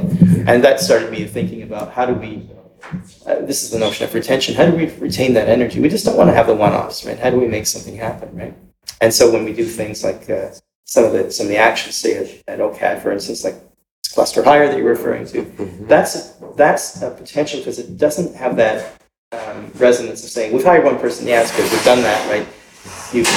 And 0.48 0.64
that 0.64 0.80
started 0.80 1.10
me 1.10 1.26
thinking 1.26 1.62
about 1.64 1.92
how 1.92 2.06
do 2.06 2.14
we, 2.14 2.48
uh, 3.26 3.42
this 3.42 3.62
is 3.62 3.70
the 3.70 3.78
notion 3.78 4.06
of 4.06 4.14
retention, 4.14 4.54
how 4.54 4.64
do 4.70 4.74
we 4.74 4.86
retain 4.94 5.34
that 5.34 5.50
energy? 5.50 5.80
We 5.80 5.90
just 5.90 6.06
don't 6.06 6.16
want 6.16 6.30
to 6.30 6.34
have 6.34 6.46
the 6.46 6.54
one-offs, 6.54 7.04
right? 7.04 7.18
How 7.18 7.28
do 7.28 7.38
we 7.38 7.46
make 7.46 7.66
something 7.66 7.94
happen, 7.94 8.34
right? 8.34 8.56
And 9.02 9.12
so 9.12 9.30
when 9.30 9.44
we 9.44 9.52
do 9.52 9.66
things 9.66 10.02
like 10.02 10.30
uh, 10.30 10.52
some 10.86 11.04
of 11.04 11.12
the 11.12 11.30
some 11.30 11.44
of 11.44 11.50
the 11.50 11.58
actions, 11.58 11.94
say 11.94 12.16
at, 12.16 12.54
at 12.54 12.58
OCAD, 12.58 13.02
for 13.02 13.12
instance, 13.12 13.44
like 13.44 13.56
cluster 14.14 14.42
hire 14.42 14.66
that 14.68 14.78
you're 14.78 14.88
referring 14.88 15.26
to, 15.26 15.42
that's 15.82 16.36
that's 16.56 17.02
a 17.02 17.10
potential 17.10 17.60
because 17.60 17.78
it 17.78 17.98
doesn't 17.98 18.34
have 18.34 18.56
that 18.56 18.97
um, 19.32 19.70
resonance 19.74 20.24
of 20.24 20.30
saying 20.30 20.52
we've 20.52 20.64
hired 20.64 20.84
one 20.84 20.98
person, 20.98 21.26
yeah, 21.26 21.42
it's 21.42 21.54
good, 21.56 21.70
we've 21.70 21.84
done 21.84 22.02
that, 22.02 22.30
right? 22.30 22.46
You've 23.12 23.28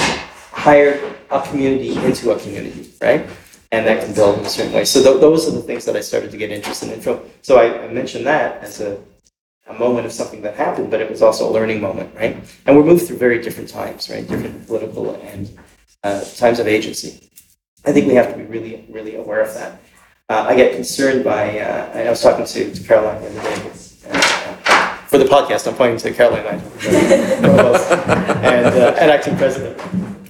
hired 0.52 1.18
a 1.30 1.42
community 1.42 1.96
into 2.06 2.32
a 2.32 2.40
community, 2.40 2.92
right? 3.02 3.28
And 3.72 3.86
that 3.88 4.04
can 4.04 4.14
build 4.14 4.40
in 4.40 4.46
a 4.46 4.50
certain 4.50 4.74
way. 4.74 4.86
So 4.86 5.02
th- 5.02 5.22
those 5.22 5.48
are 5.48 5.52
the 5.52 5.62
things 5.62 5.86
that 5.86 5.96
I 5.96 6.02
started 6.02 6.32
to 6.32 6.38
get 6.38 6.52
interested 6.52 6.92
in. 6.92 7.02
So, 7.42 7.58
I, 7.58 7.86
I 7.86 7.88
mentioned 7.88 8.26
that 8.26 8.62
as 8.62 8.82
a 8.82 9.00
a 9.68 9.80
moment 9.80 10.06
of 10.06 10.12
something 10.12 10.42
that 10.42 10.56
happened, 10.56 10.92
but 10.92 11.02
it 11.02 11.10
was 11.10 11.22
also 11.22 11.50
a 11.50 11.52
learning 11.52 11.82
moment, 11.82 12.14
right? 12.16 12.38
And 12.66 12.76
we're 12.76 12.84
moved 12.84 13.08
through 13.08 13.18
very 13.18 13.42
different 13.42 13.70
times, 13.70 14.10
right? 14.10 14.28
Different 14.28 14.68
political 14.68 15.16
and 15.22 15.58
uh, 16.04 16.24
times 16.36 16.60
of 16.60 16.68
agency. 16.68 17.30
I 17.86 17.92
think 17.92 18.08
we 18.08 18.16
have 18.16 18.32
to 18.32 18.38
be 18.38 18.44
really, 18.44 18.86
really 18.90 19.16
aware 19.16 19.42
of 19.42 19.54
that. 19.54 19.82
Uh, 20.30 20.46
I 20.48 20.56
get 20.56 20.76
concerned 20.76 21.24
by, 21.24 21.60
uh, 21.60 21.92
I 21.94 22.10
was 22.10 22.22
talking 22.22 22.46
to, 22.46 22.74
to 22.74 22.84
Caroline 22.84 23.22
the 23.22 23.40
other 23.40 23.70
day. 23.70 24.38
For 25.12 25.18
the 25.18 25.26
podcast, 25.26 25.68
I'm 25.68 25.76
pointing 25.76 25.98
to 25.98 26.14
Caroline 26.14 26.46
and 26.46 26.62
I, 27.46 27.50
and, 28.48 28.66
uh, 28.68 28.96
and 28.98 29.12
acting 29.12 29.36
president. 29.36 29.78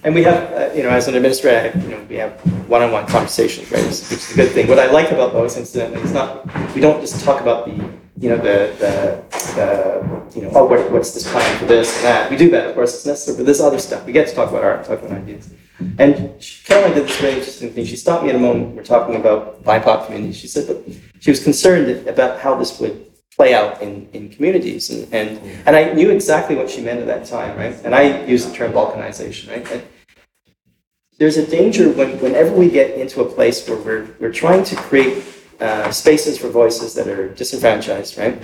And 0.04 0.16
we 0.16 0.24
have, 0.24 0.52
uh, 0.54 0.74
you 0.74 0.82
know, 0.82 0.90
as 0.90 1.08
an 1.08 1.14
administrator, 1.14 1.78
you 1.82 1.90
know, 1.90 2.04
we 2.10 2.16
have 2.16 2.32
one-on-one 2.68 3.06
conversations, 3.06 3.72
right? 3.72 3.84
Which 3.84 3.92
is 3.92 4.32
a 4.32 4.36
good 4.36 4.52
thing. 4.54 4.68
What 4.68 4.80
I 4.80 4.90
like 4.90 5.12
about 5.12 5.34
those, 5.34 5.56
incidentally, 5.56 6.02
is 6.02 6.12
not 6.12 6.48
we 6.74 6.82
don't 6.82 7.00
just 7.00 7.24
talk 7.24 7.42
about 7.42 7.68
the, 7.68 7.74
you 8.18 8.30
know, 8.30 8.38
the 8.38 8.74
the, 8.80 9.24
the 9.54 10.36
you 10.36 10.42
know, 10.42 10.52
oh, 10.56 10.66
what, 10.66 10.92
what's 10.92 11.14
this 11.14 11.32
plan 11.32 11.60
for 11.60 11.66
this 11.66 11.96
and 11.98 12.06
that. 12.06 12.32
We 12.32 12.36
do 12.36 12.50
that, 12.50 12.70
of 12.70 12.74
course, 12.74 12.96
it's 12.96 13.06
necessary. 13.06 13.38
But 13.38 13.46
this 13.46 13.62
other 13.62 13.78
stuff, 13.78 14.04
we 14.08 14.14
get 14.14 14.30
to 14.30 14.34
talk 14.34 14.50
about 14.50 14.64
art, 14.64 14.84
talk 14.84 15.04
about 15.04 15.12
ideas. 15.16 15.54
And 16.00 16.44
Caroline 16.66 16.96
did 16.96 17.04
this 17.04 17.22
very 17.22 17.34
interesting 17.34 17.72
thing. 17.72 17.86
She 17.86 17.98
stopped 17.98 18.24
me 18.24 18.32
at 18.32 18.36
a 18.36 18.40
moment. 18.40 18.76
We're 18.76 18.84
talking 18.84 19.16
about 19.16 19.64
BIPOC 19.64 20.08
communities. 20.08 20.38
She 20.38 20.48
said, 20.48 20.66
but 20.66 20.82
she 21.20 21.30
was 21.30 21.44
concerned 21.44 22.08
about 22.08 22.40
how 22.40 22.56
this 22.56 22.80
would 22.80 23.11
play 23.42 23.56
out 23.56 23.82
in, 23.82 24.08
in 24.14 24.30
communities. 24.30 24.92
And, 24.92 25.12
and, 25.12 25.30
and 25.66 25.76
I 25.76 25.94
knew 25.94 26.12
exactly 26.12 26.56
what 26.56 26.70
she 26.70 26.80
meant 26.88 27.00
at 27.00 27.08
that 27.08 27.26
time, 27.26 27.58
right? 27.58 27.76
And 27.84 27.96
I 27.96 28.24
use 28.26 28.46
the 28.46 28.54
term 28.54 28.72
balkanization, 28.72 29.50
right? 29.50 29.66
And 29.72 29.82
there's 31.18 31.38
a 31.38 31.48
danger 31.48 31.90
when, 31.90 32.20
whenever 32.20 32.52
we 32.52 32.70
get 32.70 32.92
into 33.00 33.22
a 33.22 33.26
place 33.26 33.68
where 33.68 33.80
we're, 33.80 34.08
we're 34.20 34.32
trying 34.44 34.64
to 34.66 34.76
create 34.76 35.24
uh, 35.60 35.90
spaces 35.90 36.38
for 36.38 36.50
voices 36.50 36.94
that 36.94 37.08
are 37.08 37.30
disenfranchised, 37.30 38.16
right? 38.20 38.38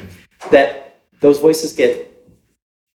That 0.50 1.00
those 1.20 1.38
voices 1.38 1.74
get 1.74 1.92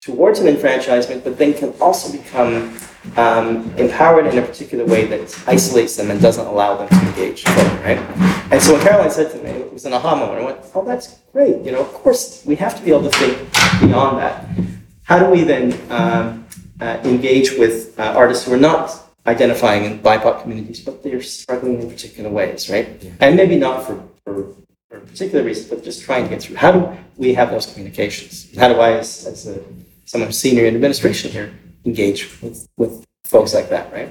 towards 0.02 0.40
an 0.40 0.48
enfranchisement, 0.48 1.26
but 1.26 1.38
then 1.38 1.54
can 1.54 1.74
also 1.82 2.06
become 2.18 2.78
um, 3.18 3.72
empowered 3.78 4.28
in 4.28 4.38
a 4.38 4.42
particular 4.42 4.86
way 4.86 5.06
that 5.06 5.44
isolates 5.48 5.96
them 5.96 6.12
and 6.12 6.22
doesn't 6.22 6.46
allow 6.46 6.78
them 6.78 6.88
to 6.90 7.08
engage 7.08 7.46
right? 7.46 8.00
And 8.52 8.62
so 8.62 8.74
when 8.74 8.82
Caroline 8.82 9.12
said 9.12 9.32
to 9.32 9.38
me, 9.44 9.52
it 9.52 9.74
was 9.74 9.86
an 9.86 9.94
aha 9.94 10.16
moment. 10.16 10.42
I 10.42 10.46
went, 10.46 10.60
"Oh, 10.76 10.86
that's 10.86 11.20
great. 11.32 11.64
You 11.66 11.72
know, 11.72 11.82
of 11.82 11.94
course, 11.94 12.44
we 12.46 12.56
have 12.56 12.76
to 12.78 12.84
be 12.84 12.90
able 12.92 13.10
to 13.10 13.18
think 13.18 13.38
beyond 13.82 14.18
that. 14.20 14.46
How 15.04 15.20
do 15.20 15.30
we 15.30 15.44
then 15.44 15.74
um, 15.92 16.46
uh, 16.82 17.00
engage 17.04 17.52
with 17.58 18.00
uh, 18.00 18.14
artists 18.16 18.46
who 18.46 18.54
are 18.54 18.58
not 18.58 19.10
identifying 19.28 19.86
in 19.86 20.00
BIPOC 20.00 20.42
communities, 20.42 20.80
but 20.80 21.04
they're 21.04 21.22
struggling 21.22 21.82
in 21.82 21.90
particular 21.90 22.30
ways, 22.30 22.70
right? 22.70 22.88
And 23.20 23.36
maybe 23.36 23.58
not 23.58 23.86
for, 23.86 24.04
for, 24.24 24.56
for 24.90 25.00
particular 25.02 25.44
reasons, 25.44 25.70
but 25.70 25.84
just 25.84 26.02
trying 26.02 26.24
to 26.24 26.30
get 26.30 26.42
through. 26.42 26.56
How 26.56 26.72
do 26.72 26.98
we 27.18 27.34
have 27.34 27.52
those 27.52 27.66
communications? 27.66 28.56
How 28.58 28.70
do 28.70 28.80
I, 28.80 28.94
as, 28.94 29.26
as 29.28 29.48
a, 29.48 29.62
someone 30.06 30.30
who's 30.30 30.38
senior 30.38 30.66
in 30.66 30.76
administration 30.76 31.32
here, 31.32 31.52
engage 31.90 32.22
with, 32.42 32.58
with 32.82 32.94
folks 33.34 33.52
like 33.58 33.70
that, 33.76 33.86
right? 33.98 34.10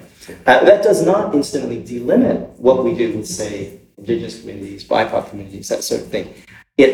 Uh, 0.49 0.65
that 0.69 0.81
does 0.89 1.01
not 1.11 1.35
instantly 1.39 1.79
delimit 1.93 2.39
what 2.67 2.77
we 2.85 2.93
do 3.03 3.07
with, 3.17 3.27
say, 3.27 3.55
indigenous 3.97 4.35
communities, 4.41 4.83
BIPOC 4.93 5.23
communities, 5.31 5.69
that 5.73 5.83
sort 5.83 6.01
of 6.03 6.09
thing. 6.15 6.27
It 6.77 6.93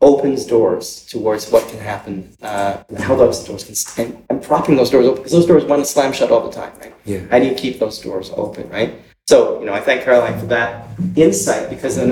opens 0.00 0.40
doors 0.56 0.86
towards 1.12 1.50
what 1.52 1.64
can 1.70 1.80
happen, 1.92 2.14
uh, 2.50 2.74
and 2.88 2.98
how 3.08 3.14
those 3.22 3.38
doors 3.46 3.62
can, 3.64 3.74
and, 4.04 4.10
and 4.30 4.36
propping 4.48 4.76
those 4.76 4.90
doors 4.90 5.06
open, 5.06 5.20
because 5.20 5.36
those 5.38 5.46
doors 5.46 5.64
want 5.64 5.80
to 5.84 5.88
slam 5.94 6.12
shut 6.12 6.30
all 6.30 6.44
the 6.48 6.54
time, 6.60 6.72
right? 6.82 6.94
Yeah. 7.04 7.22
How 7.30 7.38
do 7.40 7.46
you 7.50 7.56
keep 7.64 7.80
those 7.84 7.98
doors 8.06 8.30
open, 8.36 8.68
right? 8.78 8.90
So, 9.26 9.58
you 9.60 9.66
know, 9.66 9.74
I 9.74 9.80
thank 9.80 10.04
Caroline 10.04 10.38
for 10.38 10.46
that 10.46 10.88
insight, 11.16 11.68
because 11.74 11.96
then 11.96 12.10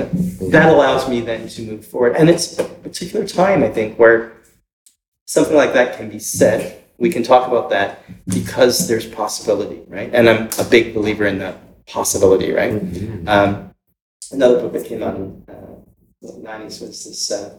that 0.55 0.67
allows 0.75 1.07
me 1.09 1.21
then 1.21 1.47
to 1.55 1.61
move 1.69 1.83
forward. 1.85 2.15
And 2.19 2.29
it's 2.29 2.59
a 2.59 2.65
particular 2.85 3.25
time, 3.25 3.63
I 3.63 3.69
think, 3.77 3.97
where 3.97 4.33
something 5.25 5.55
like 5.55 5.73
that 5.73 5.97
can 5.97 6.09
be 6.09 6.19
said. 6.19 6.83
We 6.97 7.09
can 7.11 7.23
talk 7.23 7.47
about 7.47 7.69
that 7.69 8.03
because 8.27 8.87
there's 8.87 9.05
possibility, 9.05 9.81
right? 9.87 10.09
And 10.13 10.27
I'm 10.29 10.49
a 10.59 10.63
big 10.63 10.93
believer 10.93 11.25
in 11.27 11.37
that 11.39 11.85
possibility, 11.85 12.51
right? 12.51 12.73
Um, 13.27 13.71
another 14.31 14.61
book 14.61 14.73
that 14.73 14.85
came 14.85 15.03
out 15.03 15.15
in 15.15 15.43
uh, 15.47 15.53
the 16.21 16.33
90s 16.33 16.81
was 16.81 17.05
this, 17.05 17.31
uh, 17.31 17.57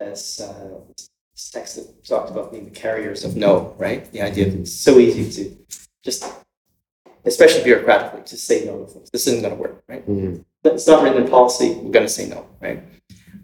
this, 0.00 0.40
uh, 0.40 0.80
this 0.96 1.50
text 1.50 1.76
that 1.76 2.04
talked 2.04 2.30
about 2.30 2.50
being 2.50 2.64
the 2.64 2.70
carriers 2.70 3.24
of 3.24 3.36
no, 3.36 3.74
right? 3.78 4.10
The 4.12 4.20
idea 4.22 4.50
that 4.50 4.58
it's 4.58 4.72
so 4.72 4.98
easy 4.98 5.30
to 5.44 5.56
just, 6.04 6.24
especially 7.24 7.62
bureaucratically, 7.62 8.24
to 8.26 8.36
say 8.36 8.64
no 8.64 8.80
to 8.80 8.86
things. 8.90 9.10
This 9.10 9.26
isn't 9.28 9.42
going 9.42 9.54
to 9.54 9.60
work, 9.60 9.84
right? 9.88 10.06
Mhm. 10.08 10.44
It's 10.64 10.86
not 10.86 11.02
written 11.02 11.22
in 11.22 11.28
policy. 11.30 11.74
We're 11.74 11.92
going 11.92 12.06
to 12.06 12.12
say 12.12 12.28
no, 12.28 12.46
right? 12.60 12.82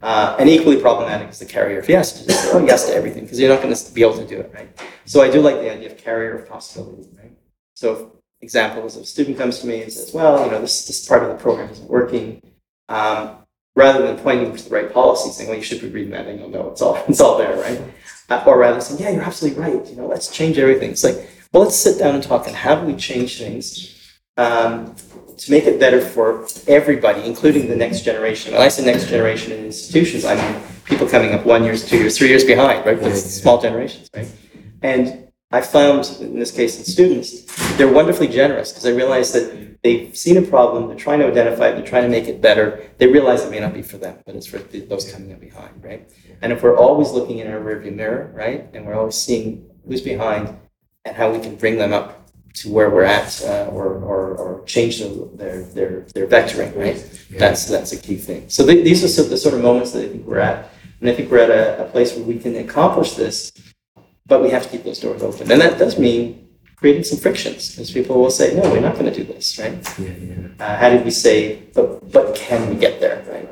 Uh, 0.02 0.36
and 0.38 0.48
equally 0.48 0.80
problematic 0.80 1.28
is 1.28 1.38
the 1.40 1.44
carrier 1.44 1.80
of 1.80 1.88
yes, 1.88 2.12
to 2.12 2.26
just 2.26 2.42
say, 2.44 2.50
oh, 2.52 2.64
yes 2.64 2.86
to 2.86 2.94
everything, 2.94 3.24
because 3.24 3.40
you're 3.40 3.48
not 3.52 3.60
going 3.62 3.74
to 3.74 3.92
be 3.92 4.02
able 4.02 4.16
to 4.16 4.26
do 4.26 4.38
it, 4.38 4.50
right? 4.54 4.68
So 5.08 5.22
I 5.22 5.30
do 5.30 5.40
like 5.40 5.56
the 5.56 5.72
idea 5.72 5.90
of 5.90 5.96
carrier 5.96 6.34
of 6.34 6.46
possibility, 6.46 7.08
right? 7.16 7.32
So 7.72 7.94
if 7.94 8.02
examples, 8.42 8.94
a 8.96 9.06
student 9.06 9.38
comes 9.38 9.58
to 9.60 9.66
me 9.66 9.80
and 9.80 9.90
says, 9.90 10.12
well, 10.12 10.44
you 10.44 10.50
know, 10.50 10.60
this, 10.60 10.86
this 10.86 11.08
part 11.08 11.22
of 11.22 11.30
the 11.30 11.36
program 11.36 11.70
isn't 11.70 11.88
working, 11.88 12.42
um, 12.90 13.38
rather 13.74 14.06
than 14.06 14.18
pointing 14.18 14.54
to 14.54 14.68
the 14.68 14.68
right 14.68 14.92
policy, 14.92 15.30
saying, 15.30 15.48
well, 15.48 15.56
you 15.56 15.64
should 15.64 15.80
be 15.80 15.88
reading 15.88 16.10
that, 16.10 16.26
and 16.26 16.38
you'll 16.38 16.50
know 16.50 16.70
it's 16.70 16.82
all, 16.82 17.02
it's 17.08 17.22
all 17.22 17.38
there, 17.38 17.56
right? 17.56 17.80
Uh, 18.28 18.44
or 18.46 18.58
rather 18.58 18.82
saying, 18.82 19.00
yeah, 19.00 19.08
you're 19.08 19.22
absolutely 19.22 19.58
right, 19.58 19.86
you 19.88 19.96
know, 19.96 20.06
let's 20.06 20.28
change 20.28 20.58
everything. 20.58 20.90
It's 20.90 21.04
like, 21.04 21.16
well, 21.54 21.62
let's 21.62 21.76
sit 21.76 21.98
down 21.98 22.14
and 22.14 22.22
talk, 22.22 22.46
and 22.46 22.54
how 22.54 22.74
do 22.74 22.86
we 22.86 22.94
change 22.94 23.38
things 23.38 24.18
um, 24.36 24.94
to 25.38 25.50
make 25.50 25.64
it 25.64 25.80
better 25.80 26.02
for 26.02 26.46
everybody, 26.66 27.22
including 27.24 27.66
the 27.68 27.76
next 27.76 28.02
generation? 28.02 28.52
When 28.52 28.60
I 28.60 28.68
say 28.68 28.84
next 28.84 29.08
generation 29.08 29.52
in 29.52 29.64
institutions, 29.64 30.26
I 30.26 30.34
mean 30.34 30.62
people 30.84 31.08
coming 31.08 31.32
up 31.32 31.46
one 31.46 31.64
year, 31.64 31.78
two 31.78 31.96
years, 31.96 32.18
three 32.18 32.28
years 32.28 32.44
behind, 32.44 32.84
right? 32.84 32.98
Yeah, 32.98 33.04
With 33.04 33.14
yeah. 33.14 33.20
small 33.22 33.58
generations, 33.58 34.10
right? 34.14 34.28
And 34.82 35.28
I 35.50 35.62
found, 35.62 36.16
in 36.20 36.38
this 36.38 36.50
case, 36.50 36.78
in 36.78 36.84
students, 36.84 37.44
they're 37.76 37.90
wonderfully 37.90 38.28
generous 38.28 38.70
because 38.70 38.82
they 38.82 38.92
realize 38.92 39.32
that 39.32 39.82
they've 39.82 40.14
seen 40.16 40.36
a 40.36 40.42
problem, 40.42 40.88
they're 40.88 40.96
trying 40.96 41.20
to 41.20 41.26
identify 41.26 41.68
it, 41.68 41.76
they're 41.76 41.86
trying 41.86 42.02
to 42.02 42.08
make 42.08 42.28
it 42.28 42.42
better. 42.42 42.86
They 42.98 43.06
realize 43.06 43.44
it 43.44 43.50
may 43.50 43.60
not 43.60 43.72
be 43.72 43.82
for 43.82 43.96
them, 43.96 44.18
but 44.26 44.36
it's 44.36 44.46
for 44.46 44.58
those 44.58 45.10
coming 45.10 45.32
up 45.32 45.40
behind, 45.40 45.82
right? 45.82 46.10
And 46.42 46.52
if 46.52 46.62
we're 46.62 46.76
always 46.76 47.12
looking 47.12 47.38
in 47.38 47.50
our 47.50 47.60
rearview 47.60 47.94
mirror, 47.94 48.30
right, 48.34 48.68
and 48.74 48.86
we're 48.86 48.94
always 48.94 49.14
seeing 49.14 49.70
who's 49.86 50.02
behind 50.02 50.56
and 51.04 51.16
how 51.16 51.32
we 51.32 51.38
can 51.38 51.56
bring 51.56 51.78
them 51.78 51.92
up 51.92 52.28
to 52.54 52.70
where 52.70 52.90
we're 52.90 53.04
at, 53.04 53.42
uh, 53.44 53.70
or, 53.72 53.86
or, 53.86 54.36
or 54.36 54.64
change 54.64 54.98
their, 54.98 55.62
their, 55.62 56.00
their, 56.14 56.26
vectoring, 56.26 56.76
right? 56.76 57.24
That's, 57.30 57.66
that's 57.66 57.92
a 57.92 57.96
key 57.96 58.16
thing. 58.16 58.48
So 58.48 58.66
th- 58.66 58.84
these 58.84 59.04
are 59.04 59.08
sort 59.08 59.26
of 59.26 59.30
the 59.30 59.36
sort 59.36 59.54
of 59.54 59.62
moments 59.62 59.92
that 59.92 60.04
I 60.04 60.08
think 60.08 60.26
we're 60.26 60.40
at. 60.40 60.70
And 61.00 61.08
I 61.08 61.14
think 61.14 61.30
we're 61.30 61.38
at 61.38 61.50
a, 61.50 61.86
a 61.86 61.88
place 61.88 62.14
where 62.14 62.24
we 62.24 62.38
can 62.38 62.56
accomplish 62.56 63.12
this, 63.12 63.52
but 64.28 64.42
we 64.42 64.50
have 64.50 64.62
to 64.64 64.68
keep 64.68 64.84
those 64.84 65.00
doors 65.00 65.22
open. 65.22 65.50
And 65.50 65.60
that 65.60 65.78
does 65.78 65.98
mean 65.98 66.48
creating 66.76 67.04
some 67.04 67.18
frictions, 67.18 67.70
because 67.70 67.90
people 67.90 68.20
will 68.20 68.30
say, 68.30 68.54
no, 68.54 68.62
we're 68.70 68.80
not 68.80 68.94
going 68.94 69.10
to 69.12 69.14
do 69.14 69.24
this, 69.24 69.58
right? 69.58 69.98
Yeah, 69.98 70.10
yeah. 70.10 70.64
Uh, 70.64 70.76
how 70.76 70.88
did 70.90 71.04
we 71.04 71.10
say, 71.10 71.62
but, 71.74 72.12
but 72.12 72.36
can 72.36 72.68
we 72.70 72.76
get 72.76 73.00
there, 73.00 73.24
right? 73.32 73.48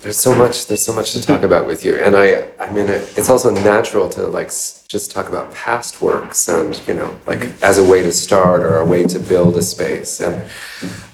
There's 0.00 0.18
so 0.18 0.34
much. 0.34 0.66
There's 0.66 0.82
so 0.82 0.92
much 0.92 1.12
to 1.12 1.22
talk 1.22 1.44
about 1.44 1.66
with 1.66 1.82
you, 1.82 1.96
and 1.96 2.14
I. 2.14 2.50
I 2.60 2.70
mean, 2.70 2.88
it, 2.90 3.16
it's 3.16 3.30
also 3.30 3.48
natural 3.48 4.10
to 4.10 4.26
like 4.26 4.48
s- 4.48 4.84
just 4.86 5.10
talk 5.10 5.30
about 5.30 5.54
past 5.54 6.02
works, 6.02 6.46
and 6.46 6.78
you 6.86 6.92
know, 6.92 7.18
like 7.26 7.40
as 7.62 7.78
a 7.78 7.82
way 7.82 8.02
to 8.02 8.12
start 8.12 8.60
or 8.60 8.76
a 8.80 8.84
way 8.84 9.04
to 9.04 9.18
build 9.18 9.56
a 9.56 9.62
space, 9.62 10.20
and 10.20 10.44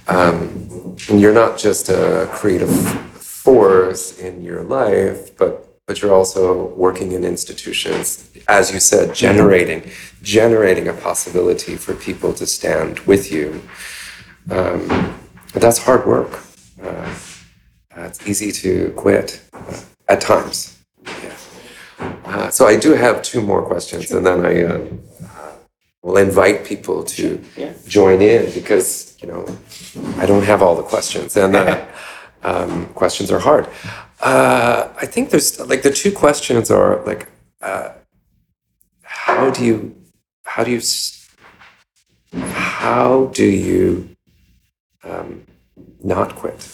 um, 0.08 0.96
and 1.08 1.20
you're 1.20 1.32
not 1.32 1.56
just 1.56 1.88
a 1.88 2.28
creative 2.32 2.68
force 3.14 4.18
in 4.18 4.42
your 4.42 4.64
life, 4.64 5.36
but 5.38 5.69
but 5.90 6.00
you're 6.00 6.14
also 6.14 6.68
working 6.76 7.10
in 7.10 7.24
institutions, 7.24 8.30
as 8.46 8.72
you 8.72 8.78
said, 8.78 9.12
generating, 9.12 9.90
generating 10.22 10.86
a 10.86 10.92
possibility 10.92 11.74
for 11.74 11.94
people 11.94 12.32
to 12.32 12.46
stand 12.46 13.00
with 13.00 13.32
you. 13.32 13.60
Um, 14.52 15.18
that's 15.52 15.78
hard 15.78 16.06
work. 16.06 16.30
Uh, 16.80 17.12
it's 17.96 18.24
easy 18.24 18.52
to 18.52 18.92
quit 18.96 19.42
uh, 19.52 19.80
at 20.08 20.20
times. 20.20 20.78
Yeah. 21.04 21.36
Uh, 22.24 22.50
so 22.50 22.68
I 22.68 22.76
do 22.76 22.92
have 22.94 23.20
two 23.22 23.42
more 23.42 23.62
questions, 23.66 24.12
and 24.12 24.24
then 24.24 24.46
I 24.46 24.62
um, 24.62 25.00
uh, 25.24 25.54
will 26.04 26.18
invite 26.18 26.64
people 26.64 27.02
to 27.16 27.42
Yeah. 27.56 27.72
join 27.88 28.22
in 28.22 28.52
because 28.52 29.16
you 29.20 29.26
know 29.32 29.42
I 30.22 30.24
don't 30.30 30.46
have 30.52 30.62
all 30.62 30.76
the 30.76 30.88
questions, 30.94 31.36
and 31.36 31.56
uh, 31.56 31.84
um, 32.44 32.86
questions 32.94 33.32
are 33.32 33.40
hard. 33.40 33.66
Uh, 34.20 34.88
I 35.00 35.06
think 35.06 35.30
there's 35.30 35.58
like 35.60 35.82
the 35.82 35.90
two 35.90 36.12
questions 36.12 36.70
are 36.70 37.02
like, 37.04 37.28
uh, 37.62 37.92
how 39.02 39.50
do 39.50 39.64
you, 39.64 39.96
how 40.44 40.62
do 40.62 40.70
you, 40.70 40.82
how 42.32 43.30
do 43.32 43.44
you 43.44 44.14
um, 45.02 45.46
not 46.02 46.36
quit? 46.36 46.68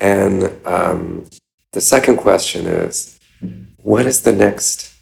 And 0.00 0.50
um, 0.66 1.26
the 1.72 1.80
second 1.80 2.16
question 2.16 2.66
is, 2.66 3.18
what 3.82 4.06
is 4.06 4.22
the 4.22 4.32
next? 4.32 4.94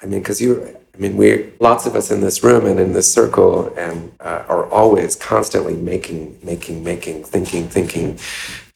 I 0.00 0.06
mean, 0.06 0.20
because 0.20 0.40
you, 0.40 0.76
I 0.94 0.98
mean, 0.98 1.16
we, 1.16 1.52
lots 1.60 1.86
of 1.86 1.94
us 1.94 2.10
in 2.10 2.20
this 2.20 2.42
room 2.42 2.66
and 2.66 2.78
in 2.80 2.92
this 2.92 3.12
circle, 3.12 3.72
and 3.76 4.12
uh, 4.20 4.44
are 4.48 4.66
always 4.70 5.16
constantly 5.16 5.74
making, 5.74 6.38
making, 6.42 6.82
making, 6.84 7.24
thinking, 7.24 7.68
thinking, 7.68 8.18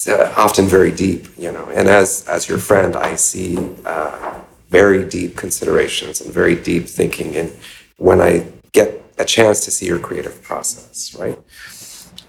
uh, 0.08 0.32
often 0.36 0.66
very 0.66 0.90
deep, 0.92 1.26
you 1.38 1.52
know. 1.52 1.66
And 1.74 1.88
as 1.88 2.26
as 2.28 2.48
your 2.48 2.58
friend, 2.58 2.96
I 2.96 3.16
see 3.16 3.58
uh, 3.84 4.40
very 4.70 5.04
deep 5.04 5.36
considerations 5.36 6.20
and 6.20 6.32
very 6.32 6.54
deep 6.54 6.86
thinking, 6.88 7.36
and 7.36 7.52
when 7.98 8.20
I 8.20 8.46
get 8.72 9.02
a 9.18 9.24
chance 9.24 9.64
to 9.64 9.70
see 9.70 9.86
your 9.86 9.98
creative 9.98 10.42
process, 10.42 11.14
right? 11.18 11.38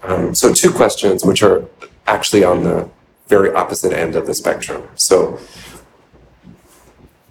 Um, 0.02 0.34
so 0.34 0.52
two 0.52 0.70
questions, 0.72 1.24
which 1.24 1.42
are 1.42 1.64
actually 2.06 2.44
on 2.44 2.62
the 2.64 2.88
very 3.26 3.52
opposite 3.52 3.92
end 3.92 4.16
of 4.16 4.26
the 4.26 4.34
spectrum. 4.34 4.88
So, 4.94 5.38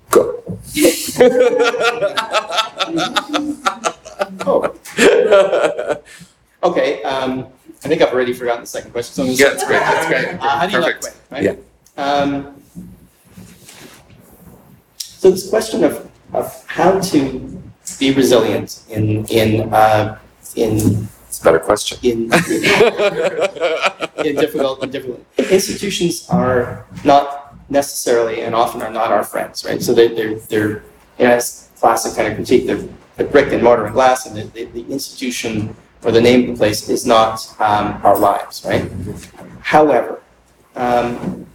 go. 0.10 0.44
Oh, 4.46 4.74
okay. 6.64 7.02
Um, 7.04 7.48
I 7.88 7.90
think 7.90 8.02
I've 8.02 8.14
already 8.14 8.34
forgotten 8.34 8.64
the 8.64 8.68
second 8.68 8.92
question. 8.92 9.14
So 9.16 9.24
I'm 9.24 9.30
Yeah, 9.30 9.56
that's 9.56 9.66
great. 9.66 9.80
That's 9.80 10.08
great. 10.08 10.28
Uh, 10.42 10.60
how 10.60 10.66
do 10.66 10.74
you 10.74 10.80
not 10.80 10.88
Perfect. 10.88 11.02
quit? 11.04 11.16
Right? 11.32 11.44
Yeah. 11.44 12.04
Um, 12.04 12.62
so 14.98 15.32
this 15.32 15.50
question 15.50 15.86
of, 15.86 16.12
of 16.34 16.66
how 16.68 17.00
to 17.00 17.62
be 17.98 18.14
resilient 18.14 18.84
in 18.90 19.24
in 19.28 19.74
uh, 19.74 20.20
in 20.56 21.08
It's 21.30 21.40
a 21.40 21.44
better 21.46 21.60
question. 21.60 21.98
in 22.04 22.24
in 24.28 24.36
difficult 24.36 24.84
in 24.84 24.90
difficult 24.92 25.24
institutions 25.38 26.28
are 26.30 26.86
not 27.06 27.56
necessarily 27.70 28.42
and 28.42 28.54
often 28.54 28.82
are 28.82 28.92
not 28.92 29.14
our 29.14 29.24
friends, 29.24 29.64
right? 29.64 29.82
So 29.82 29.94
they 29.94 30.10
they're 30.10 30.36
they're 30.52 30.84
you 31.20 31.26
know, 31.26 31.36
it's 31.40 31.70
classic 31.80 32.18
kind 32.18 32.28
of 32.28 32.36
critique 32.36 32.68
the, 32.68 32.76
the 33.16 33.24
brick 33.24 33.54
and 33.54 33.64
mortar 33.64 33.86
and 33.86 33.94
glass 33.94 34.26
and 34.26 34.36
the, 34.36 34.44
the, 34.56 34.64
the 34.78 34.84
institution 34.92 35.74
or 36.04 36.12
the 36.12 36.22
name 36.22 36.42
of 36.42 36.48
the 36.48 36.58
place 36.58 36.90
is 36.90 37.06
not 37.06 37.54
um, 37.60 38.00
our 38.04 38.18
lives, 38.18 38.64
right? 38.66 38.90
However, 39.62 40.22
um, 40.76 41.46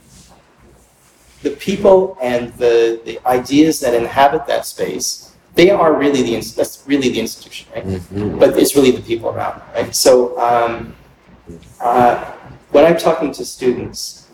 the 1.43 1.51
people 1.51 2.17
and 2.21 2.53
the, 2.55 3.01
the 3.05 3.19
ideas 3.27 3.81
that 3.81 3.95
inhabit 3.95 4.47
that 4.47 4.67
space, 4.67 5.35
they 5.55 5.71
are 5.71 5.93
really 5.93 6.23
the 6.23 6.35
that's 6.57 6.83
really 6.87 7.11
the 7.11 7.21
institution, 7.21 7.69
right? 7.75 8.39
but 8.39 8.57
it's 8.59 8.75
really 8.75 8.91
the 8.91 9.03
people 9.03 9.29
around, 9.29 9.61
right? 9.75 9.95
So 9.95 10.39
um, 10.39 10.95
uh, 11.81 12.25
when 12.71 12.85
I'm 12.85 12.97
talking 12.97 13.33
to 13.33 13.45
students 13.45 14.29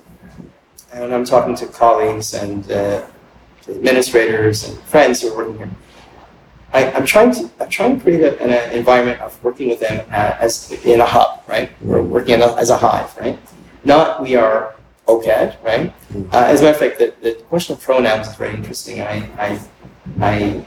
and 0.92 1.12
I'm 1.12 1.24
talking 1.24 1.54
to 1.56 1.66
colleagues 1.66 2.34
and 2.34 2.70
uh, 2.70 3.06
administrators 3.68 4.68
and 4.68 4.78
friends 4.84 5.20
who 5.20 5.32
are 5.32 5.36
working 5.36 5.58
here, 5.58 5.70
I, 6.72 6.90
I'm 6.92 7.06
trying 7.06 7.32
to 7.32 7.50
I'm 7.60 7.70
trying 7.70 7.96
to 7.96 8.02
create 8.02 8.20
a, 8.20 8.40
an 8.42 8.50
uh, 8.50 8.76
environment 8.76 9.20
of 9.20 9.42
working 9.42 9.68
with 9.68 9.80
them 9.80 10.06
uh, 10.10 10.36
as 10.38 10.70
in 10.84 11.00
a 11.00 11.06
hub, 11.06 11.42
right? 11.46 11.70
We're 11.80 12.02
working 12.02 12.34
in 12.34 12.42
a, 12.42 12.54
as 12.56 12.70
a 12.70 12.76
hive, 12.76 13.16
right? 13.18 13.38
Not 13.84 14.22
we 14.22 14.36
are 14.36 14.74
OCAD, 15.06 15.62
right? 15.64 15.92
Uh, 16.32 16.44
as 16.44 16.60
a 16.60 16.64
matter 16.64 16.74
of 16.74 16.78
fact, 16.78 16.98
the, 16.98 17.14
the 17.22 17.34
question 17.44 17.74
of 17.74 17.80
pronouns 17.80 18.28
is 18.28 18.34
very 18.34 18.54
interesting. 18.54 19.00
I 19.00 19.28
I, 19.38 19.60
I 20.20 20.64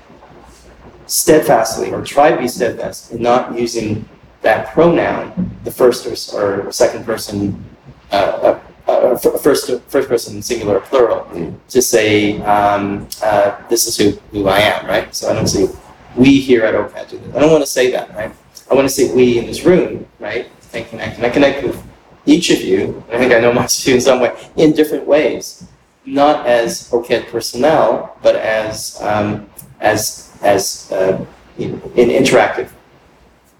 steadfastly 1.06 1.91
or 1.91 2.04
try 2.04 2.32
to 2.32 2.38
be 2.38 2.47
steadfast 2.47 3.12
in 3.12 3.22
not 3.22 3.58
using 3.58 4.08
that 4.41 4.74
pronoun, 4.74 5.52
the 5.64 5.72
first 5.72 6.34
or, 6.34 6.68
or 6.68 6.72
second 6.72 7.06
person, 7.06 7.64
uh, 8.12 8.16
uh, 8.16 8.91
uh, 8.91 9.18
first 9.18 9.70
first 9.88 10.08
person 10.10 10.41
singular 10.41 10.78
or 10.78 10.82
plural, 10.82 11.28
to 11.70 11.82
say 11.82 12.41
um, 12.41 13.08
uh, 13.22 13.56
this 13.70 13.86
is 13.86 13.97
who, 13.97 14.20
who 14.32 14.47
I 14.47 14.60
am, 14.60 14.88
right? 14.88 15.14
So 15.14 15.30
I 15.30 15.34
don't 15.34 15.47
say 15.47 15.68
we 16.16 16.39
here 16.39 16.64
at 16.66 16.74
OCAD 16.74 17.09
do 17.09 17.18
this. 17.20 17.36
I 17.36 17.39
don't 17.39 17.51
want 17.51 17.64
to 17.64 17.70
say 17.70 17.91
that, 17.91 18.14
right? 18.16 18.32
I 18.70 18.74
want 18.74 18.88
to 18.88 18.93
say 18.93 19.14
we 19.14 19.38
in 19.38 19.45
this 19.45 19.64
room, 19.64 20.05
right? 20.20 20.49
And 20.74 20.88
connect. 20.88 21.18
And 21.18 21.26
I 21.26 21.30
connect 21.30 21.64
with 21.64 21.84
each 22.26 22.49
of 22.49 22.62
you. 22.62 23.03
I 23.12 23.18
think 23.18 23.34
I 23.34 23.39
know 23.39 23.53
most 23.62 23.82
of 23.82 23.88
you 23.88 23.95
in 23.95 24.01
some 24.01 24.20
way 24.20 24.36
in 24.55 24.74
different 24.74 25.05
ways, 25.05 25.66
not 26.05 26.45
as 26.47 26.89
OCAD 26.91 27.28
personnel, 27.28 28.18
but 28.22 28.36
as 28.36 29.01
um, 29.01 29.49
as 29.80 30.36
as 30.41 30.91
uh, 30.91 31.24
in, 31.57 31.82
in 31.95 32.09
interactive, 32.09 32.70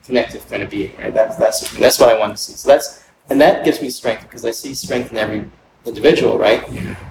connective 0.06 0.48
kind 0.50 0.64
of 0.64 0.70
being, 0.70 0.96
right? 0.98 1.14
That's 1.14 1.36
that's 1.38 1.78
that's 1.78 2.00
what 2.00 2.10
I 2.10 2.18
want 2.18 2.36
to 2.36 2.42
see. 2.42 2.54
So 2.54 2.70
that's 2.70 3.04
and 3.30 3.40
that 3.40 3.64
gives 3.64 3.82
me 3.82 3.90
strength 3.90 4.24
because 4.24 4.46
I 4.46 4.52
see 4.52 4.74
strength 4.74 5.12
in 5.12 5.18
every 5.18 5.50
individual, 5.86 6.38
right? 6.38 6.62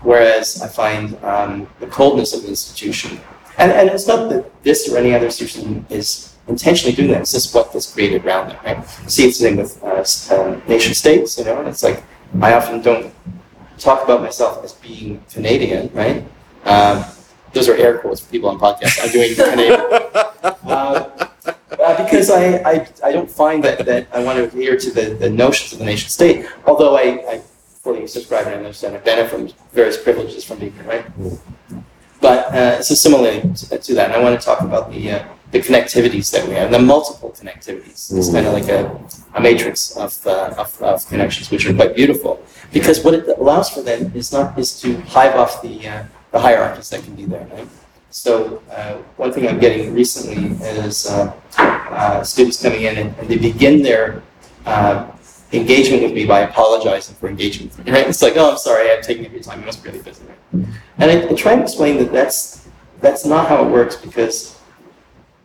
Whereas 0.02 0.62
I 0.62 0.68
find 0.68 1.22
um, 1.24 1.68
the 1.80 1.86
coldness 1.86 2.34
of 2.34 2.42
the 2.42 2.48
institution, 2.48 3.20
and 3.58 3.72
and 3.72 3.90
it's 3.90 4.06
not 4.06 4.28
that 4.30 4.62
this 4.62 4.88
or 4.88 4.98
any 4.98 5.14
other 5.14 5.26
institution 5.26 5.86
is 5.90 6.34
intentionally 6.48 6.94
doing 6.94 7.10
that. 7.12 7.20
It's 7.22 7.32
just 7.32 7.54
what 7.54 7.74
is 7.74 7.86
created 7.86 8.24
around 8.24 8.48
them, 8.48 8.58
right? 8.64 8.84
See, 9.06 9.26
it's 9.26 9.38
the 9.38 9.44
same 9.44 9.56
with 9.56 9.82
uh, 9.82 10.04
um, 10.34 10.62
nation 10.68 10.94
states, 10.94 11.38
you 11.38 11.44
know. 11.44 11.58
And 11.58 11.68
it's 11.68 11.82
like 11.82 12.02
I 12.40 12.54
often 12.54 12.82
don't 12.82 13.12
talk 13.78 14.04
about 14.04 14.20
myself 14.20 14.64
as 14.64 14.72
being 14.74 15.22
Canadian, 15.32 15.90
right? 15.94 16.24
Um, 16.64 17.04
those 17.52 17.68
are 17.68 17.74
air 17.74 17.98
quotes 17.98 18.20
for 18.20 18.30
people 18.30 18.48
on 18.50 18.58
podcasts. 18.58 19.02
I'm 19.02 19.10
doing 19.10 19.34
Canadian. 19.34 19.80
Uh, 20.70 21.28
uh, 21.78 22.04
because 22.04 22.30
I, 22.30 22.56
I, 22.58 22.88
I 23.04 23.12
don't 23.12 23.30
find 23.30 23.62
that, 23.64 23.84
that 23.86 24.08
I 24.12 24.22
want 24.22 24.38
to 24.38 24.44
adhere 24.44 24.76
to 24.76 24.90
the, 24.90 25.14
the 25.14 25.28
notions 25.28 25.72
of 25.72 25.78
the 25.80 25.84
nation 25.84 26.08
state, 26.08 26.46
although 26.66 26.96
I, 26.96 27.22
I 27.28 27.42
fully 27.82 28.06
subscribe 28.06 28.46
and 28.46 28.56
understand 28.56 28.94
I 28.94 28.98
benefit 29.00 29.30
from 29.30 29.48
various 29.72 30.00
privileges 30.00 30.44
from 30.44 30.58
being 30.58 30.72
here, 30.72 30.84
right? 30.84 31.04
But 32.20 32.54
uh, 32.54 32.82
so 32.82 32.94
similarly 32.94 33.40
to, 33.40 33.78
to 33.78 33.94
that, 33.94 34.10
and 34.10 34.14
I 34.14 34.22
want 34.22 34.38
to 34.38 34.44
talk 34.44 34.60
about 34.60 34.92
the, 34.92 35.10
uh, 35.10 35.24
the 35.52 35.60
connectivities 35.60 36.30
that 36.32 36.46
we 36.46 36.54
have, 36.54 36.70
the 36.70 36.78
multiple 36.78 37.30
connectivities. 37.30 38.16
It's 38.16 38.30
kind 38.30 38.46
of 38.46 38.52
like 38.52 38.68
a, 38.68 38.90
a 39.34 39.40
matrix 39.40 39.96
of, 39.96 40.26
uh, 40.26 40.54
of, 40.58 40.80
of 40.82 41.06
connections, 41.08 41.50
which 41.50 41.66
are 41.66 41.74
quite 41.74 41.96
beautiful. 41.96 42.44
Because 42.72 43.02
what 43.02 43.14
it 43.14 43.26
allows 43.38 43.70
for 43.70 43.82
them 43.82 44.12
is 44.14 44.32
not 44.32 44.58
is 44.58 44.80
to 44.82 45.00
hive 45.02 45.34
off 45.34 45.62
the, 45.62 45.88
uh, 45.88 46.04
the 46.30 46.38
hierarchies 46.38 46.90
that 46.90 47.02
can 47.02 47.14
be 47.14 47.24
there, 47.24 47.46
right? 47.52 47.68
So 48.10 48.60
uh, 48.70 48.94
one 49.16 49.32
thing 49.32 49.48
I'm 49.48 49.58
getting 49.58 49.94
recently 49.94 50.56
is 50.66 51.06
uh, 51.06 51.32
uh, 51.56 52.22
students 52.22 52.60
coming 52.62 52.82
in 52.82 52.98
and, 52.98 53.18
and 53.18 53.28
they 53.28 53.38
begin 53.38 53.82
their 53.82 54.22
uh, 54.66 55.06
engagement 55.52 56.02
with 56.02 56.12
me 56.12 56.26
by 56.26 56.40
apologizing 56.40 57.16
for 57.16 57.28
engagement. 57.28 57.76
with 57.76 57.86
me. 57.86 57.92
Right? 57.92 58.06
It's 58.06 58.22
like, 58.22 58.34
oh, 58.36 58.52
I'm 58.52 58.58
sorry, 58.58 58.90
I'm 58.90 59.02
taking 59.02 59.26
up 59.26 59.32
your 59.32 59.42
time. 59.42 59.62
I 59.62 59.70
be 59.70 59.78
really 59.84 60.02
busy. 60.02 60.22
And 60.52 60.74
I, 60.98 61.28
I 61.28 61.34
try 61.34 61.52
and 61.52 61.62
explain 61.62 61.98
that 61.98 62.12
that's 62.12 62.68
that's 63.00 63.24
not 63.24 63.48
how 63.48 63.64
it 63.64 63.70
works 63.70 63.96
because 63.96 64.58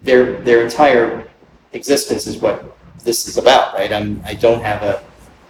their 0.01 0.41
their 0.41 0.63
entire 0.63 1.27
existence 1.73 2.27
is 2.27 2.37
what 2.37 2.77
this 3.03 3.27
is 3.27 3.37
about, 3.37 3.73
right? 3.73 3.91
I'm 3.91 4.21
I 4.25 4.33
don't 4.33 4.61
have 4.61 4.83
a 4.83 5.03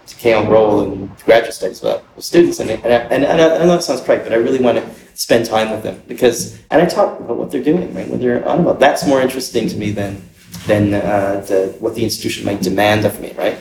decanal 0.06 0.48
role 0.48 0.82
in 0.82 1.10
graduate 1.24 1.54
studies 1.54 1.82
with 1.82 2.02
students, 2.18 2.60
and 2.60 2.70
and 2.70 2.86
I, 2.86 2.98
and, 3.14 3.24
and 3.24 3.40
I, 3.40 3.56
I 3.56 3.58
know 3.58 3.72
that 3.72 3.82
sounds 3.82 4.02
trite, 4.02 4.22
but 4.22 4.32
I 4.32 4.36
really 4.36 4.60
want 4.60 4.78
to 4.78 4.90
spend 5.14 5.46
time 5.46 5.70
with 5.70 5.82
them 5.82 6.02
because 6.06 6.58
and 6.70 6.80
I 6.80 6.86
talk 6.86 7.18
about 7.20 7.36
what 7.36 7.50
they're 7.50 7.62
doing, 7.62 7.92
right? 7.94 8.08
What 8.08 8.20
they're 8.20 8.46
on 8.46 8.60
about. 8.60 8.78
That's 8.78 9.06
more 9.06 9.20
interesting 9.20 9.68
to 9.68 9.76
me 9.76 9.90
than 9.90 10.22
than 10.66 10.94
uh, 10.94 11.44
the 11.46 11.74
what 11.80 11.94
the 11.94 12.04
institution 12.04 12.44
might 12.44 12.62
demand 12.62 13.04
of 13.04 13.20
me, 13.20 13.32
right? 13.32 13.58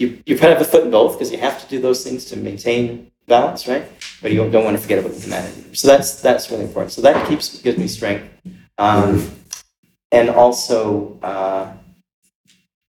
You 0.00 0.22
you 0.24 0.38
kind 0.38 0.50
of 0.52 0.58
have 0.58 0.66
a 0.66 0.70
foot 0.70 0.84
in 0.84 0.90
both 0.90 1.12
because 1.12 1.30
you 1.30 1.38
have 1.38 1.60
to 1.62 1.68
do 1.68 1.78
those 1.78 2.02
things 2.02 2.24
to 2.26 2.36
maintain 2.36 3.10
balance, 3.26 3.68
right? 3.68 3.84
But 4.22 4.32
you 4.32 4.38
don't 4.50 4.64
want 4.64 4.76
to 4.76 4.82
forget 4.82 4.98
about 4.98 5.12
the 5.12 5.20
humanity. 5.20 5.74
So 5.74 5.88
that's 5.88 6.22
that's 6.22 6.50
really 6.50 6.64
important. 6.64 6.92
So 6.92 7.02
that 7.02 7.28
keeps 7.28 7.60
gives 7.60 7.76
me 7.76 7.86
strength, 7.86 8.24
um, 8.78 9.30
and 10.10 10.30
also. 10.30 11.18
Uh, 11.22 11.74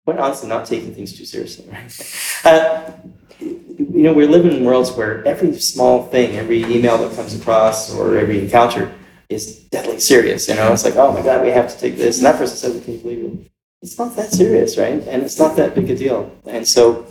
but 0.04 0.18
honestly, 0.18 0.48
not 0.48 0.66
taking 0.66 0.92
things 0.94 1.16
too 1.16 1.24
seriously, 1.24 1.68
right? 1.70 1.92
Uh, 2.44 2.90
you 3.38 4.02
know, 4.02 4.12
we're 4.12 4.26
living 4.26 4.50
in 4.50 4.64
worlds 4.64 4.90
where 4.92 5.24
every 5.24 5.52
small 5.60 6.06
thing, 6.06 6.34
every 6.36 6.64
email 6.64 6.98
that 6.98 7.14
comes 7.14 7.38
across 7.38 7.94
or 7.94 8.16
every 8.16 8.40
encounter 8.40 8.92
is 9.28 9.60
deadly 9.70 10.00
serious. 10.00 10.48
You 10.48 10.56
know, 10.56 10.72
it's 10.72 10.84
like, 10.84 10.96
oh 10.96 11.12
my 11.12 11.22
God, 11.22 11.44
we 11.44 11.50
have 11.50 11.72
to 11.72 11.78
take 11.78 11.96
this. 11.96 12.18
And 12.18 12.26
that 12.26 12.36
person 12.36 12.56
said, 12.56 12.74
we 12.74 12.80
can 12.80 12.94
you 12.94 12.98
believe 12.98 13.24
it? 13.24 13.51
It's 13.82 13.98
not 13.98 14.14
that 14.14 14.30
serious, 14.30 14.78
right? 14.78 15.02
And 15.08 15.22
it's 15.24 15.38
not 15.38 15.56
that 15.56 15.74
big 15.74 15.90
a 15.90 15.96
deal. 15.96 16.30
And 16.46 16.66
so, 16.66 17.04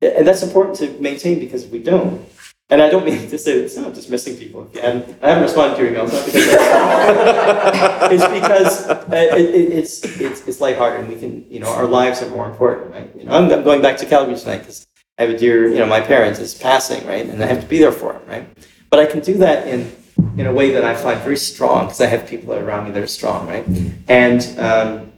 and 0.00 0.26
that's 0.26 0.42
important 0.42 0.76
to 0.78 0.90
maintain 1.02 1.38
because 1.38 1.66
we 1.66 1.80
don't, 1.80 2.26
and 2.70 2.80
I 2.80 2.88
don't 2.88 3.04
mean 3.04 3.28
to 3.28 3.38
say 3.38 3.60
this, 3.60 3.76
I'm 3.76 3.94
just 3.94 4.08
missing 4.10 4.36
people. 4.36 4.70
And 4.82 5.04
I 5.22 5.28
haven't 5.28 5.42
responded 5.42 5.76
to 5.76 5.82
your 5.82 5.92
emails, 5.92 6.12
not 6.12 6.24
because 6.24 6.46
it's 8.12 8.26
because 8.40 8.88
uh, 8.88 9.04
it, 9.36 9.54
it, 9.54 9.72
it's, 9.72 10.02
it's, 10.18 10.48
it's 10.48 10.60
lighthearted 10.62 11.00
and 11.00 11.08
we 11.10 11.20
can, 11.20 11.50
you 11.50 11.60
know, 11.60 11.68
our 11.68 11.86
lives 11.86 12.22
are 12.22 12.30
more 12.30 12.48
important, 12.48 12.90
right? 12.90 13.14
You 13.14 13.24
know, 13.24 13.32
I'm, 13.32 13.52
I'm 13.52 13.62
going 13.62 13.82
back 13.82 13.98
to 13.98 14.06
Calgary 14.06 14.36
tonight 14.36 14.58
because 14.60 14.86
I 15.18 15.22
have 15.22 15.30
a 15.30 15.38
dear, 15.38 15.68
you 15.68 15.78
know, 15.78 15.86
my 15.86 16.00
parents 16.00 16.38
is 16.38 16.54
passing, 16.54 17.06
right? 17.06 17.26
And 17.26 17.42
I 17.42 17.46
have 17.46 17.60
to 17.60 17.66
be 17.66 17.78
there 17.78 17.92
for 17.92 18.14
him, 18.14 18.22
right? 18.26 18.48
But 18.88 19.00
I 19.00 19.06
can 19.06 19.20
do 19.20 19.34
that 19.38 19.66
in, 19.66 19.94
in 20.38 20.46
a 20.46 20.52
way 20.52 20.70
that 20.72 20.84
I 20.84 20.94
find 20.94 21.20
very 21.20 21.36
strong 21.36 21.86
because 21.86 22.00
I 22.00 22.06
have 22.06 22.26
people 22.26 22.54
around 22.54 22.86
me 22.86 22.92
that 22.92 23.02
are 23.02 23.06
strong, 23.06 23.46
right? 23.46 23.66
And 24.08 24.58
um, 24.58 25.12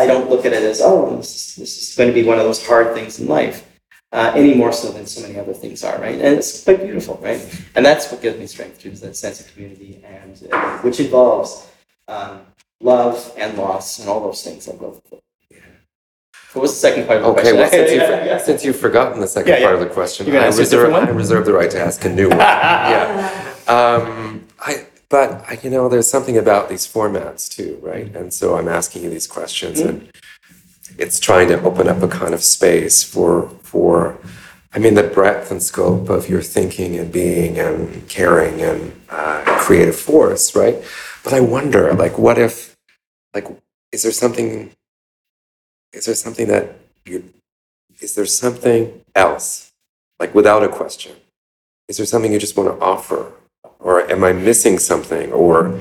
I 0.00 0.06
don't 0.06 0.30
look 0.30 0.44
at 0.46 0.52
it 0.52 0.62
as, 0.62 0.80
oh, 0.82 1.16
this 1.16 1.34
is, 1.36 1.56
this 1.56 1.90
is 1.90 1.96
going 1.96 2.08
to 2.08 2.14
be 2.14 2.24
one 2.26 2.38
of 2.38 2.44
those 2.44 2.64
hard 2.66 2.94
things 2.94 3.20
in 3.20 3.26
life 3.28 3.66
uh, 4.12 4.32
any 4.34 4.54
more 4.54 4.72
so 4.72 4.90
than 4.90 5.06
so 5.06 5.20
many 5.22 5.38
other 5.38 5.52
things 5.54 5.84
are, 5.84 5.98
right? 6.00 6.14
And 6.14 6.36
it's 6.38 6.64
quite 6.64 6.82
beautiful, 6.82 7.18
right? 7.22 7.40
And 7.76 7.84
that's 7.84 8.10
what 8.10 8.20
gives 8.22 8.38
me 8.38 8.46
strength, 8.46 8.80
too, 8.80 8.90
is 8.90 9.00
that 9.02 9.16
sense 9.16 9.40
of 9.40 9.52
community, 9.52 10.02
and 10.04 10.32
uh, 10.52 10.78
which 10.78 10.98
involves 11.00 11.68
um, 12.08 12.40
love 12.80 13.32
and 13.36 13.56
loss 13.56 14.00
and 14.00 14.08
all 14.08 14.20
those 14.20 14.42
things 14.42 14.66
that 14.66 14.78
go 14.78 14.88
with 14.90 15.12
it. 15.12 15.22
What 16.52 16.62
was 16.62 16.72
the 16.72 16.78
second 16.78 17.06
part 17.06 17.18
of 17.18 17.24
the 17.36 17.40
Okay, 17.40 17.52
question? 17.52 17.56
well, 17.58 17.70
since 17.78 17.90
you've, 17.92 18.00
Yeah, 18.02 18.24
yeah. 18.24 18.38
since 18.38 18.64
you've 18.64 18.76
forgotten 18.80 19.20
the 19.20 19.28
second 19.28 19.52
Yeah, 19.52 19.62
part 19.62 19.74
of 19.74 19.80
the 19.80 19.86
question, 19.86 20.34
I 20.34 20.46
reserve. 20.48 20.92
I 20.92 21.08
reserve 21.10 21.46
the 21.46 21.52
right 21.52 21.70
to 21.70 21.80
ask 21.80 22.04
a 22.04 22.08
new 22.08 22.28
one. 22.28 22.38
Yeah. 22.40 23.54
Um, 23.68 24.44
I, 24.58 24.86
but, 25.10 25.44
I- 25.48 25.58
you 25.62 25.68
know, 25.70 25.88
there's 25.88 26.08
something 26.08 26.38
about 26.38 26.68
these 26.70 26.86
formats 26.86 27.48
too, 27.48 27.78
right? 27.82 28.08
And 28.16 28.32
so 28.32 28.56
I'm 28.56 28.68
asking 28.68 29.02
you 29.04 29.10
these 29.10 29.26
questions 29.26 29.80
and 29.80 30.08
it's 30.98 31.20
trying 31.20 31.48
to 31.48 31.60
open 31.62 31.88
up 31.88 32.02
a 32.02 32.08
kind 32.08 32.32
of 32.34 32.42
space 32.42 33.02
for, 33.04 33.48
for, 33.62 34.18
I 34.72 34.78
mean, 34.78 34.94
the 34.94 35.02
breadth 35.02 35.50
and 35.50 35.62
scope 35.62 36.08
of 36.08 36.28
your 36.28 36.42
thinking 36.42 36.98
and 36.98 37.12
being 37.12 37.58
and 37.58 38.08
caring 38.08 38.60
and 38.62 38.92
uh, 39.08 39.42
creative 39.66 39.96
force, 39.96 40.54
right? 40.56 40.76
But 41.24 41.32
I 41.32 41.40
wonder, 41.40 41.92
like, 41.94 42.18
what 42.18 42.38
if, 42.38 42.76
like, 43.34 43.46
is 43.92 44.02
there 44.02 44.12
something, 44.12 44.70
is 45.92 46.06
there 46.06 46.14
something 46.14 46.46
that 46.48 46.76
you, 47.04 47.32
is 48.00 48.14
there 48.14 48.26
something 48.26 49.02
else, 49.14 49.70
like, 50.18 50.34
without 50.34 50.62
a 50.62 50.68
question? 50.68 51.16
Is 51.88 51.96
there 51.96 52.06
something 52.06 52.32
you 52.32 52.38
just 52.38 52.56
want 52.56 52.68
to 52.70 52.84
offer? 52.84 53.32
Or 53.80 54.10
am 54.10 54.22
I 54.24 54.32
missing 54.32 54.78
something? 54.78 55.32
Or, 55.32 55.80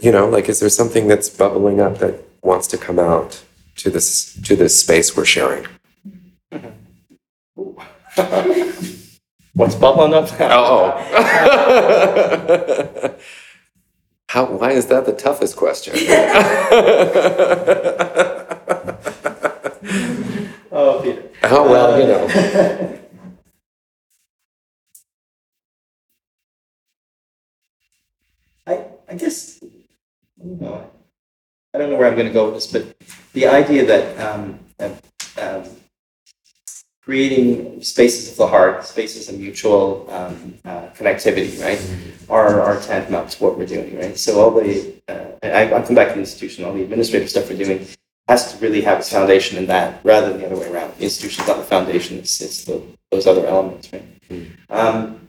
you 0.00 0.12
know, 0.12 0.28
like, 0.28 0.48
is 0.48 0.60
there 0.60 0.68
something 0.68 1.08
that's 1.08 1.28
bubbling 1.28 1.80
up 1.80 1.98
that 1.98 2.22
wants 2.42 2.66
to 2.68 2.78
come 2.78 2.98
out 2.98 3.42
to 3.76 3.90
this, 3.90 4.34
to 4.42 4.56
this 4.56 4.78
space 4.78 5.16
we're 5.16 5.24
sharing? 5.24 5.66
What's 9.54 9.74
bubbling 9.74 10.14
up 10.14 10.38
now? 10.38 10.96
Oh. 11.12 11.96
oh. 13.08 13.16
How, 14.28 14.44
why 14.44 14.70
is 14.72 14.86
that 14.86 15.06
the 15.06 15.12
toughest 15.12 15.56
question? 15.56 15.94
Oh, 20.72 21.00
Peter. 21.02 21.24
Oh, 21.42 21.68
well, 21.68 21.98
you 21.98 22.04
um, 22.04 22.28
know. 22.28 22.99
I, 29.10 29.14
guess, 29.14 29.58
I 29.62 30.44
don't 30.44 30.60
know. 30.60 30.90
I 31.74 31.78
don't 31.78 31.90
know 31.90 31.96
where 31.96 32.08
I'm 32.08 32.14
going 32.14 32.28
to 32.28 32.32
go 32.32 32.46
with 32.46 32.54
this, 32.54 32.66
but 32.68 32.96
the 33.32 33.46
idea 33.46 33.84
that 33.84 34.18
um, 34.18 34.58
um, 35.38 35.64
creating 37.02 37.82
spaces 37.82 38.30
of 38.30 38.36
the 38.36 38.46
heart, 38.46 38.86
spaces 38.86 39.28
of 39.28 39.38
mutual 39.38 40.06
um, 40.10 40.54
uh, 40.64 40.88
connectivity, 40.94 41.60
right, 41.60 41.80
are, 42.28 42.60
are 42.60 42.80
tantamount 42.80 43.30
to 43.30 43.42
what 43.42 43.58
we're 43.58 43.66
doing, 43.66 43.98
right? 43.98 44.16
So 44.16 44.40
all 44.40 44.52
the, 44.52 44.94
uh, 45.08 45.24
I, 45.42 45.72
I'll 45.72 45.82
come 45.84 45.96
back 45.96 46.08
to 46.08 46.14
the 46.14 46.20
institution, 46.20 46.64
all 46.64 46.72
the 46.72 46.84
administrative 46.84 47.28
stuff 47.28 47.50
we're 47.50 47.56
doing 47.56 47.86
has 48.28 48.52
to 48.52 48.58
really 48.62 48.80
have 48.82 48.98
its 49.00 49.10
foundation 49.10 49.58
in 49.58 49.66
that 49.66 50.00
rather 50.04 50.30
than 50.30 50.40
the 50.40 50.46
other 50.46 50.56
way 50.56 50.70
around. 50.70 50.94
The 50.98 51.04
institution's 51.04 51.48
not 51.48 51.56
the 51.56 51.64
foundation, 51.64 52.18
it's, 52.18 52.40
it's 52.40 52.64
the, 52.64 52.80
those 53.10 53.26
other 53.26 53.44
elements, 53.44 53.92
right? 53.92 54.04
Um, 54.68 55.26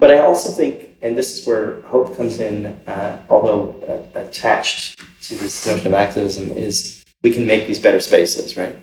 but 0.00 0.10
I 0.10 0.18
also 0.18 0.50
think, 0.50 0.89
and 1.02 1.16
this 1.16 1.38
is 1.38 1.46
where 1.46 1.80
hope 1.82 2.16
comes 2.16 2.40
in, 2.40 2.66
uh, 2.86 3.22
although 3.28 3.74
uh, 4.14 4.18
attached 4.18 5.00
to 5.22 5.34
this 5.34 5.66
notion 5.66 5.88
of 5.88 5.94
activism, 5.94 6.50
is 6.52 7.04
we 7.22 7.30
can 7.30 7.46
make 7.46 7.66
these 7.66 7.78
better 7.78 8.00
spaces, 8.00 8.56
right? 8.56 8.76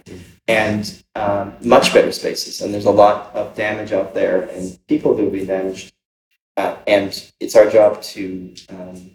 And 0.48 1.04
um, 1.16 1.54
much 1.64 1.94
better 1.94 2.12
spaces. 2.12 2.62
And 2.62 2.74
there's 2.74 2.86
a 2.86 2.92
lot 2.92 3.34
of 3.36 3.56
damage 3.56 3.92
out 3.92 4.14
there 4.14 4.44
and 4.50 4.78
people 4.88 5.16
who 5.16 5.26
will 5.26 5.32
be 5.32 5.46
damaged. 5.46 5.94
Uh, 6.56 6.78
and 6.88 7.32
it's 7.40 7.56
our 7.56 7.70
job 7.70 8.02
to 8.02 8.56
um, 8.70 9.12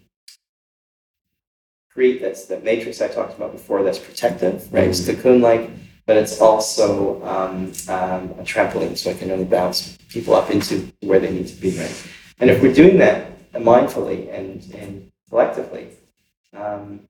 create 1.90 2.20
this, 2.20 2.46
that 2.46 2.64
matrix 2.64 3.00
I 3.00 3.09
talked 3.09 3.36
about 3.36 3.53
before 3.53 3.82
that's 3.82 3.98
protective, 3.98 4.72
right? 4.72 4.88
It's 4.88 5.05
cocoon-like, 5.05 5.70
but 6.07 6.16
it's 6.16 6.40
also 6.40 7.22
um, 7.24 7.72
um, 7.88 8.30
a 8.38 8.44
trampoline, 8.44 8.96
so 8.96 9.11
I 9.11 9.14
can 9.14 9.28
really 9.28 9.44
bounce 9.44 9.98
people 10.09 10.34
up 10.34 10.50
into 10.50 10.92
where 11.00 11.20
they 11.20 11.30
need 11.32 11.48
to 11.48 11.61
be, 11.61 11.76
right? 11.78 12.09
And 12.43 12.51
if 12.51 12.61
we're 12.61 12.74
doing 12.74 12.99
that 12.99 13.53
mindfully 13.53 14.28
and, 14.36 14.68
and 14.74 15.12
collectively, 15.28 15.86
um, 16.53 17.07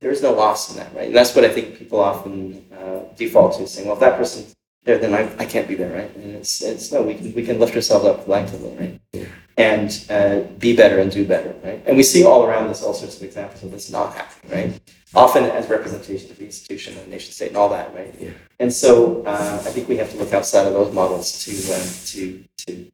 there 0.00 0.10
is 0.10 0.20
no 0.20 0.32
loss 0.32 0.72
in 0.72 0.76
that, 0.78 0.92
right? 0.92 1.06
And 1.06 1.14
that's 1.14 1.36
what 1.36 1.44
I 1.44 1.50
think 1.50 1.78
people 1.78 2.00
often 2.00 2.66
uh, 2.76 3.14
default 3.14 3.58
to, 3.58 3.68
saying, 3.68 3.86
well, 3.86 3.94
if 3.94 4.00
that 4.00 4.18
person's 4.18 4.56
there, 4.82 4.98
then 4.98 5.14
I, 5.14 5.32
I 5.38 5.44
can't 5.44 5.68
be 5.68 5.76
there, 5.76 5.96
right? 5.96 6.12
And 6.16 6.34
it's, 6.34 6.60
it's 6.62 6.90
no, 6.90 7.00
we 7.00 7.14
can, 7.14 7.32
we 7.32 7.44
can 7.44 7.60
lift 7.60 7.76
ourselves 7.76 8.04
up 8.04 8.24
collectively, 8.24 9.00
right? 9.14 9.28
And 9.56 10.04
uh, 10.10 10.40
be 10.58 10.74
better 10.74 10.98
and 10.98 11.12
do 11.12 11.24
better, 11.24 11.54
right? 11.62 11.80
And 11.86 11.96
we 11.96 12.02
see 12.02 12.24
all 12.24 12.44
around 12.44 12.66
us 12.66 12.82
all 12.82 12.92
sorts 12.92 13.16
of 13.18 13.22
examples 13.22 13.62
of 13.62 13.70
this 13.70 13.88
not 13.88 14.16
happening, 14.16 14.72
right? 14.72 14.80
Often 15.14 15.44
as 15.44 15.68
representation 15.68 16.28
of 16.32 16.38
the 16.38 16.46
institution 16.46 16.96
and 16.96 17.06
the 17.06 17.10
nation 17.10 17.32
state 17.32 17.48
and 17.48 17.56
all 17.56 17.68
that, 17.68 17.94
right? 17.94 18.12
Yeah. 18.18 18.30
And 18.58 18.72
so 18.72 19.22
uh, 19.26 19.62
I 19.64 19.70
think 19.70 19.88
we 19.88 19.96
have 19.98 20.10
to 20.10 20.16
look 20.16 20.32
outside 20.32 20.66
of 20.66 20.72
those 20.72 20.92
models 20.92 21.44
to, 21.44 21.72
uh, 21.72 21.86
to, 22.06 22.44
to 22.66 22.91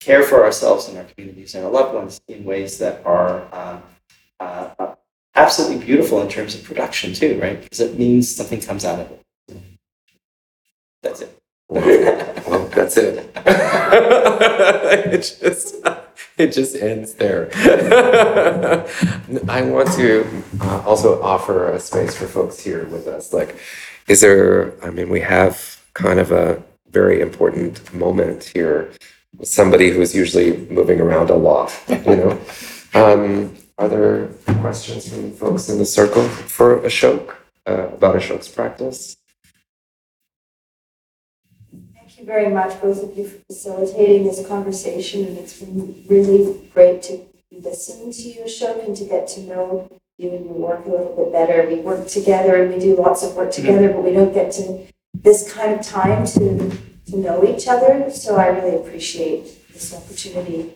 care 0.00 0.22
for 0.22 0.44
ourselves 0.44 0.88
and 0.88 0.98
our 0.98 1.04
communities 1.04 1.54
and 1.54 1.64
our 1.64 1.70
loved 1.70 1.94
ones 1.94 2.20
in 2.28 2.44
ways 2.44 2.78
that 2.78 3.04
are 3.04 3.42
um, 3.54 3.82
uh, 4.40 4.70
uh, 4.78 4.94
absolutely 5.34 5.84
beautiful 5.84 6.20
in 6.22 6.28
terms 6.28 6.54
of 6.54 6.64
production 6.64 7.12
too, 7.12 7.38
right? 7.40 7.60
Because 7.62 7.80
it 7.80 7.98
means 7.98 8.34
something 8.34 8.60
comes 8.60 8.84
out 8.84 9.00
of 9.00 9.10
it. 9.10 9.22
That's 11.02 11.20
it. 11.20 11.38
Well, 11.68 12.66
that's 12.68 12.96
it. 12.96 13.30
it 13.36 15.20
just 15.40 15.76
it 16.36 16.52
just 16.52 16.76
ends 16.76 17.14
there. 17.14 17.50
I 19.48 19.62
want 19.62 19.92
to 19.92 20.44
uh, 20.60 20.82
also 20.86 21.22
offer 21.22 21.70
a 21.72 21.78
space 21.78 22.16
for 22.16 22.26
folks 22.26 22.58
here 22.58 22.86
with 22.86 23.06
us. 23.06 23.32
Like, 23.32 23.56
is 24.08 24.20
there? 24.20 24.74
I 24.84 24.90
mean, 24.90 25.10
we 25.10 25.20
have 25.20 25.80
kind 25.94 26.18
of 26.18 26.32
a 26.32 26.62
very 26.90 27.20
important 27.20 27.92
moment 27.94 28.44
here. 28.44 28.90
With 29.40 29.48
Somebody 29.48 29.90
who's 29.90 30.14
usually 30.14 30.56
moving 30.68 31.00
around 31.00 31.30
a 31.30 31.34
lot. 31.34 31.72
You 31.88 32.16
know, 32.16 32.40
um, 32.94 33.56
are 33.78 33.88
there 33.88 34.26
questions 34.60 35.08
from 35.08 35.32
folks 35.32 35.70
in 35.70 35.78
the 35.78 35.86
circle 35.86 36.22
for 36.28 36.80
Ashok 36.80 37.34
uh, 37.66 37.88
about 37.88 38.16
Ashok's 38.16 38.48
practice? 38.48 39.16
Thank 41.94 42.18
you 42.18 42.26
very 42.26 42.50
much, 42.50 42.80
both 42.82 43.02
of 43.02 43.16
you, 43.16 43.26
for 43.26 43.38
facilitating 43.46 44.24
this 44.24 44.46
conversation, 44.46 45.24
and 45.24 45.38
it's 45.38 45.58
been 45.58 46.04
really 46.06 46.68
great 46.74 47.02
to 47.04 47.24
listen 47.50 48.12
to 48.12 48.22
you, 48.22 48.42
Ashok, 48.42 48.84
and 48.84 48.94
to 48.94 49.04
get 49.04 49.26
to 49.28 49.40
know 49.40 49.90
you 50.18 50.30
and 50.32 50.44
your 50.44 50.54
work 50.54 50.84
a 50.84 50.90
little 50.90 51.16
bit 51.16 51.32
better. 51.32 51.66
We 51.66 51.76
work 51.76 52.06
together 52.06 52.62
and 52.62 52.74
we 52.74 52.78
do 52.78 52.94
lots 52.94 53.22
of 53.22 53.34
work 53.36 53.52
together, 53.52 53.88
but 53.88 54.04
we 54.04 54.12
don't 54.12 54.34
get 54.34 54.52
to 54.52 54.86
this 55.14 55.50
kind 55.50 55.80
of 55.80 55.86
time 55.86 56.26
to, 56.26 56.76
know 57.18 57.44
each 57.44 57.68
other, 57.68 58.10
so 58.10 58.36
I 58.36 58.48
really 58.48 58.76
appreciate 58.76 59.68
this 59.72 59.94
opportunity. 59.94 60.72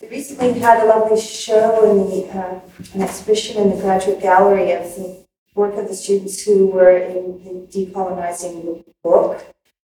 We 0.00 0.08
recently 0.08 0.58
had 0.58 0.82
a 0.82 0.86
lovely 0.86 1.20
show 1.20 1.90
in 1.90 2.10
the, 2.10 2.38
uh, 2.38 2.60
an 2.94 3.02
exhibition 3.02 3.62
in 3.62 3.70
the 3.70 3.80
Graduate 3.80 4.20
Gallery 4.20 4.72
of 4.72 4.82
the 4.96 5.24
work 5.54 5.74
of 5.76 5.88
the 5.88 5.94
students 5.94 6.42
who 6.42 6.66
were 6.66 6.96
in 6.96 7.42
the 7.44 7.66
decolonizing 7.66 8.64
the 8.64 8.84
book 9.02 9.44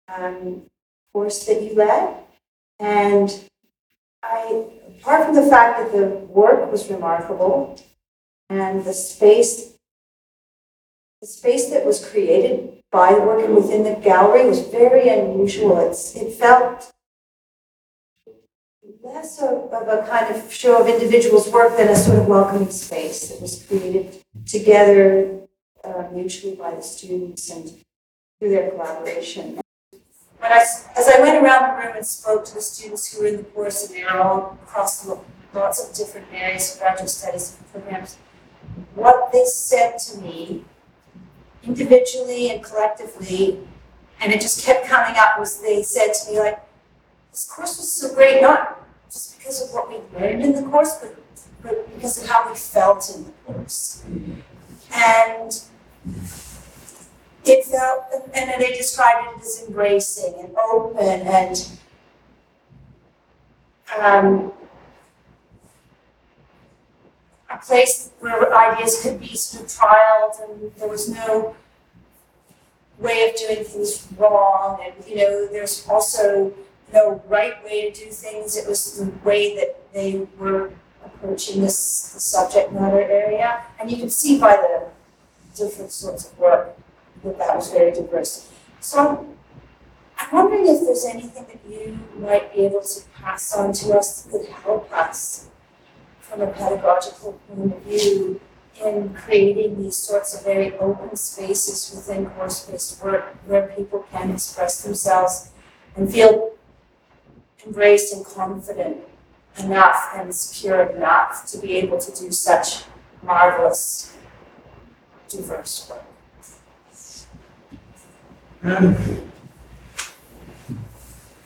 um, 0.08 0.62
course 1.12 1.46
that 1.46 1.62
you 1.62 1.74
led. 1.74 2.16
And 2.78 3.48
I, 4.22 4.64
apart 5.00 5.26
from 5.26 5.34
the 5.34 5.48
fact 5.48 5.78
that 5.78 5.92
the 5.92 6.06
work 6.26 6.70
was 6.70 6.90
remarkable 6.90 7.80
and 8.50 8.84
the 8.84 8.92
space, 8.92 9.74
the 11.20 11.26
space 11.26 11.70
that 11.70 11.86
was 11.86 12.04
created 12.04 12.73
by 12.94 13.12
the 13.12 13.20
work 13.20 13.44
and 13.44 13.56
within 13.56 13.82
the 13.82 13.96
gallery 13.96 14.48
was 14.48 14.60
very 14.68 15.08
unusual. 15.08 15.76
It's, 15.88 16.14
it 16.14 16.32
felt 16.34 16.92
less 19.02 19.42
of, 19.42 19.72
of 19.72 19.88
a 19.88 20.06
kind 20.08 20.32
of 20.32 20.52
show 20.52 20.80
of 20.80 20.86
individuals' 20.86 21.50
work 21.50 21.76
than 21.76 21.88
a 21.88 21.96
sort 21.96 22.20
of 22.20 22.26
welcoming 22.28 22.70
space 22.70 23.28
that 23.28 23.40
was 23.42 23.64
created 23.66 24.22
together 24.46 25.40
uh, 25.82 26.04
mutually 26.12 26.54
by 26.54 26.72
the 26.72 26.82
students 26.82 27.50
and 27.50 27.64
through 28.38 28.50
their 28.50 28.70
collaboration. 28.70 29.58
When 30.38 30.52
I, 30.52 30.64
as 30.96 31.08
I 31.12 31.20
went 31.20 31.42
around 31.42 31.62
the 31.66 31.84
room 31.84 31.96
and 31.96 32.06
spoke 32.06 32.44
to 32.44 32.54
the 32.54 32.62
students 32.62 33.12
who 33.12 33.22
were 33.22 33.26
in 33.26 33.38
the 33.38 33.42
course, 33.42 33.86
and 33.86 33.96
they 33.96 34.04
are 34.04 34.20
all 34.20 34.58
across 34.62 35.04
lo- 35.04 35.24
lots 35.52 35.82
of 35.82 35.96
different 35.96 36.28
areas 36.32 36.74
of 36.74 36.78
graduate 36.78 37.10
studies 37.10 37.58
programs, 37.72 38.18
what 38.94 39.32
they 39.32 39.44
said 39.44 39.98
to 39.98 40.18
me, 40.18 40.64
individually 41.66 42.50
and 42.50 42.62
collectively, 42.62 43.58
and 44.20 44.32
it 44.32 44.40
just 44.40 44.64
kept 44.64 44.86
coming 44.86 45.16
up, 45.18 45.38
was 45.38 45.60
they 45.60 45.82
said 45.82 46.12
to 46.12 46.32
me 46.32 46.38
like, 46.38 46.60
this 47.30 47.50
course 47.50 47.76
was 47.78 47.90
so 47.90 48.14
great, 48.14 48.40
not 48.40 48.86
just 49.10 49.38
because 49.38 49.62
of 49.62 49.74
what 49.74 49.88
we 49.88 49.96
learned 50.18 50.42
in 50.42 50.54
the 50.54 50.62
course, 50.62 50.96
but, 51.00 51.16
but 51.62 51.94
because 51.94 52.22
of 52.22 52.28
how 52.28 52.48
we 52.48 52.56
felt 52.56 53.12
in 53.14 53.24
the 53.24 53.32
course. 53.44 54.04
And 54.94 55.60
it 57.44 57.64
felt, 57.64 58.04
and 58.34 58.48
then 58.48 58.60
they 58.60 58.72
described 58.72 59.36
it 59.36 59.42
as 59.42 59.64
embracing 59.66 60.34
and 60.38 60.56
open 60.56 61.26
and 61.26 61.68
um, 64.00 64.52
a 67.54 67.58
place 67.64 68.10
where 68.20 68.54
ideas 68.54 69.00
could 69.02 69.20
be 69.20 69.34
sort 69.34 69.64
of 69.64 69.70
trialed 69.70 70.42
and 70.42 70.72
there 70.76 70.88
was 70.88 71.08
no 71.08 71.54
way 72.98 73.28
of 73.28 73.36
doing 73.36 73.64
things 73.64 74.06
wrong. 74.18 74.80
And 74.84 74.94
you 75.06 75.16
know 75.16 75.46
there's 75.46 75.86
also 75.88 76.52
no 76.92 77.22
right 77.28 77.62
way 77.64 77.90
to 77.90 78.04
do 78.04 78.10
things. 78.10 78.56
It 78.56 78.68
was 78.68 78.98
the 78.98 79.10
way 79.24 79.56
that 79.56 79.92
they 79.92 80.26
were 80.38 80.72
approaching 81.04 81.62
this 81.62 82.12
the 82.14 82.20
subject 82.20 82.72
matter 82.72 83.00
area. 83.00 83.64
And 83.78 83.90
you 83.90 83.98
could 83.98 84.12
see 84.12 84.38
by 84.38 84.56
the 84.56 84.86
different 85.56 85.92
sorts 85.92 86.30
of 86.30 86.38
work 86.38 86.76
that 87.22 87.38
that 87.38 87.56
was 87.56 87.70
very 87.70 87.92
diverse. 87.92 88.50
So 88.80 88.98
I'm, 88.98 89.18
I'm 90.18 90.34
wondering 90.34 90.66
if 90.66 90.80
there's 90.82 91.04
anything 91.04 91.46
that 91.46 91.60
you 91.68 91.98
might 92.18 92.52
be 92.52 92.60
able 92.60 92.82
to 92.82 93.00
pass 93.16 93.54
on 93.54 93.72
to 93.72 93.96
us 93.98 94.22
that 94.22 94.30
could 94.30 94.48
help 94.48 94.92
us 94.92 95.48
from 96.34 96.48
a 96.48 96.52
pedagogical 96.52 97.32
point 97.48 97.72
of 97.72 97.82
view 97.82 98.40
in 98.84 99.14
creating 99.14 99.80
these 99.80 99.96
sorts 99.96 100.34
of 100.34 100.44
very 100.44 100.76
open 100.78 101.14
spaces 101.16 101.92
within 101.94 102.26
course-based 102.30 103.02
work 103.02 103.36
where 103.46 103.68
people 103.68 104.04
can 104.10 104.32
express 104.32 104.82
themselves 104.82 105.50
and 105.94 106.12
feel 106.12 106.52
embraced 107.64 108.12
and 108.12 108.24
confident 108.26 108.96
enough 109.58 110.10
and 110.16 110.34
secure 110.34 110.82
enough 110.82 111.46
to 111.46 111.58
be 111.58 111.76
able 111.76 111.98
to 111.98 112.10
do 112.20 112.32
such 112.32 112.82
marvelous, 113.22 114.12
diverse 115.28 115.88
work. 115.88 116.02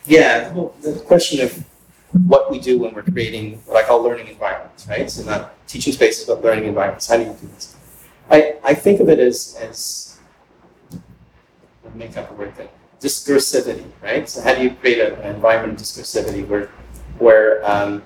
Yeah, 0.07 0.45
the, 0.45 0.49
whole, 0.49 0.75
the 0.81 0.93
question 1.01 1.45
of 1.45 1.63
what 2.27 2.49
we 2.49 2.59
do 2.59 2.79
when 2.79 2.93
we're 2.93 3.03
creating 3.03 3.61
what 3.65 3.83
I 3.83 3.87
call 3.87 4.01
learning 4.01 4.27
environments, 4.27 4.87
right? 4.87 5.09
So 5.09 5.23
not 5.23 5.67
teaching 5.67 5.93
spaces, 5.93 6.25
but 6.25 6.43
learning 6.43 6.65
environments. 6.65 7.07
How 7.07 7.17
do 7.17 7.23
you 7.23 7.37
do 7.39 7.47
this? 7.47 7.75
I, 8.29 8.55
I 8.63 8.73
think 8.73 8.99
of 8.99 9.09
it 9.09 9.19
as 9.19 9.57
as 9.59 10.19
make 11.95 12.15
up 12.17 12.31
a 12.31 12.33
word 12.33 12.55
thing. 12.55 12.69
Discursivity, 12.99 13.85
right? 14.01 14.27
So 14.27 14.41
how 14.41 14.55
do 14.55 14.63
you 14.63 14.71
create 14.71 14.99
a, 14.99 15.19
an 15.21 15.35
environment 15.35 15.79
of 15.79 15.85
discursivity 15.85 16.47
where 16.47 16.67
where 17.17 17.69
um, 17.69 18.03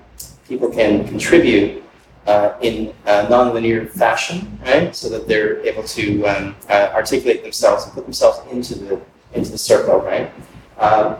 people 0.48 0.68
can 0.68 1.06
contribute 1.06 1.82
uh, 2.26 2.54
in 2.60 2.94
a 3.06 3.26
nonlinear 3.26 3.88
fashion, 3.90 4.58
right? 4.64 4.94
So 4.94 5.08
that 5.10 5.28
they're 5.28 5.60
able 5.60 5.84
to 5.84 6.24
um, 6.26 6.56
uh, 6.68 6.90
articulate 6.94 7.42
themselves 7.42 7.84
and 7.84 7.92
put 7.92 8.04
themselves 8.04 8.40
into 8.50 8.74
the 8.76 9.00
into 9.32 9.50
the 9.50 9.58
circle, 9.58 10.00
right? 10.00 10.32
Um, 10.78 11.16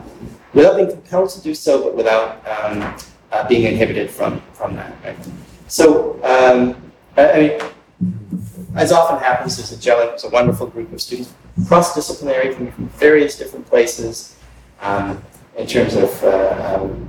without 0.54 0.76
being 0.76 0.90
compelled 0.90 1.30
to 1.30 1.40
do 1.42 1.54
so, 1.54 1.82
but 1.82 1.94
without 1.94 2.46
um, 2.48 2.94
uh, 3.32 3.46
being 3.48 3.64
inhibited 3.64 4.10
from 4.10 4.40
from 4.52 4.74
that, 4.76 4.94
right? 5.04 5.16
So, 5.66 6.22
um, 6.24 6.92
I, 7.16 7.38
mean, 7.40 7.60
as 8.76 8.92
often 8.92 9.18
happens, 9.18 9.56
there's 9.56 9.72
a 9.72 9.76
gelling, 9.76 10.10
there's 10.10 10.24
a 10.24 10.30
wonderful 10.30 10.66
group 10.66 10.92
of 10.92 11.00
students, 11.00 11.32
cross-disciplinary 11.66 12.54
from 12.54 12.70
from 12.72 12.88
various 12.90 13.36
different 13.36 13.66
places, 13.66 14.36
um, 14.80 15.22
in 15.56 15.66
terms 15.66 15.94
of 15.96 16.24
uh, 16.24 16.80
um, 16.80 17.08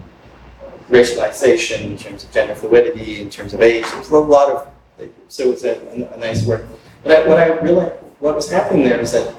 racialization, 0.89 1.81
in 1.81 1.97
terms 1.97 2.23
of 2.23 2.31
gender 2.31 2.55
fluidity, 2.55 3.21
in 3.21 3.29
terms 3.29 3.53
of 3.53 3.61
age. 3.61 3.85
There's 3.91 4.09
a 4.09 4.17
lot 4.17 4.49
of, 4.49 5.09
so 5.27 5.51
it's 5.51 5.63
a, 5.63 5.79
a 6.13 6.17
nice 6.17 6.45
work. 6.45 6.65
But 7.03 7.11
I, 7.11 7.27
what 7.27 7.39
I 7.39 7.59
realized, 7.59 7.93
what 8.19 8.35
was 8.35 8.49
happening 8.49 8.85
there 8.85 8.99
is 8.99 9.11
that 9.11 9.33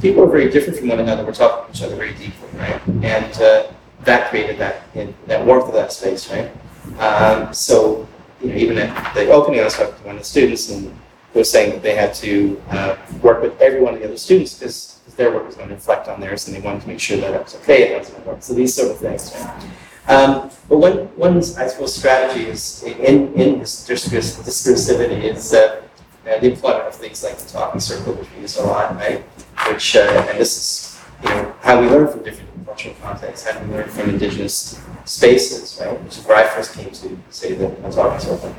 people 0.00 0.22
are 0.22 0.26
very 0.26 0.50
different 0.50 0.78
from 0.78 0.88
one 0.88 1.00
another. 1.00 1.24
We're 1.24 1.34
talking 1.34 1.72
to 1.72 1.78
each 1.78 1.82
other 1.82 1.96
very 1.96 2.14
deeply, 2.14 2.48
right? 2.54 2.80
And 3.02 3.32
uh, 3.40 3.72
that 4.02 4.30
created 4.30 4.58
that 4.58 4.82
in, 4.94 5.14
that 5.26 5.44
warmth 5.44 5.66
of 5.66 5.74
that 5.74 5.92
space, 5.92 6.30
right? 6.30 6.50
Um, 6.98 7.52
so 7.52 8.08
you 8.40 8.48
know, 8.48 8.56
even 8.56 8.78
at 8.78 9.14
the 9.14 9.30
opening, 9.30 9.60
I 9.60 9.64
was 9.64 9.76
talking 9.76 9.94
to 9.94 10.02
one 10.02 10.16
of 10.16 10.22
the 10.22 10.28
students, 10.28 10.70
and 10.70 10.96
was 11.34 11.50
saying 11.50 11.70
that 11.72 11.82
they 11.82 11.94
had 11.94 12.12
to 12.14 12.60
uh, 12.70 12.96
work 13.22 13.42
with 13.42 13.60
every 13.60 13.80
one 13.80 13.94
of 13.94 14.00
the 14.00 14.06
other 14.06 14.16
students 14.16 14.58
because 14.58 15.00
their 15.16 15.32
work 15.32 15.46
was 15.46 15.56
going 15.56 15.68
to 15.68 15.74
reflect 15.74 16.08
on 16.08 16.20
theirs, 16.20 16.46
and 16.46 16.56
they 16.56 16.60
wanted 16.60 16.82
to 16.82 16.88
make 16.88 17.00
sure 17.00 17.16
that 17.18 17.32
it 17.32 17.42
was 17.42 17.54
okay. 17.56 17.94
It 17.94 17.98
wasn't 17.98 18.26
work. 18.26 18.42
So 18.42 18.54
these 18.54 18.74
sort 18.74 18.90
of 18.90 18.98
things. 18.98 19.34
Right? 19.34 19.70
Um, 20.08 20.50
but 20.68 20.78
one, 20.78 20.98
one, 21.16 21.36
I 21.36 21.40
suppose, 21.40 21.94
strategy 21.94 22.46
is 22.46 22.82
in 22.82 23.32
in 23.34 23.60
this 23.60 23.86
discurs- 23.86 24.36
discursivity 24.38 25.22
is 25.22 25.54
uh, 25.54 25.82
uh, 26.26 26.38
the 26.38 26.52
employment 26.52 26.86
of 26.86 26.94
things 26.94 27.22
like 27.22 27.36
the 27.36 27.48
talking 27.48 27.80
circle, 27.80 28.14
which 28.14 28.28
we 28.34 28.42
use 28.42 28.56
a 28.56 28.62
lot, 28.64 28.94
right? 28.96 29.22
Which 29.68 29.96
uh, 29.96 30.26
and 30.30 30.38
this 30.38 30.56
is 30.56 31.00
you 31.22 31.28
know 31.28 31.54
how 31.60 31.80
we 31.80 31.88
learn 31.88 32.08
from 32.08 32.22
different 32.22 32.66
cultural 32.66 32.94
contexts, 33.02 33.48
how 33.48 33.60
we 33.60 33.72
learn 33.72 33.88
from 33.88 34.10
indigenous 34.10 34.80
spaces, 35.04 35.78
right? 35.80 36.00
Which 36.02 36.18
is 36.18 36.24
where 36.24 36.38
I 36.38 36.48
first 36.48 36.74
came 36.74 36.90
to 36.90 37.18
say 37.30 37.54
the 37.54 37.68
talking 37.90 38.20
circle, 38.20 38.54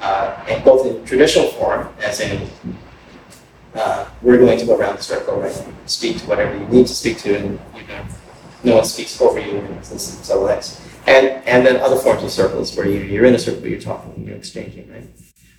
uh, 0.00 0.44
and 0.48 0.64
both 0.64 0.86
in 0.86 1.04
traditional 1.04 1.48
form, 1.48 1.88
as 2.00 2.20
in 2.20 2.48
uh, 3.74 4.06
we're 4.22 4.38
going 4.38 4.58
to 4.58 4.66
go 4.66 4.76
around 4.76 4.96
the 4.96 5.02
circle, 5.02 5.40
right? 5.40 5.66
Speak 5.86 6.18
to 6.18 6.26
whatever 6.26 6.56
you 6.56 6.66
need 6.68 6.86
to 6.86 6.94
speak 6.94 7.18
to, 7.18 7.36
and 7.36 7.60
you 7.76 7.86
know, 7.88 8.04
no 8.62 8.74
one 8.76 8.84
speaks 8.84 9.20
over 9.20 9.40
you, 9.40 9.58
and 9.58 9.76
it's 9.78 10.02
so. 10.26 10.48
And 11.06 11.26
and 11.46 11.66
then 11.66 11.76
other 11.78 11.96
forms 11.96 12.22
of 12.22 12.30
circles 12.30 12.74
where 12.76 12.88
you, 12.88 13.00
you're 13.00 13.26
in 13.26 13.34
a 13.34 13.38
circle, 13.38 13.66
you're 13.66 13.80
talking, 13.80 14.24
you're 14.26 14.36
exchanging, 14.36 14.90
right? 14.90 15.08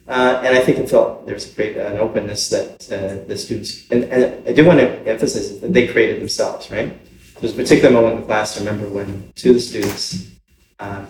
Uh, 0.07 0.41
and 0.43 0.55
I 0.55 0.61
think 0.61 0.77
it 0.77 0.89
felt 0.89 1.25
there's 1.25 1.51
a 1.51 1.55
great 1.55 1.77
an 1.77 1.97
openness 1.97 2.49
that 2.49 2.91
uh, 2.91 3.27
the 3.27 3.37
students, 3.37 3.89
and, 3.89 4.03
and 4.05 4.47
I 4.47 4.53
do 4.53 4.63
want 4.63 4.79
to 4.79 5.07
emphasize 5.07 5.59
that 5.59 5.73
they 5.73 5.87
created 5.87 6.21
themselves, 6.21 6.69
right? 6.69 6.93
There's 7.39 7.53
a 7.53 7.55
particular 7.55 7.91
moment 7.91 8.15
in 8.15 8.21
the 8.21 8.25
class, 8.27 8.55
I 8.55 8.63
remember 8.63 8.87
when 8.87 9.31
two 9.35 9.49
of 9.49 9.55
the 9.55 9.61
students 9.61 10.31
um, 10.79 11.07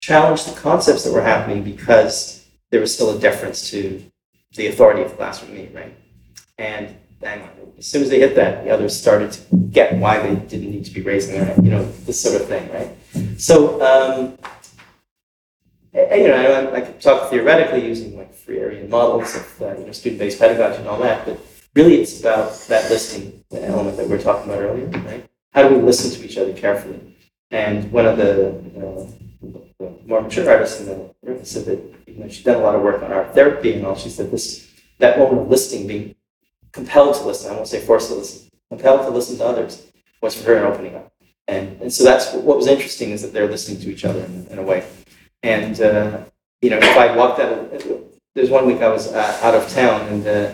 challenged 0.00 0.52
the 0.52 0.60
concepts 0.60 1.02
that 1.04 1.12
were 1.12 1.22
happening 1.22 1.62
because 1.62 2.46
there 2.70 2.80
was 2.80 2.92
still 2.94 3.16
a 3.16 3.18
deference 3.18 3.70
to 3.70 4.04
the 4.54 4.66
authority 4.68 5.02
of 5.02 5.10
the 5.10 5.16
classroom 5.16 5.54
me, 5.54 5.68
right? 5.74 5.96
And 6.58 6.94
on, 7.22 7.48
as 7.78 7.86
soon 7.86 8.02
as 8.02 8.10
they 8.10 8.20
hit 8.20 8.34
that, 8.36 8.64
the 8.64 8.70
others 8.70 8.98
started 8.98 9.32
to 9.32 9.56
get 9.70 9.96
why 9.96 10.18
they 10.20 10.36
didn't 10.36 10.70
need 10.70 10.84
to 10.84 10.90
be 10.90 11.00
raising 11.00 11.40
their, 11.40 11.54
you 11.56 11.70
know, 11.70 11.90
this 12.04 12.20
sort 12.20 12.40
of 12.40 12.48
thing, 12.48 12.70
right? 12.72 13.40
So, 13.40 13.80
um, 13.82 14.38
and, 15.96 16.22
you 16.22 16.28
know, 16.28 16.36
I, 16.36 16.76
I 16.76 16.80
could 16.82 17.00
talk 17.00 17.30
theoretically 17.30 17.86
using 17.86 18.16
like 18.16 18.34
Freirean 18.34 18.88
models 18.88 19.34
of 19.34 19.62
uh, 19.62 19.78
you 19.78 19.86
know 19.86 19.92
student-based 19.92 20.38
pedagogy 20.38 20.78
and 20.78 20.88
all 20.88 21.00
that, 21.00 21.24
but 21.24 21.38
really 21.74 22.00
it's 22.00 22.20
about 22.20 22.52
that 22.68 22.90
listening 22.90 23.44
element 23.52 23.96
that 23.96 24.06
we 24.06 24.12
were 24.12 24.22
talking 24.22 24.50
about 24.50 24.62
earlier, 24.62 24.86
right? 24.86 25.28
How 25.52 25.66
do 25.66 25.74
we 25.74 25.82
listen 25.82 26.10
to 26.10 26.26
each 26.26 26.36
other 26.36 26.52
carefully? 26.52 27.00
And 27.50 27.90
one 27.92 28.06
of 28.06 28.18
the, 28.18 28.48
uh, 28.48 29.06
the 29.78 29.94
more 30.06 30.20
mature 30.20 30.50
artists 30.50 30.80
in 30.80 30.86
the 30.86 31.14
room 31.22 31.44
said 31.44 31.64
that 31.66 31.80
you 32.06 32.18
know 32.18 32.28
she'd 32.28 32.44
done 32.44 32.56
a 32.56 32.64
lot 32.64 32.74
of 32.74 32.82
work 32.82 33.02
on 33.02 33.12
art 33.12 33.34
therapy 33.34 33.72
and 33.72 33.86
all. 33.86 33.96
She 33.96 34.10
said 34.10 34.30
this 34.30 34.70
that 34.98 35.18
moment 35.18 35.42
of 35.42 35.48
listening, 35.48 35.86
being 35.86 36.14
compelled 36.72 37.14
to 37.14 37.22
listen, 37.24 37.50
I 37.50 37.54
won't 37.54 37.68
say 37.68 37.80
forced 37.80 38.08
to 38.08 38.14
listen, 38.14 38.50
compelled 38.68 39.02
to 39.02 39.10
listen 39.10 39.38
to 39.38 39.44
others, 39.44 39.86
was 40.20 40.34
for 40.34 40.44
her 40.48 40.56
an 40.56 40.64
opening 40.64 40.94
up. 40.94 41.12
And, 41.48 41.80
and 41.80 41.92
so 41.92 42.02
that's 42.04 42.32
what 42.32 42.56
was 42.56 42.66
interesting 42.66 43.10
is 43.10 43.22
that 43.22 43.32
they're 43.32 43.48
listening 43.48 43.80
to 43.82 43.90
each 43.90 44.04
other 44.04 44.20
in, 44.24 44.46
in 44.50 44.58
a 44.58 44.62
way. 44.62 44.84
And, 45.42 45.80
uh, 45.80 46.20
you 46.62 46.70
know, 46.70 46.78
if 46.78 46.96
I 46.96 47.14
walked 47.16 47.40
out 47.40 47.72
there's 48.36 48.50
one 48.50 48.66
week 48.66 48.82
I 48.82 48.88
was 48.88 49.12
uh, 49.12 49.40
out 49.42 49.54
of 49.54 49.68
town 49.70 50.02
and 50.08 50.26
uh, 50.26 50.52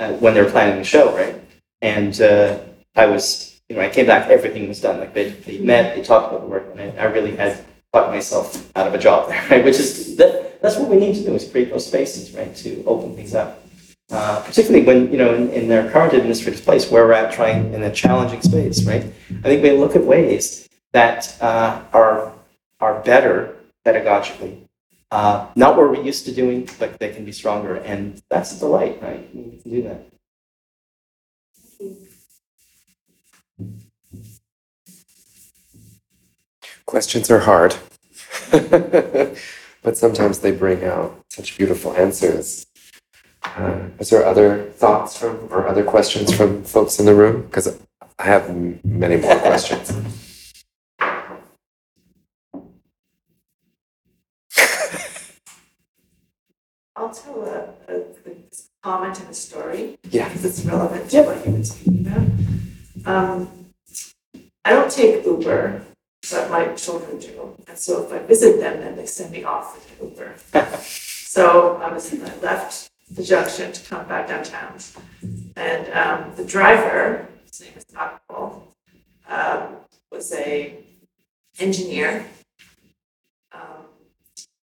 uh, 0.00 0.12
when 0.14 0.34
they 0.34 0.42
were 0.42 0.50
planning 0.50 0.78
the 0.78 0.84
show, 0.84 1.14
right? 1.14 1.40
And 1.80 2.20
uh, 2.20 2.58
I 2.96 3.06
was, 3.06 3.60
you 3.68 3.76
know, 3.76 3.82
I 3.82 3.88
came 3.88 4.06
back, 4.06 4.28
everything 4.28 4.68
was 4.68 4.80
done. 4.80 4.98
Like 4.98 5.14
they, 5.14 5.30
they 5.30 5.58
met, 5.58 5.94
they 5.94 6.02
talked 6.02 6.28
about 6.28 6.42
the 6.42 6.48
work, 6.48 6.66
and 6.72 6.80
I, 6.80 7.02
I 7.02 7.04
really 7.04 7.36
had 7.36 7.64
talked 7.92 8.10
myself 8.10 8.70
out 8.76 8.88
of 8.88 8.94
a 8.94 8.98
job 8.98 9.28
there, 9.28 9.46
right? 9.50 9.64
Which 9.64 9.78
is, 9.78 10.16
that, 10.16 10.60
that's 10.60 10.76
what 10.76 10.88
we 10.88 10.96
need 10.96 11.14
to 11.14 11.24
do 11.24 11.34
is 11.34 11.48
create 11.48 11.70
those 11.70 11.86
spaces, 11.86 12.32
right? 12.32 12.54
To 12.56 12.84
open 12.84 13.14
things 13.14 13.34
up. 13.34 13.62
Uh, 14.10 14.42
particularly 14.42 14.84
when, 14.84 15.12
you 15.12 15.16
know, 15.16 15.32
in, 15.32 15.48
in 15.50 15.68
their 15.68 15.88
current 15.92 16.12
administrative 16.12 16.64
place, 16.64 16.90
where 16.90 17.06
we're 17.06 17.12
at 17.12 17.32
trying 17.32 17.72
in 17.72 17.80
a 17.84 17.92
challenging 17.92 18.42
space, 18.42 18.84
right? 18.84 19.04
I 19.04 19.42
think 19.42 19.62
we 19.62 19.70
look 19.70 19.94
at 19.94 20.02
ways 20.02 20.68
that 20.92 21.40
uh, 21.40 21.80
are 21.92 22.32
are 22.80 23.00
better 23.02 23.54
pedagogically. 23.84 24.66
Uh, 25.10 25.46
not 25.56 25.76
what 25.76 25.90
we're 25.90 26.02
used 26.02 26.24
to 26.26 26.32
doing, 26.32 26.68
but 26.78 26.98
they 26.98 27.12
can 27.12 27.24
be 27.24 27.32
stronger. 27.32 27.76
And 27.76 28.22
that's 28.28 28.56
a 28.56 28.58
delight, 28.58 29.02
right? 29.02 29.28
We 29.34 29.58
can 29.58 29.70
do 29.70 29.82
that. 29.82 30.06
Questions 36.86 37.30
are 37.30 37.38
hard, 37.38 37.76
but 38.50 39.96
sometimes 39.96 40.40
they 40.40 40.50
bring 40.50 40.84
out 40.84 41.24
such 41.28 41.56
beautiful 41.56 41.94
answers. 41.94 42.66
Uh, 43.44 43.78
is 44.00 44.10
there 44.10 44.26
other 44.26 44.64
thoughts 44.72 45.16
from 45.16 45.48
or 45.50 45.68
other 45.68 45.84
questions 45.84 46.32
from 46.32 46.64
folks 46.64 46.98
in 46.98 47.06
the 47.06 47.14
room? 47.14 47.42
Because 47.42 47.78
I 48.18 48.24
have 48.24 48.54
many 48.84 49.16
more 49.16 49.38
questions. 49.38 49.92
I'll 56.96 57.14
tell 57.14 57.42
a, 57.44 57.92
a, 57.92 58.00
a 58.00 58.34
comment 58.82 59.18
and 59.20 59.28
the 59.28 59.34
story. 59.34 59.98
Yeah. 60.10 60.28
Because 60.28 60.44
it's 60.44 60.64
relevant 60.64 61.10
to 61.10 61.22
what 61.22 61.36
you've 61.36 61.54
been 61.54 61.64
speaking 61.64 62.06
about. 62.06 62.26
Um, 63.06 63.50
I 64.64 64.70
don't 64.70 64.90
take 64.90 65.24
Uber, 65.24 65.82
but 66.30 66.50
my 66.50 66.74
children 66.74 67.18
do. 67.18 67.56
And 67.68 67.78
so 67.78 68.04
if 68.04 68.12
I 68.12 68.18
visit 68.18 68.60
them, 68.60 68.80
then 68.80 68.96
they 68.96 69.06
send 69.06 69.32
me 69.32 69.44
off 69.44 69.74
with 69.74 70.10
Uber. 70.18 70.34
So 71.30 71.76
I 71.76 71.92
was, 71.92 72.12
I 72.12 72.36
left 72.42 72.90
the 73.08 73.22
junction 73.22 73.70
to 73.70 73.88
come 73.88 74.04
back 74.08 74.26
downtown. 74.26 74.76
And, 75.54 75.88
um, 75.92 76.34
the 76.34 76.44
driver, 76.44 77.28
his 77.46 77.60
name 77.60 77.74
is 77.76 77.84
Akpol, 77.94 78.62
um, 79.28 79.76
was 80.10 80.32
a 80.32 80.74
engineer. 81.60 82.26
Um, 83.52 83.84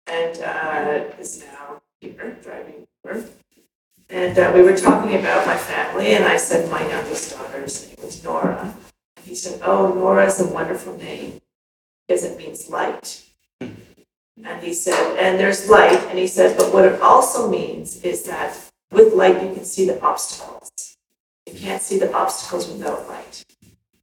and, 0.07 0.39
uh, 0.43 1.17
is 1.19 1.43
now 1.43 1.83
here 2.01 2.39
driving 2.41 2.87
Uber. 3.05 3.25
And 4.11 4.39
uh, 4.39 4.53
we 4.55 4.63
were 4.63 4.77
talking 4.77 5.17
about 5.17 5.47
my 5.47 5.57
family, 5.57 6.15
and 6.15 6.25
I 6.25 6.37
said 6.37 6.71
my 6.71 6.87
youngest 6.89 7.37
daughter's 7.37 7.89
name 7.89 7.97
was 8.03 8.23
Nora. 8.23 8.75
And 9.17 9.25
he 9.25 9.35
said, 9.35 9.61
"Oh, 9.65 9.95
Nora 9.95 10.27
is 10.27 10.41
a 10.41 10.47
wonderful 10.47 10.97
name 10.97 11.41
because 12.07 12.25
it 12.25 12.37
means 12.37 12.69
light." 12.69 13.25
And 13.61 14.63
he 14.63 14.75
said, 14.75 15.17
"And 15.17 15.41
there's 15.41 15.71
light," 15.71 16.03
and 16.11 16.19
he 16.19 16.27
said, 16.27 16.57
"But 16.59 16.73
what 16.73 16.85
it 16.85 17.01
also 17.01 17.49
means 17.49 18.03
is 18.03 18.25
that 18.25 18.57
with 18.93 19.15
light 19.15 19.43
you 19.43 19.55
can 19.55 19.65
see 19.65 19.87
the 19.87 20.01
obstacles. 20.03 20.71
You 21.47 21.55
can't 21.59 21.83
see 21.83 21.99
the 21.99 22.13
obstacles 22.13 22.69
without 22.69 23.09
light." 23.09 23.45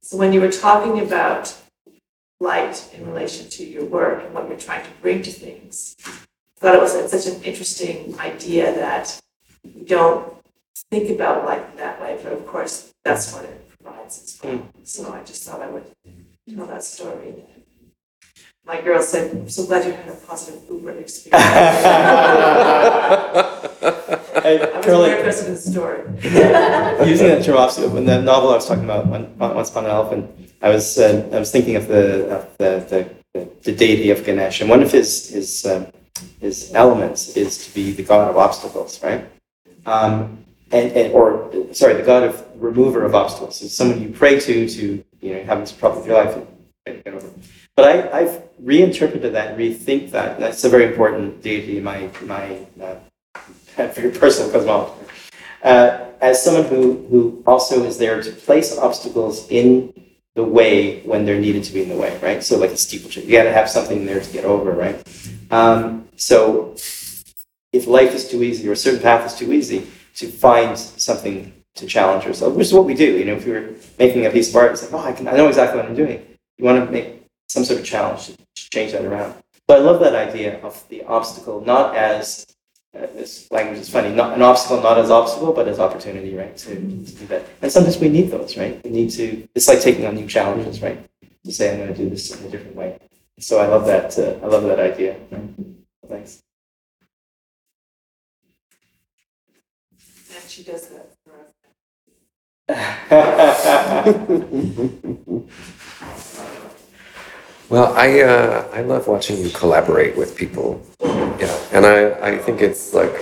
So 0.00 0.16
when 0.16 0.32
you 0.32 0.40
were 0.40 0.50
talking 0.50 1.00
about 1.00 1.54
light 2.40 2.90
in 2.92 3.06
relation 3.06 3.48
to 3.50 3.64
your 3.64 3.84
work 3.84 4.24
and 4.24 4.34
what 4.34 4.48
you're 4.48 4.58
trying 4.58 4.84
to 4.84 4.90
bring 5.00 5.22
to 5.22 5.30
things, 5.30 5.94
I 6.04 6.10
thought 6.58 6.74
it 6.74 6.80
was 6.82 7.10
such 7.10 7.32
an 7.32 7.40
interesting 7.44 8.18
idea 8.18 8.74
that 8.74 9.21
we 9.64 9.84
don't 9.84 10.34
think 10.90 11.10
about 11.10 11.44
life 11.44 11.64
that 11.76 12.00
way, 12.00 12.18
but 12.22 12.32
of 12.32 12.46
course, 12.46 12.92
that's 13.04 13.32
what 13.32 13.44
it 13.44 13.68
provides 13.82 14.22
as 14.22 14.40
well. 14.42 14.66
So 14.84 15.12
I 15.12 15.22
just 15.22 15.44
thought 15.44 15.60
I 15.62 15.68
would 15.68 15.84
tell 16.54 16.66
that 16.66 16.84
story. 16.84 17.34
My 18.64 18.80
girl 18.80 19.02
said, 19.02 19.32
"I'm 19.32 19.48
so 19.48 19.66
glad 19.66 19.84
you 19.86 19.92
had 19.92 20.08
a 20.08 20.14
positive 20.14 20.62
Uber 20.70 20.92
experience. 20.92 21.32
Hey, 24.42 24.60
I 24.60 24.76
was 24.76 24.84
Caroline, 24.84 25.10
very 25.10 25.18
impressed 25.20 25.48
with 25.48 25.64
the 25.64 25.70
story. 25.70 26.00
using 27.08 27.28
that 27.28 27.44
term 27.44 27.56
obstacle, 27.58 27.90
when 27.90 28.06
the 28.06 28.20
novel 28.20 28.50
I 28.50 28.56
was 28.56 28.66
talking 28.66 28.84
about, 28.84 29.06
One- 29.06 29.36
Once 29.38 29.70
Upon 29.70 29.84
an 29.84 29.90
Elephant, 29.92 30.30
I 30.60 30.68
was, 30.68 30.98
uh, 30.98 31.28
I 31.32 31.38
was 31.38 31.50
thinking 31.52 31.76
of 31.76 31.86
the, 31.86 32.28
of 32.36 32.56
the, 32.58 33.08
the, 33.34 33.48
the 33.62 33.72
deity 33.72 34.10
of 34.10 34.24
Ganesh, 34.24 34.60
and 34.60 34.68
one 34.68 34.82
of 34.82 34.90
his, 34.90 35.28
his, 35.30 35.64
um, 35.66 35.86
his 36.40 36.72
elements 36.74 37.36
is 37.36 37.64
to 37.66 37.74
be 37.74 37.92
the 37.92 38.02
god 38.02 38.30
of 38.30 38.36
obstacles, 38.36 39.00
right? 39.02 39.24
Um, 39.86 40.44
and, 40.70 40.92
and, 40.92 41.12
or, 41.12 41.50
sorry, 41.72 41.94
the 41.94 42.02
god 42.02 42.22
of 42.22 42.46
remover 42.56 43.04
of 43.04 43.14
obstacles, 43.14 43.60
is 43.62 43.76
someone 43.76 44.00
you 44.00 44.08
pray 44.08 44.40
to, 44.40 44.68
to, 44.68 45.04
you 45.20 45.34
know, 45.34 45.44
having 45.44 45.66
some 45.66 45.78
problem 45.78 46.00
with 46.00 46.08
your 46.08 46.24
life. 46.24 47.32
But 47.76 47.84
I, 47.84 48.20
I've 48.20 48.42
reinterpreted 48.58 49.34
that, 49.34 49.58
rethink 49.58 50.10
that, 50.12 50.38
that's 50.38 50.64
a 50.64 50.68
very 50.68 50.86
important 50.86 51.42
deity 51.42 51.78
in 51.78 51.84
my, 51.84 52.08
my, 52.22 52.58
uh, 52.82 52.96
very 53.92 54.10
personal 54.10 54.50
cosmology 54.50 55.02
uh, 55.62 56.06
as 56.20 56.42
someone 56.42 56.64
who, 56.64 57.06
who 57.08 57.42
also 57.46 57.84
is 57.84 57.98
there 57.98 58.22
to 58.22 58.30
place 58.30 58.76
obstacles 58.76 59.48
in 59.48 59.92
the 60.34 60.44
way 60.44 61.00
when 61.02 61.24
they're 61.24 61.40
needed 61.40 61.62
to 61.64 61.72
be 61.72 61.82
in 61.82 61.88
the 61.88 61.96
way, 61.96 62.18
right? 62.22 62.42
So 62.42 62.58
like 62.58 62.70
a 62.70 62.76
steeplechase, 62.76 63.24
you 63.24 63.32
got 63.32 63.44
to 63.44 63.52
have 63.52 63.68
something 63.68 64.06
there 64.06 64.20
to 64.20 64.32
get 64.32 64.44
over, 64.44 64.72
right? 64.72 65.02
Um, 65.50 66.08
so 66.16 66.74
if 67.72 67.86
life 67.86 68.14
is 68.14 68.28
too 68.28 68.42
easy 68.42 68.68
or 68.68 68.72
a 68.72 68.76
certain 68.76 69.00
path 69.00 69.26
is 69.26 69.34
too 69.38 69.52
easy, 69.52 69.86
to 70.16 70.28
find 70.28 70.78
something 70.78 71.52
to 71.74 71.86
challenge 71.86 72.24
yourself, 72.24 72.54
which 72.54 72.66
is 72.66 72.74
what 72.74 72.84
we 72.84 72.94
do. 72.94 73.18
You 73.18 73.24
know, 73.24 73.34
if 73.34 73.46
you're 73.46 73.70
making 73.98 74.26
a 74.26 74.30
piece 74.30 74.50
of 74.50 74.56
art, 74.56 74.72
it's 74.72 74.82
like, 74.82 74.92
oh, 74.92 75.06
I 75.06 75.12
can, 75.12 75.26
I 75.26 75.32
know 75.32 75.48
exactly 75.48 75.80
what 75.80 75.88
I'm 75.88 75.94
doing. 75.94 76.22
You 76.58 76.64
want 76.64 76.84
to 76.84 76.90
make 76.90 77.22
some 77.48 77.64
sort 77.64 77.80
of 77.80 77.86
challenge 77.86 78.26
to 78.26 78.36
change 78.70 78.92
that 78.92 79.04
around. 79.04 79.34
But 79.66 79.78
I 79.78 79.80
love 79.80 80.00
that 80.00 80.14
idea 80.14 80.60
of 80.60 80.86
the 80.88 81.02
obstacle 81.04 81.62
not 81.64 81.96
as 81.96 82.46
uh, 82.94 83.06
this 83.14 83.50
language 83.50 83.78
is 83.78 83.88
funny, 83.88 84.14
not 84.14 84.36
an 84.36 84.42
obstacle, 84.42 84.82
not 84.82 84.98
as 84.98 85.10
obstacle, 85.10 85.52
but 85.52 85.66
as 85.66 85.78
opportunity, 85.78 86.34
right? 86.34 86.54
To, 86.58 86.74
to 86.74 86.80
do 86.80 87.26
that. 87.28 87.46
And 87.62 87.72
sometimes 87.72 87.96
we 87.96 88.10
need 88.10 88.30
those, 88.30 88.56
right? 88.58 88.82
We 88.84 88.90
need 88.90 89.10
to, 89.12 89.48
it's 89.54 89.68
like 89.68 89.80
taking 89.80 90.04
on 90.04 90.14
new 90.14 90.26
challenges, 90.26 90.82
right? 90.82 90.98
To 91.44 91.52
say, 91.52 91.72
I'm 91.72 91.78
going 91.78 91.94
to 91.94 91.96
do 91.96 92.10
this 92.10 92.38
in 92.38 92.46
a 92.46 92.50
different 92.50 92.76
way. 92.76 92.98
So 93.38 93.60
I 93.60 93.66
love 93.66 93.86
that, 93.86 94.18
uh, 94.18 94.44
I 94.44 94.46
love 94.46 94.64
that 94.64 94.78
idea. 94.78 95.16
Thanks. 96.06 96.42
She 100.52 100.62
does 100.62 100.88
that 100.88 101.08
for 101.24 101.32
us. 101.40 101.50
Well, 107.70 107.94
I 107.94 108.20
uh, 108.20 108.68
I 108.74 108.82
love 108.82 109.08
watching 109.08 109.38
you 109.38 109.48
collaborate 109.48 110.14
with 110.14 110.36
people. 110.36 110.84
Yeah, 111.00 111.56
and 111.72 111.86
I, 111.86 112.32
I 112.32 112.38
think 112.38 112.60
it's 112.60 112.92
like 112.92 113.14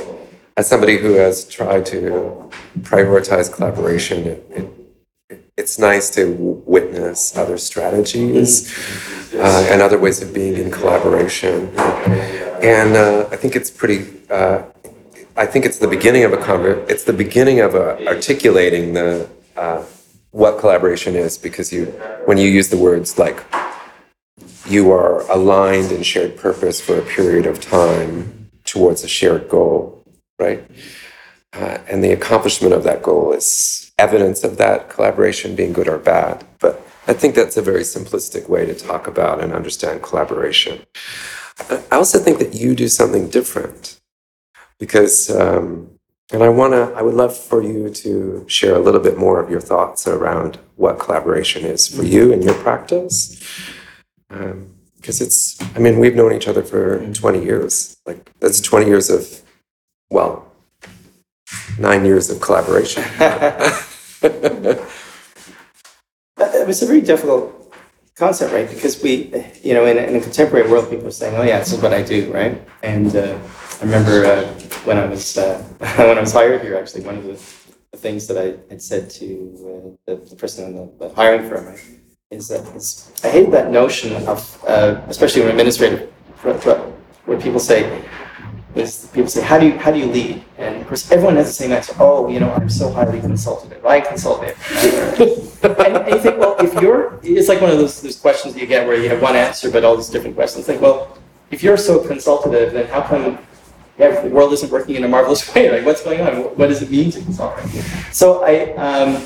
as 0.57 0.69
somebody 0.69 0.99
who 0.99 1.13
has 1.15 1.45
tried 1.45 1.87
to 1.87 2.51
prioritize 2.81 3.53
collaboration, 3.53 4.27
it, 4.27 4.45
it, 4.51 5.53
it's 5.57 5.79
nice 5.79 6.11
to 6.17 6.35
witness 6.67 7.37
other 7.37 7.59
strategies 7.59 8.77
uh, 9.35 9.69
and 9.71 9.81
other 9.81 9.99
ways 9.99 10.21
of 10.21 10.35
being 10.35 10.55
in 10.55 10.69
collaboration. 10.73 11.69
And 12.61 12.97
uh, 12.97 13.29
I 13.31 13.37
think 13.37 13.55
it's 13.55 13.71
pretty. 13.71 14.21
I 15.37 15.47
think 15.47 15.65
it's 15.65 15.79
the 15.79 15.89
beginning 15.89 16.25
of 16.25 16.33
a 16.33 16.37
conver- 16.37 16.89
It's 16.89 17.05
the 17.05 17.13
beginning 17.13 17.61
of 17.61 17.75
a, 17.75 18.07
articulating 18.07 18.95
the 18.95 19.29
uh, 19.57 19.85
what 20.31 20.59
collaboration 20.59 21.17
is 21.17 21.39
because 21.39 21.73
you 21.73 21.87
when 22.25 22.39
you 22.39 22.49
use 22.49 22.69
the 22.69 22.77
words 22.77 23.19
like 23.19 23.45
you 24.67 24.93
are 24.93 25.29
aligned 25.31 25.91
in 25.91 26.03
shared 26.03 26.37
purpose 26.37 26.81
for 26.81 26.99
a 26.99 27.03
period 27.03 27.47
of 27.47 27.61
time 27.61 28.51
towards 28.65 29.03
a 29.03 29.09
shared 29.09 29.49
goal, 29.49 30.05
right? 30.39 30.65
Uh, 31.53 31.79
and 31.89 32.05
the 32.05 32.13
accomplishment 32.13 32.73
of 32.73 32.85
that 32.85 33.03
goal 33.03 33.33
is 33.33 33.91
evidence 33.99 34.45
of 34.45 34.57
that 34.59 34.89
collaboration 34.89 35.57
being 35.57 35.73
good 35.73 35.89
or 35.89 35.99
bad. 35.99 36.45
But 36.61 36.81
I 37.09 37.13
think 37.13 37.35
that's 37.35 37.57
a 37.57 37.63
very 37.63 37.83
simplistic 37.83 38.49
way 38.49 38.65
to 38.67 38.75
talk 38.75 39.09
about 39.09 39.43
and 39.43 39.53
understand 39.53 40.03
collaboration. 40.03 40.87
I 41.69 41.97
also 41.97 42.19
think 42.21 42.39
that 42.39 42.55
you 42.55 42.75
do 42.77 42.89
something 42.89 43.29
different 43.29 44.00
because, 44.81 45.31
um, 45.31 45.91
and 46.33 46.43
I 46.43 46.49
want 46.49 46.75
to, 46.75 46.93
I 46.97 47.03
would 47.03 47.15
love 47.15 47.37
for 47.37 47.63
you 47.63 47.91
to 47.91 48.45
share 48.49 48.75
a 48.77 48.81
little 48.81 49.01
bit 49.01 49.19
more 49.19 49.41
of 49.41 49.51
your 49.51 49.61
thoughts 49.61 50.09
around 50.09 50.59
what 50.77 50.99
collaboration 50.99 51.65
is 51.65 51.89
for 51.89 52.05
you 52.05 52.33
and 52.33 52.43
your 52.45 52.55
practice 52.55 53.43
because 54.97 55.21
it's 55.21 55.61
i 55.77 55.81
mean 55.81 55.99
we've 55.99 56.17
known 56.17 56.33
each 56.33 56.49
other 56.49 56.63
for 56.63 57.05
20 57.13 57.43
years 57.45 57.97
like 58.07 58.33
that's 58.41 58.61
20 58.61 58.87
years 58.87 59.11
of 59.11 59.43
well 60.11 60.53
nine 61.79 62.05
years 62.05 62.31
of 62.31 62.41
collaboration 62.41 63.03
It 66.39 66.67
was 66.67 66.83
a 66.83 66.87
very 66.87 67.01
difficult 67.01 67.75
concept, 68.17 68.53
right? 68.53 68.69
Because 68.69 69.03
we, 69.03 69.33
you 69.63 69.75
know, 69.75 69.87
in 69.87 69.99
a, 69.99 70.03
in 70.03 70.17
a 70.17 70.21
contemporary 70.21 70.71
world, 70.71 70.91
people 70.91 71.09
are 71.09 71.11
saying, 71.13 71.37
"Oh 71.37 71.43
yeah, 71.43 71.59
this 71.59 71.73
is 71.73 71.81
what 71.83 71.93
I 71.93 72.03
do," 72.03 72.33
right? 72.33 72.61
And 72.83 73.15
uh, 73.17 73.39
I 73.81 73.85
remember 73.85 74.27
uh, 74.27 74.47
when 74.85 74.99
I 74.99 75.07
was 75.07 75.39
uh, 75.39 75.59
when 75.97 76.19
I 76.19 76.21
was 76.21 76.33
hired 76.33 76.61
here, 76.61 76.77
actually, 76.77 77.03
one 77.03 77.17
of 77.17 77.25
the, 77.25 77.33
the 77.93 77.97
things 77.97 78.27
that 78.27 78.37
I 78.37 78.59
had 78.69 78.83
said 78.83 79.09
to 79.11 79.97
uh, 80.07 80.13
the, 80.13 80.17
the 80.17 80.37
person 80.37 80.67
in 80.67 80.77
the, 80.77 81.09
the 81.09 81.15
hiring 81.15 81.49
firm 81.49 81.65
right, 81.65 81.81
is 82.31 82.49
that 82.49 82.61
is, 82.77 83.11
I 83.25 83.31
hate 83.31 83.51
that 83.53 83.71
notion 83.71 84.13
of, 84.29 84.63
uh, 84.69 85.01
especially 85.09 85.43
when 85.43 85.53
administrative, 85.53 86.11
where 87.25 87.41
people 87.41 87.59
say, 87.59 88.05
is 88.75 89.09
people 89.15 89.31
say, 89.31 89.41
how 89.41 89.59
do 89.59 89.69
you 89.69 89.79
how 89.79 89.91
do 89.91 89.99
you 89.99 90.07
lead? 90.07 90.45
And 90.59 90.83
of 90.83 90.87
course, 90.87 91.11
everyone 91.11 91.37
has 91.37 91.47
the 91.47 91.55
same 91.55 91.73
answer. 91.73 91.95
Oh, 91.99 92.29
you 92.29 92.39
know, 92.39 92.53
I'm 92.53 92.69
so 92.69 92.93
highly 92.93 93.21
consultative. 93.21 93.87
I 93.87 94.01
consult 94.01 94.43
it. 94.45 94.59
and, 95.65 95.97
and 95.97 96.09
you 96.09 96.21
think, 96.21 96.39
well, 96.39 96.55
if 96.61 96.75
you're, 96.83 97.19
it's 97.23 97.49
like 97.49 97.63
one 97.63 97.71
of 97.71 97.79
those, 97.79 98.03
those 98.03 98.21
questions 98.21 98.59
you 98.59 98.67
get 98.67 98.87
where 98.87 99.03
you 99.03 99.09
have 99.09 99.23
one 99.23 99.37
answer, 99.37 99.71
but 99.71 99.85
all 99.85 99.97
these 99.97 100.11
different 100.11 100.37
questions. 100.37 100.69
Like, 100.69 100.83
well, 100.83 101.17
if 101.51 101.63
you're 101.63 101.79
so 101.79 102.07
consultative, 102.07 102.75
then 102.75 102.87
how 102.87 103.01
come 103.01 103.39
yeah, 104.01 104.21
the 104.23 104.31
world 104.31 104.53
isn't 104.55 104.71
working 104.71 104.97
in 104.97 105.05
a 105.05 105.09
marvelous 105.09 105.55
way? 105.55 105.71
Like, 105.71 105.85
what's 105.85 106.03
going 106.03 106.21
on? 106.23 106.57
What 106.57 106.69
does 106.69 106.83
it 106.83 106.91
mean 106.91 107.11
to 107.13 107.21
consult? 107.21 107.61
So 108.13 108.43
I, 108.43 108.75
um, 108.75 109.23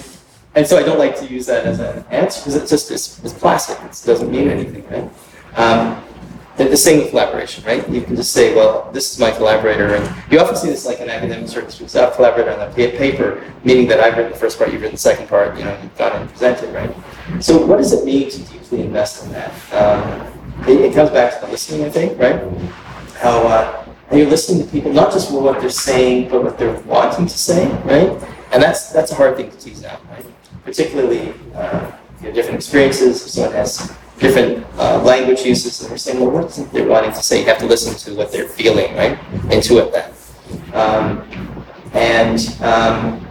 and 0.54 0.66
so 0.66 0.76
I 0.76 0.82
don't 0.82 0.98
like 0.98 1.16
to 1.20 1.26
use 1.26 1.46
that 1.46 1.64
as 1.64 1.80
an 1.80 2.04
answer 2.10 2.40
because 2.40 2.56
it's 2.56 2.70
just, 2.70 2.90
it's, 2.90 3.24
it's 3.24 3.32
plastic. 3.32 3.78
It 3.78 4.02
doesn't 4.04 4.30
mean 4.30 4.48
anything, 4.48 4.86
right? 4.88 5.10
Um, 5.56 6.02
the, 6.56 6.76
same 6.76 7.00
with 7.00 7.10
collaboration, 7.10 7.64
right? 7.64 7.88
You 7.88 8.02
can 8.02 8.14
just 8.14 8.32
say, 8.32 8.54
well, 8.54 8.88
this 8.92 9.12
is 9.12 9.18
my 9.18 9.32
collaborator, 9.32 9.96
and 9.96 10.32
you 10.32 10.38
often 10.38 10.54
see 10.54 10.68
this 10.68 10.86
like 10.86 11.00
in 11.00 11.10
academic 11.10 11.48
circles. 11.48 11.96
I've 11.96 12.14
collaborated 12.14 12.54
on 12.54 12.70
a 12.70 12.72
paper, 12.72 13.42
meaning 13.64 13.88
that 13.88 13.98
I've 13.98 14.16
written 14.16 14.30
the 14.30 14.38
first 14.38 14.58
part, 14.58 14.72
you've 14.72 14.82
written 14.82 14.94
the 14.94 15.00
second 15.00 15.28
part, 15.28 15.58
you 15.58 15.64
know, 15.64 15.76
you've 15.82 15.96
gone 15.98 16.12
and 16.12 16.30
presented, 16.30 16.72
right? 16.72 16.94
So 17.42 17.64
what 17.66 17.78
does 17.78 17.92
it 17.92 18.04
mean 18.04 18.30
to 18.30 18.38
deeply 18.38 18.82
invest 18.82 19.24
in 19.24 19.32
that? 19.32 19.50
Um, 19.72 20.68
it, 20.68 20.80
it 20.80 20.94
comes 20.94 21.10
back 21.10 21.40
to 21.40 21.46
the 21.46 21.50
listening, 21.50 21.84
I 21.84 21.90
think, 21.90 22.20
right? 22.20 22.40
How, 23.16 23.42
uh, 23.42 23.84
you're 24.16 24.28
listening 24.28 24.64
to 24.64 24.70
people, 24.70 24.92
not 24.92 25.12
just 25.12 25.30
what 25.30 25.60
they're 25.60 25.70
saying, 25.70 26.28
but 26.28 26.42
what 26.42 26.58
they're 26.58 26.78
wanting 26.80 27.26
to 27.26 27.38
say, 27.38 27.68
right? 27.84 28.10
And 28.52 28.62
that's 28.62 28.92
that's 28.92 29.12
a 29.12 29.14
hard 29.14 29.36
thing 29.36 29.50
to 29.50 29.58
tease 29.58 29.84
out, 29.84 30.00
right? 30.10 30.24
Particularly 30.64 31.34
uh, 31.54 31.90
if 32.16 32.20
you 32.20 32.26
have 32.26 32.34
different 32.34 32.56
experiences, 32.56 33.22
if 33.22 33.30
someone 33.30 33.52
has 33.52 33.92
different 34.18 34.64
uh, 34.78 35.02
language 35.02 35.42
uses, 35.42 35.80
and 35.80 35.90
we're 35.90 35.96
saying, 35.96 36.20
well, 36.20 36.30
what 36.30 36.44
is 36.46 36.58
it 36.58 36.72
they're 36.72 36.88
wanting 36.88 37.10
to 37.10 37.22
say? 37.22 37.40
You 37.40 37.46
have 37.46 37.58
to 37.58 37.66
listen 37.66 37.94
to 37.94 38.16
what 38.16 38.30
they're 38.32 38.48
feeling, 38.48 38.94
right? 38.96 39.18
Intuit 39.50 39.92
that. 39.92 40.12
Um, 40.74 41.22
and 41.92 42.38
um, 42.62 43.26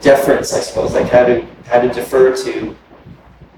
deference, 0.00 0.52
I 0.52 0.60
suppose, 0.60 0.94
like 0.94 1.10
how 1.10 1.24
to 1.26 1.46
how 1.66 1.80
to 1.80 1.88
defer 1.88 2.34
to 2.44 2.76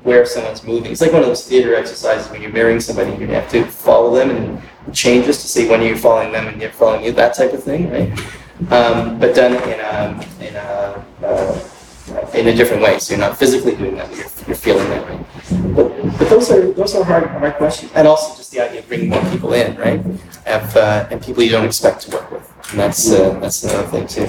where 0.03 0.24
someone's 0.24 0.62
moving. 0.64 0.92
It's 0.92 1.01
like 1.01 1.12
one 1.12 1.22
of 1.22 1.28
those 1.28 1.46
theater 1.46 1.74
exercises 1.74 2.30
when 2.30 2.40
you're 2.40 2.53
mirroring 2.53 2.80
somebody, 2.80 3.11
you 3.20 3.26
have 3.28 3.51
to 3.51 3.64
follow 3.64 4.14
them 4.14 4.30
and 4.30 4.94
changes 4.94 5.42
to 5.42 5.48
see 5.48 5.68
when 5.68 5.82
you're 5.82 5.96
following 5.96 6.32
them 6.32 6.48
and 6.48 6.61
they're 6.61 6.72
following 6.72 7.05
you, 7.05 7.12
that 7.12 7.34
type 7.34 7.53
of 7.53 7.62
thing, 7.62 7.90
right? 7.90 8.11
Um, 8.70 9.18
but 9.18 9.34
done 9.34 9.53
in 9.53 9.80
a 9.80 10.26
in 10.40 10.57
a 10.57 11.05
uh, 11.22 11.70
in 12.34 12.48
a 12.48 12.55
different 12.55 12.82
way. 12.82 12.98
So 12.98 13.14
you're 13.14 13.20
not 13.20 13.38
physically 13.38 13.76
doing 13.76 13.96
that, 13.96 14.11
you're, 14.11 14.26
you're 14.46 14.57
feeling 14.57 14.88
that 14.90 15.07
way. 15.09 15.24
But, 15.74 16.18
but 16.18 16.28
those 16.28 16.51
are 16.51 16.72
those 16.72 16.94
are 16.94 17.05
hard 17.05 17.26
hard 17.28 17.55
questions, 17.55 17.92
and 17.94 18.07
also 18.07 18.36
just 18.36 18.51
the 18.53 18.61
idea 18.61 18.80
of 18.80 18.88
bringing 18.88 19.11
more 19.11 19.24
people 19.30 19.53
in, 19.55 19.76
right? 19.76 20.01
Have, 20.44 20.76
uh, 20.76 21.09
and 21.11 21.22
people 21.22 21.42
you 21.42 21.51
don't 21.51 21.64
expect 21.64 22.03
to 22.03 22.11
work 22.11 22.30
with, 22.30 22.53
and 22.70 22.80
that's 22.80 23.11
uh, 23.11 23.38
that's 23.40 23.64
another 23.64 23.88
thing 23.88 24.07
too. 24.07 24.28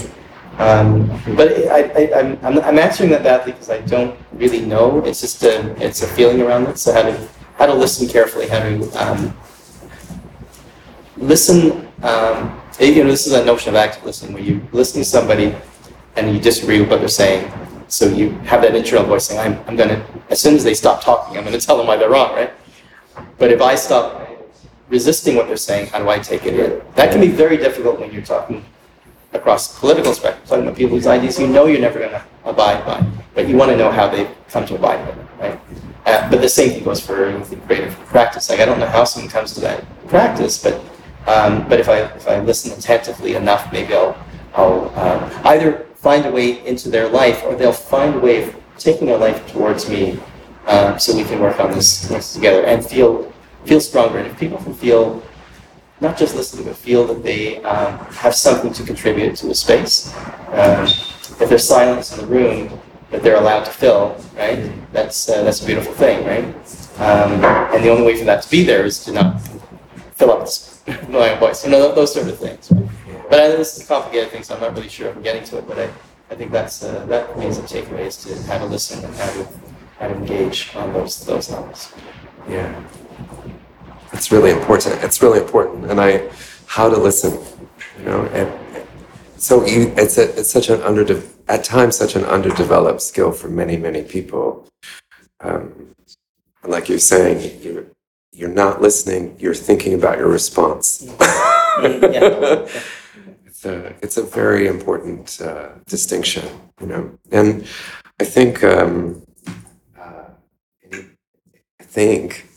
Um, 0.62 1.08
but 1.36 1.52
I, 1.70 2.12
I'm, 2.14 2.38
I'm 2.46 2.60
I'm 2.60 2.78
answering 2.78 3.10
that 3.10 3.24
badly 3.24 3.54
because 3.54 3.72
I 3.72 3.82
don't 3.82 4.16
really 4.34 4.62
know. 4.62 5.04
It's 5.04 5.22
just 5.22 5.42
a 5.44 5.84
it's 5.84 6.04
a 6.04 6.08
feeling 6.08 6.40
around 6.42 6.68
it. 6.68 6.78
So 6.78 6.94
how 6.94 7.02
to 7.02 7.28
how 7.58 7.66
to 7.66 7.74
listen 7.74 8.08
carefully, 8.08 8.48
how 8.48 8.60
to 8.60 8.90
um, 9.04 9.36
listen. 11.18 11.88
Um, 12.04 12.62
you 12.80 13.04
know, 13.04 13.10
this 13.10 13.26
is 13.28 13.34
a 13.34 13.44
notion 13.44 13.70
of 13.70 13.76
active 13.76 14.04
listening, 14.06 14.34
where 14.34 14.44
you 14.44 14.66
listen 14.72 15.02
to 15.02 15.06
somebody 15.06 15.56
and 16.16 16.34
you 16.34 16.40
disagree 16.40 16.80
with 16.80 16.90
what 16.90 17.00
they're 17.00 17.08
saying. 17.08 17.52
So 17.88 18.08
you 18.08 18.32
have 18.46 18.62
that 18.62 18.76
internal 18.76 19.06
voice 19.06 19.26
saying, 19.26 19.40
I'm, 19.40 19.64
I'm 19.68 19.76
going 19.76 19.90
to, 19.90 20.06
as 20.30 20.42
soon 20.42 20.56
as 20.56 20.64
they 20.64 20.74
stop 20.74 21.04
talking, 21.04 21.38
I'm 21.38 21.44
going 21.44 21.60
to 21.60 21.64
tell 21.66 21.78
them 21.78 21.88
why 21.88 21.98
they're 21.98 22.10
wrong, 22.10 22.34
right? 22.34 22.52
But 23.38 23.52
if 23.52 23.62
I 23.62 23.76
stop 23.76 24.30
resisting 24.90 25.36
what 25.36 25.48
they're 25.48 25.58
saying, 25.58 25.88
how 25.88 26.00
do 26.00 26.10
I 26.10 26.20
take 26.20 26.46
it 26.46 26.54
in? 26.58 26.82
That 26.96 27.12
can 27.12 27.20
be 27.22 27.28
very 27.28 27.58
difficult 27.58 28.00
when 28.00 28.12
you're 28.12 28.24
talking 28.24 28.66
across 29.34 29.74
the 29.74 29.80
political 29.80 30.14
spectrum, 30.14 30.46
talking 30.48 30.64
about 30.64 30.78
people 30.78 30.96
whose 30.96 31.08
ideas 31.08 31.40
you 31.40 31.48
know 31.48 31.66
you're 31.66 31.82
never 31.82 32.00
going 32.00 32.12
to 32.12 32.24
abide 32.46 32.86
by, 32.86 33.06
but 33.34 33.48
you 33.48 33.56
want 33.56 33.72
to 33.72 33.78
know 33.78 33.92
how 33.92 34.08
they've 34.08 34.30
come 34.50 34.66
to 34.66 34.76
abide 34.76 35.06
by 35.06 35.12
them, 35.12 35.28
right? 35.40 35.60
Uh, 36.06 36.30
but 36.30 36.42
the 36.42 36.50
same 36.50 36.72
thing 36.72 36.84
goes 36.84 37.00
for 37.00 37.16
creative 37.68 37.94
practice. 38.08 38.50
Like 38.50 38.60
I 38.60 38.66
don't 38.66 38.80
know 38.80 38.88
how 38.88 39.04
someone 39.04 39.32
comes 39.32 39.54
to 39.54 39.62
that 39.62 39.86
practice, 40.08 40.62
but 40.62 40.82
um, 41.28 41.68
but 41.70 41.80
if 41.80 41.88
I 41.88 42.00
if 42.00 42.28
I 42.28 42.40
listen 42.40 42.72
attentively 42.78 43.36
enough, 43.36 43.72
maybe 43.72 43.94
I'll 43.94 44.18
I'll 44.56 44.92
uh, 44.96 45.42
either 45.46 45.86
find 45.96 46.26
a 46.26 46.32
way 46.32 46.66
into 46.66 46.90
their 46.90 47.08
life, 47.08 47.44
or 47.46 47.56
they'll 47.56 47.72
find 47.72 48.16
a 48.16 48.20
way 48.20 48.44
of 48.44 48.56
taking 48.78 49.06
their 49.06 49.18
life 49.18 49.46
towards 49.52 49.88
me, 49.88 50.20
um, 50.66 50.98
so 50.98 51.16
we 51.16 51.24
can 51.24 51.40
work 51.40 51.60
on 51.60 51.72
this, 51.72 52.08
this 52.08 52.34
together 52.34 52.66
and 52.66 52.84
feel 52.84 53.32
feel 53.66 53.80
stronger. 53.80 54.18
And 54.18 54.28
if 54.28 54.40
people 54.40 54.58
can 54.58 54.74
feel 54.74 55.22
not 56.02 56.18
just 56.18 56.36
listening, 56.36 56.66
but 56.66 56.76
feel 56.76 57.06
that 57.08 57.22
they 57.24 57.64
um, 57.64 57.98
have 58.16 58.36
something 58.36 58.74
to 58.74 58.84
contribute 58.84 59.36
to 59.38 59.48
the 59.48 59.56
space. 59.56 60.14
Um, 60.50 60.86
if 61.40 61.48
there's 61.48 61.68
silence 61.68 62.12
in 62.12 62.20
the 62.20 62.26
room 62.28 62.80
that 63.12 63.24
they're 63.24 63.38
allowed 63.38 63.66
to 63.66 63.72
fill, 63.72 64.18
right? 64.36 64.72
That's 64.92 65.30
uh, 65.30 65.44
that's 65.44 65.62
a 65.62 65.66
beautiful 65.66 65.94
thing, 65.94 66.26
right? 66.26 66.46
Um, 67.00 67.44
and 67.74 67.84
the 67.84 67.90
only 67.90 68.04
way 68.04 68.18
for 68.18 68.26
that 68.26 68.42
to 68.44 68.50
be 68.50 68.64
there 68.64 68.86
is 68.86 69.04
to 69.06 69.12
not 69.12 69.42
fill 70.16 70.32
up 70.32 70.48
my 71.10 71.36
voice. 71.36 71.64
You 71.64 71.72
know, 71.72 71.94
those 71.94 72.14
sort 72.14 72.28
of 72.28 72.38
things. 72.38 72.72
But 73.30 73.40
I, 73.40 73.48
this 73.50 73.78
is 73.78 73.84
a 73.84 73.88
complicated 73.88 74.32
thing, 74.32 74.44
so 74.44 74.56
I'm 74.56 74.62
not 74.62 74.76
really 74.76 74.90
sure 74.90 75.10
if 75.10 75.16
I'm 75.16 75.22
getting 75.22 75.44
to 75.46 75.60
it. 75.60 75.68
But 75.68 75.80
I, 75.80 75.90
I 76.32 76.36
think 76.36 76.52
that's 76.52 76.84
uh, 76.84 77.06
that 77.06 77.38
means 77.38 77.58
a 77.58 77.62
takeaway 77.62 78.08
is 78.08 78.18
to 78.24 78.42
how 78.44 78.58
to 78.58 78.66
listen 78.66 79.04
and 79.06 79.14
how 79.16 79.32
to 79.34 79.48
how 80.00 80.08
to 80.08 80.16
engage 80.16 80.76
on 80.76 80.94
those 80.94 81.24
those 81.26 81.52
levels. 81.52 81.94
Yeah. 82.50 82.84
It's 84.14 84.32
really 84.32 84.52
important. 84.52 85.04
It's 85.04 85.22
really 85.22 85.40
important. 85.40 85.90
And 85.90 86.00
I, 86.00 86.30
how 86.68 86.90
to 86.90 86.98
listen, 86.98 87.40
you 88.00 88.06
know, 88.06 88.26
and 88.28 88.52
so 89.38 89.66
you, 89.66 89.94
it's 89.98 90.18
a, 90.18 90.38
it's 90.38 90.52
such 90.52 90.70
an 90.70 90.82
under, 90.82 91.22
at 91.48 91.64
times 91.64 91.98
such 91.98 92.16
an 92.16 92.24
underdeveloped 92.26 93.02
skill 93.02 93.32
for 93.32 93.50
many, 93.50 93.78
many 93.78 94.04
people. 94.04 94.68
Um, 95.40 95.96
like 96.64 96.90
you're 96.90 97.00
saying, 97.00 97.62
you're, 97.62 97.86
you're 98.32 98.50
not 98.50 98.82
listening, 98.82 99.36
you're 99.40 99.56
thinking 99.56 99.94
about 99.94 100.18
your 100.18 100.28
response. 100.30 101.04
Yeah. 101.82 102.68
it's 103.46 103.66
a, 103.66 103.96
it's 104.02 104.18
a 104.18 104.24
very 104.24 104.68
important 104.68 105.42
uh, 105.42 105.70
distinction, 105.88 106.48
you 106.80 106.88
know, 106.88 107.18
and 107.32 107.66
I 108.20 108.26
think, 108.26 108.64
um, 108.64 109.26
uh, 110.00 110.26
I 110.94 111.84
think, 111.84 112.51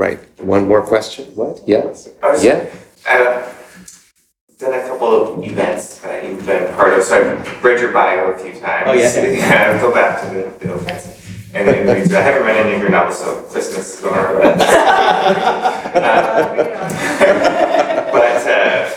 right, 0.00 0.18
one 0.40 0.66
more 0.66 0.82
question, 0.82 1.26
what? 1.36 1.60
Yes? 1.66 2.08
I 2.22 2.30
was- 2.32 2.42
Yeah? 2.44 2.64
I've 3.06 3.44
done 4.58 4.74
a 4.74 4.82
couple 4.88 5.08
of 5.38 5.44
events 5.44 5.98
that 6.00 6.24
you've 6.24 6.44
been 6.46 6.72
part 6.74 6.94
of, 6.94 7.02
so 7.04 7.14
I've 7.20 7.64
read 7.64 7.80
your 7.80 7.92
bio 7.92 8.32
a 8.32 8.38
few 8.38 8.52
times. 8.60 8.84
Oh, 8.88 8.92
yeah? 8.92 9.12
Yeah, 9.40 9.72
I'll 9.74 9.80
go 9.80 9.92
back 9.94 10.20
to 10.22 10.26
the, 10.34 10.42
the 10.66 10.74
events. 10.74 11.04
And 11.52 11.66
then, 11.68 11.88
I 11.88 12.20
haven't 12.20 12.44
read 12.46 12.56
any 12.64 12.74
of 12.76 12.80
your 12.80 12.90
novels, 12.90 13.18
so 13.18 13.42
Christmas 13.52 13.94
is 13.94 14.00
going 14.00 14.14
on. 14.46 14.58
But, 18.12 18.46
uh, 18.46 18.90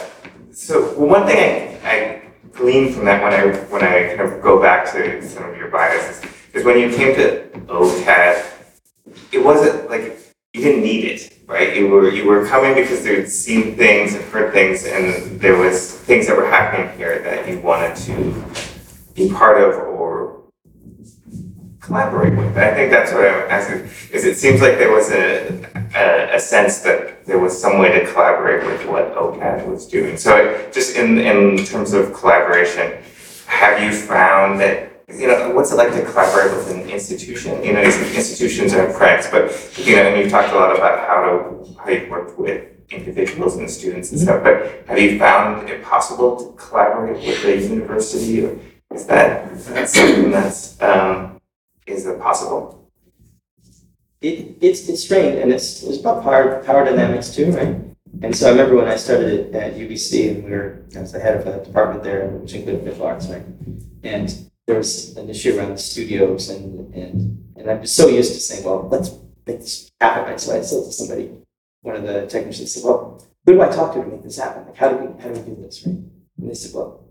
so, 0.53 0.93
well, 0.97 1.07
one 1.15 1.25
thing 1.27 1.79
I, 1.83 1.89
I 1.89 2.21
gleaned 2.53 2.95
from 2.95 3.05
that 3.05 3.21
when 3.23 3.33
I, 3.33 3.55
when 3.73 3.83
I 3.83 4.15
kind 4.15 4.21
of 4.31 4.41
go 4.41 4.61
back 4.61 4.89
to 4.93 5.21
some 5.27 5.49
of 5.49 5.57
your 5.57 5.69
bios 5.69 6.03
is, 6.09 6.21
is 6.53 6.63
when 6.63 6.77
you 6.79 6.89
came 6.95 7.15
to 7.15 7.43
OCAD, 7.67 8.43
it 9.31 9.39
wasn't 9.43 9.89
like, 9.89 10.03
you 10.03 10.11
didn't 10.63 10.83
need 10.83 11.05
it, 11.05 11.39
right? 11.45 11.75
You 11.75 11.89
were, 11.89 12.09
you 12.09 12.25
were 12.25 12.45
coming 12.45 12.73
because 12.73 13.05
you'd 13.05 13.29
seen 13.29 13.75
things 13.75 14.15
and 14.15 14.23
heard 14.25 14.53
things, 14.53 14.85
and 14.85 15.39
there 15.39 15.57
was 15.57 15.93
things 15.93 16.27
that 16.27 16.37
were 16.37 16.49
happening 16.49 16.95
here 16.97 17.21
that 17.21 17.47
you 17.47 17.59
wanted 17.59 17.95
to 18.07 18.45
be 19.13 19.29
part 19.29 19.61
of 19.61 19.75
or 19.75 20.41
collaborate 21.81 22.35
with. 22.37 22.57
I 22.57 22.73
think 22.73 22.91
that's 22.91 23.11
what 23.11 23.25
I'm 23.27 23.51
asking, 23.51 23.89
is 24.13 24.23
it 24.23 24.37
seems 24.37 24.61
like 24.61 24.77
there 24.77 24.91
was 24.91 25.11
a, 25.11 25.65
a, 25.95 26.35
a 26.37 26.39
sense 26.39 26.79
that 26.79 27.25
there 27.25 27.39
was 27.39 27.59
some 27.59 27.77
way 27.77 27.91
to 27.99 28.11
collaborate 28.11 28.65
with 28.65 28.87
what 28.87 29.13
OCAD 29.15 29.67
was 29.67 29.85
doing. 29.85 30.15
So 30.17 30.69
just 30.71 30.95
in, 30.95 31.19
in 31.19 31.65
terms 31.65 31.91
of 31.91 32.13
collaboration, 32.13 33.03
have 33.47 33.83
you 33.83 33.91
found 33.91 34.61
that, 34.61 34.92
you 35.07 35.27
know, 35.27 35.51
what's 35.51 35.71
it 35.71 35.75
like 35.75 35.91
to 35.93 36.03
collaborate 36.05 36.55
with 36.55 36.71
an 36.71 36.89
institution? 36.89 37.63
You 37.63 37.73
know, 37.73 37.81
institutions 37.81 38.73
are 38.73 38.91
cranks, 38.93 39.29
but, 39.29 39.51
you 39.77 39.95
know, 39.95 40.03
and 40.03 40.21
you've 40.21 40.31
talked 40.31 40.51
a 40.53 40.55
lot 40.55 40.75
about 40.75 41.07
how 41.07 41.21
to, 41.25 41.79
how 41.79 41.89
you 41.89 42.09
work 42.09 42.37
with 42.37 42.67
individuals 42.89 43.57
and 43.57 43.69
students 43.69 44.11
and 44.11 44.19
stuff, 44.19 44.43
but 44.43 44.85
have 44.87 44.99
you 44.99 45.17
found 45.17 45.69
it 45.69 45.83
possible 45.83 46.37
to 46.37 46.57
collaborate 46.57 47.17
with 47.17 47.45
a 47.45 47.67
university? 47.67 48.45
Or 48.45 48.59
is 48.93 49.05
that, 49.07 49.57
something 49.87 50.31
that's, 50.31 50.81
um, 50.81 51.39
is 51.87 52.05
it 52.05 52.19
possible? 52.19 52.83
it, 54.23 54.57
it's 54.61 54.87
it's 54.87 55.03
strained 55.03 55.37
and 55.37 55.51
it's 55.51 55.83
it's 55.83 55.99
about 55.99 56.23
power 56.23 56.63
power 56.63 56.85
dynamics 56.85 57.35
too, 57.35 57.51
right? 57.51 57.75
And 58.21 58.35
so 58.35 58.47
I 58.47 58.51
remember 58.51 58.75
when 58.75 58.87
I 58.87 58.95
started 58.95 59.53
at 59.53 59.73
UBC 59.73 60.35
and 60.35 60.43
we 60.45 60.51
were 60.51 60.83
I 60.95 61.01
was 61.01 61.11
the 61.11 61.19
head 61.19 61.35
of 61.35 61.45
a 61.45 61.63
department 61.63 62.03
there, 62.03 62.27
which 62.27 62.53
included 62.53 62.83
visual 62.83 63.05
arts, 63.05 63.27
right? 63.27 63.43
And 64.03 64.49
there 64.67 64.77
was 64.77 65.15
an 65.17 65.29
issue 65.29 65.57
around 65.57 65.71
the 65.71 65.77
studios 65.77 66.49
and 66.49 66.93
and 66.93 67.53
and 67.55 67.69
I'm 67.69 67.81
just 67.81 67.95
so 67.95 68.07
used 68.07 68.33
to 68.33 68.39
saying, 68.39 68.63
well, 68.63 68.87
let's 68.89 69.11
make 69.45 69.59
this 69.59 69.91
happen, 69.99 70.23
right? 70.25 70.39
So 70.39 70.57
I 70.57 70.61
said 70.61 70.83
to 70.83 70.91
somebody, 70.91 71.31
one 71.81 71.95
of 71.95 72.03
the 72.03 72.27
technicians 72.27 72.73
said, 72.73 72.83
well, 72.83 73.23
who 73.45 73.53
do 73.53 73.61
I 73.61 73.69
talk 73.69 73.93
to 73.93 74.03
to 74.03 74.07
make 74.07 74.23
this 74.23 74.37
happen? 74.37 74.65
Like, 74.65 74.77
how 74.77 74.89
do 74.89 74.97
we 74.97 75.21
how 75.21 75.29
do 75.29 75.39
we 75.39 75.55
do 75.55 75.61
this, 75.61 75.85
right? 75.85 75.95
And 75.95 76.49
they 76.49 76.53
said, 76.53 76.73
well, 76.73 77.03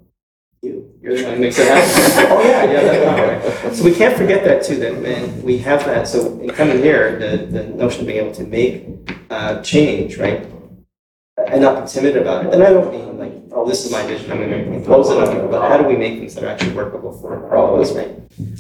you, 0.63 0.95
you're 1.03 1.17
the 1.17 1.25
one 1.25 1.35
who 1.35 1.41
makes 1.41 1.59
it 1.59 1.67
happen. 1.67 2.31
oh 2.33 2.43
yeah, 2.43 2.65
yeah, 2.71 2.83
that's 2.83 3.65
right. 3.65 3.75
So 3.75 3.85
we 3.85 3.95
can't 3.95 4.17
forget 4.17 4.45
that 4.45 4.63
too, 4.63 4.77
that 4.77 4.95
when 4.95 5.43
we 5.43 5.59
have 5.59 5.85
that, 5.87 6.07
so 6.07 6.39
in 6.39 6.51
coming 6.51 6.79
here, 6.79 7.19
the, 7.19 7.47
the 7.47 7.65
notion 7.65 8.03
of 8.03 8.07
being 8.07 8.19
able 8.25 8.35
to 8.35 8.45
make 8.45 8.87
uh, 9.31 9.61
change, 9.63 10.19
right? 10.19 10.47
And 11.49 11.63
not 11.63 11.83
be 11.83 11.91
timid 11.91 12.17
about 12.17 12.47
it. 12.47 12.55
And 12.55 12.63
I 12.63 12.71
don't 12.71 12.93
mean 12.93 13.19
like, 13.19 13.42
oh, 13.63 13.69
this 13.69 13.85
is 13.85 13.93
my 13.93 14.05
vision, 14.07 14.31
I'm 14.33 14.41
gonna 14.41 14.57
impose 14.57 15.09
it 15.11 15.19
on 15.19 15.37
you, 15.37 15.49
but 15.49 15.69
how 15.69 15.77
do 15.77 15.85
we 15.85 15.97
make 15.97 16.19
things 16.19 16.35
that 16.35 16.45
are 16.45 16.49
actually 16.49 16.75
workable 16.75 17.13
for, 17.13 17.39
for 17.41 17.57
all 17.57 17.75
of 17.75 17.81
us, 17.81 17.95
right? 17.95 18.11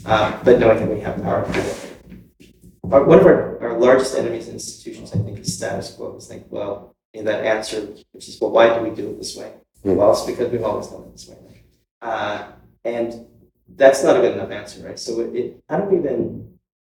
Um, 0.07 0.41
but 0.45 0.59
knowing 0.61 0.79
that 0.79 0.89
we 0.89 1.01
have 1.01 1.20
power. 1.23 1.45
to 1.45 1.53
do 1.53 1.61
it. 1.61 2.55
Our, 2.91 3.05
one 3.05 3.19
of 3.19 3.27
our, 3.27 3.61
our 3.62 3.79
largest 3.79 4.16
enemies 4.16 4.49
in 4.49 4.55
institutions, 4.55 5.12
I 5.12 5.19
think, 5.19 5.39
is 5.39 5.57
status 5.57 5.95
quo. 5.95 6.15
It's 6.16 6.31
like, 6.31 6.45
well, 6.51 6.95
in 7.15 7.24
that 7.24 7.45
answer, 7.45 7.81
which 8.12 8.29
is, 8.29 8.39
well, 8.41 8.51
why 8.51 8.77
do 8.77 8.83
we 8.85 8.95
do 8.95 9.11
it 9.11 9.19
this 9.19 9.37
way? 9.37 9.53
Hmm. 9.83 9.97
Well, 9.97 10.12
it's 10.12 10.23
because 10.23 10.51
we've 10.51 10.62
always 10.62 10.89
done 10.89 11.03
it 11.03 11.12
this 11.12 11.29
way. 11.29 11.65
Uh, 12.01 12.53
and 12.85 13.27
that's 13.74 14.05
not 14.05 14.16
a 14.16 14.20
good 14.20 14.35
enough 14.35 14.51
answer, 14.51 14.87
right? 14.87 14.99
So 14.99 15.20
it, 15.20 15.35
it 15.35 15.65
how 15.69 15.79
do 15.79 15.89
we 15.95 15.99
then, 15.99 16.49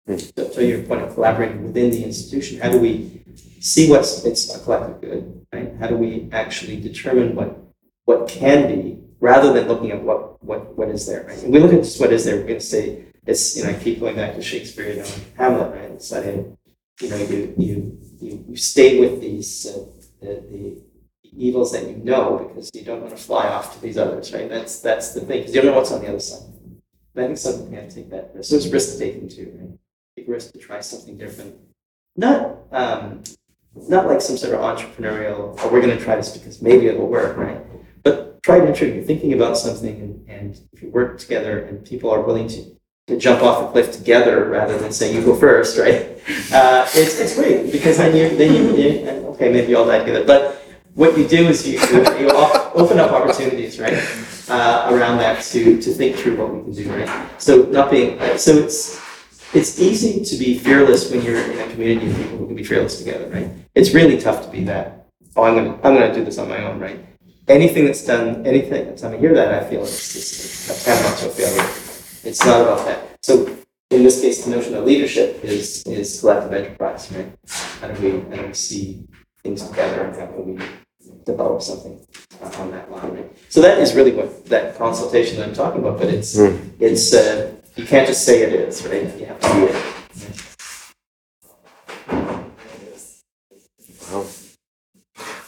Hmm. 0.06 0.16
to, 0.16 0.48
to 0.48 0.66
your 0.66 0.82
point 0.82 1.02
of 1.02 1.14
collaborating 1.14 1.62
within 1.62 1.90
the 1.90 2.02
institution, 2.02 2.60
how 2.60 2.70
do 2.70 2.80
we 2.80 3.22
see 3.60 3.90
what's 3.90 4.24
it's 4.24 4.52
a 4.54 4.58
collective 4.58 5.00
good, 5.00 5.46
right? 5.52 5.74
How 5.78 5.88
do 5.88 5.96
we 5.96 6.28
actually 6.32 6.80
determine 6.80 7.36
what 7.36 7.69
what 8.10 8.28
can 8.28 8.66
be 8.66 8.98
rather 9.20 9.52
than 9.52 9.68
looking 9.68 9.90
at 9.92 10.02
what 10.02 10.42
what 10.42 10.76
what 10.76 10.88
is 10.88 11.06
there, 11.06 11.22
right? 11.28 11.42
And 11.42 11.52
we 11.52 11.60
look 11.60 11.72
at 11.72 11.82
just 11.84 12.00
what 12.00 12.12
is 12.12 12.24
there, 12.24 12.36
we're 12.36 12.50
going 12.52 12.64
to 12.66 12.72
say 12.76 13.04
it's 13.26 13.56
you 13.56 13.62
know 13.62 13.70
I 13.70 13.74
keep 13.74 14.00
going 14.00 14.16
back 14.16 14.34
to 14.34 14.42
Shakespeare, 14.42 14.88
you 14.90 15.00
know, 15.02 15.12
Hamlet, 15.36 15.70
right? 15.76 15.90
It's 15.96 16.10
that 16.10 16.24
you 16.24 17.08
know 17.10 17.20
you 17.32 17.54
you 17.64 17.98
you, 18.20 18.44
you 18.50 18.56
stay 18.56 18.98
with 19.02 19.20
these 19.20 19.50
uh, 19.66 19.84
the, 20.20 20.32
the 20.50 20.62
evils 21.46 21.70
that 21.72 21.84
you 21.88 21.96
know 22.10 22.44
because 22.48 22.70
you 22.74 22.84
don't 22.88 23.02
want 23.04 23.16
to 23.16 23.22
fly 23.28 23.46
off 23.46 23.74
to 23.74 23.78
these 23.80 23.98
others, 24.04 24.32
right? 24.34 24.48
That's 24.48 24.80
that's 24.80 25.14
the 25.14 25.20
thing 25.20 25.38
because 25.40 25.54
you 25.54 25.60
don't 25.60 25.70
know 25.70 25.78
what's 25.78 25.92
on 25.92 26.02
the 26.02 26.08
other 26.08 26.26
side. 26.30 26.48
But 27.14 27.24
I 27.24 27.26
think 27.26 27.38
some 27.38 27.70
we 27.70 27.76
have 27.76 27.88
to 27.88 27.94
take 27.94 28.10
that 28.10 28.32
risk. 28.34 28.50
So 28.50 28.56
it's 28.56 28.66
risk 28.66 28.98
taking 28.98 29.28
too, 29.28 29.48
right? 29.58 29.78
Take 30.16 30.28
risk 30.28 30.52
to 30.52 30.58
try 30.58 30.80
something 30.80 31.16
different. 31.16 31.54
Not 32.16 32.40
um, 32.72 33.22
not 33.94 34.06
like 34.06 34.20
some 34.20 34.36
sort 34.36 34.54
of 34.54 34.60
entrepreneurial, 34.60 35.56
oh, 35.60 35.72
we're 35.72 35.80
going 35.80 35.96
to 35.96 36.02
try 36.02 36.16
this 36.16 36.36
because 36.36 36.60
maybe 36.60 36.86
it'll 36.86 37.06
work, 37.06 37.36
right? 37.36 37.60
But 38.02 38.42
try 38.42 38.56
and 38.56 38.74
true. 38.74 38.88
You're 38.88 39.04
thinking 39.04 39.32
about 39.32 39.56
something, 39.56 40.00
and, 40.00 40.28
and 40.28 40.60
if 40.72 40.82
you 40.82 40.90
work 40.90 41.18
together 41.18 41.60
and 41.60 41.84
people 41.84 42.10
are 42.10 42.20
willing 42.20 42.48
to, 42.48 42.64
to 43.08 43.18
jump 43.18 43.42
off 43.42 43.68
a 43.68 43.72
cliff 43.72 43.92
together 43.92 44.48
rather 44.48 44.78
than 44.78 44.92
saying 44.92 45.16
you 45.16 45.24
go 45.24 45.34
first, 45.34 45.78
right? 45.78 46.06
Uh, 46.52 46.86
it's, 46.94 47.18
it's 47.18 47.34
great 47.34 47.72
because 47.72 47.96
then 47.96 48.14
you 48.14 48.36
then 48.36 48.54
you, 48.54 48.76
you 48.76 49.08
okay 49.30 49.50
maybe 49.50 49.68
you 49.68 49.78
all 49.78 49.86
die 49.86 49.98
together, 49.98 50.24
but 50.24 50.62
what 50.94 51.16
you 51.16 51.26
do 51.26 51.48
is 51.48 51.66
you 51.66 51.78
you, 51.80 52.18
you 52.18 52.30
open 52.74 52.98
up 53.00 53.10
opportunities, 53.10 53.80
right, 53.80 53.94
uh, 54.48 54.88
around 54.92 55.18
that 55.18 55.42
to 55.42 55.80
to 55.80 55.90
think 55.92 56.16
through 56.16 56.36
what 56.36 56.52
we 56.52 56.62
can 56.62 56.72
do, 56.72 56.92
right? 56.92 57.40
So 57.40 57.62
not 57.64 57.90
being 57.90 58.18
so 58.36 58.52
it's 58.52 59.00
it's 59.54 59.80
easy 59.80 60.24
to 60.24 60.36
be 60.36 60.58
fearless 60.58 61.10
when 61.10 61.22
you're 61.22 61.40
in 61.40 61.58
a 61.58 61.72
community 61.72 62.10
of 62.10 62.16
people 62.16 62.38
who 62.38 62.46
can 62.46 62.56
be 62.56 62.64
fearless 62.64 62.98
together, 62.98 63.28
right? 63.30 63.48
It's 63.74 63.94
really 63.94 64.20
tough 64.20 64.44
to 64.44 64.50
be 64.50 64.64
that. 64.64 65.06
Oh, 65.36 65.44
I'm 65.44 65.54
gonna 65.54 65.74
I'm 65.82 65.94
gonna 65.94 66.14
do 66.14 66.24
this 66.24 66.38
on 66.38 66.48
my 66.48 66.62
own, 66.64 66.78
right? 66.78 66.98
Anything 67.50 67.84
that's 67.86 68.04
done, 68.04 68.46
anything 68.46 68.86
that's 68.86 69.02
time 69.02 69.14
I 69.14 69.16
hear 69.16 69.34
that, 69.34 69.52
I 69.52 69.68
feel 69.68 69.82
it's 69.82 70.14
it's 70.14 70.70
a 70.70 70.84
tantamount 70.84 71.18
to 71.18 71.26
a 71.26 71.30
failure. 71.30 71.68
It's 72.22 72.44
not 72.46 72.60
about 72.60 72.86
that. 72.86 73.18
So 73.24 73.32
in 73.90 74.04
this 74.04 74.20
case, 74.20 74.44
the 74.44 74.50
notion 74.52 74.74
of 74.76 74.84
leadership 74.84 75.42
is 75.42 75.82
is 75.86 76.20
collective 76.20 76.52
enterprise, 76.52 77.10
right? 77.10 77.32
How 77.80 77.88
do 77.88 77.94
we 78.02 78.10
how 78.30 78.42
do 78.42 78.46
we 78.48 78.54
see 78.54 79.02
things 79.42 79.66
together 79.68 80.04
and 80.04 80.14
how 80.14 80.26
can 80.26 80.46
we 80.46 80.62
develop 81.26 81.60
something 81.60 81.98
uh, 82.40 82.60
on 82.62 82.70
that 82.70 82.88
line, 82.92 83.14
right? 83.14 83.30
So 83.48 83.60
that 83.62 83.78
is 83.78 83.94
really 83.96 84.12
what 84.12 84.46
that 84.46 84.78
consultation 84.78 85.38
that 85.38 85.48
I'm 85.48 85.54
talking 85.54 85.80
about, 85.80 85.98
but 85.98 86.06
it's 86.08 86.38
Hmm. 86.38 86.54
it's 86.78 87.12
uh, 87.12 87.50
you 87.74 87.84
can't 87.84 88.06
just 88.06 88.22
say 88.24 88.42
it 88.42 88.52
is, 88.52 88.86
right? 88.86 89.10
You 89.18 89.26
have 89.26 89.40
to 89.40 89.48
be 89.54 89.60
it. 89.72 89.76
Wow. 94.12 94.24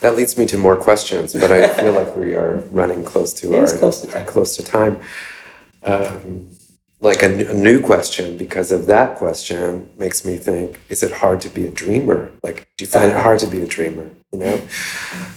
That 0.03 0.17
leads 0.17 0.37
me 0.37 0.47
to 0.47 0.59
more 0.59 0.75
questions, 0.75 1.33
but 1.33 1.53
I 1.53 1.69
feel 1.69 1.93
like 1.93 2.17
we 2.17 2.35
are 2.35 2.57
running 2.73 3.05
close 3.05 3.33
to 3.35 3.57
our 3.57 3.79
close 3.79 4.01
to 4.01 4.09
time. 4.09 4.27
close 4.27 4.57
to 4.57 4.65
time. 4.65 5.01
Um, 5.85 6.49
like 7.01 7.23
a 7.23 7.29
new 7.29 7.81
question 7.81 8.37
because 8.37 8.73
of 8.73 8.87
that 8.87 9.17
question 9.17 9.89
makes 9.97 10.25
me 10.25 10.39
think: 10.39 10.81
Is 10.89 11.05
it 11.05 11.13
hard 11.13 11.41
to 11.43 11.49
be 11.49 11.69
a 11.69 11.71
dreamer? 11.71 12.33
Like, 12.43 12.69
do 12.77 12.85
you 12.85 12.91
find 12.91 13.13
it 13.13 13.17
hard 13.17 13.39
to 13.41 13.47
be 13.47 13.63
a 13.63 13.67
dreamer? 13.67 14.11
You 14.33 14.41
know, 14.41 14.61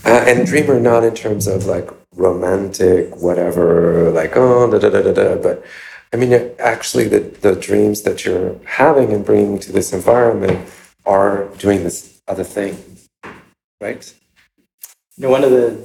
uh, 0.04 0.26
and 0.28 0.48
dreamer 0.48 0.80
not 0.80 1.04
in 1.04 1.14
terms 1.14 1.46
of 1.46 1.68
like 1.68 1.88
romantic 2.16 3.16
whatever, 3.18 4.10
like 4.10 4.36
oh 4.36 4.72
da 4.72 4.80
da 4.80 4.90
da 4.90 5.04
da 5.04 5.14
da, 5.14 5.36
but 5.36 5.64
I 6.12 6.18
mean 6.18 6.34
actually 6.58 7.08
the 7.08 7.20
the 7.20 7.56
dreams 7.56 8.02
that 8.02 8.26
you're 8.26 8.60
having 8.66 9.14
and 9.14 9.24
bringing 9.24 9.60
to 9.60 9.72
this 9.72 9.94
environment 9.94 10.68
are 11.06 11.50
doing 11.60 11.84
this 11.84 12.20
other 12.28 12.44
thing, 12.44 12.98
right? 13.80 14.12
You 15.18 15.24
know, 15.24 15.30
one 15.30 15.44
of 15.44 15.52
the 15.52 15.82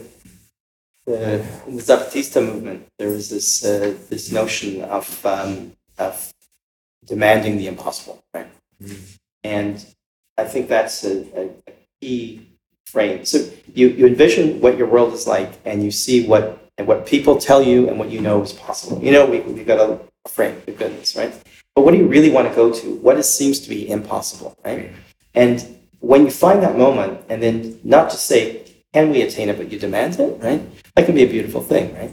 the 1.06 1.44
the 1.66 1.82
Zapatista 1.82 2.44
movement, 2.44 2.86
there 2.98 3.08
was 3.08 3.30
this 3.30 3.64
uh, 3.64 3.96
this 4.08 4.32
notion 4.32 4.82
of 4.82 5.24
um, 5.24 5.72
of 5.98 6.32
demanding 7.04 7.56
the 7.56 7.68
impossible, 7.68 8.22
right? 8.34 8.48
And 9.44 9.84
I 10.36 10.44
think 10.44 10.68
that's 10.68 11.04
a, 11.04 11.20
a, 11.38 11.50
a 11.68 11.72
key 12.00 12.46
frame. 12.86 13.24
So 13.24 13.48
you, 13.72 13.88
you 13.88 14.06
envision 14.06 14.60
what 14.60 14.76
your 14.76 14.88
world 14.88 15.12
is 15.12 15.26
like, 15.26 15.52
and 15.64 15.82
you 15.82 15.90
see 15.90 16.26
what 16.26 16.58
and 16.76 16.88
what 16.88 17.06
people 17.06 17.36
tell 17.38 17.62
you 17.62 17.88
and 17.88 17.98
what 17.98 18.10
you 18.10 18.20
know 18.20 18.42
is 18.42 18.52
possible. 18.52 19.00
You 19.02 19.12
know, 19.12 19.26
we 19.26 19.40
we've 19.40 19.66
got 19.66 19.78
a, 19.78 20.00
a 20.24 20.28
frame, 20.28 20.60
we've 20.66 20.78
got 20.78 20.90
this, 20.90 21.14
right? 21.14 21.32
But 21.76 21.84
what 21.84 21.92
do 21.92 21.98
you 21.98 22.08
really 22.08 22.30
want 22.30 22.48
to 22.48 22.54
go 22.54 22.72
to? 22.72 22.96
What 22.96 23.16
is, 23.16 23.28
seems 23.32 23.60
to 23.60 23.68
be 23.68 23.88
impossible, 23.88 24.56
right? 24.64 24.90
And 25.34 25.78
when 26.00 26.24
you 26.24 26.32
find 26.32 26.62
that 26.62 26.76
moment, 26.76 27.20
and 27.28 27.40
then 27.40 27.78
not 27.84 28.10
to 28.10 28.16
say, 28.16 28.64
can 28.92 29.10
we 29.10 29.22
attain 29.22 29.48
it, 29.48 29.56
but 29.56 29.70
you 29.70 29.78
demand 29.78 30.18
it, 30.18 30.42
right? 30.42 30.62
That 30.94 31.06
can 31.06 31.14
be 31.14 31.22
a 31.22 31.28
beautiful 31.28 31.60
thing, 31.60 31.94
right? 31.94 32.12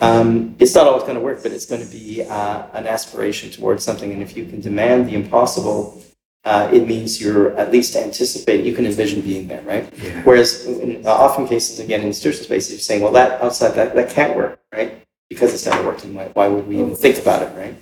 Um, 0.00 0.54
it's 0.58 0.74
not 0.74 0.86
always 0.86 1.02
going 1.02 1.16
to 1.16 1.20
work, 1.20 1.42
but 1.42 1.52
it's 1.52 1.66
going 1.66 1.84
to 1.84 1.90
be 1.90 2.22
uh, 2.22 2.66
an 2.72 2.86
aspiration 2.86 3.50
towards 3.50 3.82
something. 3.82 4.12
And 4.12 4.22
if 4.22 4.36
you 4.36 4.44
can 4.44 4.60
demand 4.60 5.08
the 5.08 5.14
impossible, 5.14 6.02
uh, 6.44 6.70
it 6.72 6.86
means 6.86 7.20
you're 7.20 7.56
at 7.56 7.72
least 7.72 7.96
anticipate, 7.96 8.64
you 8.64 8.74
can 8.74 8.86
envision 8.86 9.20
being 9.22 9.48
there, 9.48 9.62
right? 9.62 9.92
Yeah. 10.00 10.22
Whereas 10.22 10.66
in 10.66 11.04
uh, 11.04 11.10
often 11.10 11.48
cases, 11.48 11.80
again, 11.80 12.00
in 12.02 12.08
institutional 12.08 12.44
spaces, 12.44 12.70
you're 12.72 12.80
saying, 12.80 13.02
well, 13.02 13.12
that 13.12 13.42
outside 13.42 13.74
that, 13.74 13.94
that 13.94 14.10
can't 14.10 14.36
work, 14.36 14.60
right? 14.72 15.02
Because 15.28 15.52
it's 15.52 15.66
never 15.66 15.84
worked, 15.84 16.04
and 16.04 16.14
why, 16.14 16.26
why 16.28 16.48
would 16.48 16.66
we 16.66 16.78
even 16.78 16.94
think 16.94 17.18
about 17.18 17.42
it, 17.42 17.54
right? 17.56 17.74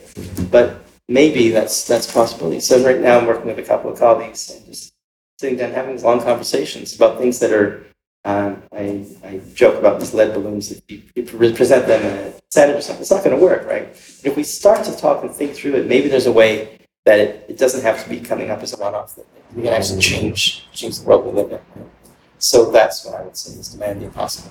But 0.51 0.85
maybe 1.09 1.51
that's 1.51 1.87
that's 1.87 2.11
possibility. 2.11 2.61
So 2.61 2.83
right 2.85 3.01
now, 3.01 3.19
I'm 3.19 3.27
working 3.27 3.47
with 3.47 3.59
a 3.59 3.63
couple 3.63 3.93
of 3.93 3.99
colleagues 3.99 4.51
and 4.51 4.65
just 4.67 4.95
sitting 5.39 5.57
down 5.57 5.71
having 5.73 5.93
these 5.93 6.03
long 6.03 6.21
conversations 6.21 6.97
about 6.97 7.19
things 7.19 7.39
that 7.41 7.53
are. 7.53 7.85
Um, 8.27 8.61
I, 8.73 9.07
I 9.23 9.41
joke 9.55 9.79
about 9.79 10.01
these 10.01 10.13
lead 10.13 10.35
balloons 10.35 10.69
that 10.71 10.83
you, 10.91 11.01
you 11.15 11.23
present 11.23 11.87
them 11.87 12.03
in 12.03 12.13
a 12.27 12.35
Senate 12.51 12.75
or 12.75 12.81
something. 12.81 13.01
It's 13.03 13.11
not 13.13 13.23
going 13.23 13.37
to 13.39 13.43
work, 13.43 13.65
right? 13.69 13.87
But 13.93 14.31
if 14.31 14.37
we 14.37 14.43
start 14.43 14.85
to 14.85 14.97
talk 14.97 15.23
and 15.23 15.33
think 15.33 15.55
through 15.55 15.77
it, 15.77 15.87
maybe 15.87 16.09
there's 16.09 16.27
a 16.27 16.33
way 16.33 16.81
that 17.05 17.21
it, 17.21 17.47
it 17.49 17.57
doesn't 17.57 17.83
have 17.83 18.03
to 18.03 18.11
be 18.11 18.19
coming 18.19 18.51
up 18.51 18.65
as 18.65 18.75
a 18.75 18.79
one-off. 18.79 19.15
That 19.15 19.27
we 19.55 19.63
can 19.63 19.73
actually 19.73 20.01
change 20.01 20.67
change 20.73 20.99
the 20.99 21.07
world 21.07 21.25
we 21.25 21.31
live 21.41 21.53
in. 21.53 21.61
right? 21.77 21.91
So 22.39 22.73
that's 22.73 23.05
what 23.05 23.15
I 23.15 23.23
would 23.23 23.37
say 23.37 23.61
is 23.61 23.69
demand 23.69 24.01
the 24.01 24.07
impossible. 24.07 24.51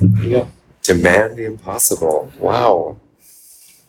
There 0.00 0.24
you 0.24 0.30
go. 0.30 0.48
Demand 0.82 1.36
the 1.36 1.44
impossible. 1.44 2.32
Wow. 2.38 2.98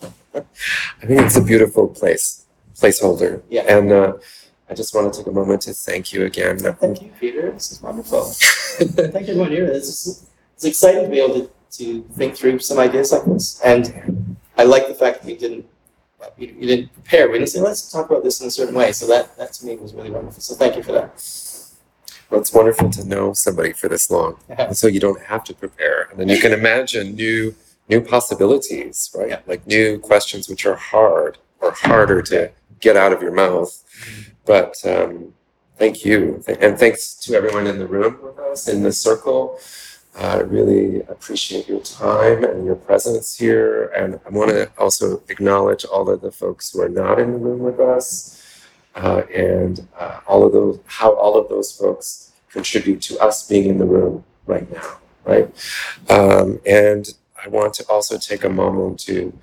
I 0.36 1.06
think 1.06 1.22
it's 1.22 1.38
a 1.38 1.42
beautiful 1.42 1.88
place, 1.88 2.46
placeholder. 2.76 3.42
Yeah. 3.50 3.62
And 3.62 3.90
uh, 3.90 4.14
I 4.72 4.74
just 4.74 4.96
want 4.96 5.14
to 5.14 5.20
take 5.20 5.28
a 5.28 5.32
moment 5.32 5.64
to 5.64 5.74
thank 5.74 6.14
you 6.14 6.24
again. 6.24 6.58
Thank 6.58 7.02
you, 7.02 7.12
Peter. 7.20 7.52
This 7.52 7.74
is 7.74 7.82
wonderful. 7.82 8.24
Thank 8.24 9.28
you, 9.28 9.34
everyone 9.34 9.52
here. 9.52 9.68
This 9.68 10.08
is, 10.08 10.30
it's 10.56 10.64
exciting 10.64 11.04
to 11.04 11.10
be 11.10 11.20
able 11.20 11.42
to, 11.42 11.52
to 11.72 12.04
think 12.14 12.38
through 12.38 12.60
some 12.60 12.80
ideas 12.80 13.12
like 13.12 13.26
this. 13.26 13.60
And 13.66 14.38
I 14.58 14.64
like 14.64 14.88
the 14.88 14.94
fact 14.94 15.20
that 15.20 15.26
we 15.26 15.36
didn't 15.36 15.66
you, 16.38 16.56
you 16.58 16.68
didn't 16.68 16.94
prepare. 16.94 17.30
We 17.30 17.40
didn't 17.40 17.50
say, 17.50 17.60
let's 17.60 17.92
talk 17.92 18.10
about 18.10 18.24
this 18.24 18.40
in 18.40 18.48
a 18.48 18.52
certain 18.52 18.74
way. 18.74 18.94
So 18.94 19.08
that, 19.08 19.36
that 19.38 19.52
to 19.54 19.66
me 19.66 19.76
was 19.76 19.94
really 19.94 20.10
wonderful. 20.10 20.40
So 20.40 20.56
thank 20.56 20.78
you 20.78 20.84
for 20.84 20.94
that. 20.94 21.22
Well, 22.30 22.40
it's 22.40 22.54
wonderful 22.54 22.90
to 22.92 23.04
know 23.04 23.34
somebody 23.34 23.74
for 23.74 23.90
this 23.90 24.10
long. 24.10 24.38
And 24.50 24.78
so 24.78 24.88
you 24.88 25.02
don't 25.02 25.22
have 25.24 25.44
to 25.46 25.54
prepare. 25.54 26.04
And 26.12 26.18
then 26.18 26.30
you 26.30 26.40
can 26.40 26.54
imagine 26.54 27.16
new 27.16 27.56
new 27.90 28.00
possibilities, 28.00 29.12
right? 29.14 29.30
Yeah. 29.32 29.40
Like 29.48 29.68
new 29.68 30.00
questions 30.00 30.48
which 30.48 30.66
are 30.66 30.76
hard 30.76 31.40
or 31.60 31.72
harder 31.74 32.22
to 32.22 32.52
get 32.80 32.96
out 32.96 33.12
of 33.12 33.22
your 33.22 33.34
mouth. 33.34 33.84
But 34.46 34.78
um, 34.86 35.34
thank 35.78 36.06
you. 36.06 36.44
And 36.62 36.78
thanks 36.80 37.16
to 37.16 37.36
everyone 37.36 37.68
in 37.68 37.80
the 37.80 37.88
room 37.88 38.20
with 38.24 38.40
us 38.40 38.68
in 38.68 38.84
the 38.84 38.94
circle. 38.94 39.60
I 40.18 40.40
really 40.40 41.02
appreciate 41.04 41.70
your 41.70 41.82
time 41.82 42.44
and 42.44 42.66
your 42.66 42.76
presence 42.76 43.38
here. 43.38 43.88
And 43.96 44.20
I 44.26 44.30
want 44.30 44.52
to 44.52 44.72
also 44.78 45.24
acknowledge 45.30 45.86
all 45.86 46.10
of 46.10 46.22
the 46.22 46.32
folks 46.32 46.72
who 46.72 46.82
are 46.82 46.90
not 46.90 47.20
in 47.20 47.34
the 47.34 47.38
room 47.40 47.60
with 47.62 47.80
us. 47.80 48.44
Uh, 48.96 49.24
and 49.34 49.88
uh, 50.00 50.20
all 50.28 50.46
of 50.46 50.54
those, 50.54 50.80
how 50.86 51.14
all 51.16 51.38
of 51.40 51.50
those 51.50 51.72
folks 51.72 52.34
contribute 52.52 53.02
to 53.04 53.18
us 53.20 53.48
being 53.48 53.70
in 53.70 53.78
the 53.78 53.86
room 53.86 54.24
right 54.48 54.72
now, 54.72 54.98
right? 55.26 55.50
Um, 56.10 56.60
and 56.66 57.14
I 57.44 57.48
want 57.50 57.74
to 57.76 57.86
also 57.90 58.18
take 58.18 58.44
a 58.44 58.50
moment 58.50 59.00
to 59.02 59.34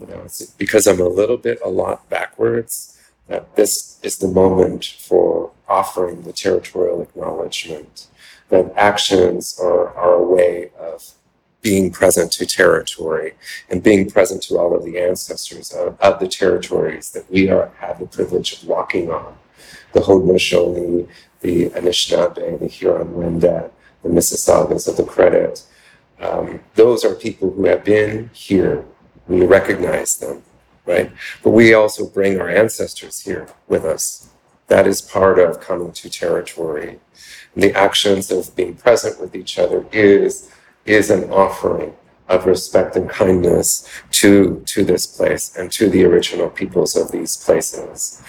You 0.00 0.06
know, 0.08 0.26
because 0.58 0.86
I'm 0.86 1.00
a 1.00 1.08
little 1.08 1.38
bit 1.38 1.58
a 1.64 1.68
lot 1.70 2.08
backwards 2.10 2.93
that 3.28 3.56
this 3.56 3.98
is 4.02 4.18
the 4.18 4.28
moment 4.28 4.84
for 4.98 5.50
offering 5.68 6.22
the 6.22 6.32
territorial 6.32 7.02
acknowledgement 7.02 8.08
that 8.50 8.72
actions 8.76 9.58
are, 9.60 9.94
are 9.94 10.14
a 10.14 10.22
way 10.22 10.70
of 10.78 11.14
being 11.62 11.90
present 11.90 12.30
to 12.30 12.44
territory 12.44 13.32
and 13.70 13.82
being 13.82 14.08
present 14.08 14.42
to 14.42 14.58
all 14.58 14.76
of 14.76 14.84
the 14.84 14.98
ancestors 15.00 15.72
of, 15.72 15.98
of 15.98 16.20
the 16.20 16.28
territories 16.28 17.10
that 17.12 17.28
we 17.30 17.48
are 17.48 17.72
have 17.78 17.98
the 17.98 18.06
privilege 18.06 18.52
of 18.52 18.68
walking 18.68 19.10
on. 19.10 19.34
The 19.92 20.00
Haudenosaunee, 20.00 21.08
the 21.40 21.70
Anishinaabe, 21.70 22.60
the 22.60 22.66
Huron-Wendat, 22.66 23.70
the 24.02 24.08
Mississaugas 24.10 24.86
of 24.86 24.98
the 24.98 25.04
Credit. 25.04 25.62
Um, 26.20 26.60
those 26.74 27.02
are 27.04 27.14
people 27.14 27.50
who 27.50 27.64
have 27.64 27.82
been 27.82 28.28
here. 28.34 28.84
We 29.26 29.46
recognize 29.46 30.18
them, 30.18 30.42
right? 30.86 31.10
But 31.42 31.50
we 31.50 31.74
also 31.74 32.06
bring 32.08 32.40
our 32.40 32.48
ancestors 32.48 33.20
here 33.20 33.48
with 33.68 33.84
us. 33.84 34.28
That 34.68 34.86
is 34.86 35.00
part 35.00 35.38
of 35.38 35.60
coming 35.60 35.92
to 35.92 36.10
territory. 36.10 36.98
And 37.54 37.62
the 37.62 37.74
actions 37.74 38.30
of 38.30 38.54
being 38.56 38.76
present 38.76 39.20
with 39.20 39.34
each 39.34 39.58
other 39.58 39.86
is 39.92 40.50
is 40.84 41.10
an 41.10 41.30
offering 41.30 41.94
of 42.28 42.46
respect 42.46 42.96
and 42.96 43.08
kindness 43.08 43.88
to 44.10 44.62
to 44.66 44.84
this 44.84 45.06
place 45.06 45.56
and 45.56 45.70
to 45.72 45.88
the 45.88 46.04
original 46.04 46.50
peoples 46.50 46.96
of 46.96 47.12
these 47.12 47.36
places. 47.36 48.22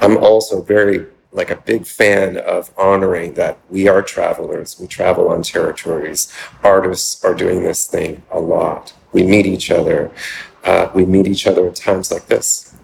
I'm 0.00 0.16
also 0.16 0.62
very 0.62 1.06
like 1.30 1.50
a 1.50 1.56
big 1.56 1.86
fan 1.86 2.36
of 2.38 2.72
honoring 2.78 3.34
that 3.34 3.58
we 3.68 3.86
are 3.86 4.02
travelers. 4.02 4.78
We 4.80 4.86
travel 4.86 5.28
on 5.28 5.42
territories. 5.42 6.32
Artists 6.64 7.22
are 7.24 7.34
doing 7.34 7.62
this 7.62 7.86
thing 7.86 8.22
a 8.30 8.40
lot. 8.40 8.94
We 9.12 9.22
meet 9.22 9.46
each 9.46 9.70
other. 9.70 10.10
Uh, 10.68 10.90
we 10.92 11.06
meet 11.06 11.26
each 11.26 11.46
other 11.46 11.66
at 11.66 11.74
times 11.74 12.12
like 12.12 12.26
this. 12.26 12.74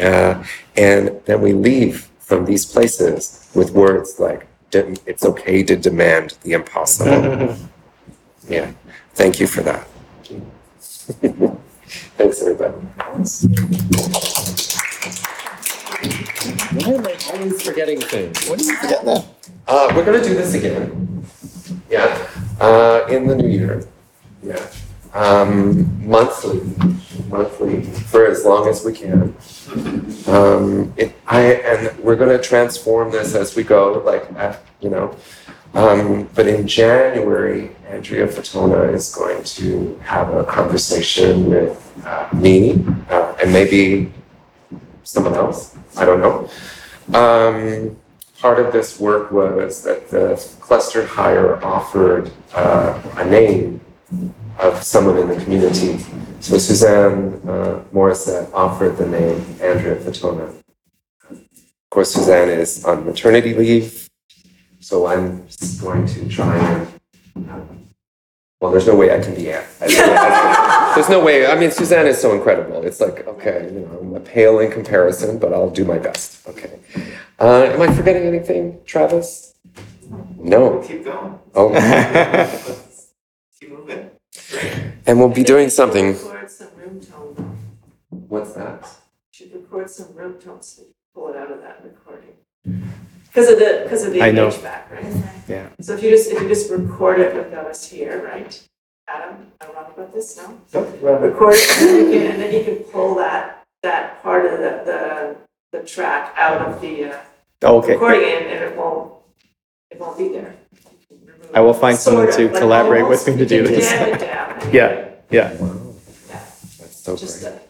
Uh, 0.00 0.42
and 0.74 1.20
then 1.26 1.42
we 1.42 1.52
leave 1.52 2.08
from 2.18 2.46
these 2.46 2.64
places 2.64 3.46
with 3.54 3.72
words 3.72 4.18
like, 4.18 4.46
it's 4.72 5.22
okay 5.22 5.62
to 5.62 5.76
demand 5.76 6.38
the 6.44 6.52
impossible. 6.52 7.56
yeah. 8.48 8.72
Thank 9.12 9.38
you 9.38 9.46
for 9.46 9.60
that. 9.62 9.86
Thanks, 12.16 12.40
everybody. 12.40 12.74
Why 16.72 16.94
am 16.94 17.06
I 17.06 17.18
always 17.34 17.60
forgetting 17.60 18.00
things? 18.00 18.48
What 18.48 18.62
are 18.62 18.64
you 18.64 18.76
forgetting 18.76 19.06
now? 19.06 19.24
Uh, 19.66 19.92
we're 19.94 20.06
gonna 20.06 20.24
do 20.24 20.34
this 20.34 20.54
again. 20.54 21.26
Yeah, 21.90 22.26
uh, 22.60 23.06
in 23.10 23.26
the 23.26 23.34
new 23.34 23.48
year. 23.48 23.84
Yeah, 24.42 24.64
um, 25.14 26.06
monthly, 26.06 26.60
monthly 27.28 27.82
for 27.82 28.26
as 28.26 28.44
long 28.44 28.68
as 28.68 28.84
we 28.84 28.92
can. 28.92 29.34
Um, 30.26 30.92
it, 30.96 31.14
I 31.26 31.40
and 31.40 31.98
we're 31.98 32.16
gonna 32.16 32.40
transform 32.40 33.10
this 33.10 33.34
as 33.34 33.56
we 33.56 33.62
go, 33.62 34.02
like 34.04 34.26
you 34.80 34.90
know. 34.90 35.16
Um, 35.74 36.28
but 36.34 36.46
in 36.46 36.66
January, 36.66 37.70
Andrea 37.88 38.26
Fatona 38.26 38.92
is 38.92 39.14
going 39.14 39.44
to 39.44 40.00
have 40.02 40.32
a 40.34 40.44
conversation 40.44 41.50
with 41.50 42.06
uh, 42.06 42.28
me 42.32 42.84
uh, 43.10 43.34
and 43.42 43.52
maybe 43.52 44.10
someone 45.04 45.34
else. 45.34 45.76
I 45.96 46.04
don't 46.04 46.20
know. 46.20 46.48
Um, 47.18 47.96
part 48.40 48.58
of 48.58 48.72
this 48.72 48.98
work 48.98 49.30
was 49.30 49.82
that 49.82 50.08
the 50.10 50.36
cluster 50.60 51.06
hire 51.06 51.62
offered 51.64 52.30
uh, 52.54 53.00
a 53.16 53.24
name 53.24 53.80
of 54.58 54.82
someone 54.82 55.18
in 55.18 55.28
the 55.28 55.36
community. 55.42 55.98
So 56.40 56.58
Suzanne 56.58 57.40
uh, 57.48 57.82
Morrissette 57.92 58.52
offered 58.52 58.96
the 58.96 59.06
name 59.06 59.38
Andrea 59.60 59.96
Fatona. 59.96 60.48
Of 61.30 61.90
course, 61.90 62.12
Suzanne 62.12 62.50
is 62.50 62.84
on 62.84 63.04
maternity 63.04 63.54
leave, 63.54 64.08
so 64.80 65.06
I'm 65.06 65.46
going 65.80 66.06
to 66.06 66.28
try 66.28 66.56
and. 66.56 66.88
uh, 67.48 67.60
well, 68.60 68.72
there's 68.72 68.88
no 68.88 68.96
way 68.96 69.14
I 69.14 69.20
can 69.20 69.36
be 69.36 69.52
Anne. 69.52 69.64
There's 69.78 71.08
no 71.08 71.22
way. 71.22 71.46
I 71.46 71.54
mean, 71.54 71.70
Suzanne 71.70 72.08
is 72.08 72.20
so 72.20 72.34
incredible. 72.34 72.82
It's 72.82 73.00
like, 73.00 73.24
okay, 73.28 73.70
you 73.72 73.80
know, 73.80 73.98
I'm 74.00 74.14
a 74.16 74.20
pale 74.20 74.58
in 74.58 74.72
comparison, 74.72 75.38
but 75.38 75.52
I'll 75.52 75.70
do 75.70 75.84
my 75.84 75.96
best. 75.96 76.44
Okay. 76.48 76.80
Uh, 77.38 77.70
am 77.72 77.80
I 77.80 77.94
forgetting 77.94 78.24
anything, 78.24 78.80
Travis? 78.84 79.54
No. 80.36 80.82
Keep 80.82 81.04
going. 81.04 81.38
Oh, 81.54 81.70
Keep 83.60 83.70
moving. 83.70 84.10
And 85.06 85.18
we'll 85.18 85.28
be 85.28 85.42
doing 85.44 85.70
something. 85.70 86.12
Record 86.12 86.50
some 86.50 86.68
room 86.76 87.00
tone, 87.00 87.58
What's 88.28 88.52
that? 88.54 88.88
should 89.30 89.52
record 89.54 89.88
some 89.88 90.12
room 90.14 90.34
tone 90.40 90.60
so 90.62 90.82
you 90.82 90.86
can 90.88 90.94
pull 91.14 91.28
it 91.30 91.36
out 91.36 91.50
of 91.52 91.60
that 91.60 91.82
recording. 91.84 92.34
Because 93.26 93.50
of 93.50 93.58
the, 93.58 93.80
because 93.84 94.04
of 94.04 94.12
the 94.12 94.22
I 94.22 94.30
know. 94.32 94.48
HVAC, 94.48 94.90
right? 94.90 95.24
Yeah. 95.46 95.68
So 95.80 95.94
if 95.94 96.02
you 96.02 96.10
just, 96.10 96.30
if 96.30 96.42
you 96.42 96.48
just 96.48 96.70
record 96.70 97.20
it 97.20 97.34
without 97.34 97.66
us 97.66 97.88
here, 97.88 98.24
right? 98.24 98.68
Adam, 99.06 99.36
am 99.60 99.70
I 99.70 99.72
wrong 99.74 99.92
about 99.94 100.12
this, 100.12 100.36
no? 100.36 100.60
Record 101.00 101.54
it, 101.54 101.70
and 101.80 101.88
then 101.88 101.96
you 101.96 102.10
can, 102.18 102.30
and 102.32 102.42
then 102.42 102.52
you 102.54 102.64
can 102.64 102.76
pull 102.90 103.14
that, 103.16 103.64
that 103.82 104.22
part 104.22 104.44
of 104.46 104.52
the, 104.58 104.82
the, 105.72 105.78
the 105.78 105.84
track 105.86 106.34
out 106.36 106.60
of 106.66 106.80
the, 106.80 107.12
uh, 107.12 107.18
Okay. 107.62 107.92
recording 107.94 108.22
and, 108.24 108.46
and 108.46 108.64
it 108.64 108.76
won't, 108.76 109.14
it 109.90 109.98
won't 110.00 110.16
be 110.18 110.28
there. 110.28 110.54
I 111.54 111.60
will 111.60 111.74
find 111.74 111.96
someone 111.96 112.26
Sort 112.32 112.36
to 112.38 112.48
like 112.52 112.60
collaborate 112.60 113.08
with 113.08 113.26
me 113.26 113.36
to 113.36 113.46
do 113.46 113.66
this. 113.66 113.88
jam 113.90 114.08
it. 114.14 114.74
Yeah, 114.74 115.08
yeah. 115.30 115.54
Wow. 115.56 115.76
That's 116.28 116.96
so 116.96 117.16
Just 117.16 117.40
great. 117.40 117.54
a 117.54 117.60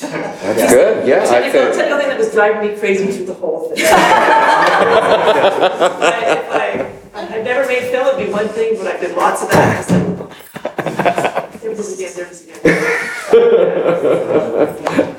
That's 0.00 0.72
good. 0.72 1.06
Yeah, 1.08 1.22
I 1.22 1.26
technical, 1.26 1.60
think. 1.62 1.74
technical 1.76 1.98
thing 1.98 2.08
that 2.08 2.18
was 2.18 2.32
driving 2.32 2.70
me 2.72 2.76
crazy 2.78 3.06
through 3.12 3.26
the 3.26 3.34
whole 3.34 3.68
thing. 3.70 3.84
I, 3.92 3.92
if 6.26 7.14
I, 7.14 7.16
I've 7.36 7.44
never 7.44 7.66
made 7.68 7.82
film, 7.90 8.06
it'd 8.08 8.26
be 8.26 8.32
one 8.32 8.48
thing, 8.48 8.76
but 8.78 8.86
I 8.86 8.96
did 9.00 9.16
lots 9.16 9.42
of 9.42 9.48
that. 9.50 9.90
It's 10.80 10.96
like, 10.96 11.60
There 11.60 11.70
it 11.72 11.78
is 11.78 11.92
again, 11.94 12.12
there 12.16 12.26
it 12.26 12.32
is 12.32 12.40
again. 12.44 12.56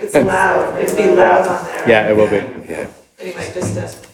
It's 0.02 0.16
loud, 0.16 0.80
it'd 0.82 0.98
be 0.98 1.04
loud 1.16 1.48
on 1.48 1.66
there. 1.66 1.90
Yeah, 1.90 2.10
it 2.10 2.16
will 2.18 2.28
be. 2.30 2.42
Yeah. 2.70 2.88
Anyway, 3.20 3.52
just, 3.54 3.78
uh, 3.78 3.82
Heads 3.82 3.96
up. 3.96 4.06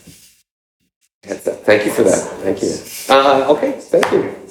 Thank 1.27 1.85
you 1.85 1.91
for 1.91 2.03
that. 2.03 2.23
Thank 2.41 2.61
you. 2.61 2.73
Uh, 3.09 3.53
okay, 3.53 3.79
thank 3.79 4.11
you. 4.11 4.46